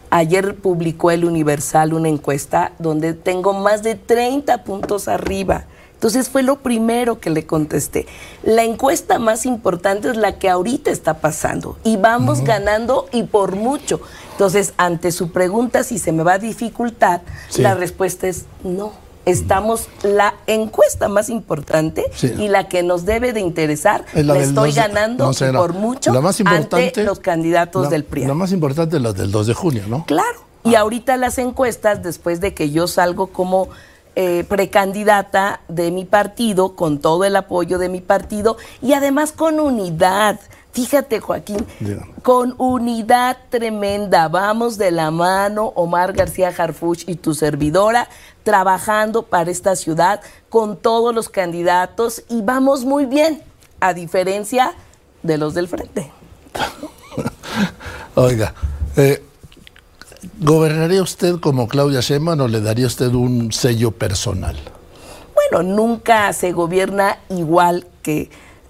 Ayer 0.10 0.56
publicó 0.56 1.12
el 1.12 1.24
Universal 1.26 1.94
una 1.94 2.10
encuesta 2.10 2.74
donde 2.80 3.14
tengo 3.14 3.54
más 3.54 3.82
de 3.84 3.96
30 3.96 4.64
puntos 4.64 5.08
arriba. 5.08 5.66
Entonces 5.94 6.30
fue 6.30 6.42
lo 6.42 6.58
primero 6.64 7.20
que 7.20 7.30
le 7.30 7.46
contesté. 7.46 8.08
La 8.44 8.64
encuesta 8.64 9.20
más 9.20 9.46
importante 9.46 10.10
es 10.10 10.18
la 10.18 10.40
que 10.40 10.50
ahorita 10.50 10.90
está 10.90 11.20
pasando 11.20 11.78
y 11.84 11.96
vamos 11.98 12.42
ganando 12.44 13.08
y 13.12 13.24
por 13.24 13.56
mucho. 13.56 14.02
Entonces, 14.32 14.74
ante 14.78 15.12
su 15.12 15.32
pregunta 15.32 15.84
si 15.84 16.00
se 16.00 16.12
me 16.12 16.24
va 16.24 16.34
a 16.34 16.40
dificultar, 16.40 17.22
Sí. 17.50 17.62
la 17.62 17.76
respuesta 17.76 18.28
es 18.28 18.46
no. 18.64 18.94
Estamos 19.26 19.88
la 20.04 20.34
encuesta 20.48 21.08
más 21.08 21.30
importante 21.30 22.06
Sí. 22.16 22.34
y 22.38 22.48
la 22.48 22.68
que 22.68 22.82
nos 22.84 23.06
debe 23.06 23.34
de 23.34 23.40
interesar, 23.40 24.04
Es 24.14 24.26
la 24.26 24.34
la 24.34 24.40
del 24.40 24.50
estoy 24.50 24.70
2 24.72 24.76
de- 24.76 24.82
ganando 24.82 25.32
no, 25.32 25.54
por 25.60 25.74
mucho 25.74 26.12
la 26.14 26.22
más 26.22 26.40
importante- 26.40 26.88
ante 26.88 27.04
los 27.04 27.20
candidatos 27.20 27.84
la, 27.84 27.90
del 27.90 28.04
PRI. 28.04 28.26
La 28.26 28.34
más 28.34 28.52
importante 28.52 28.98
es 28.98 29.02
la 29.02 29.14
del 29.14 29.32
2 29.32 29.48
de 29.48 29.54
junio, 29.54 29.84
¿no? 29.88 30.06
Claro. 30.06 30.40
Y 30.64 30.76
ahorita 30.76 31.18
las 31.18 31.38
encuestas, 31.38 32.04
después 32.04 32.40
de 32.42 32.54
que 32.54 32.72
yo 32.72 32.88
salgo 32.88 33.28
como 33.28 33.70
eh, 34.16 34.44
precandidata 34.50 35.62
de 35.70 35.90
mi 35.90 36.04
partido, 36.04 36.76
con 36.76 37.00
todo 37.00 37.24
el 37.24 37.36
apoyo 37.36 37.78
de 37.78 37.88
mi 37.90 38.02
partido 38.02 38.58
y 38.82 38.92
además 38.94 39.32
con 39.32 39.60
unidad. 39.60 40.40
Fíjate, 40.74 41.20
Joaquín, 41.20 41.66
con 42.24 42.56
unidad 42.58 43.38
tremenda. 43.50 44.28
Vamos 44.30 44.78
de 44.78 44.92
la 44.92 45.12
mano, 45.12 45.72
Omar 45.76 46.14
García 46.14 46.54
Harfuch 46.58 47.04
y 47.08 47.16
tu 47.16 47.34
servidora, 47.34 48.08
trabajando 48.44 49.24
para 49.24 49.52
esta 49.52 49.76
ciudad 49.76 50.22
con 50.50 50.78
todos 50.78 51.14
los 51.14 51.30
candidatos 51.30 52.24
y 52.30 52.42
vamos 52.42 52.86
muy 52.86 53.06
bien, 53.06 53.42
a 53.80 53.94
diferencia 53.94 54.74
de 55.24 55.38
los 55.38 55.54
del 55.54 55.68
frente. 55.68 56.12
Oiga, 58.16 58.54
eh, 58.98 59.24
¿gobernaría 60.40 61.02
usted 61.02 61.40
como 61.40 61.68
Claudia 61.68 62.02
Sheinbaum 62.02 62.42
o 62.42 62.48
le 62.48 62.62
daría 62.62 62.88
usted 62.88 63.14
un 63.14 63.52
sello 63.52 63.92
personal? 63.92 64.58
Bueno, 65.34 65.76
nunca 65.76 66.32
se 66.34 66.52
gobierna 66.52 67.18
igual 67.30 67.88
que 68.04 68.30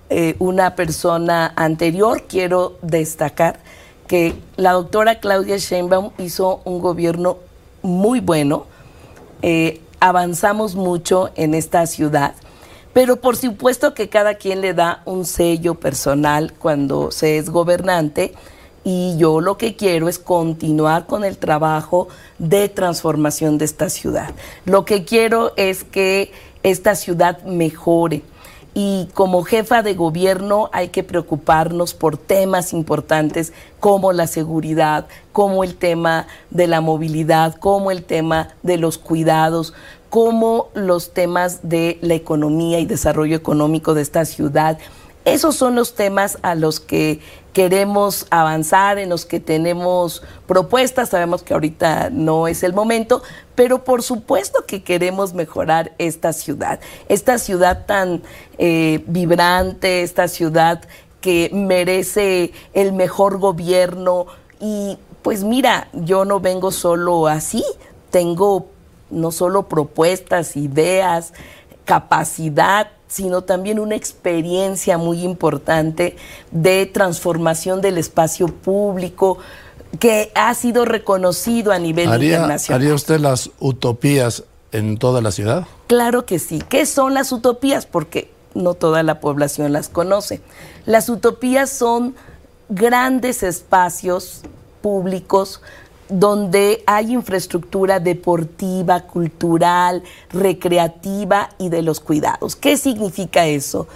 eh, 0.10 0.35
una 0.39 0.76
persona 0.76 1.53
anterior. 1.56 2.23
Quiero 2.27 2.77
destacar 2.81 3.60
que 4.07 4.35
la 4.57 4.73
doctora 4.73 5.19
Claudia 5.19 5.57
Sheinbaum 5.57 6.11
hizo 6.18 6.61
un 6.65 6.81
gobierno 6.81 7.38
muy 7.81 8.19
bueno. 8.19 8.65
Eh, 9.42 9.82
avanzamos 10.00 10.76
mucho 10.76 11.32
en 11.36 11.54
esta 11.54 11.86
ciudad. 11.86 12.36
Pero 12.94 13.22
por 13.22 13.38
supuesto 13.38 13.94
que 13.94 14.10
cada 14.10 14.36
quien 14.36 14.62
le 14.62 14.74
da 14.74 15.02
un 15.06 15.26
sello 15.26 15.76
personal 15.76 16.54
cuando 16.58 17.12
se 17.12 17.38
es 17.38 17.50
gobernante 17.50 18.34
y 18.84 19.16
yo 19.18 19.42
lo 19.42 19.58
que 19.58 19.76
quiero 19.76 20.10
es 20.10 20.20
continuar 20.20 21.06
con 21.06 21.24
el 21.24 21.38
trabajo 21.38 22.08
de 22.40 22.68
transformación 22.68 23.58
de 23.58 23.66
esta 23.66 23.90
ciudad. 23.90 24.34
Lo 24.66 24.86
que 24.86 25.06
quiero 25.06 25.54
es 25.56 25.84
que 25.84 26.32
esta 26.64 26.96
ciudad 26.96 27.44
mejore. 27.44 28.24
Y 28.73 29.10
como 29.14 29.43
jefa 29.43 29.84
de 29.84 29.95
gobierno 29.95 30.69
hay 30.72 30.89
que 30.89 31.03
preocuparnos 31.03 31.93
por 31.93 32.18
temas 32.18 32.72
importantes 32.72 33.52
como 33.80 34.14
la 34.14 34.27
seguridad, 34.27 35.07
como 35.34 35.64
el 35.65 35.76
tema 35.76 36.27
de 36.52 36.68
la 36.68 36.80
movilidad, 36.80 37.56
como 37.56 37.91
el 37.91 38.03
tema 38.03 38.49
de 38.64 38.77
los 38.77 38.98
cuidados, 38.98 39.73
como 40.10 40.69
los 40.73 41.14
temas 41.14 41.60
de 41.64 41.98
la 42.02 42.14
economía 42.14 42.80
y 42.80 42.85
desarrollo 42.85 43.35
económico 43.35 43.93
de 43.93 44.02
esta 44.02 44.23
ciudad. 44.23 44.77
Esos 45.26 45.56
son 45.56 45.76
los 45.76 45.93
temas 45.93 46.39
a 46.41 46.56
los 46.56 46.80
que 46.80 47.19
queremos 47.53 48.27
avanzar, 48.30 48.98
en 48.98 49.10
los 49.10 49.26
que 49.26 49.39
tenemos 49.39 50.23
propuestas. 50.48 51.10
Sabemos 51.10 51.43
que 51.43 51.53
ahorita 51.53 52.10
no 52.11 52.48
es 52.48 52.64
el 52.64 52.73
momento, 52.73 53.22
pero 53.56 53.84
por 53.84 54.03
supuesto 54.03 54.65
que 54.65 54.84
queremos 54.84 55.34
mejorar 55.34 55.93
esta 55.98 56.34
ciudad. 56.34 56.80
Esta 57.10 57.38
ciudad 57.38 57.85
tan 57.85 58.23
eh, 58.57 59.03
vibrante, 59.07 60.02
esta 60.02 60.27
ciudad 60.27 60.81
que 61.19 61.52
merece 61.53 62.52
el 62.73 62.93
mejor 62.93 63.38
gobierno. 63.38 64.26
Y 64.60 64.98
pues 65.22 65.43
mira, 65.43 65.88
yo 65.93 66.26
no 66.26 66.39
vengo 66.39 66.72
solo 66.72 67.27
así, 67.27 67.64
tengo 68.10 68.68
no 69.11 69.31
solo 69.31 69.68
propuestas, 69.68 70.56
ideas, 70.56 71.34
capacidad, 71.85 72.91
sino 73.12 73.42
también 73.42 73.78
una 73.78 73.96
experiencia 73.96 74.98
muy 74.98 75.24
importante 75.24 76.16
de 76.52 76.86
transformación 76.86 77.82
del 77.82 77.98
espacio 77.98 78.48
público 78.48 79.38
que 80.00 80.32
ha 80.34 80.54
sido 80.54 80.86
reconocido 80.86 81.74
a 81.74 81.80
nivel 81.80 82.10
¿Haría, 82.10 82.36
internacional. 82.36 82.82
¿Haría 82.82 82.96
usted 82.96 83.20
las 83.20 83.52
utopías 83.60 84.46
en 84.72 84.98
toda 84.98 85.22
la 85.22 85.34
ciudad? 85.34 85.68
Claro 85.88 86.26
que 86.26 86.40
sí. 86.40 86.64
¿Qué 86.70 86.86
son 86.86 87.14
las 87.14 87.34
utopías? 87.34 87.86
Porque 87.86 88.32
no 88.54 88.76
toda 88.76 89.04
la 89.04 89.20
población 89.20 89.74
las 89.74 89.90
conoce. 89.90 90.40
Las 90.86 91.10
utopías 91.10 91.70
son 91.70 92.16
grandes 92.70 93.44
espacios 93.44 94.44
públicos 94.82 95.62
donde 96.12 96.84
hay 96.86 97.14
infraestructura 97.14 98.00
deportiva, 98.00 99.02
cultural, 99.02 100.04
recreativa 100.30 101.50
y 101.58 101.70
de 101.70 101.82
los 101.82 102.00
cuidados. 102.00 102.56
¿Qué 102.56 102.78
significa 102.78 103.48
eso? 103.48 103.88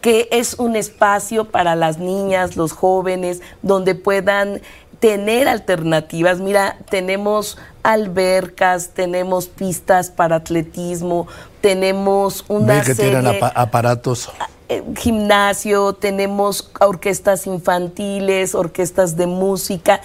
Que 0.00 0.28
es 0.30 0.54
un 0.54 0.76
espacio 0.76 1.46
para 1.46 1.74
las 1.74 1.98
niñas, 1.98 2.56
los 2.56 2.72
jóvenes, 2.72 3.40
donde 3.62 3.94
puedan 3.94 4.60
tener 5.00 5.48
alternativas. 5.48 6.38
Mira, 6.38 6.78
tenemos 6.88 7.58
albercas, 7.82 8.90
tenemos 8.94 9.48
pistas 9.48 10.10
para 10.10 10.36
atletismo, 10.36 11.26
tenemos 11.60 12.44
una 12.48 12.74
Ve 12.74 12.80
que 12.84 12.94
serie 12.94 13.10
tienen 13.20 13.36
apa- 13.36 13.48
aparatos. 13.54 14.30
eh, 14.68 14.82
gimnasio, 14.96 15.92
tenemos 15.94 16.70
orquestas 16.80 17.46
infantiles, 17.46 18.54
orquestas 18.54 19.16
de 19.16 19.26
música 19.26 20.00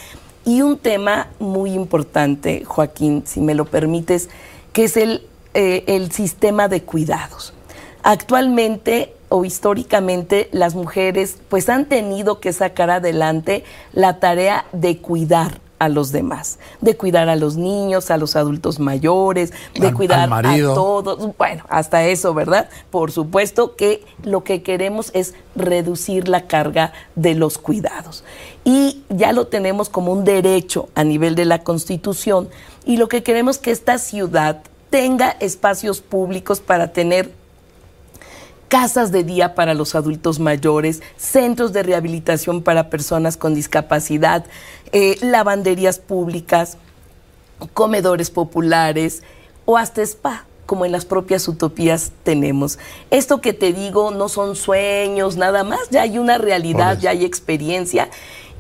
y 0.50 0.64
un 0.64 0.80
tema 0.80 1.28
muy 1.38 1.74
importante, 1.74 2.66
Joaquín, 2.66 3.22
si 3.28 3.40
me 3.40 3.54
lo 3.54 3.66
permites, 3.66 4.30
que 4.74 4.86
es 4.86 4.98
el, 4.98 5.28
eh, 5.54 5.84
el 5.86 6.12
sistema 6.12 6.68
de 6.68 6.82
cuidados. 6.82 7.54
Actualmente 8.02 9.14
o 9.30 9.46
históricamente 9.46 10.50
las 10.52 10.74
mujeres 10.74 11.38
pues 11.50 11.70
han 11.70 11.86
tenido 11.86 12.40
que 12.40 12.52
sacar 12.52 12.90
adelante 12.90 13.64
la 13.94 14.20
tarea 14.20 14.66
de 14.72 14.98
cuidar 14.98 15.62
a 15.80 15.90
los 15.90 16.12
demás, 16.12 16.60
de 16.82 16.96
cuidar 16.98 17.30
a 17.30 17.36
los 17.36 17.56
niños, 17.56 18.12
a 18.12 18.18
los 18.18 18.36
adultos 18.36 18.80
mayores, 18.80 19.52
de 19.74 19.88
Al- 19.88 19.94
cuidar 19.94 20.32
al 20.32 20.46
a 20.46 20.74
todos. 20.74 21.36
Bueno, 21.38 21.64
hasta 21.70 22.06
eso, 22.06 22.34
¿verdad? 22.34 22.70
Por 22.92 23.12
supuesto 23.12 23.76
que 23.76 24.04
lo 24.24 24.44
que 24.44 24.62
queremos 24.62 25.12
es 25.14 25.34
reducir 25.56 26.28
la 26.28 26.48
carga 26.48 26.94
de 27.16 27.36
los 27.36 27.58
cuidados. 27.58 28.24
Y 28.66 29.04
ya 29.10 29.32
lo 29.32 29.48
tenemos 29.48 29.90
como 29.90 30.12
un 30.12 30.26
derecho 30.26 30.90
a 30.96 31.04
nivel 31.04 31.36
de 31.36 31.46
la 31.46 31.64
Constitución 31.64 32.50
y 32.86 32.98
lo 32.98 33.08
que 33.08 33.24
queremos 33.24 33.56
es 33.56 33.62
que 33.62 33.72
esta 33.72 33.98
ciudad 33.98 34.62
tenga 34.90 35.30
espacios 35.40 36.02
públicos 36.02 36.60
para 36.60 36.92
tener 36.92 37.32
casas 38.70 39.12
de 39.12 39.24
día 39.24 39.56
para 39.56 39.74
los 39.74 39.96
adultos 39.96 40.40
mayores, 40.40 41.02
centros 41.18 41.74
de 41.74 41.84
rehabilitación 41.84 42.62
para 42.62 42.90
personas 42.90 43.36
con 43.36 43.56
discapacidad, 43.56 44.46
eh, 44.94 45.18
lavanderías 45.22 46.00
públicas, 46.00 46.78
comedores 47.74 48.30
populares 48.30 49.24
o 49.66 49.78
hasta 49.78 50.04
spa, 50.04 50.46
como 50.66 50.86
en 50.86 50.92
las 50.92 51.04
propias 51.04 51.48
utopías 51.48 52.12
tenemos. 52.24 52.78
Esto 53.10 53.42
que 53.42 53.54
te 53.54 53.74
digo 53.74 54.12
no 54.12 54.30
son 54.30 54.56
sueños, 54.56 55.36
nada 55.36 55.64
más, 55.64 55.90
ya 55.90 56.04
hay 56.04 56.20
una 56.20 56.38
realidad, 56.38 57.00
ya 57.00 57.10
hay 57.10 57.26
experiencia 57.26 58.10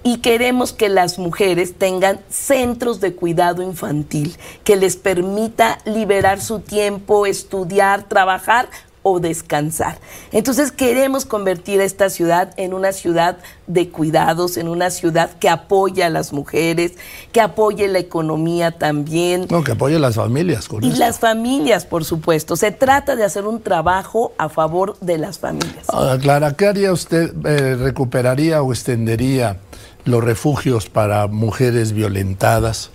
y 0.01 0.19
queremos 0.19 0.73
que 0.73 0.89
las 0.89 1.19
mujeres 1.19 1.75
tengan 1.77 2.19
centros 2.29 2.99
de 2.99 3.13
cuidado 3.13 3.61
infantil 3.61 4.37
que 4.63 4.75
les 4.75 4.95
permita 4.95 5.77
liberar 5.85 6.41
su 6.41 6.61
tiempo, 6.61 7.25
estudiar, 7.25 8.07
trabajar 8.07 8.69
o 9.09 9.19
descansar. 9.19 9.97
Entonces 10.31 10.71
queremos 10.71 11.25
convertir 11.25 11.81
a 11.81 11.83
esta 11.83 12.09
ciudad 12.09 12.53
en 12.57 12.73
una 12.73 12.91
ciudad 12.91 13.37
de 13.67 13.89
cuidados, 13.89 14.57
en 14.57 14.67
una 14.67 14.89
ciudad 14.89 15.31
que 15.39 15.49
apoya 15.49 16.07
a 16.07 16.09
las 16.09 16.33
mujeres, 16.33 16.93
que 17.31 17.41
apoye 17.41 17.87
la 17.87 17.99
economía 17.99 18.71
también. 18.71 19.45
No, 19.49 19.63
que 19.63 19.73
apoye 19.73 19.97
a 19.97 19.99
las 19.99 20.15
familias 20.15 20.67
con 20.67 20.83
Y 20.83 20.87
esto. 20.87 20.99
las 20.99 21.19
familias, 21.19 21.85
por 21.85 22.03
supuesto. 22.05 22.55
Se 22.55 22.71
trata 22.71 23.15
de 23.15 23.23
hacer 23.23 23.45
un 23.45 23.61
trabajo 23.61 24.33
a 24.37 24.49
favor 24.49 24.97
de 25.01 25.17
las 25.17 25.39
familias. 25.39 25.85
Clara, 26.21 26.53
¿qué 26.55 26.67
haría 26.67 26.91
usted? 26.91 27.33
Eh, 27.45 27.75
¿Recuperaría 27.75 28.61
o 28.61 28.71
extendería 28.73 29.57
los 30.05 30.23
refugios 30.23 30.89
para 30.89 31.27
mujeres 31.27 31.91
violentadas? 31.93 32.89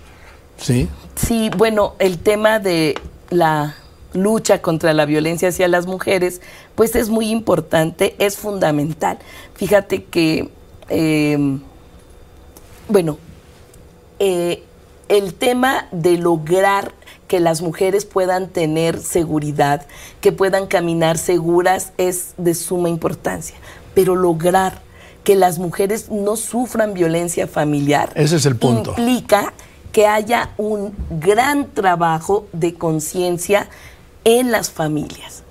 ¿Sí? 0.57 0.89
Sí, 1.15 1.49
bueno, 1.57 1.95
el 1.99 2.17
tema 2.17 2.59
de 2.59 2.95
la 3.29 3.75
lucha 4.15 4.61
contra 4.61 4.93
la 4.93 5.05
violencia 5.05 5.49
hacia 5.49 5.67
las 5.67 5.85
mujeres, 5.85 6.41
pues 6.75 6.95
es 6.95 7.09
muy 7.09 7.29
importante, 7.29 8.15
es 8.19 8.37
fundamental. 8.37 9.19
Fíjate 9.55 10.05
que, 10.05 10.49
eh, 10.89 11.59
bueno, 12.87 13.17
eh, 14.19 14.63
el 15.09 15.33
tema 15.33 15.87
de 15.91 16.17
lograr 16.17 16.93
que 17.27 17.39
las 17.39 17.61
mujeres 17.61 18.05
puedan 18.05 18.49
tener 18.49 18.99
seguridad, 18.99 19.85
que 20.21 20.31
puedan 20.31 20.67
caminar 20.67 21.17
seguras, 21.17 21.91
es 21.97 22.33
de 22.37 22.53
suma 22.53 22.89
importancia. 22.89 23.55
Pero 23.93 24.15
lograr 24.15 24.81
que 25.23 25.35
las 25.35 25.57
mujeres 25.57 26.09
no 26.11 26.35
sufran 26.35 26.93
violencia 26.93 27.47
familiar 27.47 28.11
Ese 28.15 28.35
es 28.35 28.45
el 28.45 28.57
punto. 28.57 28.91
implica 28.91 29.53
que 29.91 30.07
haya 30.07 30.51
un 30.57 30.93
gran 31.09 31.67
trabajo 31.73 32.47
de 32.53 32.75
conciencia 32.75 33.69
en 34.25 34.51
las 34.51 34.69
familias. 34.69 35.43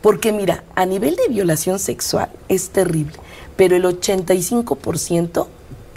Porque 0.00 0.32
mira, 0.32 0.64
a 0.74 0.86
nivel 0.86 1.14
de 1.16 1.28
violación 1.28 1.78
sexual 1.78 2.30
es 2.48 2.70
terrible, 2.70 3.12
pero 3.56 3.76
el 3.76 3.84
85% 3.84 5.46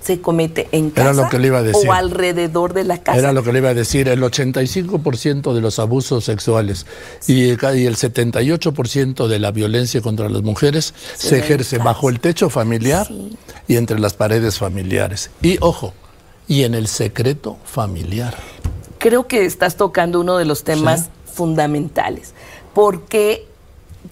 se 0.02 0.20
comete 0.20 0.68
en 0.74 0.90
casa 0.90 1.12
Era 1.12 1.24
lo 1.24 1.30
que 1.30 1.40
le 1.40 1.48
iba 1.48 1.60
a 1.60 1.64
decir. 1.64 1.88
o 1.90 1.94
alrededor 1.94 2.74
de 2.74 2.84
la 2.84 2.98
casa. 3.02 3.18
Era 3.18 3.32
lo 3.32 3.42
que 3.42 3.54
le 3.54 3.60
iba 3.60 3.70
a 3.70 3.74
decir. 3.74 4.10
El 4.10 4.22
85% 4.22 5.54
de 5.54 5.62
los 5.62 5.80
abusos 5.80 6.26
sexuales 6.26 6.86
y 7.26 7.48
el 7.50 7.58
ca- 7.58 7.74
y 7.74 7.86
el 7.86 7.96
78% 7.96 9.28
de 9.30 9.40
la 9.40 9.52
violencia 9.52 10.02
contra 10.02 10.28
las 10.28 10.42
mujeres 10.42 10.94
Se 11.16 11.40
ejerce 11.40 11.78
bajo 11.78 12.10
el 12.10 12.20
techo 12.20 12.50
familiar 12.50 13.08
Sí. 13.08 13.38
y 13.70 13.78
entre 13.78 13.98
las 14.00 14.14
paredes 14.14 14.58
familiares. 14.58 15.30
Y 15.42 15.58
ojo, 15.62 15.94
y 16.50 16.64
en 16.64 16.76
el 16.76 16.88
secreto 16.88 17.58
familiar. 17.64 18.36
creo 18.98 19.28
que 19.28 19.46
estás 19.46 19.76
tocando 19.78 20.20
uno 20.20 20.38
de 20.38 20.44
los 20.46 20.64
temas 20.66 21.02
Sí. 21.02 21.08
Fundamentales, 21.34 22.34
porque 22.74 23.48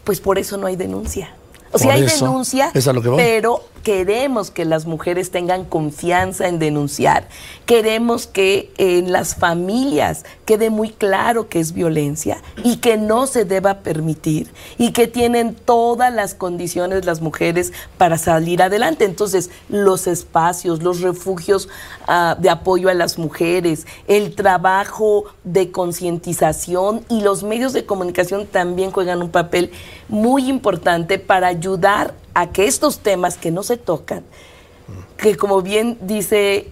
pues 0.04 0.20
por 0.22 0.38
eso 0.40 0.58
no 0.58 0.68
hay 0.68 0.76
denuncia. 0.76 1.34
O 1.72 1.78
sea, 1.78 1.88
Por 1.88 1.96
hay 1.96 2.04
eso, 2.06 2.26
denuncia, 2.26 2.72
es 2.74 2.88
a 2.88 2.94
lo 2.94 3.02
que 3.02 3.10
voy. 3.10 3.18
pero 3.18 3.64
queremos 3.84 4.52
que 4.52 4.66
las 4.66 4.86
mujeres 4.86 5.32
tengan 5.32 5.66
confianza 5.66 6.48
en 6.48 6.60
denunciar. 6.60 7.28
Queremos 7.66 8.28
que 8.28 8.72
en 8.78 9.12
las 9.12 9.36
familias 9.36 10.26
quede 10.46 10.70
muy 10.70 10.90
claro 10.90 11.50
que 11.50 11.60
es 11.60 11.74
violencia 11.74 12.42
y 12.64 12.78
que 12.78 12.98
no 12.98 13.28
se 13.28 13.46
deba 13.46 13.80
permitir 13.80 14.52
y 14.78 14.92
que 14.92 15.08
tienen 15.08 15.56
todas 15.56 16.14
las 16.14 16.36
condiciones 16.36 17.06
las 17.06 17.22
mujeres 17.22 17.74
para 17.98 18.18
salir 18.18 18.62
adelante. 18.62 19.06
Entonces, 19.06 19.50
los 19.70 20.08
espacios, 20.08 20.84
los 20.84 21.02
refugios 21.02 21.70
ah, 22.08 22.36
de 22.40 22.50
apoyo 22.50 22.90
a 22.90 22.94
las 22.94 23.18
mujeres, 23.18 23.88
el 24.08 24.36
trabajo 24.36 25.26
de 25.44 25.72
concientización 25.72 27.06
y 27.10 27.22
los 27.22 27.44
medios 27.44 27.74
de 27.74 27.86
comunicación 27.86 28.48
también 28.48 28.92
juegan 28.92 29.22
un 29.22 29.30
papel 29.30 29.72
muy 30.08 30.50
importante 30.50 31.20
para 31.20 31.48
ayudar 31.48 32.14
a 32.34 32.52
que 32.52 32.68
estos 32.68 33.00
temas 33.00 33.38
que 33.38 33.52
no 33.52 33.64
se 33.64 33.78
tocan, 33.78 34.24
que 35.18 35.36
como 35.38 35.62
bien 35.62 35.98
dice, 36.02 36.70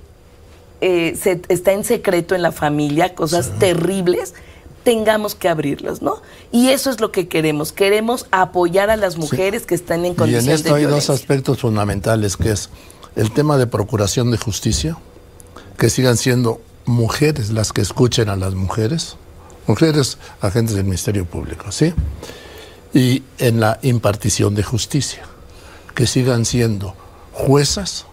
eh, 0.81 1.17
se- 1.21 1.41
está 1.49 1.73
en 1.73 1.83
secreto 1.83 2.35
en 2.35 2.41
la 2.41 2.51
familia, 2.51 3.13
cosas 3.15 3.51
terribles, 3.59 4.33
tengamos 4.83 5.35
que 5.35 5.49
abrirlos, 5.49 6.01
¿no? 6.01 6.21
Y 6.51 6.69
eso 6.69 6.89
es 6.89 6.99
lo 7.01 7.11
que 7.11 7.27
queremos. 7.27 7.71
Queremos 7.73 8.25
apoyar 8.31 8.89
a 8.89 8.95
las 8.97 9.17
mujeres 9.17 9.65
que 9.65 9.75
están 9.75 9.99
en 9.99 10.05
Y 10.05 10.09
en 10.09 10.15
condiciones 10.15 10.61
esto 10.61 10.73
de 10.75 10.79
hay 10.81 10.85
dos 10.85 11.09
aspectos 11.09 11.59
fundamentales, 11.59 12.37
que 12.37 12.51
es 12.51 12.69
el 13.15 13.31
tema 13.31 13.57
de 13.57 13.67
procuración 13.67 14.31
de 14.31 14.37
justicia, 14.37 14.97
que 15.77 15.89
sigan 15.89 16.15
siendo 16.17 16.61
mujeres 16.85 17.51
las 17.51 17.71
que 17.73 17.81
escuchen 17.81 18.29
a 18.29 18.35
las 18.35 18.55
mujeres, 18.55 19.17
mujeres 19.67 20.17
agentes 20.41 20.75
del 20.75 20.85
Ministerio 20.85 21.25
Público, 21.25 21.71
¿sí? 21.71 21.93
Y 22.93 23.21
en 23.37 23.59
la 23.59 23.77
impartición 23.83 24.55
de 24.55 24.63
justicia, 24.63 25.21
que 25.99 26.07
sigan 26.07 26.45
siendo 26.45 26.93
juezas 27.33 28.05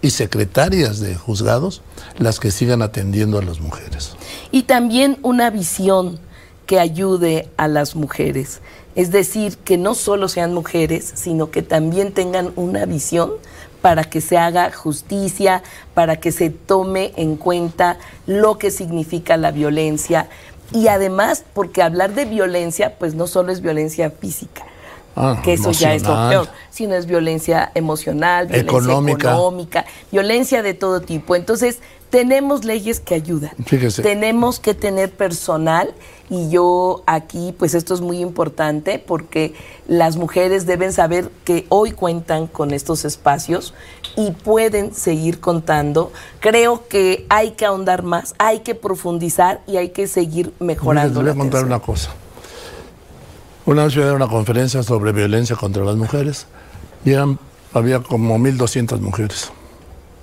y 0.00 0.08
secretarias 0.08 0.98
de 0.98 1.14
juzgados 1.14 1.82
las 2.16 2.40
que 2.40 2.50
sigan 2.50 2.80
atendiendo 2.80 3.38
a 3.38 3.42
las 3.42 3.60
mujeres. 3.60 4.16
Y 4.50 4.62
también 4.62 5.18
una 5.20 5.50
visión 5.50 6.18
que 6.64 6.80
ayude 6.80 7.50
a 7.58 7.68
las 7.68 7.96
mujeres. 7.96 8.62
Es 8.94 9.10
decir, 9.10 9.58
que 9.58 9.76
no 9.76 9.94
solo 9.94 10.28
sean 10.28 10.54
mujeres, 10.54 11.12
sino 11.16 11.50
que 11.50 11.60
también 11.60 12.14
tengan 12.14 12.50
una 12.56 12.86
visión 12.86 13.32
para 13.82 14.04
que 14.04 14.22
se 14.22 14.38
haga 14.38 14.72
justicia, 14.72 15.62
para 15.92 16.16
que 16.16 16.32
se 16.32 16.48
tome 16.48 17.12
en 17.16 17.36
cuenta 17.36 17.98
lo 18.26 18.56
que 18.56 18.70
significa 18.70 19.36
la 19.36 19.50
violencia. 19.50 20.30
Y 20.72 20.88
además, 20.88 21.44
porque 21.52 21.82
hablar 21.82 22.14
de 22.14 22.24
violencia, 22.24 22.96
pues 22.98 23.14
no 23.14 23.26
solo 23.26 23.52
es 23.52 23.60
violencia 23.60 24.10
física, 24.10 24.64
Ah, 25.20 25.40
que 25.42 25.54
eso 25.54 25.72
ya 25.72 25.94
es 25.94 26.04
lo 26.04 26.28
peor, 26.28 26.48
sino 26.70 26.94
es 26.94 27.06
violencia 27.06 27.72
emocional, 27.74 28.46
violencia 28.46 28.78
Económica. 28.78 29.30
económica, 29.32 29.84
violencia 30.12 30.62
de 30.62 30.74
todo 30.74 31.00
tipo. 31.00 31.34
Entonces, 31.34 31.80
tenemos 32.10 32.64
leyes 32.64 33.00
que 33.00 33.14
ayudan. 33.14 33.50
Fíjese. 33.66 34.02
Tenemos 34.02 34.60
que 34.60 34.74
tener 34.74 35.10
personal 35.10 35.92
y 36.30 36.50
yo 36.50 37.02
aquí, 37.06 37.52
pues 37.58 37.74
esto 37.74 37.94
es 37.94 38.00
muy 38.00 38.20
importante 38.20 38.98
porque 38.98 39.54
las 39.88 40.16
mujeres 40.16 40.66
deben 40.66 40.92
saber 40.92 41.30
que 41.44 41.66
hoy 41.68 41.90
cuentan 41.90 42.46
con 42.46 42.72
estos 42.72 43.04
espacios 43.04 43.74
y 44.16 44.30
pueden 44.30 44.94
seguir 44.94 45.40
contando. 45.40 46.12
Creo 46.40 46.86
que 46.88 47.26
hay 47.28 47.52
que 47.52 47.66
ahondar 47.66 48.04
más, 48.04 48.34
hay 48.38 48.60
que 48.60 48.74
profundizar 48.74 49.60
y 49.66 49.78
hay 49.78 49.88
que 49.90 50.06
seguir 50.06 50.52
mejorando. 50.60 51.22
Les 51.22 51.34
voy 51.34 51.40
a 51.40 51.44
contar 51.44 51.64
una 51.64 51.80
cosa. 51.80 52.10
Una 53.68 53.84
vez 53.84 53.92
fui 53.92 54.02
a 54.02 54.06
dar 54.06 54.14
una 54.14 54.28
conferencia 54.28 54.82
sobre 54.82 55.12
violencia 55.12 55.54
contra 55.54 55.84
las 55.84 55.94
mujeres 55.94 56.46
y 57.04 57.10
eran, 57.10 57.38
había 57.74 58.00
como 58.00 58.38
1.200 58.38 58.98
mujeres. 59.00 59.52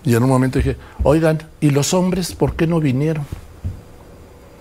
Y 0.03 0.15
en 0.15 0.23
un 0.23 0.29
momento 0.29 0.57
dije, 0.57 0.77
oigan, 1.03 1.43
¿y 1.61 1.69
los 1.69 1.93
hombres 1.93 2.33
por 2.33 2.55
qué 2.55 2.65
no 2.65 2.79
vinieron? 2.79 3.23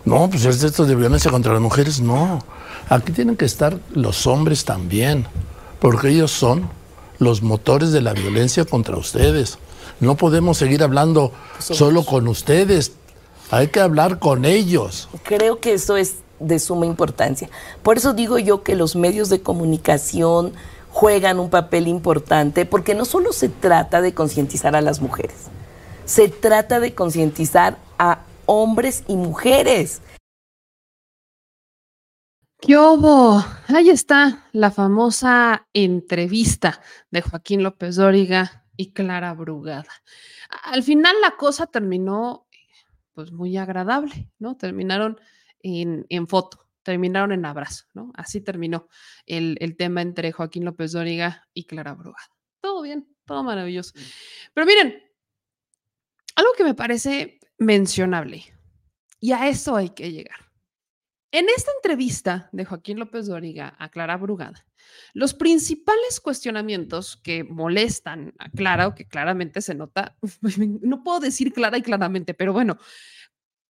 No, 0.04 0.28
pues 0.28 0.44
es 0.44 0.62
esto 0.62 0.84
de 0.84 0.96
violencia 0.96 1.30
contra 1.30 1.54
las 1.54 1.62
mujeres, 1.62 2.02
no. 2.02 2.44
Aquí 2.90 3.12
tienen 3.12 3.36
que 3.36 3.46
estar 3.46 3.78
los 3.94 4.26
hombres 4.26 4.66
también, 4.66 5.26
porque 5.80 6.10
ellos 6.10 6.30
son 6.30 6.68
los 7.18 7.40
motores 7.40 7.90
de 7.90 8.02
la 8.02 8.12
violencia 8.12 8.66
contra 8.66 8.98
ustedes. 8.98 9.56
No 9.98 10.14
podemos 10.14 10.58
seguir 10.58 10.82
hablando 10.82 11.32
solo 11.58 12.04
con 12.04 12.28
ustedes, 12.28 12.92
hay 13.50 13.68
que 13.68 13.80
hablar 13.80 14.18
con 14.18 14.44
ellos. 14.44 15.08
Creo 15.22 15.58
que 15.58 15.72
eso 15.72 15.96
es 15.96 16.16
de 16.40 16.58
suma 16.58 16.86
importancia. 16.86 17.48
Por 17.82 17.96
eso 17.96 18.12
digo 18.12 18.38
yo 18.38 18.62
que 18.62 18.76
los 18.76 18.96
medios 18.96 19.28
de 19.28 19.42
comunicación 19.42 20.52
juegan 20.90 21.40
un 21.40 21.50
papel 21.50 21.88
importante 21.88 22.66
porque 22.66 22.94
no 22.94 23.04
solo 23.04 23.32
se 23.32 23.48
trata 23.48 24.00
de 24.00 24.14
concientizar 24.14 24.76
a 24.76 24.80
las 24.80 25.00
mujeres, 25.00 25.48
se 26.04 26.28
trata 26.28 26.80
de 26.80 26.94
concientizar 26.94 27.78
a 27.98 28.20
hombres 28.46 29.04
y 29.08 29.16
mujeres. 29.16 30.02
¿Qué 32.60 32.78
hubo? 32.78 33.44
Ahí 33.68 33.90
está 33.90 34.48
la 34.52 34.70
famosa 34.70 35.66
entrevista 35.74 36.80
de 37.10 37.20
Joaquín 37.20 37.62
López 37.62 37.96
Dóriga 37.96 38.64
y 38.76 38.92
Clara 38.92 39.34
Brugada. 39.34 39.90
Al 40.62 40.82
final 40.82 41.14
la 41.20 41.32
cosa 41.32 41.66
terminó 41.66 42.46
pues 43.12 43.32
muy 43.32 43.56
agradable, 43.56 44.30
¿no? 44.38 44.56
Terminaron 44.56 45.20
en, 45.64 46.06
en 46.08 46.28
foto, 46.28 46.68
terminaron 46.82 47.32
en 47.32 47.44
abrazo, 47.44 47.86
¿no? 47.94 48.12
Así 48.14 48.40
terminó 48.40 48.88
el, 49.26 49.56
el 49.60 49.76
tema 49.76 50.02
entre 50.02 50.30
Joaquín 50.30 50.64
López 50.64 50.92
Dóriga 50.92 51.48
y 51.54 51.64
Clara 51.64 51.94
Brugada. 51.94 52.28
Todo 52.60 52.82
bien, 52.82 53.08
todo 53.24 53.42
maravilloso. 53.42 53.92
Pero 54.52 54.66
miren, 54.66 55.02
algo 56.36 56.50
que 56.56 56.64
me 56.64 56.74
parece 56.74 57.40
mencionable, 57.58 58.44
y 59.20 59.32
a 59.32 59.48
eso 59.48 59.74
hay 59.76 59.90
que 59.90 60.12
llegar. 60.12 60.38
En 61.30 61.46
esta 61.48 61.72
entrevista 61.72 62.48
de 62.52 62.64
Joaquín 62.64 62.98
López 62.98 63.26
Dóriga 63.26 63.74
a 63.78 63.88
Clara 63.88 64.16
Brugada, 64.16 64.66
los 65.14 65.34
principales 65.34 66.20
cuestionamientos 66.20 67.16
que 67.16 67.42
molestan 67.42 68.34
a 68.38 68.50
Clara, 68.50 68.88
o 68.88 68.94
que 68.94 69.06
claramente 69.06 69.62
se 69.62 69.74
nota, 69.74 70.16
no 70.82 71.02
puedo 71.02 71.20
decir 71.20 71.52
clara 71.52 71.78
y 71.78 71.82
claramente, 71.82 72.34
pero 72.34 72.52
bueno, 72.52 72.78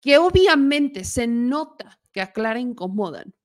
que 0.02 0.18
obviamente 0.18 1.04
se 1.04 1.28
nota 1.28 2.00
que 2.12 2.22
a 2.22 2.32
Clara 2.32 2.60
incomodan, 2.60 3.36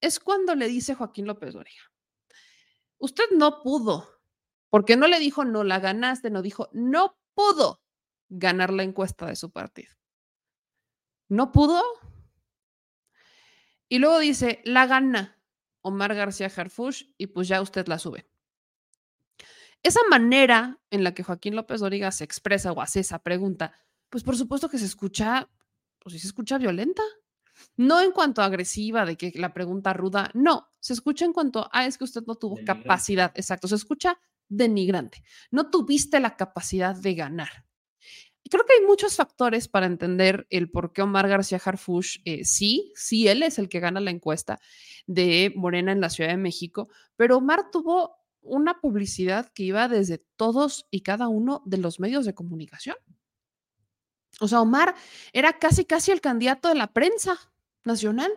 es 0.00 0.18
cuando 0.18 0.54
le 0.54 0.68
dice 0.68 0.94
Joaquín 0.94 1.26
López 1.26 1.54
Dóriga, 1.54 1.82
usted 2.98 3.24
no 3.32 3.62
pudo, 3.62 4.08
porque 4.70 4.96
no 4.96 5.06
le 5.06 5.18
dijo 5.18 5.44
no 5.44 5.64
la 5.64 5.78
ganaste, 5.80 6.30
no 6.30 6.42
dijo 6.42 6.68
no 6.72 7.18
pudo 7.34 7.82
ganar 8.28 8.72
la 8.72 8.82
encuesta 8.82 9.26
de 9.26 9.36
su 9.36 9.50
partido. 9.50 9.92
No 11.28 11.52
pudo. 11.52 11.82
Y 13.88 13.98
luego 13.98 14.18
dice, 14.18 14.60
la 14.64 14.86
gana 14.86 15.38
Omar 15.82 16.14
García 16.14 16.50
Harfush 16.54 17.04
y 17.18 17.28
pues 17.28 17.48
ya 17.48 17.60
usted 17.60 17.86
la 17.88 17.98
sube. 17.98 18.26
Esa 19.82 20.00
manera 20.10 20.78
en 20.90 21.04
la 21.04 21.12
que 21.12 21.24
Joaquín 21.24 21.56
López 21.56 21.80
Dóriga 21.80 22.10
se 22.12 22.24
expresa 22.24 22.72
o 22.72 22.80
hace 22.80 23.00
esa 23.00 23.18
pregunta, 23.18 23.74
pues 24.08 24.22
por 24.22 24.36
supuesto 24.36 24.68
que 24.68 24.78
se 24.78 24.84
escucha, 24.84 25.50
pues 26.02 26.14
sí 26.14 26.18
se 26.18 26.28
escucha 26.28 26.58
violenta. 26.58 27.02
No 27.76 28.00
en 28.00 28.12
cuanto 28.12 28.42
a 28.42 28.46
agresiva, 28.46 29.04
de 29.04 29.16
que 29.16 29.32
la 29.34 29.52
pregunta 29.52 29.92
ruda, 29.92 30.30
no, 30.34 30.68
se 30.80 30.94
escucha 30.94 31.24
en 31.24 31.32
cuanto 31.32 31.68
a, 31.72 31.86
es 31.86 31.98
que 31.98 32.04
usted 32.04 32.22
no 32.26 32.34
tuvo 32.34 32.56
Denigrante. 32.56 32.82
capacidad, 32.82 33.32
exacto, 33.36 33.68
se 33.68 33.76
escucha 33.76 34.18
denigrante. 34.48 35.22
No 35.50 35.70
tuviste 35.70 36.18
la 36.20 36.36
capacidad 36.36 36.96
de 36.96 37.14
ganar. 37.14 37.66
Y 38.42 38.50
creo 38.50 38.64
que 38.66 38.74
hay 38.74 38.86
muchos 38.86 39.16
factores 39.16 39.68
para 39.68 39.86
entender 39.86 40.46
el 40.50 40.70
por 40.70 40.92
qué 40.92 41.02
Omar 41.02 41.28
García 41.28 41.60
Harfush, 41.64 42.18
eh, 42.24 42.44
sí, 42.44 42.92
sí, 42.96 43.28
él 43.28 43.42
es 43.42 43.58
el 43.58 43.68
que 43.68 43.80
gana 43.80 44.00
la 44.00 44.10
encuesta 44.10 44.58
de 45.06 45.52
Morena 45.54 45.92
en 45.92 46.00
la 46.00 46.10
Ciudad 46.10 46.30
de 46.30 46.36
México, 46.36 46.88
pero 47.16 47.36
Omar 47.36 47.70
tuvo 47.70 48.16
una 48.40 48.80
publicidad 48.80 49.52
que 49.54 49.62
iba 49.62 49.86
desde 49.88 50.18
todos 50.36 50.88
y 50.90 51.02
cada 51.02 51.28
uno 51.28 51.62
de 51.64 51.78
los 51.78 52.00
medios 52.00 52.24
de 52.26 52.34
comunicación. 52.34 52.96
O 54.42 54.48
sea, 54.48 54.60
Omar 54.60 54.94
era 55.32 55.58
casi, 55.58 55.84
casi 55.84 56.10
el 56.10 56.20
candidato 56.20 56.68
de 56.68 56.74
la 56.74 56.92
prensa 56.92 57.38
nacional. 57.84 58.32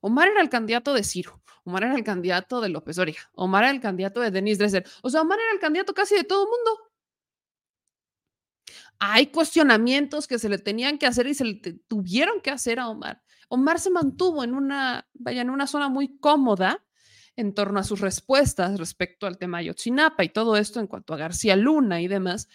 Omar 0.00 0.28
era 0.28 0.42
el 0.42 0.48
candidato 0.48 0.92
de 0.92 1.04
Ciro, 1.04 1.40
Omar 1.64 1.84
era 1.84 1.94
el 1.94 2.04
candidato 2.04 2.60
de 2.60 2.68
López 2.68 2.96
Dóriga, 2.96 3.20
Omar 3.32 3.64
era 3.64 3.72
el 3.72 3.80
candidato 3.80 4.20
de 4.20 4.30
Denis 4.30 4.58
Dresser. 4.58 4.84
O 5.02 5.10
sea, 5.10 5.22
Omar 5.22 5.38
era 5.38 5.52
el 5.52 5.60
candidato 5.60 5.94
casi 5.94 6.14
de 6.14 6.24
todo 6.24 6.42
el 6.42 6.48
mundo 6.48 6.88
hay 8.98 9.28
cuestionamientos 9.28 10.26
que 10.26 10.38
se 10.38 10.48
le 10.48 10.58
tenían 10.58 10.98
que 10.98 11.06
hacer 11.06 11.26
y 11.26 11.34
se 11.34 11.44
le 11.44 11.54
tuvieron 11.86 12.40
que 12.40 12.50
hacer 12.50 12.80
a 12.80 12.88
Omar. 12.88 13.22
Omar 13.48 13.78
se 13.78 13.90
mantuvo 13.90 14.42
en 14.44 14.54
una, 14.54 15.06
vaya, 15.14 15.42
en 15.42 15.50
una 15.50 15.66
zona 15.66 15.88
muy 15.88 16.18
cómoda 16.18 16.84
en 17.36 17.54
torno 17.54 17.78
a 17.78 17.84
sus 17.84 18.00
respuestas 18.00 18.78
respecto 18.78 19.26
al 19.26 19.38
tema 19.38 19.58
Ayotzinapa 19.58 20.24
y 20.24 20.28
todo 20.30 20.56
esto 20.56 20.80
en 20.80 20.88
cuanto 20.88 21.14
a 21.14 21.16
García 21.16 21.54
Luna 21.54 22.00
y 22.00 22.08
demás. 22.08 22.48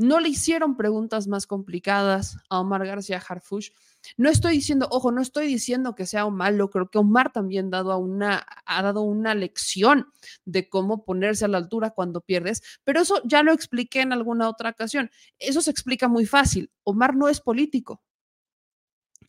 No 0.00 0.18
le 0.18 0.30
hicieron 0.30 0.78
preguntas 0.78 1.26
más 1.26 1.46
complicadas 1.46 2.38
a 2.48 2.58
Omar 2.60 2.86
García 2.86 3.18
Harfush. 3.28 3.68
No 4.16 4.30
estoy 4.30 4.54
diciendo, 4.54 4.88
ojo, 4.90 5.12
no 5.12 5.20
estoy 5.20 5.46
diciendo 5.46 5.94
que 5.94 6.06
sea 6.06 6.24
un 6.24 6.36
malo, 6.36 6.70
creo 6.70 6.88
que 6.88 6.96
Omar 6.96 7.34
también 7.34 7.66
ha 7.74 7.82
dado 7.82 9.02
una 9.02 9.34
lección 9.34 10.06
de 10.46 10.70
cómo 10.70 11.04
ponerse 11.04 11.44
a 11.44 11.48
la 11.48 11.58
altura 11.58 11.90
cuando 11.90 12.22
pierdes, 12.22 12.62
pero 12.82 13.02
eso 13.02 13.20
ya 13.26 13.42
lo 13.42 13.52
expliqué 13.52 14.00
en 14.00 14.14
alguna 14.14 14.48
otra 14.48 14.70
ocasión. 14.70 15.10
Eso 15.38 15.60
se 15.60 15.70
explica 15.70 16.08
muy 16.08 16.24
fácil. 16.24 16.72
Omar 16.82 17.14
no 17.14 17.28
es 17.28 17.42
político. 17.42 18.02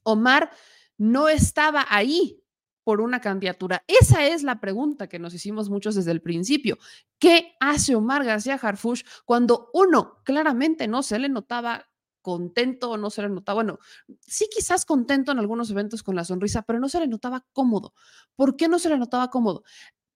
Omar 0.03 0.51
no 0.97 1.27
estaba 1.27 1.85
ahí 1.89 2.40
por 2.83 3.01
una 3.01 3.21
candidatura. 3.21 3.83
Esa 3.87 4.25
es 4.25 4.43
la 4.43 4.59
pregunta 4.59 5.07
que 5.07 5.19
nos 5.19 5.33
hicimos 5.33 5.69
muchos 5.69 5.95
desde 5.95 6.11
el 6.11 6.21
principio. 6.21 6.77
¿Qué 7.19 7.53
hace 7.59 7.95
Omar 7.95 8.23
García 8.23 8.59
Harfush 8.61 9.03
cuando 9.25 9.69
uno 9.73 10.21
claramente 10.23 10.87
no 10.87 11.03
se 11.03 11.19
le 11.19 11.29
notaba 11.29 11.85
contento 12.21 12.91
o 12.91 12.97
no 12.97 13.09
se 13.09 13.23
le 13.23 13.29
notaba, 13.29 13.55
bueno, 13.55 13.79
sí 14.21 14.47
quizás 14.53 14.85
contento 14.85 15.31
en 15.31 15.39
algunos 15.39 15.71
eventos 15.71 16.03
con 16.03 16.15
la 16.15 16.23
sonrisa, 16.23 16.61
pero 16.61 16.79
no 16.79 16.89
se 16.89 16.99
le 16.99 17.07
notaba 17.07 17.45
cómodo. 17.51 17.93
¿Por 18.35 18.55
qué 18.55 18.67
no 18.67 18.79
se 18.79 18.89
le 18.89 18.97
notaba 18.97 19.29
cómodo? 19.29 19.63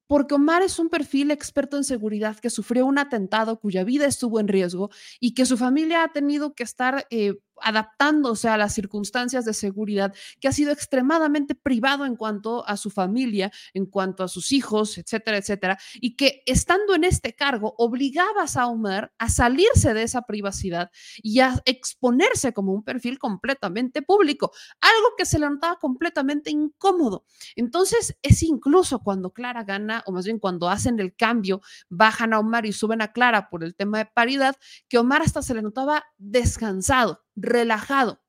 Porque 0.08 0.36
Omar 0.36 0.62
es 0.62 0.78
un 0.78 0.90
perfil 0.90 1.32
experto 1.32 1.78
en 1.78 1.84
seguridad 1.84 2.38
que 2.38 2.52
sufrió 2.52 2.86
un 2.86 3.00
atentado 3.00 3.60
cuya 3.60 3.84
vida 3.84 4.06
estuvo 4.06 4.40
en 4.40 4.48
riesgo 4.48 4.92
y 5.20 5.34
que 5.34 5.48
su 5.48 5.58
familia 5.58 6.04
ha 6.04 6.12
tenido 6.12 6.54
que 6.54 6.64
estar 6.64 7.08
eh, 7.10 7.40
adaptándose 7.61 8.49
a 8.49 8.57
las 8.57 8.73
circunstancias 8.73 9.45
de 9.45 9.53
seguridad, 9.53 10.14
que 10.40 10.48
ha 10.48 10.52
sido 10.52 10.72
extremadamente 10.72 11.56
privado 11.56 12.06
en 12.06 12.15
cuanto 12.15 12.68
a 12.68 12.77
su 12.77 12.90
familia, 12.90 13.52
en 13.73 13.86
cuanto 13.86 14.23
a 14.23 14.27
sus 14.27 14.52
hijos, 14.52 14.98
etcétera, 14.98 15.38
etcétera, 15.38 15.77
y 15.95 16.15
que 16.15 16.41
estando 16.45 16.95
en 16.95 17.03
este 17.03 17.36
cargo 17.36 17.76
obligabas 17.77 18.57
a 18.57 18.68
Omar 18.68 19.14
a 19.18 19.30
salirse 19.30 19.94
de 19.94 20.03
esa 20.03 20.23
privacidad 20.23 20.91
y 21.18 21.40
a 21.40 21.61
exponerse 21.65 22.53
como 22.53 22.73
un 22.73 22.84
perfil 22.84 23.19
completamente 23.19 24.02
público, 24.02 24.52
algo 24.82 25.10
que 25.18 25.26
se 25.26 25.40
le 25.40 25.49
notaba 25.49 25.77
completamente 25.80 26.52
incómodo. 26.52 27.26
Entonces, 27.56 28.18
es 28.22 28.44
incluso 28.44 28.99
cuando 28.99 29.32
Clara 29.32 29.64
gana, 29.64 30.03
o 30.06 30.11
más 30.11 30.26
bien 30.26 30.40
cuando 30.40 30.69
hacen 30.69 30.99
el 30.99 31.15
cambio, 31.15 31.61
bajan 31.90 32.34
a 32.34 32.40
Omar 32.40 32.65
y 32.65 32.73
suben 32.73 33.02
a 33.02 33.11
Clara 33.11 33.49
por 33.49 33.64
el 33.64 33.76
tema 33.76 33.99
de 33.99 34.06
paridad, 34.06 34.56
que 34.88 34.98
Omar 34.98 35.22
hasta 35.22 35.41
se 35.41 35.53
le 35.53 35.61
notaba 35.61 36.06
descansado, 36.18 37.25
relajado, 37.36 38.22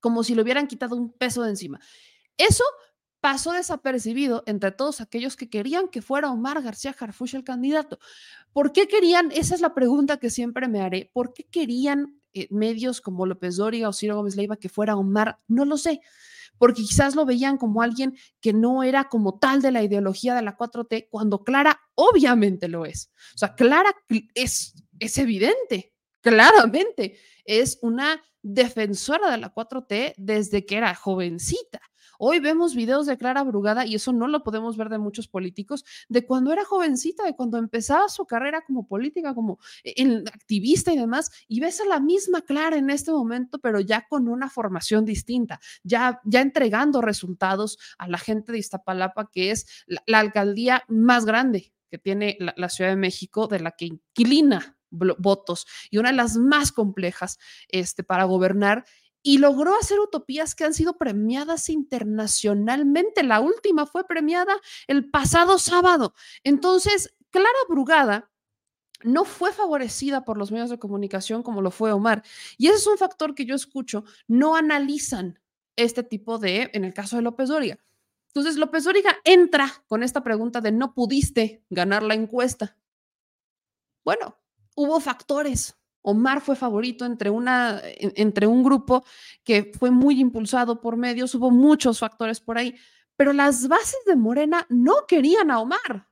como 0.00 0.24
si 0.24 0.34
le 0.34 0.42
hubieran 0.42 0.66
quitado 0.66 0.96
un 0.96 1.12
peso 1.12 1.42
de 1.42 1.50
encima. 1.50 1.80
Eso 2.36 2.64
pasó 3.20 3.52
desapercibido 3.52 4.44
entre 4.46 4.72
todos 4.72 5.00
aquellos 5.00 5.36
que 5.36 5.50
querían 5.50 5.88
que 5.88 6.02
fuera 6.02 6.30
Omar 6.30 6.62
García 6.62 6.94
Harfuch 6.98 7.34
el 7.34 7.44
candidato. 7.44 7.98
¿Por 8.52 8.72
qué 8.72 8.86
querían? 8.86 9.30
Esa 9.32 9.54
es 9.54 9.60
la 9.60 9.74
pregunta 9.74 10.18
que 10.18 10.30
siempre 10.30 10.68
me 10.68 10.80
haré. 10.80 11.10
¿Por 11.12 11.32
qué 11.32 11.44
querían 11.44 12.20
eh, 12.32 12.46
medios 12.50 13.00
como 13.00 13.26
López 13.26 13.56
Dóriga 13.56 13.88
o 13.88 13.92
Ciro 13.92 14.16
Gómez 14.16 14.36
Leiva 14.36 14.56
que 14.56 14.68
fuera 14.68 14.96
Omar? 14.96 15.40
No 15.48 15.64
lo 15.64 15.76
sé 15.76 16.00
porque 16.58 16.82
quizás 16.82 17.14
lo 17.14 17.24
veían 17.24 17.56
como 17.56 17.82
alguien 17.82 18.16
que 18.40 18.52
no 18.52 18.82
era 18.82 19.08
como 19.08 19.38
tal 19.38 19.62
de 19.62 19.70
la 19.70 19.82
ideología 19.82 20.34
de 20.34 20.42
la 20.42 20.56
4T, 20.56 21.08
cuando 21.08 21.44
Clara 21.44 21.80
obviamente 21.94 22.68
lo 22.68 22.84
es. 22.84 23.10
O 23.34 23.38
sea, 23.38 23.54
Clara 23.54 23.94
es, 24.34 24.74
es 24.98 25.18
evidente, 25.18 25.94
claramente, 26.20 27.18
es 27.44 27.78
una 27.82 28.22
defensora 28.42 29.30
de 29.30 29.38
la 29.38 29.54
4T 29.54 30.14
desde 30.16 30.64
que 30.64 30.76
era 30.76 30.94
jovencita. 30.94 31.80
Hoy 32.20 32.40
vemos 32.40 32.74
videos 32.74 33.06
de 33.06 33.16
Clara 33.16 33.44
Brugada 33.44 33.86
y 33.86 33.94
eso 33.94 34.12
no 34.12 34.26
lo 34.26 34.42
podemos 34.42 34.76
ver 34.76 34.88
de 34.88 34.98
muchos 34.98 35.28
políticos, 35.28 35.84
de 36.08 36.26
cuando 36.26 36.52
era 36.52 36.64
jovencita, 36.64 37.24
de 37.24 37.36
cuando 37.36 37.58
empezaba 37.58 38.08
su 38.08 38.26
carrera 38.26 38.64
como 38.66 38.88
política, 38.88 39.34
como 39.34 39.60
en, 39.84 40.26
activista 40.26 40.92
y 40.92 40.98
demás, 40.98 41.30
y 41.46 41.60
ves 41.60 41.80
a 41.80 41.84
la 41.84 42.00
misma 42.00 42.40
Clara 42.42 42.76
en 42.76 42.90
este 42.90 43.12
momento, 43.12 43.60
pero 43.60 43.78
ya 43.78 44.08
con 44.08 44.28
una 44.28 44.50
formación 44.50 45.04
distinta, 45.04 45.60
ya, 45.84 46.20
ya 46.24 46.40
entregando 46.40 47.02
resultados 47.02 47.78
a 47.98 48.08
la 48.08 48.18
gente 48.18 48.50
de 48.50 48.58
Iztapalapa, 48.58 49.30
que 49.30 49.52
es 49.52 49.84
la, 49.86 50.18
alcaldía 50.18 50.82
más 50.88 51.24
grande 51.24 51.72
que 51.88 51.98
tiene 51.98 52.36
la, 52.40 52.52
la, 52.56 52.68
Ciudad 52.68 52.90
de 52.90 52.96
México, 52.96 53.46
de 53.46 53.60
la 53.60 53.70
que 53.70 53.86
inquilina 53.86 54.77
votos 54.90 55.66
y 55.90 55.98
una 55.98 56.10
de 56.10 56.16
las 56.16 56.36
más 56.36 56.72
complejas 56.72 57.38
este, 57.68 58.02
para 58.02 58.24
gobernar 58.24 58.84
y 59.22 59.38
logró 59.38 59.74
hacer 59.76 59.98
utopías 59.98 60.54
que 60.54 60.64
han 60.64 60.74
sido 60.74 60.96
premiadas 60.96 61.68
internacionalmente. 61.68 63.22
La 63.22 63.40
última 63.40 63.86
fue 63.86 64.06
premiada 64.06 64.54
el 64.86 65.10
pasado 65.10 65.58
sábado. 65.58 66.14
Entonces, 66.44 67.14
Clara 67.30 67.48
Brugada 67.68 68.30
no 69.02 69.24
fue 69.24 69.52
favorecida 69.52 70.24
por 70.24 70.38
los 70.38 70.50
medios 70.50 70.70
de 70.70 70.78
comunicación 70.78 71.42
como 71.42 71.62
lo 71.62 71.70
fue 71.70 71.92
Omar. 71.92 72.22
Y 72.56 72.68
ese 72.68 72.76
es 72.76 72.86
un 72.86 72.98
factor 72.98 73.34
que 73.34 73.44
yo 73.44 73.54
escucho, 73.54 74.04
no 74.26 74.56
analizan 74.56 75.40
este 75.76 76.02
tipo 76.02 76.38
de, 76.38 76.70
en 76.72 76.84
el 76.84 76.94
caso 76.94 77.16
de 77.16 77.22
López 77.22 77.48
Doria. 77.48 77.78
Entonces 78.28 78.56
López 78.56 78.84
Dóriga 78.84 79.16
entra 79.24 79.84
con 79.86 80.02
esta 80.02 80.22
pregunta 80.22 80.60
de 80.60 80.72
no 80.72 80.94
pudiste 80.94 81.64
ganar 81.70 82.02
la 82.02 82.14
encuesta. 82.14 82.76
Bueno, 84.04 84.38
hubo 84.78 85.00
factores. 85.00 85.76
Omar 86.02 86.40
fue 86.40 86.54
favorito 86.54 87.04
entre, 87.04 87.28
una, 87.28 87.82
entre 87.84 88.46
un 88.46 88.62
grupo 88.62 89.04
que 89.44 89.72
fue 89.78 89.90
muy 89.90 90.20
impulsado 90.20 90.80
por 90.80 90.96
medios, 90.96 91.34
hubo 91.34 91.50
muchos 91.50 91.98
factores 91.98 92.40
por 92.40 92.56
ahí, 92.56 92.76
pero 93.16 93.32
las 93.32 93.66
bases 93.66 93.98
de 94.06 94.14
Morena 94.14 94.64
no 94.70 95.06
querían 95.06 95.50
a 95.50 95.58
Omar. 95.58 96.08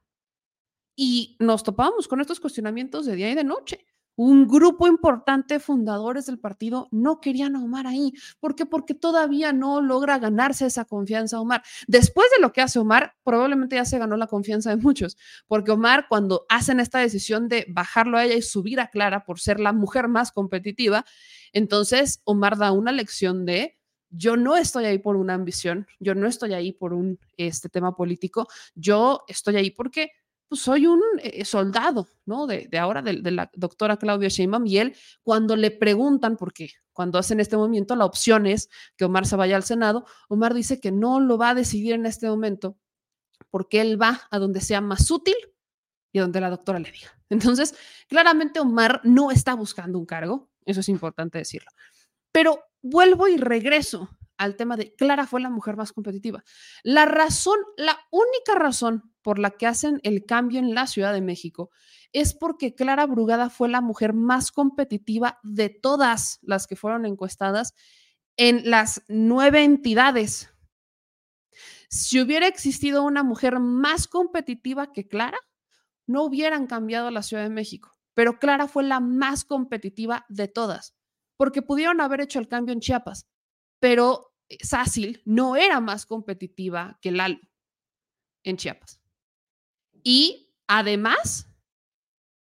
Y 0.97 1.37
nos 1.39 1.63
topamos 1.63 2.09
con 2.09 2.21
estos 2.21 2.41
cuestionamientos 2.41 3.07
de 3.07 3.15
día 3.15 3.31
y 3.31 3.35
de 3.35 3.45
noche 3.45 3.87
un 4.17 4.49
grupo 4.49 4.89
importante 4.89 5.55
de 5.55 5.61
fundadores 5.61 6.27
del 6.27 6.39
partido 6.39 6.89
no 6.91 7.21
querían 7.21 7.55
a 7.55 7.63
Omar 7.63 7.87
ahí. 7.87 8.13
¿Por 8.41 8.57
qué? 8.57 8.67
Porque 8.67 8.95
todavía 8.95 9.53
no 9.53 9.81
logra 9.81 10.19
ganarse 10.19 10.67
esa 10.67 10.85
confianza 10.87 11.41
Omar. 11.41 11.63
Después 11.87 12.27
de 12.35 12.43
lo 12.43 12.53
que 12.53 12.63
hace 12.63 12.79
Omar, 12.79 13.15
probablemente 13.23 13.77
ya 13.77 13.85
se 13.85 13.99
ganó 13.99 14.17
la 14.17 14.27
confianza 14.27 14.71
de 14.71 14.77
muchos, 14.77 15.17
porque 15.47 15.71
Omar 15.71 16.07
cuando 16.09 16.47
hacen 16.49 16.81
esta 16.81 16.99
decisión 16.99 17.49
de 17.49 17.67
bajarlo 17.69 18.17
a 18.19 18.25
ella 18.25 18.37
y 18.37 18.43
subir 18.43 18.81
a 18.81 18.89
Clara 18.89 19.25
por 19.25 19.39
ser 19.39 19.61
la 19.61 19.73
mujer 19.73 20.09
más 20.09 20.33
competitiva, 20.33 21.05
entonces 21.53 22.21
Omar 22.25 22.57
da 22.57 22.73
una 22.73 22.93
lección 22.93 23.45
de 23.45 23.79
yo 24.11 24.37
no 24.37 24.57
estoy 24.57 24.85
ahí 24.87 24.99
por 24.99 25.17
una 25.17 25.35
ambición, 25.35 25.87
yo 25.99 26.15
no 26.15 26.27
estoy 26.27 26.55
ahí 26.55 26.73
por 26.73 26.95
un 26.95 27.19
este 27.37 27.69
tema 27.69 27.95
político, 27.97 28.49
yo 28.75 29.25
estoy 29.29 29.57
ahí 29.57 29.71
porque 29.71 30.13
pues 30.49 30.61
soy 30.61 30.87
un 30.87 31.03
eh, 31.23 31.45
soldado, 31.45 32.09
¿no? 32.25 32.47
De, 32.47 32.69
ahora, 32.79 33.03
de, 33.03 33.31
la 33.31 33.51
doctora 33.55 33.97
Claudia 33.97 34.29
Sheinbaum, 34.29 34.67
y 34.67 34.79
él, 34.79 34.97
cuando 35.23 35.57
le 35.57 35.71
preguntan, 35.71 36.37
porque 36.37 36.71
cuando 36.93 37.19
hacen 37.19 37.41
este 37.41 37.57
movimiento, 37.57 37.97
la 37.97 38.05
opción 38.05 38.47
es 38.47 38.71
que 38.97 39.05
Omar 39.05 39.27
se 39.27 39.37
vaya 39.37 39.57
al 39.57 39.65
Senado, 39.65 40.07
Omar 40.29 40.55
dice 40.55 40.81
que 40.81 40.93
no 40.93 41.21
lo 41.21 41.37
va 41.39 41.51
a 41.51 41.55
decidir 41.55 41.95
en 41.95 42.07
este 42.07 42.29
momento, 42.29 42.79
porque 43.51 43.81
él 43.81 44.01
va 44.01 44.23
a 44.31 44.39
donde 44.39 44.61
sea 44.61 44.81
más 44.81 45.11
útil 45.11 45.37
y 46.13 46.19
a 46.19 46.23
donde 46.23 46.41
la 46.41 46.51
doctora 46.51 46.79
le 46.79 46.91
diga. 46.91 47.11
Entonces, 47.29 47.75
claramente 48.09 48.61
Omar 48.61 49.01
no 49.05 49.31
está 49.31 49.55
buscando 49.55 49.99
un 49.99 50.07
cargo, 50.07 50.49
eso 50.65 50.81
es 50.81 50.89
importante 50.89 51.39
decirlo. 51.39 51.71
Pero 52.33 52.61
vuelvo 52.89 53.29
y 53.29 53.37
regreso 53.37 54.09
al 54.37 54.57
tema 54.57 54.77
de 54.77 54.95
Clara 54.95 55.27
fue 55.27 55.41
la 55.41 55.51
mujer 55.51 55.77
más 55.77 55.93
competitiva. 55.93 56.45
La 56.83 57.05
razón, 57.07 57.59
la 57.77 57.99
única 58.11 58.55
razón 58.55 59.13
por 59.23 59.39
la 59.39 59.51
que 59.51 59.67
hacen 59.67 60.01
el 60.03 60.25
cambio 60.27 60.61
en 60.61 60.75
la 60.75 60.87
Ciudad 60.87 61.13
de 61.13 61.23
México 61.23 61.71
es 62.13 62.35
porque 62.35 62.75
Clara 62.75 63.07
Brugada 63.07 63.51
fue 63.51 63.69
la 63.69 63.81
mujer 63.81 64.13
más 64.13 64.53
competitiva 64.53 65.39
de 65.43 65.69
todas 65.71 66.39
las 66.43 66.67
que 66.67 66.77
fueron 66.77 67.07
encuestadas 67.07 67.75
en 68.37 68.71
las 68.71 69.03
nueve 69.09 69.65
entidades. 69.65 70.51
Si 71.89 72.21
hubiera 72.21 72.47
existido 72.47 73.03
una 73.03 73.23
mujer 73.23 73.59
más 73.59 74.07
competitiva 74.07 74.93
que 74.93 75.09
Clara, 75.09 75.39
no 76.07 76.23
hubieran 76.25 76.67
cambiado 76.67 77.11
la 77.11 77.23
Ciudad 77.23 77.43
de 77.43 77.51
México, 77.51 77.93
pero 78.15 78.39
Clara 78.39 78.69
fue 78.69 78.85
la 78.85 79.01
más 79.01 79.45
competitiva 79.45 80.25
de 80.29 80.47
todas, 80.47 80.95
porque 81.37 81.63
pudieron 81.63 82.01
haber 82.01 82.21
hecho 82.21 82.39
el 82.39 82.49
cambio 82.49 82.73
en 82.73 82.81
Chiapas, 82.81 83.27
pero 83.81 84.33
Sácil 84.63 85.23
no 85.25 85.57
era 85.57 85.81
más 85.81 86.07
competitiva 86.07 86.99
que 87.01 87.11
Lalo 87.11 87.41
en 88.45 88.57
Chiapas. 88.57 89.01
Y 90.03 90.55
además, 90.67 91.49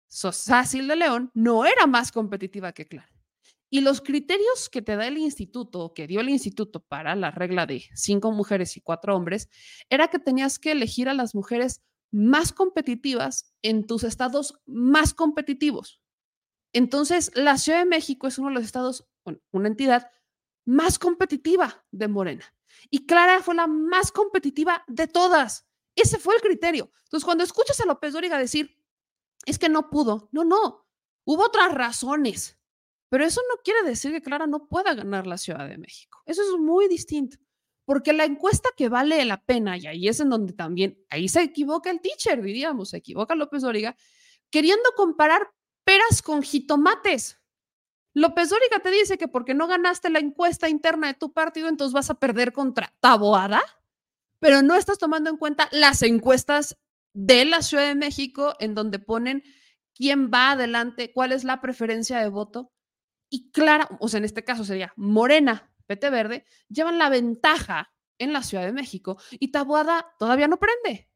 Sácil 0.07 0.87
de 0.87 0.95
León 0.95 1.31
no 1.33 1.65
era 1.65 1.87
más 1.87 2.11
competitiva 2.11 2.73
que 2.73 2.85
Clara. 2.87 3.11
Y 3.69 3.81
los 3.81 4.01
criterios 4.01 4.69
que 4.69 4.81
te 4.81 4.95
da 4.95 5.07
el 5.07 5.17
instituto, 5.17 5.93
que 5.93 6.07
dio 6.07 6.21
el 6.21 6.29
instituto 6.29 6.81
para 6.81 7.15
la 7.15 7.31
regla 7.31 7.65
de 7.65 7.83
cinco 7.93 8.31
mujeres 8.31 8.77
y 8.77 8.81
cuatro 8.81 9.15
hombres, 9.15 9.49
era 9.89 10.07
que 10.07 10.19
tenías 10.19 10.59
que 10.59 10.71
elegir 10.71 11.09
a 11.09 11.13
las 11.13 11.35
mujeres 11.35 11.81
más 12.11 12.53
competitivas 12.53 13.53
en 13.61 13.85
tus 13.85 14.03
estados 14.03 14.61
más 14.65 15.13
competitivos. 15.13 15.99
Entonces, 16.75 17.31
la 17.35 17.57
Ciudad 17.57 17.79
de 17.79 17.85
México 17.85 18.27
es 18.27 18.37
uno 18.37 18.49
de 18.49 18.55
los 18.55 18.65
estados, 18.65 19.07
una 19.51 19.69
entidad 19.69 20.11
más 20.65 20.99
competitiva 20.99 21.85
de 21.89 22.09
Morena. 22.09 22.53
Y 22.89 23.05
Clara 23.05 23.41
fue 23.41 23.55
la 23.55 23.65
más 23.65 24.11
competitiva 24.11 24.83
de 24.87 25.07
todas. 25.07 25.65
Ese 25.95 26.19
fue 26.19 26.35
el 26.35 26.41
criterio. 26.41 26.91
Entonces, 27.05 27.23
cuando 27.23 27.45
escuchas 27.45 27.79
a 27.79 27.85
López 27.85 28.11
Dóriga 28.11 28.37
decir, 28.37 28.77
es 29.45 29.57
que 29.57 29.69
no 29.69 29.89
pudo, 29.89 30.27
no, 30.33 30.43
no, 30.43 30.85
hubo 31.23 31.45
otras 31.45 31.73
razones. 31.73 32.59
Pero 33.07 33.23
eso 33.23 33.39
no 33.49 33.61
quiere 33.63 33.83
decir 33.83 34.11
que 34.11 34.21
Clara 34.21 34.45
no 34.45 34.67
pueda 34.67 34.93
ganar 34.93 35.27
la 35.27 35.37
Ciudad 35.37 35.69
de 35.69 35.77
México. 35.77 36.23
Eso 36.25 36.41
es 36.41 36.59
muy 36.59 36.89
distinto. 36.89 37.37
Porque 37.85 38.11
la 38.11 38.25
encuesta 38.25 38.67
que 38.75 38.89
vale 38.89 39.23
la 39.23 39.41
pena, 39.41 39.77
y 39.77 39.87
ahí 39.87 40.09
es 40.09 40.19
en 40.19 40.29
donde 40.29 40.51
también, 40.51 41.01
ahí 41.09 41.29
se 41.29 41.41
equivoca 41.41 41.89
el 41.89 42.01
teacher, 42.01 42.41
diríamos, 42.41 42.89
se 42.89 42.97
equivoca 42.97 43.33
López 43.33 43.61
Dóriga, 43.61 43.95
queriendo 44.49 44.89
comparar 44.97 45.54
peras 45.85 46.21
con 46.21 46.43
jitomates. 46.43 47.39
López 48.13 48.49
Dóriga 48.49 48.79
te 48.79 48.91
dice 48.91 49.17
que 49.17 49.27
porque 49.27 49.53
no 49.53 49.67
ganaste 49.67 50.09
la 50.09 50.19
encuesta 50.19 50.67
interna 50.67 51.07
de 51.07 51.13
tu 51.13 51.33
partido, 51.33 51.69
entonces 51.69 51.93
vas 51.93 52.09
a 52.09 52.19
perder 52.19 52.51
contra 52.51 52.93
Taboada, 52.99 53.61
pero 54.39 54.61
no 54.61 54.75
estás 54.75 54.97
tomando 54.97 55.29
en 55.29 55.37
cuenta 55.37 55.69
las 55.71 56.01
encuestas 56.01 56.77
de 57.13 57.45
la 57.45 57.61
Ciudad 57.61 57.87
de 57.87 57.95
México 57.95 58.55
en 58.59 58.73
donde 58.73 58.99
ponen 58.99 59.43
quién 59.93 60.31
va 60.33 60.51
adelante, 60.51 61.11
cuál 61.13 61.31
es 61.31 61.43
la 61.43 61.61
preferencia 61.61 62.19
de 62.19 62.29
voto. 62.29 62.71
Y 63.29 63.51
Clara, 63.51 63.89
o 63.99 64.07
sea, 64.07 64.17
en 64.19 64.25
este 64.25 64.43
caso 64.43 64.63
sería 64.63 64.93
Morena, 64.95 65.73
PT 65.87 66.09
Verde, 66.09 66.45
llevan 66.69 66.97
la 66.97 67.09
ventaja 67.09 67.93
en 68.17 68.33
la 68.33 68.43
Ciudad 68.43 68.65
de 68.65 68.71
México 68.71 69.17
y 69.31 69.51
Taboada 69.51 70.13
todavía 70.19 70.47
no 70.47 70.57
prende. 70.57 71.09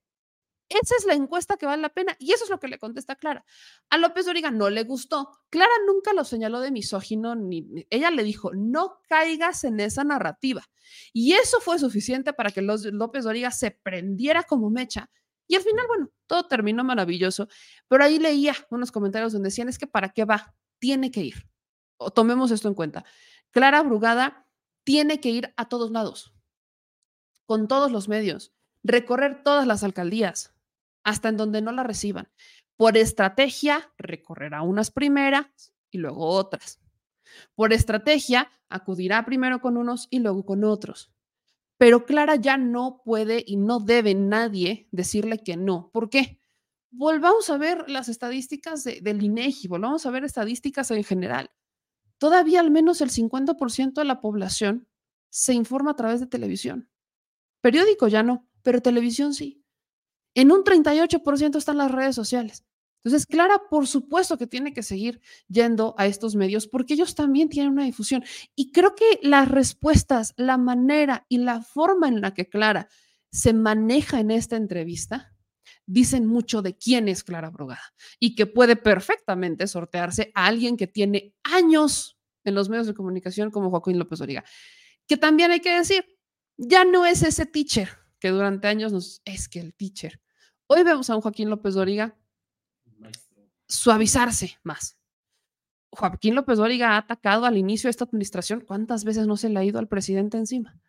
Esa 0.69 0.95
es 0.97 1.05
la 1.05 1.15
encuesta 1.15 1.57
que 1.57 1.65
vale 1.65 1.81
la 1.81 1.89
pena 1.89 2.15
y 2.19 2.31
eso 2.31 2.43
es 2.43 2.49
lo 2.51 2.59
que 2.59 2.67
le 2.67 2.77
contesta 2.77 3.15
Clara. 3.15 3.43
A 3.89 3.97
López 3.97 4.27
Doriga 4.27 4.51
no 4.51 4.69
le 4.69 4.83
gustó. 4.83 5.31
Clara 5.49 5.71
nunca 5.87 6.13
lo 6.13 6.23
señaló 6.23 6.59
de 6.61 6.69
misógino, 6.69 7.35
ni, 7.35 7.65
ella 7.89 8.11
le 8.11 8.23
dijo, 8.23 8.51
no 8.53 9.01
caigas 9.07 9.63
en 9.63 9.79
esa 9.79 10.03
narrativa. 10.03 10.63
Y 11.11 11.33
eso 11.33 11.59
fue 11.59 11.79
suficiente 11.79 12.33
para 12.33 12.51
que 12.51 12.61
López 12.61 13.23
Doriga 13.23 13.49
se 13.49 13.71
prendiera 13.71 14.43
como 14.43 14.69
mecha. 14.69 15.09
Y 15.47 15.55
al 15.55 15.63
final, 15.63 15.87
bueno, 15.87 16.11
todo 16.27 16.47
terminó 16.47 16.83
maravilloso. 16.83 17.47
Pero 17.87 18.03
ahí 18.03 18.19
leía 18.19 18.55
unos 18.69 18.91
comentarios 18.91 19.33
donde 19.33 19.47
decían, 19.47 19.69
es 19.69 19.79
que 19.79 19.87
para 19.87 20.09
qué 20.09 20.23
va, 20.25 20.53
tiene 20.77 21.09
que 21.09 21.21
ir. 21.21 21.49
O 21.97 22.11
tomemos 22.11 22.51
esto 22.51 22.67
en 22.67 22.75
cuenta. 22.75 23.03
Clara 23.49 23.81
Brugada 23.81 24.45
tiene 24.83 25.19
que 25.19 25.29
ir 25.29 25.53
a 25.57 25.67
todos 25.67 25.89
lados, 25.91 26.33
con 27.45 27.67
todos 27.67 27.91
los 27.91 28.07
medios, 28.07 28.53
recorrer 28.83 29.43
todas 29.43 29.67
las 29.67 29.83
alcaldías, 29.83 30.53
hasta 31.09 31.29
en 31.29 31.37
donde 31.37 31.61
no 31.61 31.71
la 31.71 31.83
reciban. 31.83 32.29
Por 32.77 32.97
estrategia, 32.97 33.91
recorrerá 33.97 34.61
unas 34.61 34.91
primeras 34.91 35.73
y 35.91 35.97
luego 35.97 36.25
otras. 36.27 36.79
Por 37.55 37.73
estrategia, 37.73 38.49
acudirá 38.69 39.25
primero 39.25 39.59
con 39.59 39.77
unos 39.77 40.07
y 40.09 40.19
luego 40.19 40.45
con 40.45 40.63
otros. 40.63 41.11
Pero 41.77 42.05
Clara 42.05 42.35
ya 42.35 42.57
no 42.57 43.01
puede 43.03 43.43
y 43.45 43.57
no 43.57 43.79
debe 43.79 44.13
nadie 44.13 44.87
decirle 44.91 45.39
que 45.43 45.57
no. 45.57 45.89
¿Por 45.91 46.09
qué? 46.09 46.39
Volvamos 46.91 47.49
a 47.49 47.57
ver 47.57 47.89
las 47.89 48.09
estadísticas 48.09 48.83
del 48.83 49.23
INEGI, 49.23 49.67
volvamos 49.67 50.05
a 50.05 50.11
ver 50.11 50.23
estadísticas 50.23 50.91
en 50.91 51.03
general. 51.03 51.51
Todavía 52.17 52.59
al 52.59 52.71
menos 52.71 53.01
el 53.01 53.09
50% 53.09 53.93
de 53.93 54.05
la 54.05 54.19
población 54.21 54.87
se 55.29 55.53
informa 55.53 55.91
a 55.91 55.95
través 55.95 56.19
de 56.19 56.27
televisión. 56.27 56.89
Periódico 57.61 58.07
ya 58.07 58.23
no, 58.23 58.49
pero 58.63 58.81
televisión 58.81 59.33
sí. 59.33 59.58
En 60.35 60.51
un 60.51 60.63
38% 60.63 61.57
están 61.57 61.77
las 61.77 61.91
redes 61.91 62.15
sociales. 62.15 62.65
Entonces, 63.03 63.25
Clara, 63.25 63.61
por 63.69 63.87
supuesto 63.87 64.37
que 64.37 64.47
tiene 64.47 64.73
que 64.73 64.83
seguir 64.83 65.21
yendo 65.47 65.95
a 65.97 66.05
estos 66.05 66.35
medios 66.35 66.67
porque 66.67 66.95
ellos 66.95 67.15
también 67.15 67.47
tienen 67.47 67.71
una 67.71 67.85
difusión. 67.85 68.23
Y 68.55 68.71
creo 68.71 68.93
que 68.93 69.19
las 69.21 69.47
respuestas, 69.47 70.33
la 70.35 70.57
manera 70.57 71.25
y 71.29 71.37
la 71.37 71.61
forma 71.61 72.09
en 72.09 72.19
la 72.19 72.33
que 72.33 72.49
Clara 72.49 72.89
se 73.31 73.53
maneja 73.53 74.19
en 74.19 74.31
esta 74.31 74.57
entrevista 74.57 75.33
dicen 75.85 76.25
mucho 76.25 76.61
de 76.61 76.75
quién 76.75 77.07
es 77.07 77.23
Clara 77.23 77.49
Brogada 77.49 77.93
y 78.19 78.35
que 78.35 78.45
puede 78.45 78.75
perfectamente 78.75 79.65
sortearse 79.65 80.31
a 80.35 80.47
alguien 80.47 80.77
que 80.77 80.87
tiene 80.87 81.35
años 81.43 82.19
en 82.43 82.55
los 82.55 82.69
medios 82.69 82.87
de 82.87 82.93
comunicación 82.93 83.49
como 83.49 83.69
Joaquín 83.69 83.97
López 83.97 84.19
Origa. 84.21 84.43
Que 85.07 85.17
también 85.17 85.51
hay 85.51 85.61
que 85.61 85.75
decir, 85.75 86.05
ya 86.57 86.83
no 86.83 87.05
es 87.05 87.23
ese 87.23 87.45
teacher 87.45 87.89
que 88.19 88.29
durante 88.29 88.67
años 88.67 88.91
nos 88.91 89.21
es 89.25 89.47
que 89.49 89.59
el 89.59 89.73
teacher 89.73 90.21
Hoy 90.71 90.83
vemos 90.83 91.09
a 91.09 91.15
un 91.15 91.21
Joaquín 91.21 91.49
López 91.49 91.73
Dóriga 91.73 92.15
suavizarse 93.67 94.59
más. 94.61 94.99
Joaquín 95.89 96.35
López 96.35 96.59
Dóriga 96.59 96.91
ha 96.91 96.97
atacado 96.97 97.45
al 97.45 97.57
inicio 97.57 97.87
de 97.87 97.91
esta 97.91 98.03
administración. 98.03 98.61
¿Cuántas 98.61 99.03
veces 99.03 99.25
no 99.25 99.35
se 99.35 99.49
le 99.49 99.57
ha 99.57 99.63
ido 99.63 99.79
al 99.79 99.87
presidente 99.87 100.37
encima? 100.37 100.79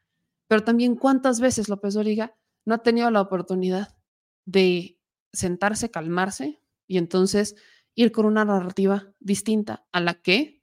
Pero 0.48 0.65
también 0.65 0.97
cuántas 0.97 1.40
veces 1.40 1.70
López 1.70 1.94
Dóriga 1.94 2.36
no 2.66 2.74
ha 2.74 2.82
tenido 2.82 3.11
la 3.11 3.23
oportunidad 3.23 3.97
de 4.44 4.98
sentarse, 5.32 5.90
calmarse 5.90 6.62
y 6.86 6.98
entonces 6.98 7.57
ir 7.94 8.12
con 8.12 8.27
una 8.27 8.44
narrativa 8.44 9.15
distinta 9.19 9.86
a 9.93 10.01
la 10.02 10.12
que 10.12 10.60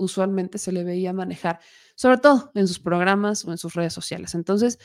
usualmente 0.00 0.58
se 0.58 0.72
le 0.72 0.82
veía 0.82 1.12
manejar, 1.12 1.60
sobre 1.94 2.18
todo 2.18 2.50
en 2.54 2.66
sus 2.66 2.80
programas 2.80 3.44
o 3.44 3.52
en 3.52 3.58
sus 3.58 3.74
redes 3.74 3.92
sociales. 3.92 4.34
Entonces, 4.34 4.78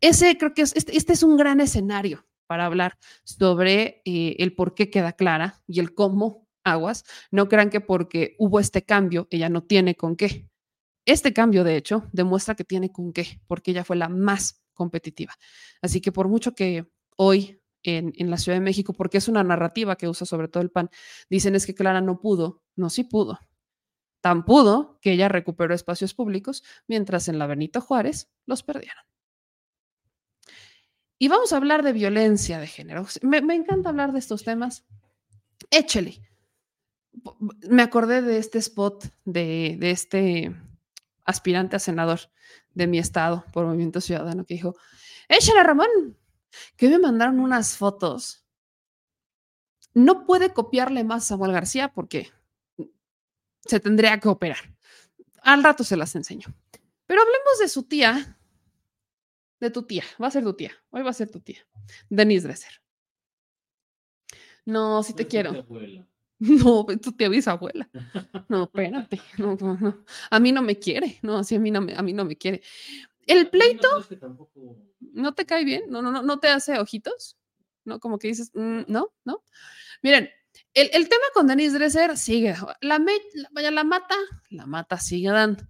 ese 0.00 0.36
creo 0.36 0.52
que 0.52 0.62
es, 0.62 0.76
este, 0.76 0.96
este 0.96 1.12
es 1.12 1.22
un 1.22 1.36
gran 1.36 1.60
escenario 1.60 2.26
para 2.46 2.66
hablar 2.66 2.98
sobre 3.24 4.02
eh, 4.04 4.36
el 4.38 4.54
por 4.54 4.74
qué 4.74 4.90
queda 4.90 5.12
clara 5.12 5.62
y 5.66 5.80
el 5.80 5.94
cómo 5.94 6.46
aguas. 6.64 7.04
No 7.30 7.48
crean 7.48 7.70
que 7.70 7.80
porque 7.80 8.36
hubo 8.38 8.60
este 8.60 8.82
cambio, 8.82 9.28
ella 9.30 9.48
no 9.48 9.62
tiene 9.62 9.94
con 9.94 10.16
qué. 10.16 10.48
Este 11.04 11.32
cambio, 11.32 11.62
de 11.64 11.76
hecho, 11.76 12.08
demuestra 12.12 12.54
que 12.56 12.64
tiene 12.64 12.90
con 12.90 13.12
qué, 13.12 13.40
porque 13.46 13.70
ella 13.70 13.84
fue 13.84 13.96
la 13.96 14.08
más 14.08 14.64
competitiva. 14.74 15.34
Así 15.80 16.00
que 16.00 16.12
por 16.12 16.28
mucho 16.28 16.54
que 16.54 16.86
hoy 17.16 17.60
en, 17.84 18.12
en, 18.16 18.30
la 18.30 18.36
Ciudad 18.36 18.58
de 18.58 18.64
México, 18.64 18.92
porque 18.92 19.18
es 19.18 19.28
una 19.28 19.44
narrativa 19.44 19.96
que 19.96 20.08
usa 20.08 20.26
sobre 20.26 20.48
todo 20.48 20.62
el 20.62 20.70
PAN, 20.70 20.90
dicen 21.30 21.54
es 21.54 21.66
que 21.66 21.74
Clara 21.74 22.00
no 22.00 22.20
pudo, 22.20 22.64
no, 22.74 22.90
sí 22.90 23.04
pudo. 23.04 23.38
Tan 24.20 24.44
pudo 24.44 24.98
que 25.00 25.12
ella 25.12 25.28
recuperó 25.28 25.74
espacios 25.74 26.14
públicos, 26.14 26.64
mientras 26.86 27.28
en 27.28 27.38
la 27.38 27.46
Benito 27.46 27.80
Juárez 27.80 28.30
los 28.44 28.62
perdieron. 28.62 29.04
Y 31.18 31.28
vamos 31.28 31.52
a 31.52 31.56
hablar 31.56 31.82
de 31.82 31.92
violencia 31.92 32.58
de 32.58 32.66
género. 32.66 33.06
Me, 33.22 33.38
encanta 33.54 33.88
hablar 33.88 34.12
de 34.12 34.18
estos 34.18 34.44
temas. 34.44 34.84
Échele. 35.70 36.20
Me 37.70 37.82
acordé 37.82 38.20
de 38.20 38.36
este 38.38 38.58
spot 38.58 39.06
de, 39.24 39.76
de 39.78 39.90
este 39.90 40.54
aspirante 41.24 41.76
a 41.76 41.78
senador 41.78 42.20
de 42.74 42.86
mi 42.86 42.98
estado 42.98 43.44
por 43.52 43.64
Movimiento 43.64 44.02
Ciudadano 44.02 44.44
que 44.44 44.54
dijo, 44.54 44.76
échale 45.28 45.62
Ramón, 45.62 46.16
que 46.76 46.88
me 46.88 46.98
mandaron 46.98 47.40
unas 47.40 47.76
fotos. 47.76 48.44
No 49.94 50.26
puede 50.26 50.52
copiarle 50.52 51.04
más 51.04 51.24
a 51.24 51.28
Samuel 51.28 51.52
García 51.52 51.92
porque 51.94 52.30
se 53.66 53.80
tendría 53.80 54.18
que 54.18 54.28
operar. 54.28 54.74
Al 55.42 55.62
rato 55.62 55.84
se 55.84 55.96
las 55.96 56.14
enseño. 56.16 56.48
Pero 57.06 57.20
hablemos 57.20 57.58
de 57.60 57.68
su 57.68 57.84
tía, 57.84 58.38
de 59.60 59.70
tu 59.70 59.84
tía, 59.84 60.04
va 60.20 60.26
a 60.26 60.30
ser 60.30 60.42
tu 60.42 60.54
tía, 60.54 60.72
hoy 60.90 61.02
va 61.02 61.10
a 61.10 61.14
ser 61.14 61.30
tu 61.30 61.40
tía, 61.40 61.66
Denise 62.08 62.48
Dresser. 62.48 62.82
No, 64.64 65.02
si 65.02 65.14
te 65.14 65.26
quiero. 65.26 65.66
No, 66.38 66.84
tu 67.00 67.12
tía 67.12 67.30
bisabuela. 67.30 67.88
No, 68.50 68.64
espérate. 68.64 69.22
No, 69.38 69.56
no, 69.58 69.78
no. 69.80 70.04
A 70.30 70.38
mí 70.38 70.52
no 70.52 70.60
me 70.60 70.78
quiere. 70.78 71.18
No, 71.22 71.42
sí, 71.42 71.54
a 71.54 71.58
mí 71.58 71.70
no 71.70 71.80
me, 71.80 71.94
a 71.96 72.02
mí 72.02 72.12
no 72.12 72.26
me 72.26 72.36
quiere. 72.36 72.60
El 73.26 73.48
pleito. 73.48 73.88
¿No 75.00 75.32
te 75.32 75.46
cae 75.46 75.64
bien? 75.64 75.84
No, 75.88 76.02
no, 76.02 76.12
no, 76.12 76.22
no 76.22 76.38
te 76.38 76.48
hace 76.48 76.78
ojitos. 76.78 77.38
¿No? 77.86 78.00
Como 78.00 78.18
que 78.18 78.28
dices, 78.28 78.50
mm, 78.52 78.82
no, 78.86 79.14
no. 79.24 79.44
Miren, 80.02 80.28
el, 80.76 81.08
tema 81.08 81.24
con 81.32 81.46
Denise 81.46 81.78
Dresser 81.78 82.18
sigue. 82.18 82.54
La, 82.82 83.00
la 83.50 83.84
mata, 83.84 84.14
la 84.50 84.66
mata 84.66 84.98
sigue 84.98 85.30
dando. 85.30 85.64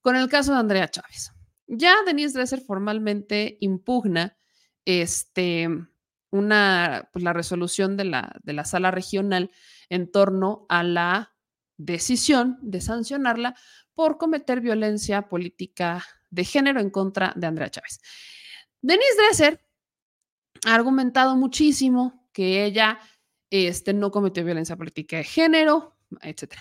Con 0.00 0.14
el 0.14 0.28
caso 0.28 0.52
de 0.52 0.58
Andrea 0.58 0.88
Chávez. 0.88 1.32
Ya 1.66 1.96
Denise 2.06 2.34
Dresser 2.34 2.60
formalmente 2.60 3.56
impugna 3.60 4.36
este, 4.84 5.68
una, 6.30 7.08
pues, 7.12 7.24
la 7.24 7.32
resolución 7.32 7.96
de 7.96 8.04
la, 8.04 8.36
de 8.44 8.52
la 8.52 8.64
sala 8.64 8.92
regional 8.92 9.50
en 9.88 10.10
torno 10.10 10.66
a 10.68 10.84
la 10.84 11.34
decisión 11.76 12.58
de 12.62 12.80
sancionarla 12.80 13.56
por 13.94 14.18
cometer 14.18 14.60
violencia 14.60 15.22
política 15.28 16.04
de 16.30 16.44
género 16.44 16.80
en 16.80 16.90
contra 16.90 17.32
de 17.34 17.46
Andrea 17.48 17.70
Chávez. 17.70 18.00
Denise 18.80 19.16
Dresser 19.16 19.60
ha 20.64 20.74
argumentado 20.74 21.34
muchísimo 21.34 22.28
que 22.32 22.64
ella 22.64 22.98
este, 23.54 23.94
no 23.94 24.10
cometió 24.10 24.44
violencia 24.44 24.76
política 24.76 25.18
de 25.18 25.24
género, 25.24 25.96
etc. 26.22 26.54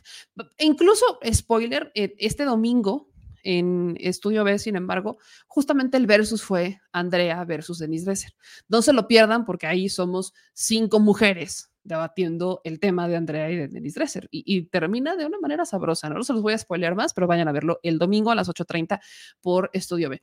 incluso, 0.60 1.20
spoiler, 1.32 1.92
eh, 1.96 2.16
este 2.20 2.46
domingo 2.46 3.10
en 3.44 3.98
Estudio 4.00 4.44
B, 4.44 4.58
sin 4.60 4.76
embargo, 4.76 5.18
justamente 5.48 5.98
el 5.98 6.06
versus 6.06 6.44
fue 6.44 6.80
Andrea 6.92 7.44
versus 7.46 7.80
Denise 7.80 8.06
Dresser. 8.06 8.34
No 8.68 8.82
se 8.82 8.94
lo 8.94 9.08
pierdan 9.08 9.44
porque 9.44 9.68
ahí 9.68 9.90
somos 9.90 10.34
cinco 10.54 11.00
mujeres 11.00 11.72
debatiendo 11.84 12.62
el 12.64 12.80
tema 12.80 13.08
de 13.08 13.18
Andrea 13.18 13.52
y 13.52 13.58
de 13.58 13.68
Denise 13.68 14.00
Dresser. 14.00 14.28
Y, 14.32 14.44
y, 14.46 14.68
termina 14.68 15.18
de 15.18 15.26
una 15.26 15.40
manera 15.40 15.66
sabrosa. 15.66 16.10
No 16.10 16.24
se 16.24 16.32
los 16.32 16.42
voy 16.42 16.54
a 16.54 16.58
spoilear 16.58 16.96
más, 16.96 17.14
pero 17.14 17.28
vayan 17.28 17.50
a 17.50 17.52
verlo 17.52 17.80
el 17.84 18.00
domingo 18.00 18.32
a 18.32 18.36
las 18.36 18.48
8.30 18.48 19.02
por 19.42 19.70
Estudio 19.74 20.10
B. 20.10 20.22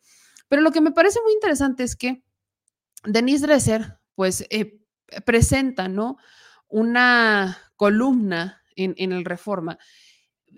Pero 0.48 0.62
lo 0.62 0.70
que 0.70 0.80
me 0.80 0.92
parece 0.92 1.20
muy 1.22 1.34
interesante 1.34 1.82
es 1.82 1.96
que 1.96 2.22
Denise 3.04 3.46
Dresser, 3.46 3.98
pues, 4.14 4.46
eh, 4.50 4.80
presenta, 5.24 5.88
¿no? 5.88 6.16
Una 6.70 7.58
columna 7.76 8.62
en, 8.76 8.94
en, 8.96 9.12
el 9.12 9.24
Reforma. 9.24 9.78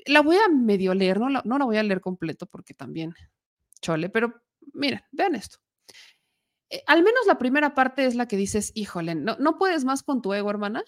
La 0.07 0.21
voy 0.21 0.37
a 0.37 0.49
medio 0.49 0.95
leer, 0.95 1.19
no 1.19 1.29
la, 1.29 1.43
no 1.45 1.59
la 1.59 1.65
voy 1.65 1.77
a 1.77 1.83
leer 1.83 2.01
completo 2.01 2.47
porque 2.47 2.75
también 2.75 3.15
chole, 3.81 4.09
pero 4.09 4.43
miren, 4.73 5.03
vean 5.11 5.35
esto. 5.35 5.59
Eh, 6.71 6.83
al 6.87 7.03
menos 7.03 7.27
la 7.27 7.37
primera 7.37 7.75
parte 7.75 8.07
es 8.07 8.15
la 8.15 8.27
que 8.27 8.37
dices, 8.37 8.73
híjole, 8.75 9.15
no, 9.15 9.37
no 9.39 9.59
puedes 9.59 9.85
más 9.85 10.03
con 10.03 10.23
tu 10.23 10.33
ego, 10.33 10.49
hermana. 10.49 10.83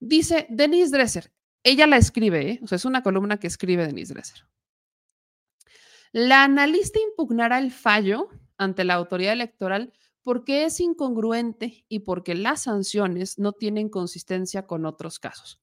Dice 0.00 0.46
Denise 0.50 0.90
Dresser, 0.90 1.32
ella 1.62 1.86
la 1.86 1.96
escribe, 1.96 2.50
¿eh? 2.50 2.60
o 2.60 2.66
sea, 2.66 2.74
es 2.74 2.84
una 2.84 3.04
columna 3.04 3.38
que 3.38 3.46
escribe 3.46 3.86
Denise 3.86 4.14
Dresser. 4.14 4.44
La 6.10 6.42
analista 6.42 6.98
impugnará 6.98 7.58
el 7.58 7.70
fallo 7.70 8.28
ante 8.58 8.82
la 8.82 8.94
autoridad 8.94 9.32
electoral 9.32 9.92
porque 10.22 10.64
es 10.64 10.80
incongruente 10.80 11.84
y 11.88 12.00
porque 12.00 12.34
las 12.34 12.62
sanciones 12.62 13.38
no 13.38 13.52
tienen 13.52 13.88
consistencia 13.88 14.66
con 14.66 14.86
otros 14.86 15.18
casos. 15.18 15.60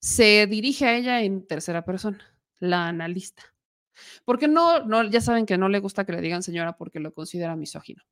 Se 0.00 0.46
dirige 0.46 0.86
a 0.86 0.96
ella 0.96 1.22
en 1.22 1.46
tercera 1.46 1.84
persona, 1.84 2.36
la 2.58 2.88
analista. 2.88 3.44
Porque 4.24 4.48
no, 4.48 4.84
no, 4.84 5.04
ya 5.04 5.20
saben 5.20 5.46
que 5.46 5.58
no 5.58 5.68
le 5.68 5.78
gusta 5.78 6.04
que 6.04 6.12
le 6.12 6.20
digan 6.20 6.42
señora 6.42 6.76
porque 6.76 6.98
lo 6.98 7.12
considera 7.12 7.56
misógino. 7.56 8.02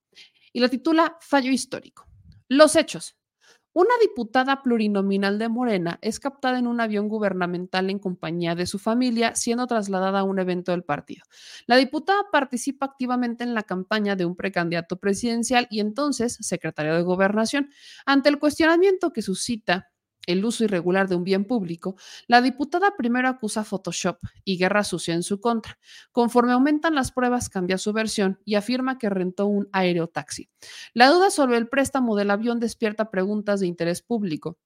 Y 0.53 0.61
lo 0.61 0.69
titula 0.69 1.17
Fallo 1.21 1.51
histórico. 1.51 2.07
Los 2.49 2.77
hechos. 2.77 3.17
Una 3.73 3.95
diputada 4.03 4.63
plurinominal 4.63 5.39
de 5.39 5.49
Morena 5.49 5.99
es 6.03 6.19
captada 6.19 6.59
en 6.59 6.67
un 6.67 6.81
avión 6.81 7.09
gubernamental 7.09 7.89
en 7.89 8.01
compañía 8.01 8.57
de 8.57 8.67
su 8.67 8.81
familia, 8.81 9.37
siendo 9.37 9.69
trasladada 9.69 10.21
a 10.21 10.25
un 10.25 10.41
evento 10.41 10.73
del 10.73 10.83
partido. 10.83 11.23
La 11.67 11.77
diputada 11.77 12.21
participa 12.33 12.87
activamente 12.87 13.45
en 13.45 13.55
la 13.55 13.63
campaña 13.63 14.17
de 14.17 14.25
un 14.25 14.35
precandidato 14.35 14.99
presidencial 14.99 15.69
y 15.71 15.79
entonces 15.79 16.37
secretario 16.41 16.97
de 16.97 17.03
Gobernación. 17.03 17.71
Ante 18.07 18.29
el 18.29 18.41
cuestionamiento 18.41 19.13
que 19.13 19.23
suscita 19.23 19.91
el 20.31 20.45
uso 20.45 20.65
irregular 20.65 21.09
de 21.09 21.17
un 21.17 21.25
bien 21.25 21.45
público, 21.45 21.97
la 22.27 22.41
diputada 22.41 22.95
primero 22.97 23.29
acusa 23.29 23.65
Photoshop 23.65 24.19
y 24.45 24.57
guerra 24.57 24.85
sucia 24.85 25.15
en 25.15 25.23
su 25.23 25.41
contra. 25.41 25.79
Conforme 26.13 26.53
aumentan 26.53 26.95
las 26.95 27.13
pruebas, 27.13 27.49
cambia 27.49 27.79
su 27.79 27.93
versión 27.93 28.41
y 28.45 28.55
afirma 28.55 28.99
que 28.99 29.11
rentó 29.11 29.47
un 29.47 29.69
aerotaxi. 29.73 30.49
La 30.95 31.09
duda 31.09 31.31
sobre 31.31 31.59
el 31.59 31.69
préstamo 31.69 32.17
del 32.17 32.31
avión 32.31 32.61
despierta 32.61 33.11
preguntas 33.11 33.61
de 33.61 33.67
interés 33.67 34.03
público. 34.03 34.59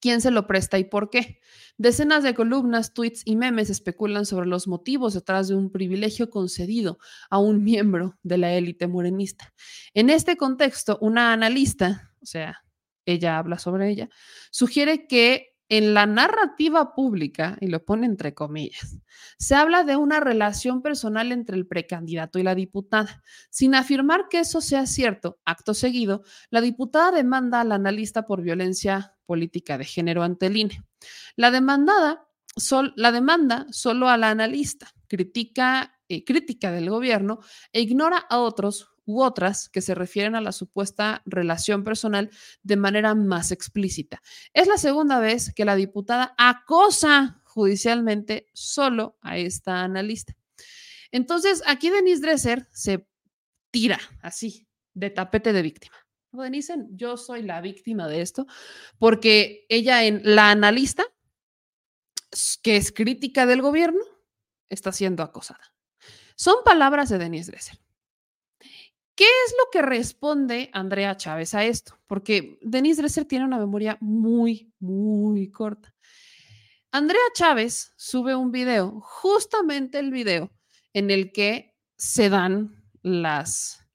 ¿Quién 0.00 0.22
se 0.22 0.30
lo 0.30 0.46
presta 0.46 0.78
y 0.78 0.84
por 0.84 1.10
qué? 1.10 1.40
Decenas 1.76 2.24
de 2.24 2.34
columnas, 2.34 2.94
tweets 2.94 3.22
y 3.26 3.36
memes 3.36 3.68
especulan 3.68 4.24
sobre 4.24 4.46
los 4.46 4.66
motivos 4.66 5.12
detrás 5.12 5.48
de 5.48 5.54
un 5.54 5.70
privilegio 5.70 6.30
concedido 6.30 6.98
a 7.28 7.38
un 7.38 7.62
miembro 7.62 8.18
de 8.22 8.38
la 8.38 8.52
élite 8.54 8.88
morenista. 8.88 9.52
En 9.92 10.08
este 10.08 10.38
contexto, 10.38 10.96
una 11.02 11.34
analista, 11.34 12.14
o 12.22 12.26
sea, 12.26 12.64
ella 13.04 13.38
habla 13.38 13.58
sobre 13.58 13.90
ella, 13.90 14.08
sugiere 14.50 15.06
que 15.06 15.50
en 15.70 15.94
la 15.94 16.04
narrativa 16.04 16.96
pública, 16.96 17.56
y 17.60 17.68
lo 17.68 17.84
pone 17.84 18.04
entre 18.04 18.34
comillas, 18.34 18.98
se 19.38 19.54
habla 19.54 19.84
de 19.84 19.96
una 19.96 20.18
relación 20.18 20.82
personal 20.82 21.30
entre 21.30 21.56
el 21.56 21.66
precandidato 21.66 22.40
y 22.40 22.42
la 22.42 22.56
diputada. 22.56 23.22
Sin 23.50 23.76
afirmar 23.76 24.26
que 24.28 24.40
eso 24.40 24.60
sea 24.60 24.84
cierto, 24.86 25.38
acto 25.44 25.72
seguido, 25.72 26.24
la 26.50 26.60
diputada 26.60 27.12
demanda 27.12 27.60
al 27.60 27.70
analista 27.70 28.26
por 28.26 28.42
violencia 28.42 29.14
política 29.26 29.78
de 29.78 29.84
género 29.84 30.24
ante 30.24 30.46
el 30.46 30.56
INE. 30.56 30.82
La 31.36 31.52
demandada, 31.52 32.26
sol, 32.56 32.92
la 32.96 33.12
demanda 33.12 33.68
solo 33.70 34.08
a 34.08 34.16
la 34.16 34.30
analista, 34.30 34.92
critica, 35.06 36.00
eh, 36.08 36.24
crítica 36.24 36.72
del 36.72 36.90
gobierno 36.90 37.38
e 37.72 37.80
ignora 37.80 38.18
a 38.18 38.38
otros 38.40 38.88
u 39.10 39.22
otras 39.22 39.68
que 39.68 39.80
se 39.80 39.94
refieren 39.94 40.34
a 40.34 40.40
la 40.40 40.52
supuesta 40.52 41.22
relación 41.26 41.84
personal 41.84 42.30
de 42.62 42.76
manera 42.76 43.14
más 43.14 43.50
explícita. 43.50 44.22
Es 44.54 44.68
la 44.68 44.78
segunda 44.78 45.18
vez 45.18 45.52
que 45.54 45.64
la 45.64 45.74
diputada 45.74 46.34
acosa 46.38 47.42
judicialmente 47.44 48.46
solo 48.52 49.18
a 49.20 49.36
esta 49.36 49.82
analista. 49.82 50.36
Entonces, 51.10 51.62
aquí 51.66 51.90
Denise 51.90 52.22
Dresser 52.22 52.68
se 52.72 53.06
tira 53.70 53.98
así, 54.22 54.68
de 54.94 55.10
tapete 55.10 55.52
de 55.52 55.62
víctima. 55.62 55.96
¿No, 56.32 56.42
Denise? 56.42 56.76
Yo 56.90 57.16
soy 57.16 57.42
la 57.42 57.60
víctima 57.60 58.06
de 58.06 58.22
esto, 58.22 58.46
porque 58.98 59.66
ella 59.68 60.04
en 60.04 60.22
la 60.24 60.50
analista, 60.50 61.04
que 62.62 62.76
es 62.76 62.92
crítica 62.92 63.46
del 63.46 63.62
gobierno, 63.62 64.00
está 64.68 64.92
siendo 64.92 65.24
acosada. 65.24 65.74
Son 66.36 66.54
palabras 66.64 67.08
de 67.08 67.18
Denise 67.18 67.50
Dresser. 67.50 67.78
¿Qué 69.20 69.26
es 69.26 69.54
lo 69.58 69.70
que 69.70 69.82
responde 69.82 70.70
Andrea 70.72 71.14
Chávez 71.14 71.52
a 71.52 71.66
esto? 71.66 71.98
Porque 72.06 72.58
Denise 72.62 73.02
Dresser 73.02 73.26
tiene 73.26 73.44
una 73.44 73.58
memoria 73.58 73.98
muy, 74.00 74.72
muy 74.78 75.50
corta. 75.50 75.94
Andrea 76.90 77.20
Chávez 77.34 77.92
sube 77.96 78.34
un 78.34 78.50
video, 78.50 78.98
justamente 79.02 79.98
el 79.98 80.10
video 80.10 80.50
en 80.94 81.10
el 81.10 81.32
que 81.32 81.76
se 81.98 82.30
dan 82.30 82.82
las, 83.02 83.86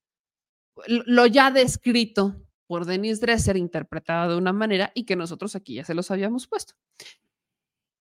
lo 0.86 1.26
ya 1.26 1.50
descrito 1.50 2.40
por 2.68 2.86
Denise 2.86 3.22
Dresser, 3.22 3.58
interpretado 3.58 4.34
de 4.34 4.38
una 4.38 4.54
manera 4.54 4.92
y 4.94 5.06
que 5.06 5.16
nosotros 5.16 5.56
aquí 5.56 5.74
ya 5.74 5.86
se 5.86 5.96
los 5.96 6.12
habíamos 6.12 6.46
puesto. 6.46 6.76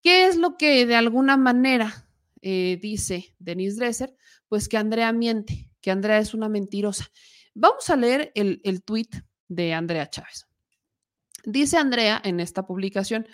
¿Qué 0.03 0.27
es 0.27 0.37
lo 0.37 0.59
que 0.59 0.85
de 0.85 0.97
alguna 0.97 1.39
manera 1.39 2.07
eh, 2.43 2.79
dice 2.83 3.35
Denise 3.39 3.79
Dresser? 3.79 4.15
Pues 4.47 4.69
que 4.69 4.77
Andrea 4.77 5.11
miente, 5.15 5.71
que 5.85 5.90
Andrea 5.90 6.16
es 6.16 6.32
una 6.32 6.48
mentirosa. 6.48 7.11
Vamos 7.55 7.90
a 7.90 7.97
leer 7.97 8.32
el, 8.35 8.62
el 8.65 8.82
tweet 8.82 9.11
de 9.48 9.74
Andrea 9.74 10.09
Chávez. 10.09 10.47
Dice 11.44 11.77
Andrea 11.77 12.23
en 12.24 12.40
esta 12.40 12.66
publicación, 12.66 13.28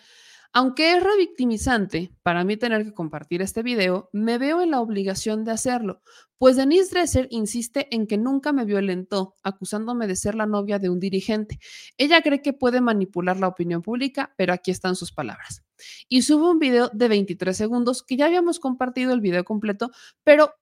aunque 0.53 0.97
es 0.97 1.01
revictimizante 1.01 2.13
para 2.25 2.43
mí 2.43 2.57
tener 2.57 2.85
que 2.85 2.93
compartir 2.93 3.41
este 3.41 3.63
video, 3.63 4.11
me 4.13 4.37
veo 4.37 4.63
en 4.63 4.73
la 4.73 4.81
obligación 4.81 5.45
de 5.45 5.53
hacerlo, 5.53 6.03
pues 6.39 6.57
Denise 6.57 6.91
Dresser 6.91 7.29
insiste 7.31 7.87
en 7.95 8.09
que 8.09 8.19
nunca 8.19 8.53
me 8.53 8.65
violentó, 8.65 9.37
acusándome 9.45 10.09
de 10.09 10.17
ser 10.17 10.35
la 10.35 10.47
novia 10.47 10.81
de 10.81 10.91
un 10.91 10.99
dirigente. 10.99 11.61
Ella 11.99 12.21
cree 12.21 12.43
que 12.43 12.53
puede 12.53 12.81
manipular 12.81 13.39
la 13.39 13.47
opinión 13.47 13.81
pública, 13.81 14.35
pero 14.37 14.53
aquí 14.53 14.73
están 14.73 14.97
sus 14.97 15.13
palabras. 15.13 15.63
Y 16.09 16.23
sube 16.23 16.51
un 16.51 16.59
video 16.59 16.91
de 16.93 17.07
23 17.07 17.57
segundos, 17.57 18.03
que 18.03 18.17
ya 18.17 18.27
habíamos 18.27 18.59
compartido 18.59 19.13
el 19.13 19.21
video 19.21 19.45
completo, 19.45 19.93
pero 20.25 20.53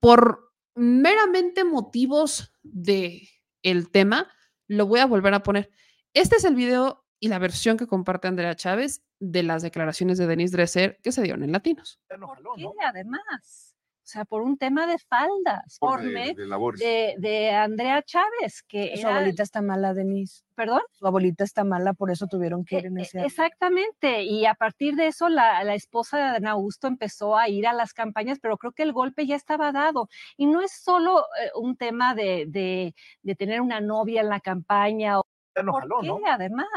por 0.00 0.45
meramente 0.76 1.64
motivos 1.64 2.52
de 2.62 3.28
el 3.62 3.90
tema, 3.90 4.30
lo 4.68 4.86
voy 4.86 5.00
a 5.00 5.06
volver 5.06 5.34
a 5.34 5.42
poner. 5.42 5.70
Este 6.14 6.36
es 6.36 6.44
el 6.44 6.54
video 6.54 7.04
y 7.18 7.28
la 7.28 7.38
versión 7.38 7.76
que 7.76 7.86
comparte 7.86 8.28
Andrea 8.28 8.54
Chávez 8.54 9.02
de 9.18 9.42
las 9.42 9.62
declaraciones 9.62 10.18
de 10.18 10.26
Denise 10.26 10.56
Dresser 10.56 11.00
que 11.02 11.12
se 11.12 11.22
dieron 11.22 11.42
en 11.42 11.52
Latinos. 11.52 12.00
¿Por 12.08 12.56
qué, 12.56 12.84
además? 12.86 13.65
O 14.06 14.08
sea, 14.08 14.24
por 14.24 14.42
un 14.42 14.56
tema 14.56 14.86
de 14.86 14.98
faldas, 14.98 15.78
por 15.80 16.00
de, 16.00 16.10
de, 16.36 16.46
de, 16.78 17.14
de, 17.18 17.50
Andrea 17.50 18.00
Chávez, 18.02 18.62
que 18.68 18.92
Su 18.94 19.00
era... 19.00 19.16
abuelita 19.16 19.42
está 19.42 19.62
mala, 19.62 19.94
Denise. 19.94 20.44
¿Perdón? 20.54 20.82
Su 20.92 21.08
abuelita 21.08 21.42
está 21.42 21.64
mala, 21.64 21.92
por 21.92 22.12
eso 22.12 22.28
tuvieron 22.28 22.64
que 22.64 22.78
ir 22.78 22.86
en 22.86 22.98
ese... 23.00 23.20
Exactamente, 23.22 24.22
y 24.22 24.46
a 24.46 24.54
partir 24.54 24.94
de 24.94 25.08
eso 25.08 25.28
la, 25.28 25.64
la 25.64 25.74
esposa 25.74 26.18
de 26.18 26.22
Dan 26.34 26.46
Augusto 26.46 26.86
empezó 26.86 27.36
a 27.36 27.48
ir 27.48 27.66
a 27.66 27.72
las 27.72 27.92
campañas, 27.92 28.38
pero 28.40 28.58
creo 28.58 28.70
que 28.70 28.84
el 28.84 28.92
golpe 28.92 29.26
ya 29.26 29.34
estaba 29.34 29.72
dado. 29.72 30.08
Y 30.36 30.46
no 30.46 30.62
es 30.62 30.70
solo 30.70 31.22
eh, 31.42 31.50
un 31.56 31.76
tema 31.76 32.14
de, 32.14 32.44
de, 32.46 32.94
de 33.22 33.34
tener 33.34 33.60
una 33.60 33.80
novia 33.80 34.20
en 34.20 34.28
la 34.28 34.38
campaña. 34.38 35.18
O, 35.18 35.24
no 35.64 35.72
¿Por 35.72 35.82
jaló, 35.82 36.00
qué, 36.00 36.06
¿no? 36.06 36.20
además? 36.30 36.68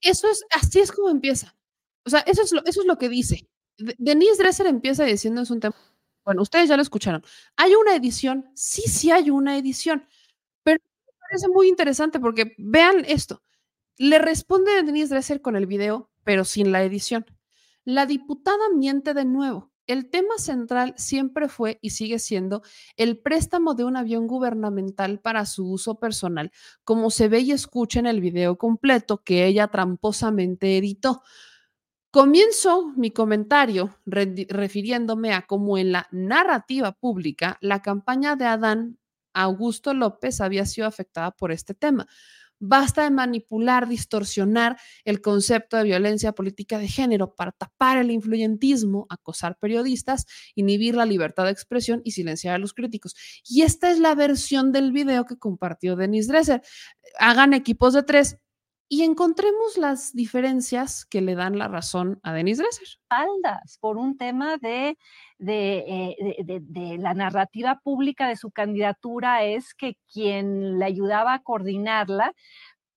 Eso 0.00 0.28
es, 0.30 0.44
así 0.52 0.78
es 0.78 0.92
como 0.92 1.10
empieza. 1.10 1.56
O 2.06 2.10
sea, 2.10 2.20
eso 2.20 2.42
es 2.42 2.52
lo, 2.52 2.64
eso 2.64 2.82
es 2.82 2.86
lo 2.86 2.96
que 2.96 3.08
dice. 3.08 3.48
De- 3.76 3.96
Denise 3.98 4.40
Dresser 4.40 4.66
empieza 4.68 5.02
diciendo 5.02 5.40
es 5.40 5.50
un 5.50 5.58
tema. 5.58 5.74
Bueno, 6.28 6.42
ustedes 6.42 6.68
ya 6.68 6.76
lo 6.76 6.82
escucharon. 6.82 7.24
¿Hay 7.56 7.74
una 7.74 7.96
edición? 7.96 8.50
Sí, 8.54 8.82
sí 8.82 9.10
hay 9.10 9.30
una 9.30 9.56
edición. 9.56 10.06
Pero 10.62 10.78
me 11.06 11.12
parece 11.18 11.48
muy 11.48 11.68
interesante 11.68 12.20
porque 12.20 12.54
vean 12.58 13.02
esto. 13.06 13.42
Le 13.96 14.18
responde 14.18 14.82
Denise 14.82 15.08
Dresser 15.14 15.40
con 15.40 15.56
el 15.56 15.64
video, 15.64 16.10
pero 16.24 16.44
sin 16.44 16.70
la 16.70 16.82
edición. 16.82 17.24
La 17.86 18.04
diputada 18.04 18.58
miente 18.76 19.14
de 19.14 19.24
nuevo. 19.24 19.72
El 19.86 20.10
tema 20.10 20.36
central 20.36 20.92
siempre 20.98 21.48
fue 21.48 21.78
y 21.80 21.90
sigue 21.90 22.18
siendo 22.18 22.60
el 22.98 23.18
préstamo 23.18 23.72
de 23.72 23.84
un 23.84 23.96
avión 23.96 24.26
gubernamental 24.26 25.20
para 25.20 25.46
su 25.46 25.66
uso 25.72 25.98
personal, 25.98 26.52
como 26.84 27.10
se 27.10 27.28
ve 27.28 27.40
y 27.40 27.52
escucha 27.52 28.00
en 28.00 28.06
el 28.06 28.20
video 28.20 28.58
completo 28.58 29.22
que 29.24 29.46
ella 29.46 29.68
tramposamente 29.68 30.76
editó. 30.76 31.22
Comienzo 32.10 32.94
mi 32.96 33.10
comentario 33.10 33.94
refiriéndome 34.06 35.34
a 35.34 35.42
cómo 35.42 35.76
en 35.76 35.92
la 35.92 36.08
narrativa 36.10 36.92
pública 36.92 37.58
la 37.60 37.82
campaña 37.82 38.34
de 38.34 38.46
Adán 38.46 38.98
Augusto 39.34 39.92
López 39.92 40.40
había 40.40 40.64
sido 40.64 40.86
afectada 40.86 41.32
por 41.32 41.52
este 41.52 41.74
tema. 41.74 42.08
Basta 42.60 43.04
de 43.04 43.10
manipular, 43.10 43.88
distorsionar 43.88 44.78
el 45.04 45.20
concepto 45.20 45.76
de 45.76 45.84
violencia 45.84 46.32
política 46.32 46.78
de 46.78 46.88
género 46.88 47.34
para 47.34 47.52
tapar 47.52 47.98
el 47.98 48.10
influyentismo, 48.10 49.06
acosar 49.10 49.58
periodistas, 49.58 50.24
inhibir 50.54 50.94
la 50.96 51.04
libertad 51.04 51.44
de 51.44 51.50
expresión 51.50 52.00
y 52.04 52.12
silenciar 52.12 52.54
a 52.54 52.58
los 52.58 52.72
críticos. 52.72 53.14
Y 53.46 53.62
esta 53.62 53.90
es 53.90 53.98
la 53.98 54.14
versión 54.14 54.72
del 54.72 54.92
video 54.92 55.26
que 55.26 55.38
compartió 55.38 55.94
Denise 55.94 56.32
Dresser. 56.32 56.62
Hagan 57.18 57.52
equipos 57.52 57.92
de 57.92 58.02
tres 58.02 58.38
y 58.90 59.02
encontremos 59.02 59.76
las 59.76 60.12
diferencias 60.14 61.04
que 61.04 61.20
le 61.20 61.34
dan 61.34 61.58
la 61.58 61.68
razón 61.68 62.20
a 62.22 62.32
Denise 62.32 62.62
Dresser. 62.62 62.88
faldas 63.08 63.78
por 63.80 63.96
un 63.98 64.16
tema 64.16 64.56
eh, 65.86 66.16
de- 66.44 66.44
de- 66.44 66.60
de 66.60 66.98
la 66.98 67.14
narrativa 67.14 67.80
pública 67.84 68.28
de 68.28 68.36
su 68.36 68.50
candidatura 68.50 69.44
es 69.44 69.74
que 69.74 69.96
quien 70.12 70.78
le 70.78 70.84
ayudaba 70.86 71.34
a 71.34 71.42
coordinarla, 71.42 72.32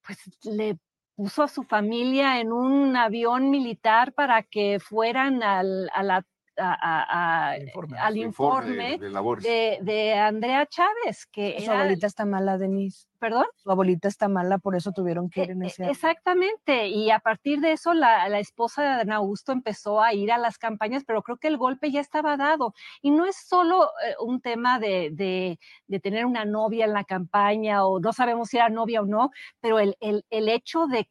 pues 0.05 0.17
le 0.43 0.77
puso 1.15 1.43
a 1.43 1.47
su 1.47 1.63
familia 1.63 2.39
en 2.39 2.51
un 2.51 2.95
avión 2.95 3.49
militar 3.51 4.13
para 4.13 4.43
que 4.43 4.79
fueran 4.79 5.43
al, 5.43 5.89
a 5.93 6.03
la- 6.03 6.25
a- 6.61 6.77
a- 6.79 7.49
a- 7.51 7.57
Informe. 7.59 7.97
al 7.97 8.17
informe 8.17 8.91
de, 8.91 8.97
de 8.97 9.09
labores. 9.09 9.43
de, 9.43 9.79
de 9.81 10.13
Andrea 10.13 10.65
Chávez, 10.65 11.25
que 11.31 11.55
Su 11.59 11.65
era, 11.71 11.81
abuelita 11.81 12.07
está 12.07 12.25
mala, 12.25 12.57
Denise. 12.57 13.07
perdón. 13.19 13.45
Su 13.57 13.71
abuelita 13.71 14.07
está 14.07 14.27
mala, 14.27 14.57
por 14.57 14.75
eso 14.75 14.91
tuvieron 14.91 15.29
que 15.29 15.43
ir 15.43 15.49
E- 15.49 15.53
en 15.53 15.63
e- 15.63 15.67
ese... 15.67 15.85
Exactamente, 15.89 16.87
y 16.87 17.11
a 17.11 17.19
partir 17.19 17.59
de 17.59 17.71
eso 17.73 17.93
la, 17.93 18.27
la 18.29 18.39
esposa 18.39 18.81
de 18.83 18.89
Dan 18.97 19.11
Augusto 19.11 19.51
empezó 19.51 20.01
a 20.01 20.13
ir 20.13 20.31
a 20.31 20.37
las 20.37 20.57
campañas, 20.57 21.03
pero 21.05 21.21
creo 21.21 21.37
que 21.37 21.47
el 21.47 21.57
golpe 21.57 21.91
ya 21.91 21.99
estaba 22.01 22.37
dado. 22.37 22.73
Y 23.01 23.11
no 23.11 23.25
es 23.25 23.35
solo 23.35 23.85
eh, 24.05 24.15
un 24.19 24.41
tema 24.41 24.79
de, 24.79 25.09
de- 25.11 25.59
de 25.87 25.99
tener 25.99 26.25
una 26.25 26.45
novia 26.45 26.85
en 26.85 26.93
la 26.93 27.03
campaña 27.03 27.85
o 27.85 27.99
no 27.99 28.13
sabemos 28.13 28.49
si 28.49 28.57
era 28.57 28.69
novia 28.69 29.01
o 29.01 29.05
no, 29.05 29.31
pero 29.59 29.79
el, 29.79 29.95
el- 29.99 30.25
el 30.29 30.49
hecho 30.49 30.87
de, 30.87 31.07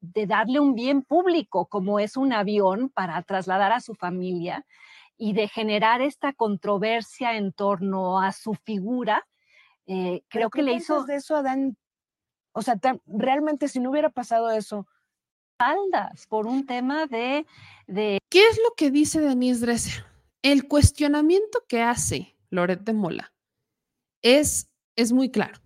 de- 0.00 0.26
darle 0.26 0.60
un 0.60 0.74
bien 0.74 1.02
público 1.02 1.66
como 1.66 1.98
es 2.00 2.16
un 2.16 2.32
avión 2.32 2.88
para 2.90 3.20
trasladar 3.22 3.72
a 3.72 3.80
su 3.80 3.94
familia 3.94 4.64
y 5.16 5.32
de 5.32 5.48
generar 5.48 6.00
esta 6.00 6.32
controversia 6.32 7.36
en 7.36 7.52
torno 7.52 8.20
a 8.20 8.32
su 8.32 8.54
figura, 8.54 9.26
eh, 9.86 10.22
creo 10.28 10.50
que 10.50 10.60
¿qué 10.60 10.62
le 10.64 10.74
hizo 10.74 11.04
de 11.04 11.16
eso, 11.16 11.36
Adán? 11.36 11.76
O 12.52 12.62
sea, 12.62 12.76
tan- 12.76 13.00
realmente 13.06 13.68
si 13.68 13.80
no 13.80 13.90
hubiera 13.90 14.10
pasado 14.10 14.50
eso, 14.50 14.86
faldas 15.58 16.26
por 16.28 16.46
un 16.46 16.66
tema 16.66 17.06
de, 17.06 17.46
de 17.86 18.18
¿Qué 18.30 18.46
es 18.46 18.58
lo 18.58 18.74
que 18.76 18.90
dice 18.90 19.20
Denise 19.20 19.60
Dresser? 19.66 20.04
El 20.42 20.68
cuestionamiento 20.68 21.64
que 21.68 21.82
hace 21.82 22.36
Loret 22.50 22.82
de 22.84 22.92
Mola 22.92 23.32
es, 24.22 24.68
es 24.96 25.12
muy 25.12 25.30
claro. 25.30 25.58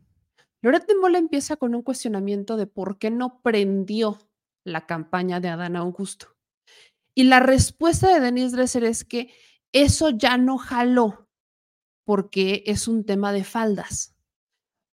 Loret 0.63 0.87
de 0.87 0.95
Mola 0.97 1.19
empieza 1.19 1.57
con 1.57 1.75
un 1.75 1.83
cuestionamiento 1.83 2.57
de 2.57 2.67
por 2.67 2.99
qué 2.99 3.11
no 3.11 3.41
prendió 3.43 4.19
la 4.65 4.87
campaña 4.87 5.41
de 5.41 5.49
Adán 5.49 5.77
Augusto. 5.77 6.29
Y 7.15 7.25
la 7.25 7.41
respuesta 7.41 8.13
de 8.13 8.21
Denise 8.21 8.57
Dresser 8.57 8.85
es 8.85 9.05
que 9.05 9.33
eso 9.73 10.11
ya 10.11 10.37
no 10.39 10.59
jaló 10.59 11.29
porque 12.05 12.63
es 12.67 12.89
un 12.89 13.05
tema 13.05 13.33
de 13.33 13.45
faldas. 13.45 14.15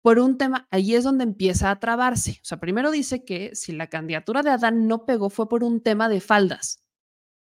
Por 0.02 0.18
un 0.18 0.36
tema, 0.36 0.68
ahí 0.70 0.94
es 0.94 1.04
donde 1.04 1.24
empieza 1.24 1.70
a 1.70 1.80
trabarse. 1.80 2.32
O 2.42 2.44
sea, 2.44 2.60
primero 2.60 2.90
dice 2.90 3.24
que 3.24 3.54
si 3.54 3.72
la 3.72 3.88
candidatura 3.88 4.42
de 4.42 4.50
Adán 4.50 4.86
no 4.86 5.06
pegó 5.06 5.30
fue 5.30 5.48
por 5.48 5.64
un 5.64 5.82
tema 5.82 6.10
de 6.10 6.20
faldas. 6.20 6.84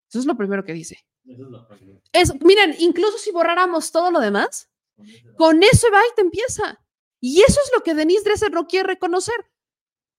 Eso 0.09 0.19
es 0.19 0.25
lo 0.27 0.37
primero 0.37 0.63
que 0.63 0.73
dice. 0.73 1.03
Eso 1.25 1.45
es 1.45 1.49
lo 1.49 1.67
que- 1.67 2.01
Es, 2.13 2.31
miren, 2.43 2.75
incluso 2.77 3.17
si 3.17 3.31
borráramos 3.31 3.91
todo 3.91 4.11
lo 4.11 4.19
demás, 4.19 4.69
con 5.35 5.63
eso 5.63 5.87
va 5.91 5.99
y 5.99 6.15
te 6.15 6.21
empieza. 6.21 6.79
Y 7.25 7.41
eso 7.41 7.57
es 7.63 7.71
lo 7.73 7.83
que 7.83 7.93
Denise 7.93 8.25
Dresser 8.25 8.51
no 8.51 8.67
quiere 8.67 8.85
reconocer. 8.85 9.49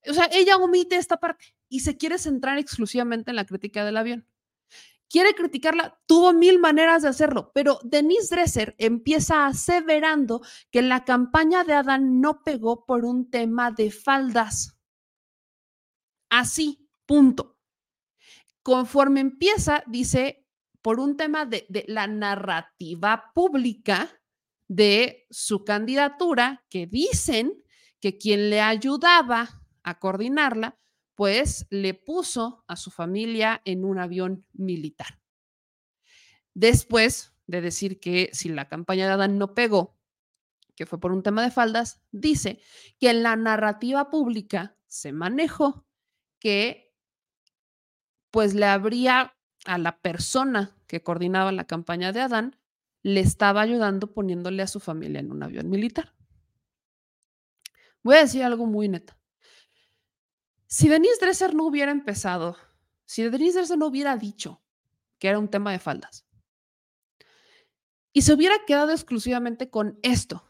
O 0.09 0.15
sea, 0.15 0.27
ella 0.33 0.57
omite 0.57 0.97
esta 0.97 1.19
parte 1.19 1.55
y 1.69 1.81
se 1.81 1.99
quiere 1.99 2.17
centrar 2.17 2.57
exclusivamente 2.57 3.29
en 3.31 3.37
la 3.37 3.45
crítica 3.45 3.85
del 3.85 3.99
avión. 3.99 4.27
Quiere 5.11 5.35
criticarla, 5.35 6.01
tuvo 6.07 6.33
mil 6.33 6.59
maneras 6.59 7.03
de 7.03 7.09
hacerlo, 7.09 7.53
pero 7.53 7.79
Denise 7.83 8.35
Dresser 8.35 8.75
empieza 8.79 9.45
aseverando 9.45 10.41
que 10.71 10.81
la 10.81 11.05
campaña 11.05 11.63
de 11.63 11.75
Adán 11.75 12.23
no 12.23 12.43
pegó 12.43 12.87
por 12.87 13.05
un 13.05 13.31
tema 13.31 13.71
de 13.71 13.91
faldas. 13.91 14.79
Así, 16.31 16.89
punto. 17.05 17.59
Conforme 18.63 19.21
empieza, 19.21 19.85
dice, 19.87 20.47
por 20.81 20.99
un 20.99 21.19
tema 21.19 21.45
de, 21.45 21.67
de 21.69 21.85
la 21.87 22.07
narrativa 22.07 23.31
pública 23.35 24.11
de 24.69 25.27
su 25.31 25.65
candidatura, 25.65 26.65
que 26.69 26.87
dicen 26.87 27.63
que 28.01 28.19
quien 28.19 28.51
le 28.51 28.61
ayudaba 28.61 29.63
a 29.83 29.99
coordinarla, 29.99 30.79
pues 31.15 31.67
le 31.71 31.95
puso 31.95 32.65
a 32.67 32.77
su 32.77 32.91
familia 32.91 33.63
en 33.65 33.85
un 33.85 33.99
avión 33.99 34.47
militar. 34.53 35.21
Después 36.55 37.35
de 37.47 37.61
decir 37.61 38.01
que 38.01 38.31
si 38.33 38.49
la 38.49 38.69
campaña 38.69 39.07
de 39.07 39.13
Adán 39.13 39.39
no 39.39 39.55
pegó, 39.55 39.99
que 40.75 40.87
fue 40.87 40.99
por 40.99 41.13
un 41.13 41.23
tema 41.23 41.43
de 41.43 41.51
faldas, 41.51 42.01
dice 42.11 42.61
que 42.99 43.11
en 43.11 43.23
la 43.23 43.37
narrativa 43.37 44.11
pública 44.11 44.77
se 44.87 45.13
manejó 45.13 45.87
que 46.39 46.93
pues 48.31 48.55
le 48.55 48.67
habría 48.67 49.37
a 49.65 49.79
la 49.79 50.01
persona 50.01 50.77
que 50.87 51.03
coordinaba 51.03 51.53
la 51.53 51.67
campaña 51.67 52.13
de 52.13 52.21
Adán 52.21 52.61
le 53.05 53.21
estaba 53.21 53.61
ayudando 53.61 54.13
poniéndole 54.13 54.63
a 54.63 54.67
su 54.67 54.81
familia 54.81 55.21
en 55.21 55.31
un 55.31 55.43
avión 55.43 55.69
militar. 55.69 56.15
Voy 58.03 58.17
a 58.17 58.21
decir 58.21 58.43
algo 58.43 58.67
muy 58.67 58.89
neta. 58.89 59.17
Si 60.67 60.89
Denise 60.89 61.19
Dresser 61.21 61.55
no 61.55 61.67
hubiera 61.67 61.93
empezado, 61.93 62.57
si 63.05 63.23
Denise 63.23 63.59
Dresser 63.59 63.79
no 63.79 63.87
hubiera 63.87 64.17
dicho 64.17 64.63
que 65.19 65.29
era 65.29 65.39
un 65.39 65.49
tema 65.49 65.71
de 65.71 65.79
faldas 65.79 66.27
y 68.13 68.23
se 68.23 68.33
hubiera 68.33 68.57
quedado 68.67 68.91
exclusivamente 68.91 69.69
con 69.69 69.99
esto, 70.03 70.43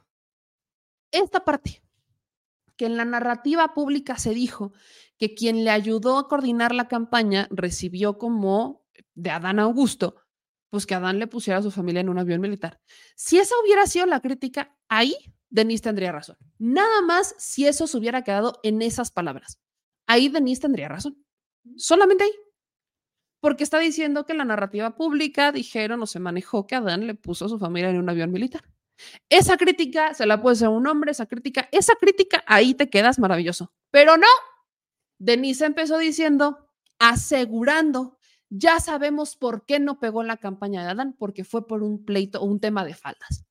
esta 1.10 1.44
parte, 1.44 1.82
que 2.76 2.86
en 2.86 2.96
la 2.96 3.04
narrativa 3.04 3.74
pública 3.74 4.16
se 4.16 4.30
dijo 4.30 4.72
que 5.18 5.34
quien 5.34 5.64
le 5.64 5.70
ayudó 5.70 6.18
a 6.18 6.28
coordinar 6.28 6.72
la 6.72 6.86
campaña 6.86 7.48
recibió 7.50 8.16
como 8.16 8.84
de 9.14 9.30
Adán 9.30 9.58
Augusto, 9.58 10.23
pues 10.74 10.86
que 10.86 10.94
Adán 10.96 11.20
le 11.20 11.28
pusiera 11.28 11.60
a 11.60 11.62
su 11.62 11.70
familia 11.70 12.00
en 12.00 12.08
un 12.08 12.18
avión 12.18 12.40
militar. 12.40 12.80
Si 13.14 13.38
esa 13.38 13.54
hubiera 13.62 13.86
sido 13.86 14.06
la 14.06 14.18
crítica, 14.18 14.76
ahí 14.88 15.14
Denise 15.48 15.84
tendría 15.84 16.10
razón. 16.10 16.36
Nada 16.58 17.00
más 17.00 17.32
si 17.38 17.64
eso 17.64 17.86
se 17.86 17.96
hubiera 17.96 18.24
quedado 18.24 18.58
en 18.64 18.82
esas 18.82 19.12
palabras. 19.12 19.60
Ahí 20.08 20.28
Denise 20.28 20.62
tendría 20.62 20.88
razón. 20.88 21.24
Solamente 21.76 22.24
ahí. 22.24 22.32
Porque 23.38 23.62
está 23.62 23.78
diciendo 23.78 24.26
que 24.26 24.34
la 24.34 24.44
narrativa 24.44 24.96
pública 24.96 25.52
dijeron 25.52 26.02
o 26.02 26.06
se 26.06 26.18
manejó 26.18 26.66
que 26.66 26.74
Adán 26.74 27.06
le 27.06 27.14
puso 27.14 27.44
a 27.44 27.50
su 27.50 27.60
familia 27.60 27.90
en 27.90 28.00
un 28.00 28.10
avión 28.10 28.32
militar. 28.32 28.64
Esa 29.28 29.56
crítica 29.56 30.12
se 30.12 30.26
la 30.26 30.42
puede 30.42 30.54
hacer 30.54 30.70
un 30.70 30.88
hombre, 30.88 31.12
esa 31.12 31.26
crítica, 31.26 31.68
esa 31.70 31.94
crítica, 31.94 32.42
ahí 32.48 32.74
te 32.74 32.90
quedas 32.90 33.20
maravilloso. 33.20 33.72
Pero 33.92 34.16
no, 34.16 34.26
Denise 35.20 35.66
empezó 35.66 35.98
diciendo, 35.98 36.68
asegurando, 36.98 38.13
ya 38.56 38.78
sabemos 38.78 39.34
por 39.36 39.66
qué 39.66 39.80
no 39.80 39.98
pegó 39.98 40.22
la 40.22 40.36
campaña 40.36 40.84
de 40.84 40.90
Adán, 40.90 41.16
porque 41.18 41.42
fue 41.44 41.66
por 41.66 41.82
un 41.82 42.04
pleito 42.04 42.40
o 42.40 42.44
un 42.44 42.60
tema 42.60 42.84
de 42.84 42.94
faldas. 42.94 43.44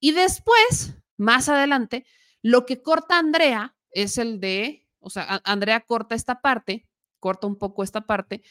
Y 0.00 0.12
después, 0.12 0.94
más 1.18 1.50
adelante, 1.50 2.06
lo 2.42 2.64
que 2.64 2.80
corta 2.80 3.18
Andrea 3.18 3.76
es 3.90 4.16
el 4.16 4.40
de, 4.40 4.88
o 4.98 5.10
sea, 5.10 5.42
Andrea 5.44 5.80
corta 5.80 6.14
esta 6.14 6.40
parte, 6.40 6.88
corta 7.18 7.46
un 7.46 7.56
poco 7.56 7.82
esta 7.82 8.06
parte 8.06 8.42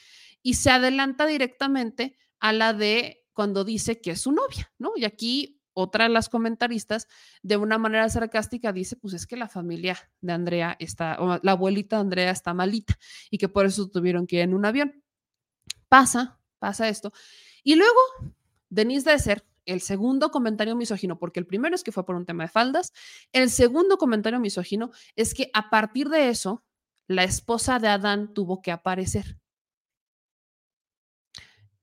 y 0.44 0.54
se 0.54 0.70
adelanta 0.70 1.26
directamente 1.26 2.18
a 2.40 2.54
la 2.54 2.74
de 2.74 3.26
cuando 3.34 3.64
dice 3.64 4.00
que 4.00 4.12
es 4.12 4.22
su 4.22 4.32
novia, 4.32 4.72
¿no? 4.78 4.92
Y 4.96 5.06
aquí 5.06 5.60
otra 5.74 6.04
de 6.04 6.10
las 6.12 6.30
comentaristas, 6.30 7.08
de 7.42 7.58
una 7.58 7.80
manera 7.80 8.08
sarcástica, 8.10 8.74
dice, 8.74 8.96
pues 8.96 9.14
es 9.16 9.26
que 9.26 9.38
la 9.38 9.48
familia 9.48 9.98
de 10.22 10.34
Andrea 10.34 10.76
está, 10.78 11.18
o 11.20 11.40
la 11.42 11.52
abuelita 11.52 11.96
de 11.96 12.02
Andrea 12.02 12.32
está 12.32 12.54
malita 12.54 12.98
y 13.32 13.38
que 13.40 13.50
por 13.50 13.66
eso 13.66 13.90
tuvieron 13.90 14.28
que 14.28 14.36
ir 14.36 14.42
en 14.44 14.54
un 14.54 14.66
avión. 14.66 15.04
Pasa, 15.90 16.40
pasa 16.60 16.88
esto. 16.88 17.12
Y 17.64 17.76
luego, 17.76 18.00
Denise 18.70 19.10
Desser, 19.10 19.46
el 19.66 19.82
segundo 19.82 20.32
comentario 20.32 20.76
misógino, 20.76 21.20
porque 21.20 21.40
el 21.40 21.46
primero 21.46 21.76
es 21.76 21.84
que 21.84 21.92
fue 21.92 22.06
por 22.06 22.16
un 22.16 22.26
tema 22.26 22.44
de 22.44 22.50
faldas, 22.50 22.94
el 23.34 23.50
segundo 23.50 23.98
comentario 23.98 24.40
misógino 24.40 24.92
es 25.16 25.34
que 25.34 25.50
a 25.54 25.70
partir 25.70 26.10
de 26.10 26.30
eso, 26.30 26.64
la 27.08 27.24
esposa 27.24 27.80
de 27.80 27.88
Adán 27.88 28.34
tuvo 28.34 28.62
que 28.62 28.72
aparecer. 28.72 29.38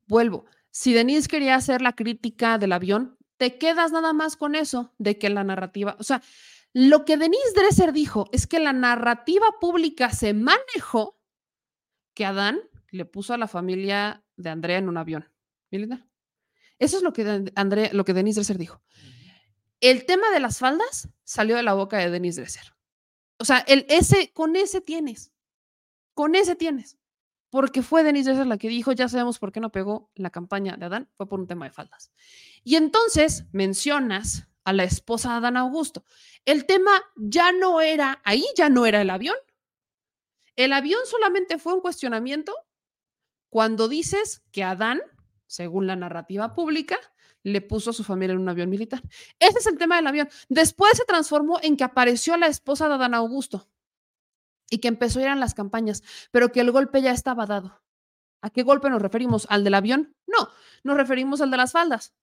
Vuelvo, 0.07 0.47
si 0.71 0.93
Denise 0.93 1.29
quería 1.29 1.57
hacer 1.57 1.83
la 1.83 1.95
crítica 1.95 2.59
del 2.59 2.73
avión, 2.73 3.19
te 3.37 3.59
quedas 3.59 3.93
nada 3.93 4.13
más 4.13 4.37
con 4.37 4.55
eso 4.55 4.95
de 4.99 5.19
que 5.19 5.31
la 5.31 5.45
narrativa, 5.45 5.97
o 5.99 6.05
sea, 6.05 6.23
lo 6.73 7.05
que 7.05 7.17
Denise 7.17 7.55
Dresser 7.55 7.93
dijo 7.93 8.29
es 8.33 8.47
que 8.47 8.61
la 8.61 8.73
narrativa 8.73 9.47
pública 9.61 10.11
se 10.11 10.35
manejó 10.35 11.19
que 12.15 12.25
Adán 12.25 12.61
le 12.91 13.05
puso 13.05 13.35
a 13.35 13.39
la 13.39 13.49
familia 13.49 14.25
de 14.37 14.51
Andrea 14.51 14.79
en 14.79 14.89
un 14.89 14.97
avión. 14.97 15.31
¿Milinda? 15.71 16.07
Eso 16.79 16.99
es 16.99 17.03
lo 17.03 17.13
que, 17.13 17.53
Andrea, 17.55 17.91
lo 17.93 18.05
que 18.05 18.15
Denise 18.15 18.41
Dresser 18.41 18.59
dijo. 18.59 18.83
El 19.81 20.07
tema 20.07 20.31
de 20.31 20.41
las 20.41 20.59
faldas 20.59 21.09
salió 21.25 21.57
de 21.57 21.63
la 21.63 21.75
boca 21.75 21.99
de 21.99 22.11
Denise 22.11 22.41
Dresser. 22.41 22.75
O 23.39 23.45
sea, 23.45 23.59
el, 23.61 23.87
ese, 23.89 24.33
con 24.33 24.57
ese 24.57 24.81
tienes. 24.81 25.33
Con 26.15 26.35
ese 26.35 26.57
tienes 26.57 26.99
porque 27.57 27.83
fue 27.83 28.03
Denise 28.03 28.31
Dresser 28.31 28.47
la 28.47 28.59
que 28.59 28.69
dijo, 28.69 28.93
ya 28.93 29.09
sabemos 29.09 29.39
por 29.39 29.51
qué 29.51 29.61
no 29.61 29.73
pegó 29.73 30.11
la 30.15 30.29
campaña 30.29 30.77
de 30.77 30.85
Adán, 30.85 31.09
fue 31.17 31.27
por 31.27 31.41
un 31.41 31.47
tema 31.47 31.65
de 31.65 31.73
faldas. 31.73 32.13
Y 32.65 32.77
entonces 32.77 33.45
mencionas 33.53 34.47
a 34.65 34.75
la 34.75 34.85
esposa 34.85 35.31
de 35.31 35.37
Adán 35.37 35.57
Augusto. 35.57 36.05
El 36.45 36.67
tema 36.67 36.91
ya 37.17 37.53
no 37.53 37.81
era, 37.81 38.21
ahí 38.25 38.45
ya 38.57 38.69
no 38.69 38.85
era 38.85 39.01
el 39.01 39.09
avión. 39.09 39.37
El 40.57 40.73
avión 40.73 41.01
solamente 41.07 41.59
fue 41.59 41.73
un 41.73 41.81
cuestionamiento 41.81 42.55
cuando 43.49 43.89
dices 43.89 44.43
que 44.53 44.65
Adán, 44.65 45.01
según 45.47 45.87
la 45.87 45.97
narrativa 45.97 46.55
pública, 46.55 46.99
le 47.43 47.61
puso 47.61 47.91
a 47.91 47.93
su 47.93 48.03
familia 48.03 48.35
en 48.35 48.41
un 48.41 48.49
avión 48.49 48.69
militar. 48.69 49.01
Ese 49.39 49.61
es 49.61 49.67
el 49.67 49.79
tema 49.79 49.97
del 49.97 50.09
avión. 50.09 50.29
Después 50.49 50.97
se 50.97 51.05
transformó 51.05 51.61
en 51.63 51.77
que 51.77 51.85
apareció 51.85 52.37
la 52.37 52.49
esposa 52.49 52.89
de 52.89 52.95
Adán 52.95 53.15
Augusto 53.15 53.69
y 54.69 54.79
que 54.79 54.89
empezó 54.89 55.21
a 55.21 55.23
ir 55.23 55.29
a 55.29 55.37
las 55.37 55.55
campañas, 55.55 56.03
pero 56.33 56.51
que 56.51 56.61
el 56.61 56.73
golpe 56.73 57.03
ya 57.03 57.13
estaba 57.13 57.47
dado. 57.47 57.81
¿A 58.43 58.51
qué 58.51 58.63
golpe 58.63 58.91
nos 58.91 59.01
referimos? 59.01 59.47
¿Al 59.49 59.63
del 59.63 59.75
avión? 59.75 60.17
No, 60.27 60.49
nos 60.83 60.97
referimos 60.97 61.41
al 61.41 61.51
de 61.51 61.57
las 61.57 61.73
faldas. 61.73 62.15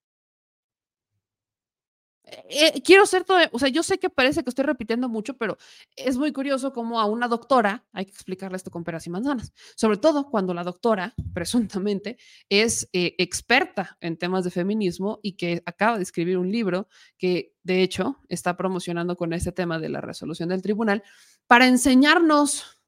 Eh, 2.49 2.81
quiero 2.83 3.05
ser 3.05 3.23
todo, 3.23 3.37
o 3.51 3.59
sea, 3.59 3.69
yo 3.69 3.83
sé 3.83 3.97
que 3.97 4.09
parece 4.09 4.43
que 4.43 4.49
estoy 4.49 4.65
repitiendo 4.65 5.09
mucho, 5.09 5.35
pero 5.37 5.57
es 5.95 6.17
muy 6.17 6.31
curioso 6.31 6.73
cómo 6.73 6.99
a 6.99 7.05
una 7.05 7.27
doctora 7.27 7.85
hay 7.93 8.05
que 8.05 8.11
explicarle 8.11 8.57
esto 8.57 8.71
con 8.71 8.83
peras 8.83 9.05
y 9.07 9.09
manzanas, 9.09 9.53
sobre 9.75 9.97
todo 9.97 10.29
cuando 10.29 10.53
la 10.53 10.63
doctora, 10.63 11.13
presuntamente, 11.33 12.17
es 12.49 12.89
eh, 12.93 13.15
experta 13.17 13.97
en 14.01 14.17
temas 14.17 14.43
de 14.43 14.51
feminismo 14.51 15.19
y 15.21 15.33
que 15.33 15.63
acaba 15.65 15.97
de 15.97 16.03
escribir 16.03 16.37
un 16.37 16.51
libro 16.51 16.87
que, 17.17 17.53
de 17.63 17.81
hecho, 17.81 18.19
está 18.29 18.55
promocionando 18.57 19.15
con 19.15 19.33
este 19.33 19.51
tema 19.51 19.79
de 19.79 19.89
la 19.89 20.01
resolución 20.01 20.49
del 20.49 20.61
tribunal 20.61 21.03
para 21.47 21.67
enseñarnos 21.67 22.79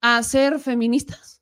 a 0.00 0.22
ser 0.22 0.58
feministas. 0.58 1.33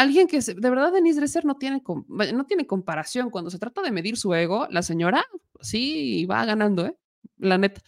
Alguien 0.00 0.28
que 0.28 0.40
de 0.40 0.70
verdad 0.70 0.94
Denise 0.94 1.20
Dresser 1.20 1.44
no 1.44 1.58
tiene, 1.58 1.82
no 2.08 2.46
tiene 2.46 2.66
comparación. 2.66 3.28
Cuando 3.28 3.50
se 3.50 3.58
trata 3.58 3.82
de 3.82 3.90
medir 3.90 4.16
su 4.16 4.32
ego, 4.32 4.66
la 4.70 4.80
señora 4.80 5.26
sí 5.60 6.24
va 6.24 6.42
ganando, 6.46 6.86
¿eh? 6.86 6.96
La 7.36 7.58
neta. 7.58 7.82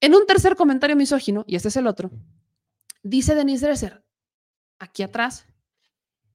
En 0.00 0.14
un 0.14 0.24
tercer 0.24 0.56
comentario 0.56 0.96
misógino, 0.96 1.44
y 1.46 1.56
este 1.56 1.68
es 1.68 1.76
el 1.76 1.86
otro, 1.86 2.10
dice 3.02 3.34
Denise 3.34 3.66
Dresser, 3.66 4.02
aquí 4.78 5.02
atrás, 5.02 5.46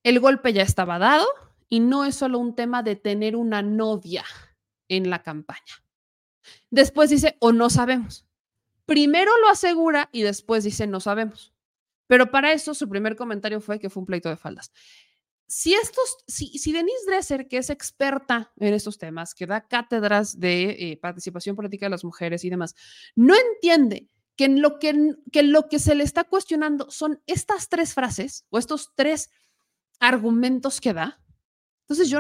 el 0.03 0.19
golpe 0.19 0.53
ya 0.53 0.61
estaba 0.61 0.99
dado 0.99 1.25
y 1.67 1.79
no 1.79 2.05
es 2.05 2.13
solo 2.13 2.37
un 2.37 2.55
tema 2.55 2.83
de 2.83 2.95
tener 2.95 3.35
una 3.35 3.63
novia 3.63 4.23
en 4.87 5.09
la 5.09 5.23
campaña. 5.23 5.83
Después 6.69 7.09
dice, 7.09 7.37
o 7.39 7.51
no 7.51 7.71
sabemos. 7.71 8.27
Primero 8.85 9.31
lo 9.41 9.49
asegura 9.49 10.09
y 10.11 10.21
después 10.21 10.63
dice, 10.63 10.85
no 10.85 10.99
sabemos. 10.99 11.55
Pero 12.07 12.32
para 12.32 12.53
eso 12.53 12.73
su 12.73 12.88
primer 12.90 13.15
comentario 13.15 13.61
fue 13.61 13.80
que 13.80 13.90
fue 13.90 14.02
un 14.02 14.07
pleito 14.07 14.30
de 14.30 14.38
faldas. 14.38 14.72
Si 15.48 15.73
estos, 15.73 16.18
si, 16.27 16.57
si 16.57 16.72
Denise 16.72 17.06
Dresser, 17.06 17.48
que 17.48 17.57
es 17.57 17.69
experta 17.69 18.52
en 18.57 18.73
estos 18.73 18.98
temas, 18.98 19.36
que 19.36 19.45
da 19.45 19.68
cátedras 19.68 20.40
de 20.40 20.69
eh, 20.72 20.98
participación 20.98 21.56
política 21.56 21.86
de 21.86 21.91
las 21.91 22.03
mujeres 22.03 22.44
y 22.44 22.49
demás, 22.49 22.76
no 23.15 23.36
entiende 23.36 24.10
que, 24.36 24.45
en 24.45 24.61
lo 24.61 24.80
que, 24.80 25.15
que 25.32 25.44
lo 25.44 25.69
que 25.69 25.80
se 25.80 25.94
le 25.94 26.03
está 26.03 26.23
cuestionando 26.23 26.90
son 26.90 27.22
estas 27.27 27.69
tres 27.69 27.94
frases 27.94 28.45
o 28.49 28.57
estos 28.57 28.91
tres 28.95 29.30
argumentos 29.99 30.82
que 30.82 30.94
da, 30.94 31.22
entonces 31.88 32.10
yo, 32.10 32.19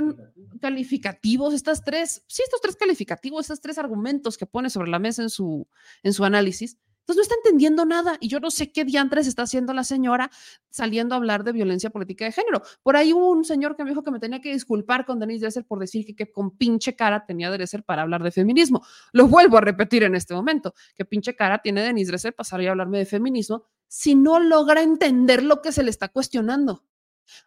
calificativos, 0.61 1.53
estas 1.55 1.83
tres, 1.83 2.23
sí, 2.27 2.43
estos 2.43 2.61
tres 2.61 2.75
calificativos, 2.75 3.45
estos 3.45 3.61
tres 3.61 3.79
argumentos 3.79 4.37
que 4.37 4.45
pone 4.45 4.69
sobre 4.69 4.91
la 4.91 4.99
mesa 4.99 5.23
en 5.23 5.31
su, 5.31 5.67
en 6.03 6.13
su 6.13 6.23
análisis, 6.23 6.77
entonces 7.05 7.17
no 7.17 7.21
está 7.21 7.35
entendiendo 7.35 7.85
nada 7.85 8.17
y 8.19 8.29
yo 8.29 8.39
no 8.39 8.49
sé 8.49 8.71
qué 8.71 8.83
diantres 8.83 9.27
está 9.27 9.43
haciendo 9.43 9.73
la 9.73 9.83
señora 9.83 10.31
saliendo 10.71 11.13
a 11.13 11.19
hablar 11.19 11.43
de 11.43 11.51
violencia 11.51 11.91
política 11.91 12.25
de 12.25 12.31
género. 12.31 12.63
Por 12.81 12.97
ahí 12.97 13.13
hubo 13.13 13.29
un 13.29 13.45
señor 13.45 13.75
que 13.75 13.83
me 13.83 13.91
dijo 13.91 14.01
que 14.01 14.09
me 14.09 14.19
tenía 14.19 14.41
que 14.41 14.51
disculpar 14.51 15.05
con 15.05 15.19
Denise 15.19 15.41
Dresser 15.41 15.65
por 15.65 15.77
decir 15.77 16.15
que, 16.15 16.31
con 16.31 16.57
pinche 16.57 16.95
cara 16.95 17.23
tenía 17.27 17.51
Dresser 17.51 17.83
para 17.83 18.01
hablar 18.01 18.23
de 18.23 18.31
feminismo. 18.31 18.83
Lo 19.11 19.27
vuelvo 19.27 19.59
a 19.59 19.61
repetir 19.61 20.01
en 20.01 20.15
este 20.15 20.33
momento, 20.33 20.73
que 20.95 21.05
pinche 21.05 21.35
cara 21.35 21.59
tiene 21.59 21.83
Denise 21.83 22.09
Dresser 22.09 22.33
para 22.33 22.45
salir 22.45 22.69
a 22.69 22.71
hablarme 22.71 22.97
de 22.97 23.05
feminismo 23.05 23.65
si 23.87 24.15
no 24.15 24.39
logra 24.39 24.81
entender 24.81 25.43
lo 25.43 25.61
que 25.61 25.71
se 25.71 25.83
le 25.83 25.91
está 25.91 26.07
cuestionando. 26.07 26.85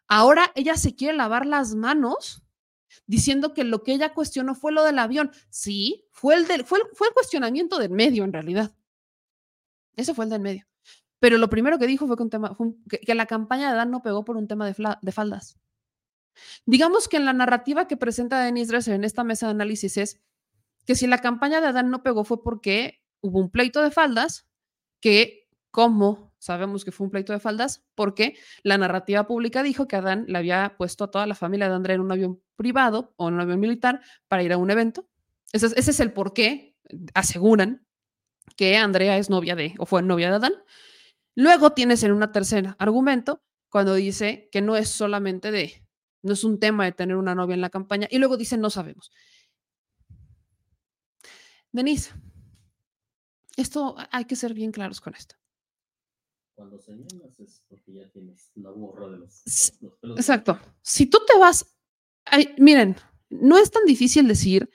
Ahora 0.07 0.53
ella 0.55 0.77
se 0.77 0.95
quiere 0.95 1.17
lavar 1.17 1.47
las 1.47 1.75
manos 1.75 2.45
diciendo 3.07 3.55
que 3.55 3.65
lo 3.65 3.83
que 3.83 3.93
ella 3.93 4.15
cuestionó 4.15 4.55
fue 4.55 4.71
lo 4.71 4.85
del 4.85 5.01
avión. 5.01 5.33
Sí, 5.51 6.07
fue 6.13 6.37
el, 6.37 6.47
del, 6.47 6.65
fue, 6.65 6.79
fue 6.93 7.09
el 7.09 7.15
cuestionamiento 7.15 7.79
del 7.79 7.91
medio 7.91 8.23
en 8.23 8.33
realidad. 8.33 8.73
Ese 9.99 10.15
fue 10.15 10.25
el 10.25 10.31
del 10.31 10.41
medio. 10.41 10.65
Pero 11.19 11.39
lo 11.39 11.51
primero 11.51 11.79
que 11.79 11.89
dijo 11.89 12.07
fue 12.07 12.17
que, 12.17 12.23
un 12.23 12.31
tema, 12.31 12.57
que, 12.89 13.15
la 13.15 13.27
campaña 13.27 13.71
de 13.71 13.77
Dan 13.77 13.91
no 13.91 14.01
pegó 14.01 14.25
por 14.25 14.37
un 14.37 14.47
tema 14.47 14.65
de, 14.65 14.75
de, 15.03 15.13
faldas. 15.13 15.59
Digamos 16.65 17.09
que 17.09 17.17
en 17.17 17.25
la 17.25 17.33
narrativa 17.33 17.89
que 17.89 17.97
presenta 17.97 18.41
Denise 18.41 18.71
Dresser 18.71 18.95
en 18.95 19.03
esta 19.03 19.25
mesa 19.25 19.47
de 19.47 19.51
análisis 19.51 19.97
es 19.97 20.23
que 20.87 20.95
si 20.95 21.09
la 21.09 21.19
campaña 21.19 21.61
de 21.61 21.67
Adán 21.67 21.91
no 21.91 22.05
pegó 22.05 22.23
fue 22.23 22.45
porque 22.45 23.03
hubo 23.21 23.41
un 23.41 23.51
pleito 23.51 23.83
de 23.83 23.91
faldas 23.91 24.47
que, 25.01 25.49
como 25.73 26.33
sabemos 26.39 26.85
que 26.85 26.93
fue 26.93 27.07
un 27.07 27.11
pleito 27.11 27.33
de 27.33 27.41
faldas 27.41 27.85
porque 27.97 28.37
la 28.63 28.79
narrativa 28.79 29.27
pública 29.27 29.65
dijo 29.65 29.89
que 29.89 29.97
Adán 29.97 30.27
le 30.29 30.39
había 30.39 30.77
puesto 30.79 31.03
a 31.03 31.11
toda 31.11 31.27
la 31.27 31.35
familia 31.35 31.69
de 31.69 31.75
Andrea 31.75 31.97
en 31.97 32.03
un 32.03 32.13
avión 32.13 32.41
privado 32.55 33.15
o 33.17 33.27
en 33.27 33.35
un 33.35 33.41
avión 33.41 33.59
militar 33.59 34.01
para 34.29 34.45
ir 34.45 34.53
a 34.53 34.59
un 34.59 34.71
evento. 34.71 35.09
Ese 35.53 35.67
es, 35.67 35.73
ese 35.77 35.91
es 35.91 35.99
el 35.99 36.13
por 36.13 36.35
qué 36.35 36.77
aseguran 37.15 37.88
que 38.57 38.77
Andrea 38.77 39.17
es 39.19 39.31
novia 39.31 39.55
de 39.55 39.75
o 39.79 39.87
fue 39.87 40.03
novia 40.03 40.31
de 40.31 40.37
Adán. 40.37 40.53
Luego 41.35 41.71
tienes 41.71 42.03
en 42.03 42.13
una 42.13 42.33
tercera 42.33 42.77
argumento 42.79 43.43
cuando 43.69 43.95
dice 43.95 44.49
que 44.51 44.61
no 44.61 44.77
es 44.77 44.89
solamente 44.89 45.51
de, 45.51 45.87
no 46.23 46.33
es 46.33 46.45
un 46.45 46.59
tema 46.59 46.85
de 46.85 46.93
tener 46.93 47.17
una 47.17 47.35
novia 47.35 47.55
en 47.55 47.61
la 47.61 47.71
campaña 47.71 48.09
y 48.11 48.19
luego 48.19 48.37
dice 48.37 48.57
no 48.57 48.71
sabemos. 48.71 49.11
Denise, 51.71 52.13
esto 53.57 53.97
hay 54.11 54.25
que 54.25 54.37
ser 54.37 54.55
bien 54.55 54.73
claros 54.73 55.01
con 55.01 55.15
esto. 55.15 55.37
Cuando 56.55 56.79
señalas 56.81 57.39
es 57.39 57.63
porque 57.69 57.93
ya 57.93 58.09
tienes 58.11 58.51
la 58.55 58.71
borra 58.71 59.09
de 59.11 59.19
los, 59.19 59.45
pelos. 60.01 60.19
Exacto. 60.19 60.59
Si 60.83 61.07
tú 61.07 61.19
te 61.27 61.39
vas, 61.39 61.77
ay, 62.25 62.55
miren, 62.59 62.97
no 63.31 63.59
es 63.59 63.71
tan 63.71 63.85
difícil 63.85 64.27
decir, 64.27 64.69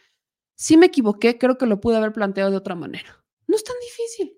si 0.55 0.77
me 0.77 0.85
equivoqué, 0.85 1.37
creo 1.37 1.57
que 1.57 1.65
lo 1.65 1.81
pude 1.81 1.97
haber 1.97 2.13
planteado 2.13 2.51
de 2.51 2.57
otra 2.57 2.75
manera. 2.75 3.22
No 3.53 3.57
es 3.57 3.63
tan 3.63 3.75
difícil. 3.79 4.35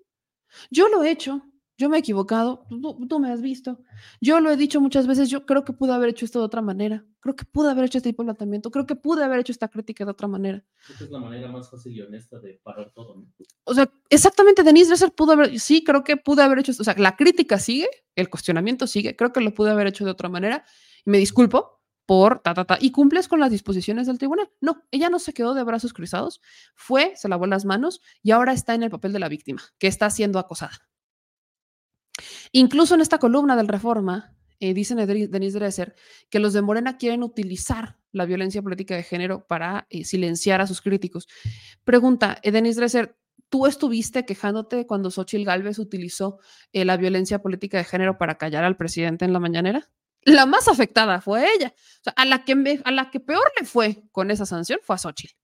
Yo 0.70 0.88
lo 0.88 1.02
he 1.02 1.10
hecho, 1.10 1.42
yo 1.78 1.88
me 1.88 1.96
he 1.96 2.00
equivocado, 2.00 2.66
tú, 2.68 3.06
tú 3.08 3.18
me 3.18 3.32
has 3.32 3.40
visto. 3.40 3.82
Yo 4.20 4.40
lo 4.40 4.50
he 4.50 4.58
dicho 4.58 4.78
muchas 4.78 5.06
veces, 5.06 5.30
yo 5.30 5.46
creo 5.46 5.64
que 5.64 5.72
pude 5.72 5.94
haber 5.94 6.10
hecho 6.10 6.26
esto 6.26 6.38
de 6.38 6.44
otra 6.44 6.60
manera. 6.60 7.02
Creo 7.20 7.34
que 7.34 7.46
pude 7.46 7.70
haber 7.70 7.86
hecho 7.86 7.96
este 7.96 8.10
tipo 8.10 8.22
de 8.22 8.26
planteamiento, 8.26 8.70
creo 8.70 8.84
que 8.84 8.94
pude 8.94 9.24
haber 9.24 9.38
hecho 9.38 9.52
esta 9.52 9.68
crítica 9.68 10.04
de 10.04 10.10
otra 10.10 10.28
manera. 10.28 10.62
Que 10.98 11.04
es 11.04 11.10
la 11.10 11.18
manera 11.18 11.48
más 11.48 11.70
fácil 11.70 11.96
y 11.96 12.02
honesta 12.02 12.38
de 12.40 12.60
parar 12.62 12.92
todo, 12.94 13.16
¿no? 13.16 13.32
O 13.64 13.72
sea, 13.72 13.90
exactamente, 14.10 14.62
Denise 14.62 14.88
Dresser 14.88 15.10
pudo 15.12 15.32
haber, 15.32 15.58
sí, 15.58 15.82
creo 15.82 16.04
que 16.04 16.18
pude 16.18 16.42
haber 16.42 16.58
hecho 16.58 16.72
esto. 16.72 16.82
O 16.82 16.84
sea, 16.84 16.94
la 16.98 17.16
crítica 17.16 17.58
sigue, 17.58 17.88
el 18.16 18.28
cuestionamiento 18.28 18.86
sigue, 18.86 19.16
creo 19.16 19.32
que 19.32 19.40
lo 19.40 19.54
pude 19.54 19.70
haber 19.70 19.86
hecho 19.86 20.04
de 20.04 20.10
otra 20.10 20.28
manera. 20.28 20.62
Y 21.06 21.10
me 21.10 21.16
disculpo 21.16 21.75
por 22.06 22.38
ta, 22.40 22.54
ta, 22.54 22.64
ta. 22.64 22.78
¿Y 22.80 22.92
cumples 22.92 23.28
con 23.28 23.40
las 23.40 23.50
disposiciones 23.50 24.06
del 24.06 24.18
tribunal? 24.18 24.48
No, 24.60 24.84
ella 24.90 25.10
no 25.10 25.18
se 25.18 25.34
quedó 25.34 25.54
de 25.54 25.64
brazos 25.64 25.92
cruzados, 25.92 26.40
fue, 26.74 27.12
se 27.16 27.28
lavó 27.28 27.46
las 27.46 27.64
manos 27.64 28.00
y 28.22 28.30
ahora 28.30 28.52
está 28.52 28.74
en 28.74 28.84
el 28.84 28.90
papel 28.90 29.12
de 29.12 29.18
la 29.18 29.28
víctima, 29.28 29.62
que 29.78 29.88
está 29.88 30.08
siendo 30.08 30.38
acosada. 30.38 30.78
Incluso 32.52 32.94
en 32.94 33.02
esta 33.02 33.18
columna 33.18 33.56
del 33.56 33.68
Reforma, 33.68 34.34
eh, 34.58 34.72
dice 34.72 34.94
Nedri- 34.94 35.28
Denise 35.28 35.58
Dresser 35.58 35.94
que 36.30 36.38
los 36.38 36.54
de 36.54 36.62
Morena 36.62 36.96
quieren 36.96 37.22
utilizar 37.22 37.98
la 38.12 38.24
violencia 38.24 38.62
política 38.62 38.96
de 38.96 39.02
género 39.02 39.46
para 39.46 39.86
eh, 39.90 40.04
silenciar 40.04 40.62
a 40.62 40.66
sus 40.66 40.80
críticos. 40.80 41.28
Pregunta, 41.84 42.38
eh, 42.42 42.52
Denise 42.52 42.80
Dresser, 42.80 43.18
¿tú 43.50 43.66
estuviste 43.66 44.24
quejándote 44.24 44.86
cuando 44.86 45.10
Xochitl 45.10 45.44
Gálvez 45.44 45.78
utilizó 45.78 46.38
eh, 46.72 46.86
la 46.86 46.96
violencia 46.96 47.42
política 47.42 47.76
de 47.76 47.84
género 47.84 48.16
para 48.16 48.38
callar 48.38 48.64
al 48.64 48.78
presidente 48.78 49.26
en 49.26 49.34
la 49.34 49.40
mañanera? 49.40 49.90
La 50.26 50.44
más 50.44 50.66
afectada 50.66 51.20
fue 51.20 51.46
ella. 51.54 51.72
A 52.16 52.24
la 52.24 52.44
que, 52.44 52.80
a 52.84 52.90
la 52.90 53.10
que 53.10 53.20
peor 53.20 53.50
le 53.58 53.64
fue 53.64 54.02
con 54.10 54.30
esa 54.30 54.44
sanción 54.44 54.80
fue 54.82 54.96
a 54.96 54.98
Xochitl. 54.98 55.34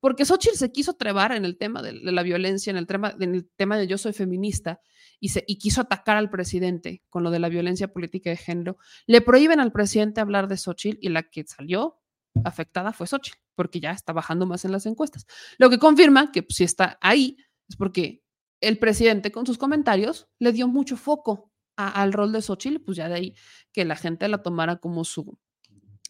Porque 0.00 0.24
Xochitl 0.24 0.56
se 0.56 0.72
quiso 0.72 0.94
trebar 0.94 1.30
en 1.32 1.44
el 1.44 1.56
tema 1.56 1.80
de, 1.80 1.92
de 1.92 2.12
la 2.12 2.22
violencia, 2.24 2.70
en 2.70 2.76
el, 2.76 2.86
tema, 2.86 3.14
en 3.18 3.34
el 3.36 3.48
tema 3.56 3.78
de 3.78 3.86
yo 3.86 3.98
soy 3.98 4.12
feminista, 4.12 4.80
y, 5.20 5.28
se, 5.28 5.44
y 5.46 5.58
quiso 5.58 5.80
atacar 5.80 6.16
al 6.16 6.28
presidente 6.28 7.02
con 7.08 7.22
lo 7.22 7.30
de 7.30 7.38
la 7.38 7.48
violencia 7.48 7.88
política 7.88 8.28
de 8.30 8.36
género. 8.36 8.78
Le 9.06 9.20
prohíben 9.20 9.60
al 9.60 9.72
presidente 9.72 10.20
hablar 10.20 10.48
de 10.48 10.56
Xochitl 10.56 10.98
y 11.00 11.08
la 11.08 11.22
que 11.22 11.44
salió 11.46 12.00
afectada 12.44 12.92
fue 12.92 13.06
Xochitl, 13.06 13.38
porque 13.54 13.80
ya 13.80 13.92
está 13.92 14.12
bajando 14.12 14.44
más 14.44 14.64
en 14.64 14.72
las 14.72 14.86
encuestas. 14.86 15.24
Lo 15.56 15.70
que 15.70 15.78
confirma 15.78 16.32
que 16.32 16.42
pues, 16.42 16.56
si 16.56 16.64
está 16.64 16.98
ahí 17.00 17.36
es 17.68 17.76
porque 17.76 18.22
el 18.60 18.78
presidente 18.78 19.30
con 19.30 19.46
sus 19.46 19.56
comentarios 19.56 20.28
le 20.38 20.52
dio 20.52 20.68
mucho 20.68 20.96
foco 20.96 21.52
al 21.76 22.12
rol 22.12 22.32
de 22.32 22.42
Xochitl, 22.42 22.80
pues 22.80 22.96
ya 22.96 23.08
de 23.08 23.14
ahí 23.14 23.34
que 23.72 23.84
la 23.84 23.96
gente 23.96 24.28
la 24.28 24.42
tomara 24.42 24.76
como 24.76 25.04
su 25.04 25.38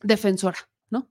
defensora, 0.03 0.59
¿no? 0.91 1.11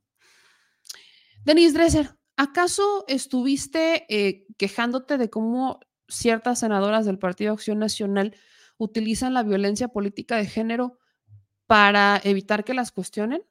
Denise 1.43 1.73
Dresser, 1.73 2.15
¿acaso 2.37 3.05
estuviste 3.07 4.05
eh, 4.09 4.45
quejándote 4.57 5.17
de 5.17 5.29
cómo 5.29 5.79
ciertas 6.07 6.59
senadoras 6.59 7.05
del 7.05 7.19
Partido 7.19 7.53
Acción 7.53 7.79
Nacional 7.79 8.35
utilizan 8.77 9.33
la 9.33 9.43
violencia 9.43 9.89
política 9.89 10.37
de 10.37 10.45
género 10.45 10.99
para 11.67 12.21
evitar 12.23 12.63
que 12.63 12.73
las 12.73 12.91
cuestionen? 12.91 13.43